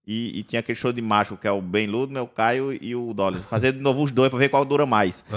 e, 0.07 0.39
e 0.39 0.43
tinha 0.45 0.61
aquele 0.61 0.79
show 0.79 0.93
de 0.93 1.03
macho, 1.03 1.37
que 1.37 1.49
é 1.49 1.51
o 1.51 1.61
Ben 1.61 1.89
Ludo, 1.89 2.21
o 2.23 2.27
Caio 2.29 2.73
e 2.73 2.95
o 2.95 3.13
Dolly. 3.13 3.41
Fazer 3.51 3.73
de 3.73 3.81
novo 3.81 4.05
os 4.05 4.13
dois 4.13 4.31
pra 4.31 4.39
ver 4.39 4.49
qual 4.49 4.65
dura 4.65 4.87
mais. 4.87 5.25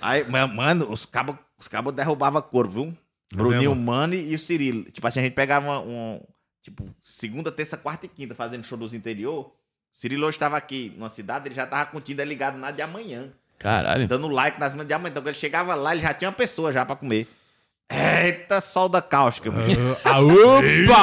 Aí, 0.00 0.24
mas, 0.28 0.52
mano, 0.54 0.90
os 0.90 1.04
cabos 1.04 1.36
os 1.60 1.68
cabos 1.68 1.92
derrubavam 1.92 2.40
corpo, 2.42 2.72
viu? 2.72 2.98
Bruninho 3.32 3.74
Mano 3.76 4.14
e 4.14 4.34
o 4.34 4.38
Cirilo. 4.38 4.84
Tipo 4.90 5.06
assim, 5.06 5.20
a 5.20 5.22
gente 5.22 5.34
pegava 5.34 5.78
um. 5.80 6.20
Tipo, 6.62 6.88
segunda, 7.02 7.52
terça, 7.52 7.76
quarta 7.76 8.06
e 8.06 8.08
quinta 8.08 8.34
fazendo 8.34 8.64
show 8.64 8.76
dos 8.76 8.92
interior. 8.92 9.46
O 9.46 9.98
Cirilo 9.98 10.26
hoje 10.26 10.36
estava 10.36 10.56
aqui 10.56 10.92
numa 10.96 11.10
cidade, 11.10 11.46
ele 11.46 11.54
já 11.54 11.66
tava 11.66 11.90
com 11.90 11.98
o 11.98 12.00
Tinder 12.00 12.26
ligado 12.26 12.58
na 12.58 12.70
de 12.70 12.82
amanhã 12.82 13.30
Caralho. 13.58 14.08
dando 14.08 14.28
like 14.28 14.58
nas 14.58 14.72
manhãs 14.72 14.88
de 14.88 14.94
amanhã. 14.94 15.10
Então, 15.10 15.22
quando 15.22 15.28
ele 15.28 15.36
chegava 15.36 15.74
lá, 15.74 15.92
ele 15.92 16.02
já 16.02 16.14
tinha 16.14 16.28
uma 16.28 16.34
pessoa 16.34 16.72
já 16.72 16.84
pra 16.84 16.96
comer. 16.96 17.28
Eita, 17.90 18.60
sol 18.60 18.88
da 18.88 19.02
cáustica, 19.02 19.50
bicho. 19.50 19.78
Aúba! 20.04 20.96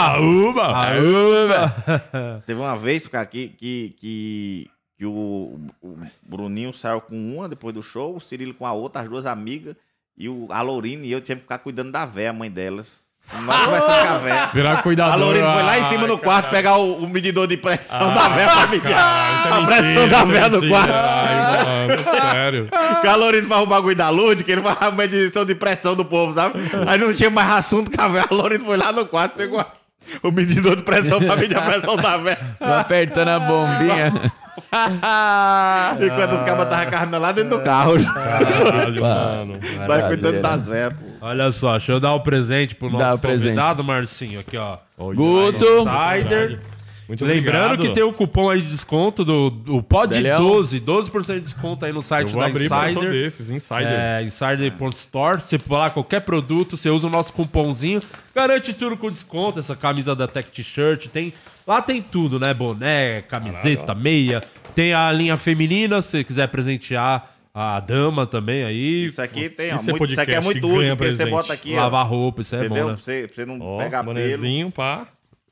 Aúba! 0.74 1.76
Teve 2.48 2.60
uma 2.60 2.78
vez, 2.78 3.06
cara, 3.08 3.26
que, 3.26 3.50
que, 3.50 3.96
que, 4.00 4.72
que 4.98 5.06
o, 5.06 5.60
o 5.82 5.98
Bruninho 6.24 6.74
saiu 6.74 7.02
com 7.02 7.16
uma 7.16 7.50
depois 7.50 7.76
do 7.76 7.84
show, 7.84 8.16
o 8.16 8.22
Cirilo 8.22 8.54
com 8.54 8.66
a 8.66 8.72
outra, 8.72 9.02
as 9.02 9.10
duas 9.10 9.26
amigas, 9.26 9.76
e 10.18 10.28
o, 10.30 10.48
a 10.50 10.62
Lourinha 10.62 11.04
e 11.04 11.12
eu 11.12 11.22
tinha 11.22 11.36
que 11.36 11.42
ficar 11.44 11.60
cuidando 11.60 11.92
da 11.92 12.06
véia, 12.06 12.30
a 12.32 12.34
mãe 12.34 12.50
delas. 12.50 13.06
Nós 13.44 13.66
conversando 13.66 14.08
com 14.08 14.14
a 14.14 14.18
véia. 14.20 14.50
Virar 14.54 14.72
A 14.80 14.82
cuidador. 14.82 15.20
Lorena 15.20 15.54
foi 15.54 15.64
lá 15.64 15.78
em 15.78 15.82
Ai, 15.84 15.90
cima 15.90 16.08
no 16.08 16.18
quarto 16.18 16.50
pegar 16.50 16.78
o, 16.78 17.04
o 17.04 17.10
medidor 17.10 17.46
de 17.46 17.58
pressão 17.58 18.14
da 18.14 18.30
véia 18.30 18.48
pra 18.48 18.68
medir 18.68 18.86
Isso 18.90 18.94
é 18.94 19.52
a 19.52 19.66
pressão 19.66 19.84
mentira, 19.84 20.08
da 20.08 20.20
é 20.20 20.26
véia 20.26 20.50
no 20.50 20.68
quarto. 20.70 20.94
Ai, 20.94 21.88
mano, 21.88 22.04
sério. 22.32 22.70
Que 23.02 23.08
a 23.08 23.16
Lorena 23.18 23.48
faz 23.50 23.62
o 23.64 23.66
bagulho 23.66 23.96
da 23.98 24.10
Lud, 24.10 24.44
que 24.46 24.52
ele 24.54 24.62
faz 24.62 24.78
a 24.82 24.92
medição 24.92 25.44
de 25.44 25.54
pressão 25.56 25.94
do 25.94 26.06
povo, 26.06 26.32
sabe? 26.32 26.58
Aí 26.88 26.98
não 26.98 27.14
tinha 27.14 27.30
mais 27.30 27.50
assunto 27.52 27.92
com 27.92 28.02
a 28.02 28.08
véia. 28.08 28.26
A 28.30 28.34
Lorena 28.34 28.64
foi 28.64 28.78
lá 28.78 28.94
no 28.94 29.06
quarto, 29.06 29.34
pegou 29.36 29.60
a- 29.60 29.68
o 30.24 30.32
medidor 30.32 30.78
de 30.78 30.84
pressão 30.84 31.20
pra 31.20 31.36
medir 31.36 31.58
a 31.58 31.62
pressão 31.64 31.98
da 31.98 32.16
véia. 32.16 32.40
Tô 32.58 32.64
apertando 32.74 33.28
a 33.28 33.40
bombinha. 33.42 34.32
Enquanto 36.02 36.34
os 36.34 36.44
cabas 36.44 36.66
estavam 36.66 36.92
carregando 36.92 37.20
lá 37.20 37.32
dentro 37.32 37.58
do 37.58 37.64
carro. 37.64 37.94
Caralho, 38.04 39.02
mano. 39.02 39.60
Vai 39.88 40.08
cuidando 40.08 40.42
das 40.42 40.68
véias, 40.68 40.94
pô. 40.94 41.06
Olha 41.22 41.52
só, 41.52 41.72
deixa 41.72 41.92
eu 41.92 42.00
dar 42.00 42.14
o 42.14 42.20
presente 42.22 42.76
pro 42.76 42.90
Dá 42.92 42.98
nosso 42.98 43.16
o 43.16 43.20
presente. 43.20 43.44
convidado, 43.50 43.84
Marcinho. 43.84 44.40
Aqui, 44.40 44.58
ó. 44.58 44.78
Guto. 44.98 45.66
Insider. 45.66 46.60
Muito 47.08 47.24
Lembrando 47.24 47.74
obrigado. 47.74 47.88
que 47.88 47.94
tem 47.94 48.04
o 48.04 48.12
cupom 48.12 48.50
aí 48.50 48.62
de 48.62 48.68
desconto 48.68 49.24
do, 49.24 49.50
do 49.50 49.82
Pod 49.82 50.14
Deleão. 50.14 50.38
12, 50.38 50.82
12% 50.82 51.34
de 51.36 51.40
desconto 51.40 51.86
aí 51.86 51.92
no 51.94 52.00
Eu 52.00 52.02
site 52.02 52.32
vou 52.34 52.42
da 52.42 52.48
abrir 52.48 52.66
Insider. 52.66 53.10
desses, 53.12 53.50
Insider. 53.50 53.88
É, 53.88 54.24
insider.store. 54.24 55.42
Você 55.42 55.58
for 55.58 55.78
lá, 55.78 55.90
qualquer 55.90 56.22
produto, 56.22 56.76
você 56.76 56.90
usa 56.90 57.08
o 57.08 57.10
nosso 57.10 57.32
cupomzinho, 57.34 58.02
garante 58.36 58.74
tudo 58.74 58.98
com 58.98 59.10
desconto. 59.10 59.60
Essa 59.60 59.76
camisa 59.76 60.16
da 60.16 60.28
Tech 60.28 60.50
T-shirt, 60.52 61.08
tem. 61.08 61.34
Lá 61.66 61.82
tem 61.82 62.02
tudo, 62.02 62.40
né? 62.40 62.54
Boné, 62.54 63.22
camiseta, 63.22 63.94
meia. 63.96 64.44
Tem 64.76 64.94
a 64.94 65.12
linha 65.12 65.38
feminina, 65.38 66.02
se 66.02 66.10
você 66.12 66.24
quiser 66.24 66.48
presentear 66.50 67.32
a 67.54 67.80
dama 67.80 68.26
também 68.28 68.64
aí. 68.64 69.06
Isso 69.06 69.22
aqui 69.22 69.50
tem, 69.50 69.72
ó, 69.72 69.76
Isso 69.76 69.90
é 69.90 69.94
muito, 69.94 70.12
isso 70.12 70.22
aqui 70.22 70.32
é 70.32 70.40
muito 70.40 70.68
útil, 70.68 70.96
porque 70.96 71.14
você 71.16 71.26
bota 71.26 71.54
aqui, 71.54 71.74
ó, 71.74 71.78
Lavar 71.78 72.06
roupa, 72.08 72.42
isso 72.42 72.56
é 72.56 72.60
entendeu? 72.66 72.84
bom, 72.84 72.90
né? 72.92 72.96
Pra 72.96 73.04
você, 73.04 73.28
pra 73.28 73.36
você 73.36 73.46
não 73.46 73.60
Ó, 73.62 73.78
pegar 73.80 74.04
pelo. 74.04 74.14
bonezinho, 74.14 74.70
pá. 74.72 75.08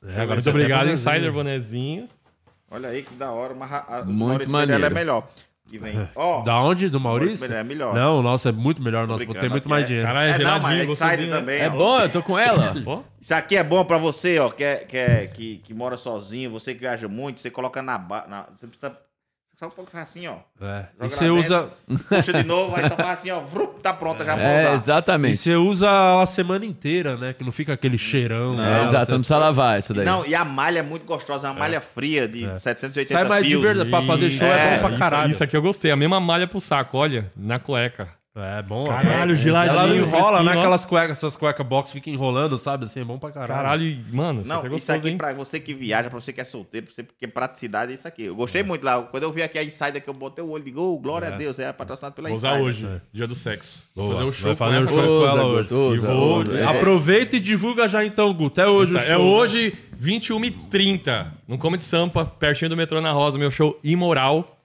É, 0.06 0.20
agora 0.20 0.36
Muito 0.36 0.50
obrigado, 0.50 0.84
bonezinho. 0.84 1.12
Insider 1.14 1.32
Bonezinho. 1.32 2.08
Olha 2.70 2.88
aí 2.88 3.02
que 3.02 3.14
da 3.14 3.30
hora, 3.32 3.54
mas 3.54 3.72
a, 3.72 4.02
Muito 4.04 4.18
Maurício 4.18 4.50
maneiro. 4.52 4.84
É 4.84 4.90
melhor. 4.90 5.28
Que 5.68 5.78
vem, 5.78 5.96
ó, 6.14 6.42
Da 6.42 6.60
onde? 6.60 6.88
Do 6.88 7.00
Maurício 7.00 7.52
é 7.52 7.64
melhor. 7.64 7.92
Não, 7.94 8.20
o 8.20 8.22
nosso 8.22 8.48
é 8.48 8.52
muito 8.52 8.80
melhor. 8.80 9.04
O 9.04 9.06
nosso 9.08 9.26
tem 9.26 9.48
muito 9.48 9.68
mais 9.68 9.82
é- 9.84 9.86
dinheiro. 9.86 10.06
Caralho, 10.06 10.28
É, 10.28 10.32
não, 10.32 10.38
geladinho, 10.38 10.62
mas 10.62 10.80
é 10.80 10.84
Insider 11.06 11.26
né? 11.28 11.36
também, 11.40 11.60
É 11.60 11.68
ó. 11.68 11.70
bom, 11.70 11.98
eu 12.00 12.08
tô 12.08 12.22
com 12.22 12.38
ela. 12.38 12.72
Isso 13.20 13.34
aqui 13.34 13.56
é 13.56 13.64
bom 13.64 13.84
pra 13.84 13.98
você, 13.98 14.38
ó, 14.38 14.48
que, 14.48 14.62
é, 14.62 14.76
que, 14.76 14.96
é, 14.96 15.26
que, 15.26 15.56
que 15.58 15.74
mora 15.74 15.96
sozinho, 15.96 16.50
você 16.52 16.72
que 16.72 16.80
viaja 16.80 17.08
muito, 17.08 17.40
você 17.40 17.50
coloca 17.50 17.82
na, 17.82 17.98
ba- 17.98 18.26
na 18.28 18.46
Você 18.56 18.66
precisa. 18.68 18.96
Só 19.58 19.70
colocar 19.70 20.02
assim, 20.02 20.26
ó. 20.26 20.34
É. 20.60 20.84
E 21.00 21.08
você 21.08 21.30
usa, 21.30 21.70
Puxa 22.10 22.30
de 22.30 22.44
novo, 22.44 22.76
aí 22.76 22.86
só 22.90 22.94
faz 22.94 23.20
assim, 23.20 23.30
ó. 23.30 23.40
Vrup, 23.40 23.80
tá 23.80 23.90
pronta 23.94 24.22
já 24.22 24.34
pra 24.34 24.42
É, 24.42 24.60
usar. 24.64 24.70
e 24.70 24.74
exatamente. 24.74 25.36
você 25.38 25.54
usa 25.56 26.20
a 26.22 26.26
semana 26.26 26.66
inteira, 26.66 27.16
né? 27.16 27.32
Que 27.32 27.42
não 27.42 27.50
fica 27.50 27.72
aquele 27.72 27.96
cheirão. 27.96 28.52
É, 28.52 28.56
né? 28.58 28.82
exato, 28.84 29.06
Você- 29.06 29.12
não 29.12 29.18
precisa 29.20 29.38
lavar 29.38 29.78
isso 29.78 29.94
daí. 29.94 30.04
Não, 30.04 30.26
e 30.26 30.34
a 30.34 30.44
malha 30.44 30.80
é 30.80 30.82
muito 30.82 31.06
gostosa, 31.06 31.46
é 31.48 31.50
uma 31.50 31.58
malha 31.60 31.80
fria 31.80 32.28
de 32.28 32.42
780 32.60 33.14
Sai 33.18 33.24
mais 33.26 33.46
de 33.46 33.56
verdade. 33.56 33.88
Pra 33.88 34.02
fazer 34.02 34.30
show 34.30 34.46
é, 34.46 34.50
É, 34.50 34.74
bom 34.74 34.80
pra 34.80 34.90
isso, 34.90 34.98
caralho. 34.98 35.30
Isso 35.30 35.42
aqui 35.42 35.56
eu 35.56 35.62
gostei. 35.62 35.90
A 35.90 35.96
mesma 35.96 36.20
malha 36.20 36.46
pro 36.46 36.60
saco, 36.60 36.98
olha, 36.98 37.32
na 37.34 37.58
cueca. 37.58 38.08
É 38.38 38.60
bom. 38.60 38.84
Caralho, 38.84 39.32
é, 39.32 39.36
geladinho, 39.36 39.78
Ela 39.78 39.96
enrola, 39.96 40.42
né? 40.42 40.52
Aquelas 40.52 40.84
cuecas, 40.84 41.16
essas 41.16 41.34
cuecas 41.38 41.66
box 41.66 41.90
ficam 41.90 42.12
enrolando, 42.12 42.58
sabe? 42.58 42.84
Assim, 42.84 43.00
é 43.00 43.04
bom 43.04 43.18
pra 43.18 43.30
caralho. 43.32 43.54
Caralho, 43.62 43.82
e, 43.82 43.98
mano, 44.12 44.42
isso 44.42 44.50
Não, 44.50 44.58
aqui 44.58 44.66
é 44.66 44.76
isso 44.76 44.92
aqui 44.92 45.08
hein? 45.08 45.16
pra 45.16 45.32
você 45.32 45.58
que 45.58 45.72
viaja, 45.72 46.10
pra 46.10 46.20
você 46.20 46.34
que 46.34 46.40
é 46.42 46.44
solteiro, 46.44 46.84
pra 46.86 46.94
você 46.94 47.02
que 47.02 47.24
é 47.24 47.28
praticidade, 47.28 47.92
é 47.92 47.94
isso 47.94 48.06
aqui. 48.06 48.24
Eu 48.24 48.36
gostei 48.36 48.62
muito 48.62 48.84
lá. 48.84 49.00
Quando 49.04 49.22
eu 49.22 49.32
vi 49.32 49.42
aqui 49.42 49.58
a 49.58 49.64
Insider 49.64 50.02
que 50.02 50.10
eu 50.10 50.12
botei 50.12 50.44
o 50.44 50.50
olho, 50.50 50.62
digo, 50.62 50.82
oh, 50.82 50.98
glória 50.98 51.28
a 51.28 51.30
Deus, 51.30 51.58
é 51.58 51.72
patrocinado 51.72 52.14
pela 52.14 52.28
Vou 52.28 52.36
Insider. 52.36 52.54
usar 52.56 52.62
hoje, 52.62 53.02
dia 53.10 53.26
do 53.26 53.34
sexo. 53.34 53.82
Boa. 53.96 54.08
Vou 54.08 54.16
fazer 54.16 54.28
o 54.28 54.32
show 54.34 54.54
Vai 54.54 54.56
fazer 54.56 54.78
essa 54.80 54.88
show. 54.90 55.20
com 55.22 55.26
ela 55.28 55.44
hoje. 55.46 55.74
Usa, 55.74 55.94
E 55.94 56.14
vou- 56.14 56.38
usa. 56.40 56.58
É. 56.60 56.64
Aproveita 56.64 57.36
e 57.36 57.40
divulga 57.40 57.88
já 57.88 58.04
então, 58.04 58.34
Guto. 58.34 58.60
É 58.60 58.68
hoje 58.68 58.96
o 58.96 58.98
É 58.98 59.16
hoje, 59.16 59.72
21h30, 59.98 61.32
no 61.48 61.56
Comedy 61.56 61.84
Sampa, 61.84 62.24
pertinho 62.26 62.68
do 62.68 62.76
metrô 62.76 63.00
na 63.00 63.12
Rosa, 63.12 63.38
meu 63.38 63.50
show 63.50 63.78
Imoral, 63.82 64.58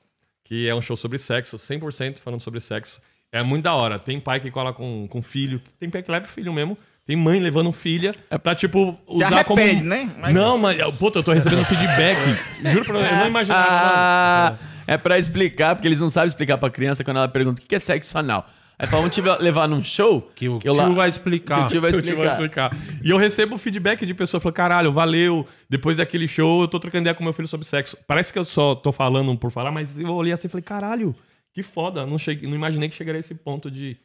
que 0.44 0.68
é 0.68 0.76
um 0.76 0.82
show 0.82 0.96
sobre 0.98 1.18
sexo, 1.18 1.58
100% 1.58 2.20
falando 2.20 2.42
sobre 2.42 2.60
sexo. 2.60 3.02
É 3.32 3.42
muito 3.44 3.64
da 3.64 3.74
hora. 3.74 3.98
Tem 3.98 4.20
pai 4.20 4.40
que 4.40 4.52
cola 4.52 4.74
com, 4.74 5.08
com 5.08 5.22
filho, 5.22 5.62
tem 5.80 5.90
pai 5.90 6.04
que 6.04 6.12
leva 6.12 6.28
filho 6.28 6.52
mesmo, 6.52 6.78
tem 7.06 7.16
mãe 7.16 7.40
levando 7.40 7.72
filha, 7.72 8.14
é 8.30 8.38
pra, 8.38 8.54
tipo, 8.54 8.98
Se 9.06 9.16
usar 9.16 9.44
como... 9.44 9.60
arrepende, 9.60 9.84
né? 9.86 10.10
Mas- 10.20 10.34
Não, 10.34 10.58
mas, 10.58 10.78
puta, 10.98 11.20
eu 11.20 11.24
tô 11.24 11.32
recebendo 11.32 11.64
feedback. 11.66 12.18
Juro 12.72 12.86
pra 12.86 13.00
você, 13.00 13.08
eu 13.14 13.18
não 13.18 13.28
imaginava. 13.28 13.68
Ah, 13.70 14.54
é 14.86 14.98
pra 14.98 15.18
explicar, 15.18 15.76
porque 15.76 15.88
eles 15.88 16.00
não 16.00 16.10
sabem 16.10 16.28
explicar 16.28 16.58
pra 16.58 16.70
criança 16.70 17.04
quando 17.04 17.18
ela 17.18 17.28
pergunta 17.28 17.62
o 17.62 17.66
que 17.66 17.76
é 17.76 17.80
sexo 17.80 18.18
anal. 18.18 18.48
Aí 18.78 18.88
pra 18.88 18.98
onde 18.98 19.12
tiver 19.12 19.38
levar 19.40 19.68
num 19.68 19.84
show, 19.84 20.30
Que 20.36 20.50
o 20.50 20.54
eu 20.56 20.60
tio 20.60 20.74
lá- 20.74 20.90
vai 20.90 21.10
que 21.10 21.16
explicar. 21.16 21.66
o 21.66 21.68
tio 21.68 21.80
vai 21.80 21.92
Eu 21.92 22.02
te 22.02 22.12
vou 22.14 22.26
explicar. 22.26 22.72
explicar. 22.72 22.78
E 23.04 23.10
eu 23.12 23.18
recebo 23.18 23.56
feedback 23.60 24.06
de 24.08 24.14
pessoa 24.16 24.42
falando: 24.42 24.56
caralho, 24.56 24.92
valeu. 24.92 25.48
Depois 25.70 25.98
daquele 25.98 26.28
show, 26.28 26.62
eu 26.64 26.68
tô 26.68 26.80
trocando 26.80 27.04
ideia 27.04 27.14
com 27.14 27.24
meu 27.24 27.32
filho 27.32 27.48
sobre 27.48 27.66
sexo. 27.68 27.96
Parece 28.08 28.34
que 28.34 28.40
eu 28.40 28.44
só 28.44 28.74
tô 28.74 28.92
falando 28.92 29.38
por 29.38 29.52
falar, 29.52 29.72
mas 29.72 30.00
eu 30.00 30.10
olhei 30.12 30.34
assim 30.34 30.48
e 30.48 30.50
falei: 30.50 30.64
caralho, 30.64 31.14
que 31.54 31.64
foda. 31.64 32.06
Não, 32.06 32.18
cheguei, 32.18 32.48
não 32.48 32.56
imaginei 32.56 32.90
que 32.90 32.96
chegaria 32.96 33.20
a 33.20 33.22
esse 33.22 33.36
ponto 33.36 33.70
de, 33.70 33.98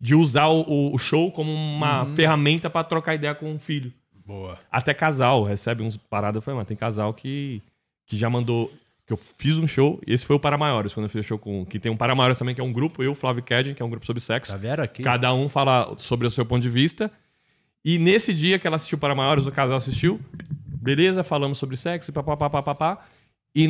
de 0.00 0.14
usar 0.14 0.48
o, 0.48 0.94
o 0.94 0.98
show 0.98 1.30
como 1.32 1.52
uma 1.52 2.06
ferramenta 2.06 2.68
pra 2.68 2.84
trocar 2.84 3.14
ideia 3.14 3.34
com 3.34 3.50
um 3.50 3.58
filho. 3.58 3.92
Boa. 4.26 4.58
Até 4.70 4.92
casal 4.92 5.42
recebe 5.42 5.82
uns 5.82 5.96
paradas. 5.96 6.44
Falei, 6.44 6.58
mas 6.58 6.68
tem 6.68 6.76
casal 6.76 7.14
que, 7.14 7.62
que 8.06 8.16
já 8.16 8.28
mandou. 8.28 8.72
Que 9.06 9.14
eu 9.14 9.16
fiz 9.16 9.56
um 9.58 9.66
show, 9.66 9.98
esse 10.06 10.22
foi 10.26 10.36
o 10.36 10.38
Para 10.38 10.58
Maiores, 10.58 10.92
quando 10.92 11.04
eu 11.04 11.10
fiz 11.10 11.24
o 11.24 11.28
show 11.28 11.38
com. 11.38 11.64
Que 11.64 11.78
tem 11.78 11.90
um 11.90 11.96
Para 11.96 12.14
Maiores 12.14 12.38
também, 12.38 12.54
que 12.54 12.60
é 12.60 12.64
um 12.64 12.72
grupo, 12.72 13.02
eu, 13.02 13.14
Flávio 13.14 13.42
Kedden, 13.42 13.72
que 13.72 13.80
é 13.80 13.84
um 13.84 13.88
grupo 13.88 14.04
sobre 14.04 14.20
sexo. 14.20 14.52
Já 14.52 14.58
vieram 14.58 14.84
aqui? 14.84 15.02
Cada 15.02 15.32
um 15.32 15.48
fala 15.48 15.94
sobre 15.96 16.26
o 16.26 16.30
seu 16.30 16.44
ponto 16.44 16.60
de 16.60 16.68
vista. 16.68 17.10
E 17.82 17.98
nesse 17.98 18.34
dia 18.34 18.58
que 18.58 18.66
ela 18.66 18.76
assistiu 18.76 18.98
para 18.98 19.14
maiores, 19.14 19.46
o 19.46 19.52
casal 19.52 19.78
assistiu. 19.78 20.20
Beleza, 20.66 21.24
falamos 21.24 21.56
sobre 21.56 21.74
sexo, 21.74 22.12
papapá, 22.12 22.50
papapá. 22.50 23.06
E 23.60 23.66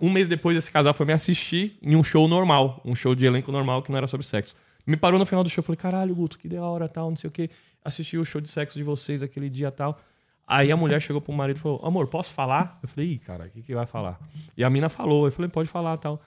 um- 0.00 0.10
mês 0.10 0.28
depois, 0.28 0.56
esse 0.56 0.68
casal 0.68 0.92
foi 0.92 1.06
me 1.06 1.12
assistir 1.12 1.78
em 1.80 1.94
um 1.94 2.02
show 2.02 2.26
normal, 2.26 2.82
um 2.84 2.92
show 2.92 3.14
de 3.14 3.24
elenco 3.24 3.52
normal 3.52 3.84
que 3.84 3.88
não 3.88 3.96
era 3.96 4.08
sobre 4.08 4.26
sexo. 4.26 4.56
Me 4.84 4.96
parou 4.96 5.16
no 5.16 5.24
final 5.24 5.44
do 5.44 5.48
show, 5.48 5.62
falei, 5.62 5.76
caralho, 5.76 6.12
Guto, 6.12 6.36
que 6.36 6.48
da 6.48 6.60
hora, 6.64 6.88
tal, 6.88 7.08
não 7.08 7.16
sei 7.16 7.28
o 7.28 7.30
quê. 7.30 7.48
Assisti 7.84 8.18
o 8.18 8.24
show 8.24 8.40
de 8.40 8.48
sexo 8.48 8.76
de 8.76 8.82
vocês 8.82 9.22
aquele 9.22 9.48
dia 9.48 9.70
tal. 9.70 10.00
Aí 10.44 10.72
a 10.72 10.76
mulher 10.76 11.00
chegou 11.00 11.20
pro 11.22 11.32
marido 11.32 11.58
e 11.58 11.60
falou, 11.60 11.80
amor, 11.84 12.08
posso 12.08 12.32
falar? 12.32 12.80
Eu 12.82 12.88
falei, 12.88 13.12
ih, 13.12 13.18
cara, 13.20 13.44
o 13.46 13.50
que, 13.50 13.62
que 13.62 13.74
vai 13.76 13.86
falar? 13.86 14.18
E 14.56 14.64
a 14.64 14.68
mina 14.70 14.88
falou, 14.88 15.26
eu 15.26 15.30
falei, 15.30 15.48
pode 15.48 15.68
falar 15.68 15.96
tal. 15.98 16.20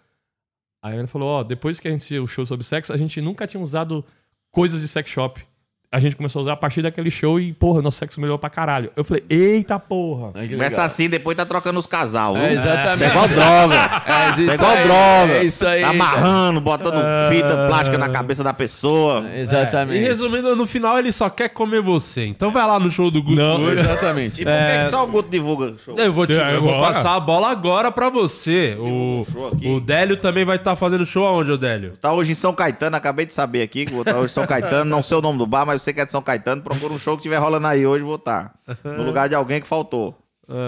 Aí 0.81 0.97
ele 0.97 1.07
falou, 1.07 1.27
ó, 1.27 1.43
depois 1.43 1.81
que 1.81 1.89
a 1.89 1.91
gente 1.91 2.17
o 2.17 2.25
show 2.25 2.45
sobre 2.45 2.65
sexo, 2.65 2.93
a 2.93 2.97
gente 2.97 3.19
nunca 3.19 3.45
tinha 3.45 3.61
usado 3.61 4.05
coisas 4.51 4.79
de 4.79 4.87
sex 4.87 5.09
shop. 5.09 5.43
A 5.93 5.99
gente 5.99 6.15
começou 6.15 6.39
a 6.39 6.43
usar 6.43 6.53
a 6.53 6.55
partir 6.55 6.81
daquele 6.81 7.11
show 7.11 7.37
e, 7.37 7.51
porra, 7.51 7.81
nosso 7.81 7.97
sexo 7.97 8.17
melhorou 8.21 8.39
pra 8.39 8.49
caralho. 8.49 8.89
Eu 8.95 9.03
falei, 9.03 9.25
eita 9.29 9.77
porra. 9.77 10.31
Ai, 10.35 10.47
Começa 10.47 10.83
assim, 10.83 11.09
depois 11.09 11.35
tá 11.35 11.45
trocando 11.45 11.77
os 11.81 11.85
casal. 11.85 12.37
É, 12.37 12.47
viu? 12.47 12.59
exatamente. 12.59 12.95
Isso 12.95 13.03
é 13.03 13.07
igual 13.09 13.27
droga. 13.27 13.75
É, 14.05 14.41
Isso 14.41 14.51
é 14.51 14.53
igual 14.53 14.71
aí, 14.71 14.83
droga. 14.83 15.33
É 15.33 15.43
isso 15.43 15.67
aí. 15.67 15.81
Tá 15.81 15.89
amarrando, 15.89 16.61
botando 16.61 16.95
fita 17.29 17.67
plástica 17.67 17.97
na 17.97 18.07
cabeça 18.07 18.41
da 18.41 18.53
pessoa. 18.53 19.25
É, 19.33 19.41
Exatamente. 19.41 19.99
E 19.99 20.03
resumindo, 20.07 20.55
no 20.55 20.65
final 20.65 20.97
ele 20.97 21.11
só 21.11 21.29
quer 21.29 21.49
comer 21.49 21.81
você. 21.81 22.25
Então 22.25 22.51
vai 22.51 22.65
lá 22.65 22.79
no 22.79 22.89
show 22.89 23.11
do 23.11 23.21
Guto 23.21 23.35
Não. 23.35 23.69
Exatamente. 23.69 24.41
E 24.41 24.45
por 24.45 24.53
que 24.53 24.85
que 24.85 24.89
só 24.91 25.03
o 25.03 25.07
Guto 25.07 25.29
divulga 25.29 25.73
show? 25.83 25.95
Eu 25.97 26.13
vou, 26.13 26.25
te, 26.25 26.31
eu 26.31 26.61
vou 26.61 26.79
passar 26.79 27.15
a 27.15 27.19
bola 27.19 27.49
agora 27.51 27.91
pra 27.91 28.09
você. 28.09 28.77
O, 28.79 29.25
show 29.29 29.47
aqui. 29.49 29.67
o 29.67 29.81
Délio 29.81 30.15
também 30.15 30.45
vai 30.45 30.55
estar 30.55 30.77
fazendo 30.77 31.05
show 31.05 31.25
aonde, 31.25 31.51
o 31.51 31.57
Délio? 31.57 31.97
Tá 31.99 32.13
hoje 32.13 32.31
em 32.31 32.35
São 32.35 32.53
Caetano, 32.53 32.95
acabei 32.95 33.25
de 33.25 33.33
saber 33.33 33.61
aqui 33.61 33.85
que 33.85 33.91
vou 33.91 34.03
estar 34.03 34.15
hoje 34.15 34.31
em 34.31 34.33
São 34.33 34.47
Caetano. 34.47 34.89
Não 34.89 35.01
sei 35.01 35.17
o 35.17 35.21
nome 35.21 35.37
do 35.37 35.45
bar, 35.45 35.65
mas 35.65 35.80
você 35.81 35.93
que 35.93 36.01
é 36.01 36.05
de 36.05 36.11
São 36.11 36.21
Caetano, 36.21 36.61
procura 36.61 36.93
um 36.93 36.99
show 36.99 37.15
que 37.17 37.23
tiver 37.23 37.37
rolando 37.37 37.67
aí 37.67 37.85
hoje, 37.85 38.03
vou 38.03 38.15
estar. 38.15 38.53
No 38.83 39.03
lugar 39.03 39.27
de 39.27 39.35
alguém 39.35 39.59
que 39.61 39.67
faltou. 39.67 40.17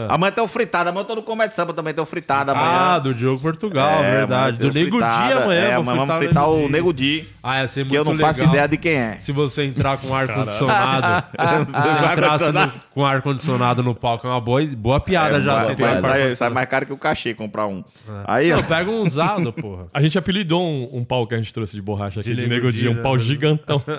Amanhã 0.07 0.31
tem 0.31 0.41
o 0.41 0.47
fritado, 0.47 0.87
amanhã 0.87 1.01
eu 1.03 1.07
tô 1.09 1.15
no 1.15 1.21
Comédia 1.23 1.53
Samba 1.53 1.73
também, 1.73 1.93
tem 1.93 2.01
o 2.01 2.05
fritado 2.05 2.51
Ah, 2.51 2.53
amanhã. 2.53 2.99
do 3.01 3.13
Diogo 3.13 3.41
Portugal, 3.41 4.01
É, 4.01 4.11
verdade. 4.19 4.61
Do 4.61 4.71
Nego 4.71 4.91
Di 4.91 5.03
fritada. 5.03 5.43
amanhã. 5.43 5.59
É, 5.61 5.73
amanhã 5.73 6.05
vamos 6.05 6.15
fritar 6.25 6.49
o 6.49 6.69
Nego 6.69 6.93
Di, 6.93 7.25
Ah, 7.43 7.59
ia 7.59 7.67
ser 7.67 7.81
muito 7.81 7.91
que 7.91 7.97
eu 7.97 8.05
não 8.05 8.15
faço 8.15 8.39
legal 8.39 8.53
ideia 8.53 8.67
de 8.69 8.77
quem 8.77 8.93
é. 8.93 9.19
Se 9.19 9.33
você 9.33 9.65
entrar 9.65 9.97
com 9.97 10.15
ar-condicionado. 10.15 11.25
se 11.35 11.75
entrasse 11.75 12.05
ar-condicionado. 12.21 12.71
no- 12.77 12.81
com 12.93 13.05
ar-condicionado 13.05 13.83
no 13.83 13.93
palco, 13.93 14.25
é 14.25 14.29
uma 14.29 14.39
boa, 14.39 14.65
boa 14.67 15.01
piada 15.01 15.41
já. 15.41 15.63
Você 15.65 15.71
entrar 15.73 15.85
vai- 15.87 15.95
com 15.95 16.01
sai, 16.07 16.35
sai 16.35 16.49
mais 16.49 16.69
caro 16.69 16.85
que 16.85 16.93
o 16.93 16.97
cachê 16.97 17.33
comprar 17.33 17.67
um. 17.67 17.83
Aí, 18.25 18.53
ó. 18.53 18.57
Não, 18.57 18.63
pega 18.63 18.89
um 18.89 19.01
usado, 19.03 19.51
porra. 19.51 19.87
A 19.93 20.01
gente 20.01 20.17
apelidou 20.17 20.63
um, 20.65 20.89
um 20.93 21.03
pau 21.03 21.27
que 21.27 21.33
a 21.35 21.37
gente 21.37 21.51
trouxe 21.51 21.75
de 21.75 21.81
borracha 21.81 22.21
aqui, 22.21 22.33
De 22.33 22.43
de, 22.43 22.47
Nego 22.47 22.71
Di, 22.71 22.79
dia, 22.81 22.91
um 22.91 22.95
né? 22.95 23.01
pau 23.01 23.19
gigantão. 23.19 23.81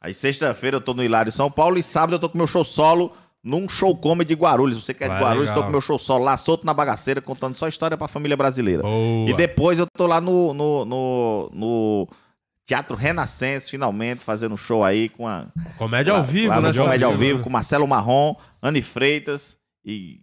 Aí 0.00 0.14
sexta-feira 0.14 0.76
eu 0.76 0.80
tô 0.80 0.94
no 0.94 1.04
Hilário 1.04 1.30
São 1.30 1.50
Paulo 1.50 1.78
e 1.78 1.82
sábado 1.82 2.14
eu 2.14 2.18
tô 2.18 2.28
com 2.28 2.38
meu 2.38 2.46
show 2.46 2.64
solo 2.64 3.12
num 3.42 3.68
show 3.68 3.96
comedy 3.96 4.34
de 4.34 4.40
Guarulhos. 4.40 4.82
Você 4.82 4.94
que 4.94 5.04
é 5.04 5.08
de 5.08 5.14
Guarulhos, 5.14 5.48
legal. 5.48 5.62
tô 5.62 5.66
com 5.66 5.72
meu 5.72 5.80
show 5.80 5.98
solo 5.98 6.24
lá, 6.24 6.36
solto 6.36 6.64
na 6.64 6.74
bagaceira, 6.74 7.20
contando 7.20 7.56
só 7.56 7.68
história 7.68 7.96
pra 7.96 8.08
família 8.08 8.36
brasileira. 8.36 8.82
Boa. 8.82 9.30
E 9.30 9.34
depois 9.34 9.78
eu 9.78 9.86
tô 9.96 10.06
lá 10.06 10.20
no, 10.20 10.54
no, 10.54 10.84
no, 10.84 11.50
no 11.52 12.08
Teatro 12.66 12.96
Renascença, 12.96 13.70
finalmente, 13.70 14.24
fazendo 14.24 14.52
um 14.54 14.56
show 14.56 14.84
aí 14.84 15.08
com 15.08 15.26
a. 15.26 15.46
Comédia 15.76 16.12
ao 16.12 16.22
vivo, 16.22 16.48
lá 16.48 16.60
né? 16.60 16.68
no 16.68 16.74
Comédia 16.74 17.06
ao 17.06 17.16
vivo, 17.16 17.38
né? 17.38 17.44
com 17.44 17.50
Marcelo 17.50 17.86
Marrom, 17.86 18.34
Anne 18.62 18.82
Freitas 18.82 19.58
e 19.84 20.20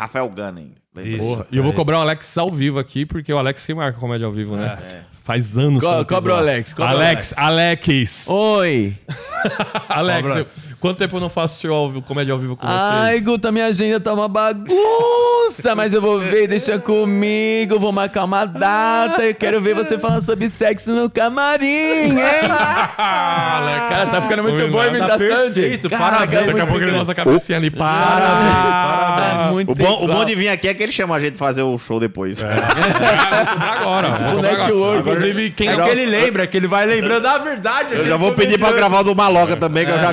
Rafael 0.00 0.28
Gunning. 0.28 0.74
Lembra? 0.94 1.10
Isso. 1.12 1.26
Porra. 1.28 1.46
E 1.52 1.56
eu 1.56 1.62
vou 1.62 1.72
é 1.72 1.76
cobrar 1.76 1.98
o 1.98 2.00
Alex 2.00 2.36
ao 2.38 2.50
vivo 2.50 2.78
aqui, 2.78 3.06
porque 3.06 3.32
o 3.32 3.38
Alex 3.38 3.64
que 3.64 3.74
marca 3.74 3.98
comédia 3.98 4.26
ao 4.26 4.32
vivo, 4.32 4.56
né? 4.56 4.78
É. 4.82 5.00
Faz 5.22 5.56
anos 5.56 5.84
Co- 5.84 5.90
que 5.92 6.00
eu 6.00 6.16
cobra 6.16 6.34
o. 6.34 6.36
Alex, 6.36 6.72
cobra 6.72 6.92
o 6.92 6.96
Alex, 6.96 7.34
Alex. 7.36 8.26
Oi. 8.28 8.96
Alex, 9.88 10.28
Cobra. 10.28 10.40
eu- 10.40 10.46
Quanto 10.80 10.96
tempo 10.96 11.16
eu 11.16 11.20
não 11.20 11.28
faço 11.28 11.60
show 11.60 11.74
ao 11.74 11.88
vivo, 11.88 12.00
comédia 12.02 12.32
ao 12.32 12.38
vivo 12.38 12.56
com 12.56 12.66
Ai, 12.66 13.10
vocês? 13.12 13.24
Guta, 13.24 13.52
minha 13.52 13.66
agenda 13.66 14.00
tá 14.00 14.14
uma 14.14 14.26
bagunça, 14.28 15.74
mas 15.76 15.92
eu 15.92 16.00
vou 16.00 16.18
ver, 16.20 16.48
deixa 16.48 16.78
comigo, 16.78 17.78
vou 17.78 17.92
marcar 17.92 18.24
uma 18.24 18.46
data. 18.46 19.22
Eu 19.22 19.34
quero 19.34 19.60
ver 19.60 19.74
você 19.74 19.98
falando 19.98 20.22
sobre 20.24 20.48
sexo 20.48 20.90
no 20.90 21.10
camarim, 21.10 21.66
hein? 21.66 22.14
Cara, 22.96 24.06
tá 24.10 24.22
ficando 24.22 24.42
muito 24.44 24.66
boa 24.68 24.84
a 24.84 24.86
imitação, 24.88 25.18
Tá 25.18 25.18
perfeito, 25.18 25.88
gente. 25.88 25.98
parabéns. 25.98 26.46
Daqui 26.46 26.60
a 26.60 26.66
pouco 26.66 26.82
ele 26.82 26.90
lança 26.92 27.12
a 27.12 27.14
cabecinha 27.14 27.58
ali. 27.58 27.70
Para! 27.70 28.26
Ah, 28.26 29.48
muito 29.52 29.72
O 29.72 29.74
bom, 29.74 30.04
o 30.04 30.06
bom 30.06 30.24
de 30.24 30.34
vir 30.34 30.48
aqui 30.48 30.66
é 30.68 30.72
que 30.74 30.82
ele 30.82 30.92
chama 30.92 31.14
a 31.16 31.20
gente 31.20 31.36
pra 31.36 31.46
fazer 31.46 31.62
o 31.62 31.76
show 31.78 32.00
depois. 32.00 32.40
agora. 32.42 34.10
vou 34.10 34.28
O 34.28 34.34
cobrar 34.36 34.52
network. 34.52 34.98
agora. 34.98 34.98
Inclusive, 34.98 35.50
quem 35.50 35.68
É 35.68 35.76
que 35.76 35.88
ele 35.90 36.06
lembra, 36.06 36.46
que 36.46 36.56
ele 36.56 36.66
vai 36.68 36.86
lembrando 36.86 37.26
a 37.26 37.36
verdade. 37.38 37.94
Eu 37.94 38.06
já 38.06 38.16
vou 38.16 38.32
pedir 38.32 38.58
pra 38.58 38.72
gravar 38.72 39.00
o 39.00 39.04
do 39.04 39.14
Maloca 39.14 39.56
também, 39.56 39.84
que 39.84 39.92
eu 39.92 39.98
já 39.98 40.12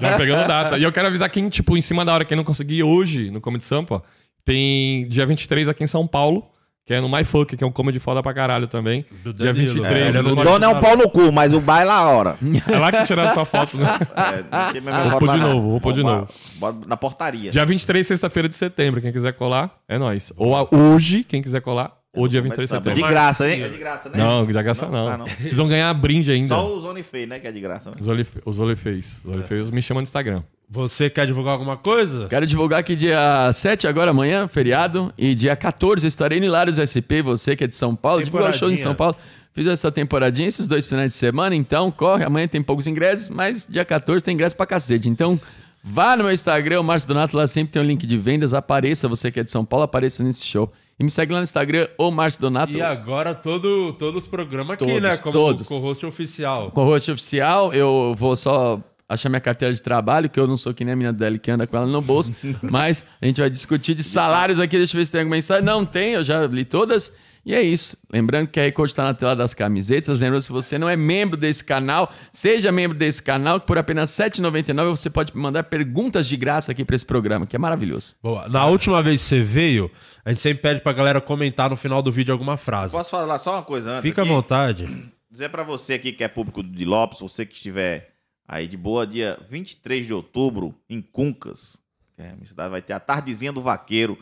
Já 0.00 0.16
pegando 0.16 0.46
data. 0.46 0.78
E 0.78 0.82
eu 0.82 0.92
quero 0.92 1.06
avisar 1.08 1.28
quem, 1.30 1.48
tipo, 1.48 1.76
em 1.76 1.80
cima 1.80 2.04
da 2.04 2.12
hora, 2.14 2.24
quem 2.24 2.36
não 2.36 2.44
conseguir 2.44 2.76
ir 2.76 2.82
hoje 2.82 3.30
no 3.30 3.40
Comedy 3.40 3.64
Sampa, 3.64 4.02
tem 4.44 5.06
dia 5.08 5.26
23 5.26 5.68
aqui 5.68 5.84
em 5.84 5.86
São 5.86 6.06
Paulo, 6.06 6.44
que 6.84 6.94
é 6.94 7.00
no 7.00 7.08
MyFuck, 7.08 7.56
que 7.56 7.62
é 7.62 7.66
um 7.66 7.70
comedy 7.70 8.00
foda 8.00 8.20
pra 8.22 8.34
caralho 8.34 8.66
também. 8.66 9.04
Do 9.22 9.32
dia 9.32 9.52
Danilo. 9.52 9.74
23. 9.74 10.16
É, 10.16 10.20
O 10.20 10.22
do 10.24 10.34
dono 10.34 10.64
é 10.64 10.68
um 10.68 10.80
pau 10.80 10.96
no 10.96 11.08
cu, 11.08 11.30
mas 11.30 11.52
o 11.54 11.60
baile 11.60 11.90
é 11.90 11.94
a 11.94 12.02
hora. 12.08 12.36
É 12.68 12.78
lá 12.78 12.90
que 12.90 13.04
tiraram 13.04 13.32
sua 13.32 13.44
foto, 13.44 13.76
né? 13.76 13.86
É, 14.16 14.42
deixei 14.72 14.80
minha 14.80 15.10
Vou 15.10 15.18
pôr 15.20 15.28
de 15.30 15.36
na- 15.38 15.46
novo, 15.46 15.70
vou 15.70 15.80
pôr 15.80 15.92
de 15.92 16.02
novo. 16.02 16.28
bora 16.56 16.76
Na 16.86 16.96
portaria. 16.96 17.50
Dia 17.52 17.64
23, 17.64 18.04
sexta-feira 18.06 18.48
de 18.48 18.56
setembro. 18.56 19.00
Quem 19.00 19.12
quiser 19.12 19.32
colar, 19.34 19.70
é 19.86 19.98
nóis. 19.98 20.32
Ou 20.36 20.56
a- 20.56 20.66
hoje, 20.74 21.22
quem 21.22 21.40
quiser 21.42 21.60
colar, 21.60 21.92
ou 22.14 22.26
dia 22.26 22.40
23 22.42 22.68
de 22.68 22.76
De 22.78 22.82
setembro. 22.84 23.08
graça, 23.10 23.48
hein? 23.48 23.62
É 23.62 23.68
de 23.68 23.78
graça, 23.78 24.08
né? 24.08 24.18
Não, 24.18 24.52
já 24.52 24.62
gasta 24.62 24.86
não. 24.86 25.08
Ah, 25.08 25.16
não. 25.18 25.26
Vocês 25.26 25.56
vão 25.56 25.68
ganhar 25.68 25.92
brinde 25.94 26.30
ainda. 26.32 26.48
Só 26.48 26.76
os 26.76 26.84
OnlyFans, 26.84 27.28
né? 27.28 27.38
Que 27.38 27.46
é 27.46 27.52
de 27.52 27.60
graça. 27.60 27.90
Né? 27.90 27.96
Os 28.00 28.08
Olife- 28.08 28.40
Os 28.44 28.58
Olifeis. 28.58 29.20
Os 29.24 29.32
Olifeis 29.32 29.70
me 29.70 29.80
chamam 29.80 30.00
no 30.00 30.04
Instagram. 30.04 30.42
Você 30.68 31.10
quer 31.10 31.26
divulgar 31.26 31.52
alguma 31.54 31.76
coisa? 31.76 32.26
Quero 32.28 32.46
divulgar 32.46 32.82
que 32.84 32.94
dia 32.94 33.52
7 33.52 33.86
agora, 33.88 34.10
amanhã, 34.12 34.46
feriado, 34.46 35.12
e 35.18 35.34
dia 35.34 35.56
14 35.56 36.06
eu 36.06 36.08
estarei 36.08 36.38
no 36.38 36.46
Hilários 36.46 36.78
SP, 36.78 37.22
você 37.22 37.56
que 37.56 37.64
é 37.64 37.66
de 37.66 37.74
São 37.74 37.96
Paulo, 37.96 38.22
divulgar 38.24 38.50
o 38.50 38.54
show 38.54 38.70
em. 38.70 38.76
São 38.76 38.94
Paulo. 38.94 39.16
Fiz 39.52 39.66
essa 39.66 39.90
temporadinha, 39.90 40.46
esses 40.46 40.68
dois 40.68 40.86
finais 40.86 41.10
de 41.10 41.16
semana, 41.16 41.56
então 41.56 41.90
corre, 41.90 42.22
amanhã 42.24 42.46
tem 42.46 42.62
poucos 42.62 42.86
ingressos, 42.86 43.30
mas 43.30 43.66
dia 43.68 43.84
14 43.84 44.24
tem 44.24 44.34
ingresso 44.34 44.54
pra 44.56 44.64
cacete. 44.64 45.08
Então 45.08 45.40
vá 45.82 46.16
no 46.16 46.22
meu 46.22 46.32
Instagram, 46.32 46.80
o 46.80 46.84
Márcio 46.84 47.08
Donato, 47.08 47.36
lá 47.36 47.48
sempre 47.48 47.72
tem 47.72 47.82
um 47.82 47.84
link 47.84 48.06
de 48.06 48.16
vendas, 48.16 48.54
apareça, 48.54 49.08
você 49.08 49.28
que 49.32 49.40
é 49.40 49.42
de 49.42 49.50
São 49.50 49.64
Paulo, 49.64 49.82
apareça 49.84 50.22
nesse 50.22 50.46
show. 50.46 50.72
E 51.00 51.02
me 51.02 51.10
segue 51.10 51.32
lá 51.32 51.38
no 51.38 51.44
Instagram, 51.44 51.88
o 51.96 52.10
Márcio 52.10 52.42
Donato. 52.42 52.76
E 52.76 52.82
agora 52.82 53.34
todo, 53.34 53.94
todos 53.94 54.24
os 54.24 54.28
programas 54.28 54.74
aqui, 54.74 54.84
Todos, 54.84 55.00
né? 55.00 55.16
Como 55.16 55.32
todos. 55.32 55.66
co-host 55.66 56.04
oficial. 56.04 56.70
Com 56.72 56.82
o 56.82 56.84
host 56.84 57.10
oficial, 57.10 57.72
eu 57.72 58.14
vou 58.18 58.36
só 58.36 58.78
achar 59.08 59.30
minha 59.30 59.40
carteira 59.40 59.72
de 59.74 59.80
trabalho, 59.80 60.28
que 60.28 60.38
eu 60.38 60.46
não 60.46 60.58
sou 60.58 60.74
que 60.74 60.84
nem 60.84 60.92
a 60.92 60.96
minha 60.96 61.10
dela 61.10 61.38
que 61.38 61.50
anda 61.50 61.66
com 61.66 61.74
ela 61.74 61.86
no 61.86 62.02
bolso. 62.02 62.34
mas 62.70 63.02
a 63.18 63.24
gente 63.24 63.40
vai 63.40 63.48
discutir 63.48 63.94
de 63.94 64.02
salários 64.02 64.60
aqui. 64.60 64.76
Deixa 64.76 64.94
eu 64.94 65.00
ver 65.00 65.06
se 65.06 65.12
tem 65.12 65.22
alguma 65.22 65.36
mensagem. 65.36 65.64
Não 65.64 65.86
tem, 65.86 66.12
eu 66.12 66.22
já 66.22 66.46
li 66.46 66.66
todas. 66.66 67.10
E 67.44 67.54
é 67.54 67.62
isso. 67.62 67.96
Lembrando 68.12 68.48
que 68.48 68.60
a 68.60 68.64
Recorde 68.64 68.92
está 68.92 69.04
na 69.04 69.14
tela 69.14 69.34
das 69.34 69.54
camisetas. 69.54 70.20
Lembrando, 70.20 70.42
se 70.42 70.52
você 70.52 70.78
não 70.78 70.88
é 70.88 70.96
membro 70.96 71.36
desse 71.36 71.64
canal, 71.64 72.12
seja 72.30 72.70
membro 72.70 72.96
desse 72.96 73.22
canal, 73.22 73.58
que 73.60 73.66
por 73.66 73.78
apenas 73.78 74.16
R$ 74.18 74.26
7,99 74.30 74.90
você 74.90 75.08
pode 75.08 75.36
mandar 75.36 75.64
perguntas 75.64 76.28
de 76.28 76.36
graça 76.36 76.72
aqui 76.72 76.84
para 76.84 76.94
esse 76.96 77.06
programa, 77.06 77.46
que 77.46 77.56
é 77.56 77.58
maravilhoso. 77.58 78.14
Boa. 78.22 78.48
Na 78.48 78.66
última 78.66 79.02
vez 79.02 79.22
que 79.22 79.28
você 79.28 79.40
veio, 79.40 79.90
a 80.24 80.30
gente 80.30 80.40
sempre 80.40 80.62
pede 80.62 80.80
pra 80.80 80.92
galera 80.92 81.20
comentar 81.20 81.70
no 81.70 81.76
final 81.76 82.02
do 82.02 82.12
vídeo 82.12 82.32
alguma 82.32 82.56
frase. 82.56 82.92
Posso 82.92 83.10
falar 83.10 83.38
só 83.38 83.54
uma 83.54 83.62
coisa 83.62 83.90
antes? 83.90 84.02
Fica 84.02 84.20
à 84.20 84.24
aqui? 84.24 84.32
vontade. 84.32 85.10
Dizer 85.30 85.48
pra 85.48 85.62
você 85.62 85.94
aqui 85.94 86.12
que 86.12 86.22
é 86.22 86.28
público 86.28 86.62
de 86.62 86.84
Lopes, 86.84 87.20
você 87.20 87.46
que 87.46 87.54
estiver 87.54 88.10
aí 88.46 88.66
de 88.68 88.76
boa, 88.76 89.06
dia 89.06 89.38
23 89.48 90.06
de 90.06 90.12
outubro, 90.12 90.74
em 90.88 91.00
Cuncas. 91.00 91.78
É, 92.20 92.34
minha 92.34 92.46
cidade 92.46 92.70
vai 92.70 92.82
ter 92.82 92.92
a 92.92 93.00
Tardezinha 93.00 93.50
do 93.50 93.62
Vaqueiro. 93.62 94.18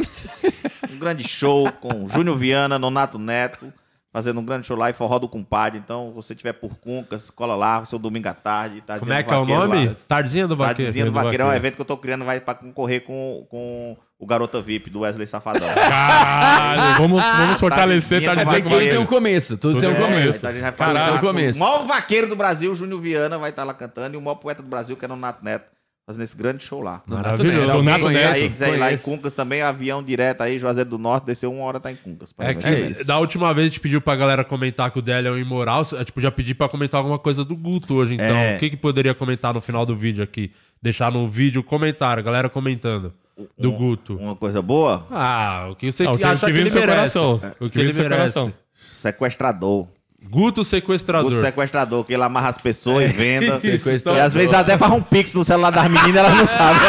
um 0.88 0.98
grande 0.98 1.26
show 1.26 1.70
com 1.72 2.06
Júnior 2.06 2.38
Viana, 2.38 2.78
Nonato 2.78 3.18
Neto, 3.18 3.72
fazendo 4.12 4.38
um 4.38 4.44
grande 4.44 4.68
show 4.68 4.76
lá 4.76 4.88
e 4.88 4.92
forró 4.92 5.18
do 5.18 5.28
compadre. 5.28 5.80
Então, 5.80 6.10
se 6.10 6.14
você 6.14 6.32
estiver 6.32 6.52
por 6.52 6.78
Cuncas, 6.78 7.28
cola 7.28 7.56
lá, 7.56 7.84
seu 7.84 7.98
domingo 7.98 8.28
à 8.28 8.34
tarde. 8.34 8.84
Como 9.00 9.12
é 9.12 9.20
do 9.20 9.26
que 9.26 9.34
é 9.34 9.36
o 9.36 9.44
nome? 9.44 9.88
lá. 9.88 9.96
Tardezinha 10.06 10.46
do 10.46 10.54
Vaqueiro. 10.54 10.76
Tardezinha 10.76 11.04
do 11.06 11.10
do 11.10 11.14
Vaqueiro 11.14 11.42
é 11.42 11.46
um 11.46 11.52
evento 11.52 11.74
que 11.74 11.80
eu 11.80 11.86
tô 11.86 11.96
criando, 11.96 12.24
vai 12.24 12.40
pra 12.40 12.54
concorrer 12.54 13.02
com, 13.02 13.44
com 13.50 13.96
o 14.16 14.24
Garota 14.24 14.62
VIP 14.62 14.90
do 14.90 15.00
Wesley 15.00 15.26
Safadão. 15.26 15.68
Caralho, 15.74 16.98
vamos, 16.98 17.20
vamos 17.20 17.58
fortalecer, 17.58 18.24
tá 18.24 18.36
Tardezinha 18.36 18.60
do 18.60 18.68
dizendo 18.68 18.78
que 18.78 18.84
Tudo 18.84 18.90
tem 18.90 18.98
um 19.00 19.06
começo, 19.06 19.58
tudo 19.58 19.80
tem 19.80 19.88
um 19.88 19.92
Tudo 19.92 20.04
tem 20.04 20.06
um 20.06 20.08
começo. 20.08 20.38
Então 20.38 20.50
a 20.50 20.52
gente 20.52 20.62
vai 20.62 20.72
Caralho, 20.72 20.98
fazer 20.98 21.10
é 21.10 21.18
o 21.18 21.20
começo. 21.20 21.58
O 21.58 21.66
maior 21.66 21.84
vaqueiro 21.84 22.28
do 22.28 22.36
Brasil, 22.36 22.72
Júnior 22.76 23.00
Viana, 23.00 23.38
vai 23.38 23.50
estar 23.50 23.64
lá 23.64 23.74
cantando. 23.74 24.14
E 24.14 24.16
o 24.16 24.22
maior 24.22 24.36
poeta 24.36 24.62
do 24.62 24.68
Brasil, 24.68 24.96
que 24.96 25.04
é 25.04 25.08
o 25.08 25.16
Nato 25.16 25.44
Neto, 25.44 25.77
fazendo 26.08 26.22
esse 26.24 26.34
grande 26.34 26.64
show 26.64 26.80
lá. 26.80 27.02
Maravilhoso. 27.06 27.66
Se 27.66 27.72
Do 27.72 27.82
Nato 27.82 28.04
alguém 28.06 28.18
Neto. 28.22 28.36
aí 28.36 28.48
quiser 28.48 28.74
ir 28.74 28.78
lá 28.78 28.90
em. 28.92 28.96
Cuncas 28.98 29.34
também, 29.34 29.60
avião 29.60 30.02
direto 30.02 30.40
aí, 30.40 30.58
Juazeiro 30.58 30.88
do 30.88 30.96
Norte, 30.98 31.24
desceu 31.26 31.52
uma 31.52 31.62
hora, 31.64 31.78
tá 31.78 31.92
em 31.92 31.96
Cuncas. 31.96 32.34
É 32.38 32.54
que 32.54 32.66
É 32.66 32.80
isso. 32.88 33.06
da 33.06 33.18
última 33.18 33.52
vez 33.52 33.66
a 33.66 33.68
gente 33.68 33.80
pediu 33.80 34.00
pra 34.00 34.16
galera 34.16 34.42
comentar 34.42 34.90
que 34.90 34.98
o 34.98 35.02
Délio 35.02 35.28
é 35.28 35.32
um 35.32 35.38
imoral. 35.38 35.82
A 35.92 35.98
gente 35.98 36.12
podia 36.12 36.30
pedir 36.30 36.54
pra 36.54 36.66
comentar 36.66 36.96
alguma 36.98 37.18
coisa 37.18 37.44
do 37.44 37.54
Guto 37.54 37.94
hoje, 37.94 38.14
então. 38.14 38.24
É. 38.26 38.56
O 38.56 38.58
que, 38.58 38.70
que 38.70 38.76
poderia 38.78 39.14
comentar 39.14 39.52
no 39.52 39.60
final 39.60 39.84
do 39.84 39.94
vídeo 39.94 40.24
aqui? 40.24 40.50
Deixar 40.82 41.12
no 41.12 41.28
vídeo 41.28 41.62
comentário, 41.62 42.22
galera 42.24 42.48
comentando. 42.48 43.12
Do 43.58 43.70
Guto. 43.70 44.16
Uma 44.16 44.34
coisa 44.34 44.60
boa, 44.62 45.06
Ah, 45.10 45.68
o 45.70 45.76
que 45.76 45.92
você 45.92 46.04
Ah, 46.06 46.10
o 46.12 46.16
que- 46.18 46.24
acha 46.24 46.46
que 46.46 46.52
ele 46.52 46.58
merece. 46.70 46.78
coração. 46.80 47.34
O 47.60 47.68
que, 47.70 47.78
ele 47.78 47.92
merece. 47.92 48.02
coração. 48.08 48.52
sequestrador. 48.90 49.86
Guto 50.20 50.64
sequestrador. 50.64 51.30
Outro 51.30 51.46
sequestrador, 51.46 52.04
que 52.04 52.12
ele 52.12 52.22
amarra 52.22 52.48
as 52.48 52.58
pessoas 52.58 53.04
e 53.04 53.08
venda. 53.08 53.56
Sequestrador. 53.56 54.20
E 54.20 54.22
às 54.22 54.34
vezes 54.34 54.52
até 54.52 54.76
faz 54.76 54.92
um 54.92 55.00
pix 55.00 55.32
no 55.32 55.44
celular 55.44 55.70
das 55.70 55.84
meninas, 55.84 56.16
elas 56.16 56.34
não 56.34 56.46
sabem. 56.46 56.82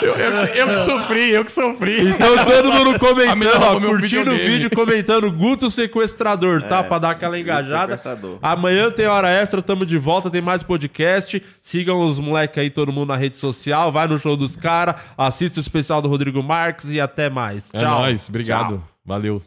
Eu, 0.00 0.14
eu, 0.14 0.32
eu 0.46 0.68
que 0.68 0.76
sofri, 0.76 1.30
eu 1.30 1.44
que 1.44 1.52
sofri. 1.52 2.08
Então 2.08 2.44
todo 2.44 2.72
mundo 2.72 2.98
comentando, 2.98 3.62
ó, 3.62 3.80
curtindo 3.80 4.30
o 4.30 4.36
vídeo, 4.36 4.70
comentando 4.70 5.30
Guto 5.30 5.70
Sequestrador, 5.70 6.62
tá? 6.62 6.82
Pra 6.82 6.98
dar 6.98 7.10
aquela 7.10 7.38
engajada. 7.38 7.96
Sequestrador. 7.96 8.38
Amanhã 8.40 8.90
tem 8.90 9.06
hora 9.06 9.28
extra, 9.28 9.60
tamo 9.60 9.84
de 9.84 9.98
volta, 9.98 10.30
tem 10.30 10.40
mais 10.40 10.62
podcast. 10.62 11.42
Sigam 11.60 12.00
os 12.00 12.18
moleques 12.18 12.58
aí, 12.58 12.70
todo 12.70 12.92
mundo 12.92 13.08
na 13.08 13.16
rede 13.16 13.36
social. 13.36 13.92
Vai 13.92 14.06
no 14.06 14.18
show 14.18 14.36
dos 14.36 14.56
caras, 14.56 15.00
assista 15.16 15.58
o 15.58 15.60
especial 15.60 16.00
do 16.00 16.08
Rodrigo 16.08 16.42
Marques 16.42 16.90
e 16.90 17.00
até 17.00 17.28
mais. 17.28 17.70
É 17.72 17.78
Tchau. 17.78 18.00
nóis, 18.00 18.28
obrigado. 18.28 18.82
Valeu. 19.04 19.42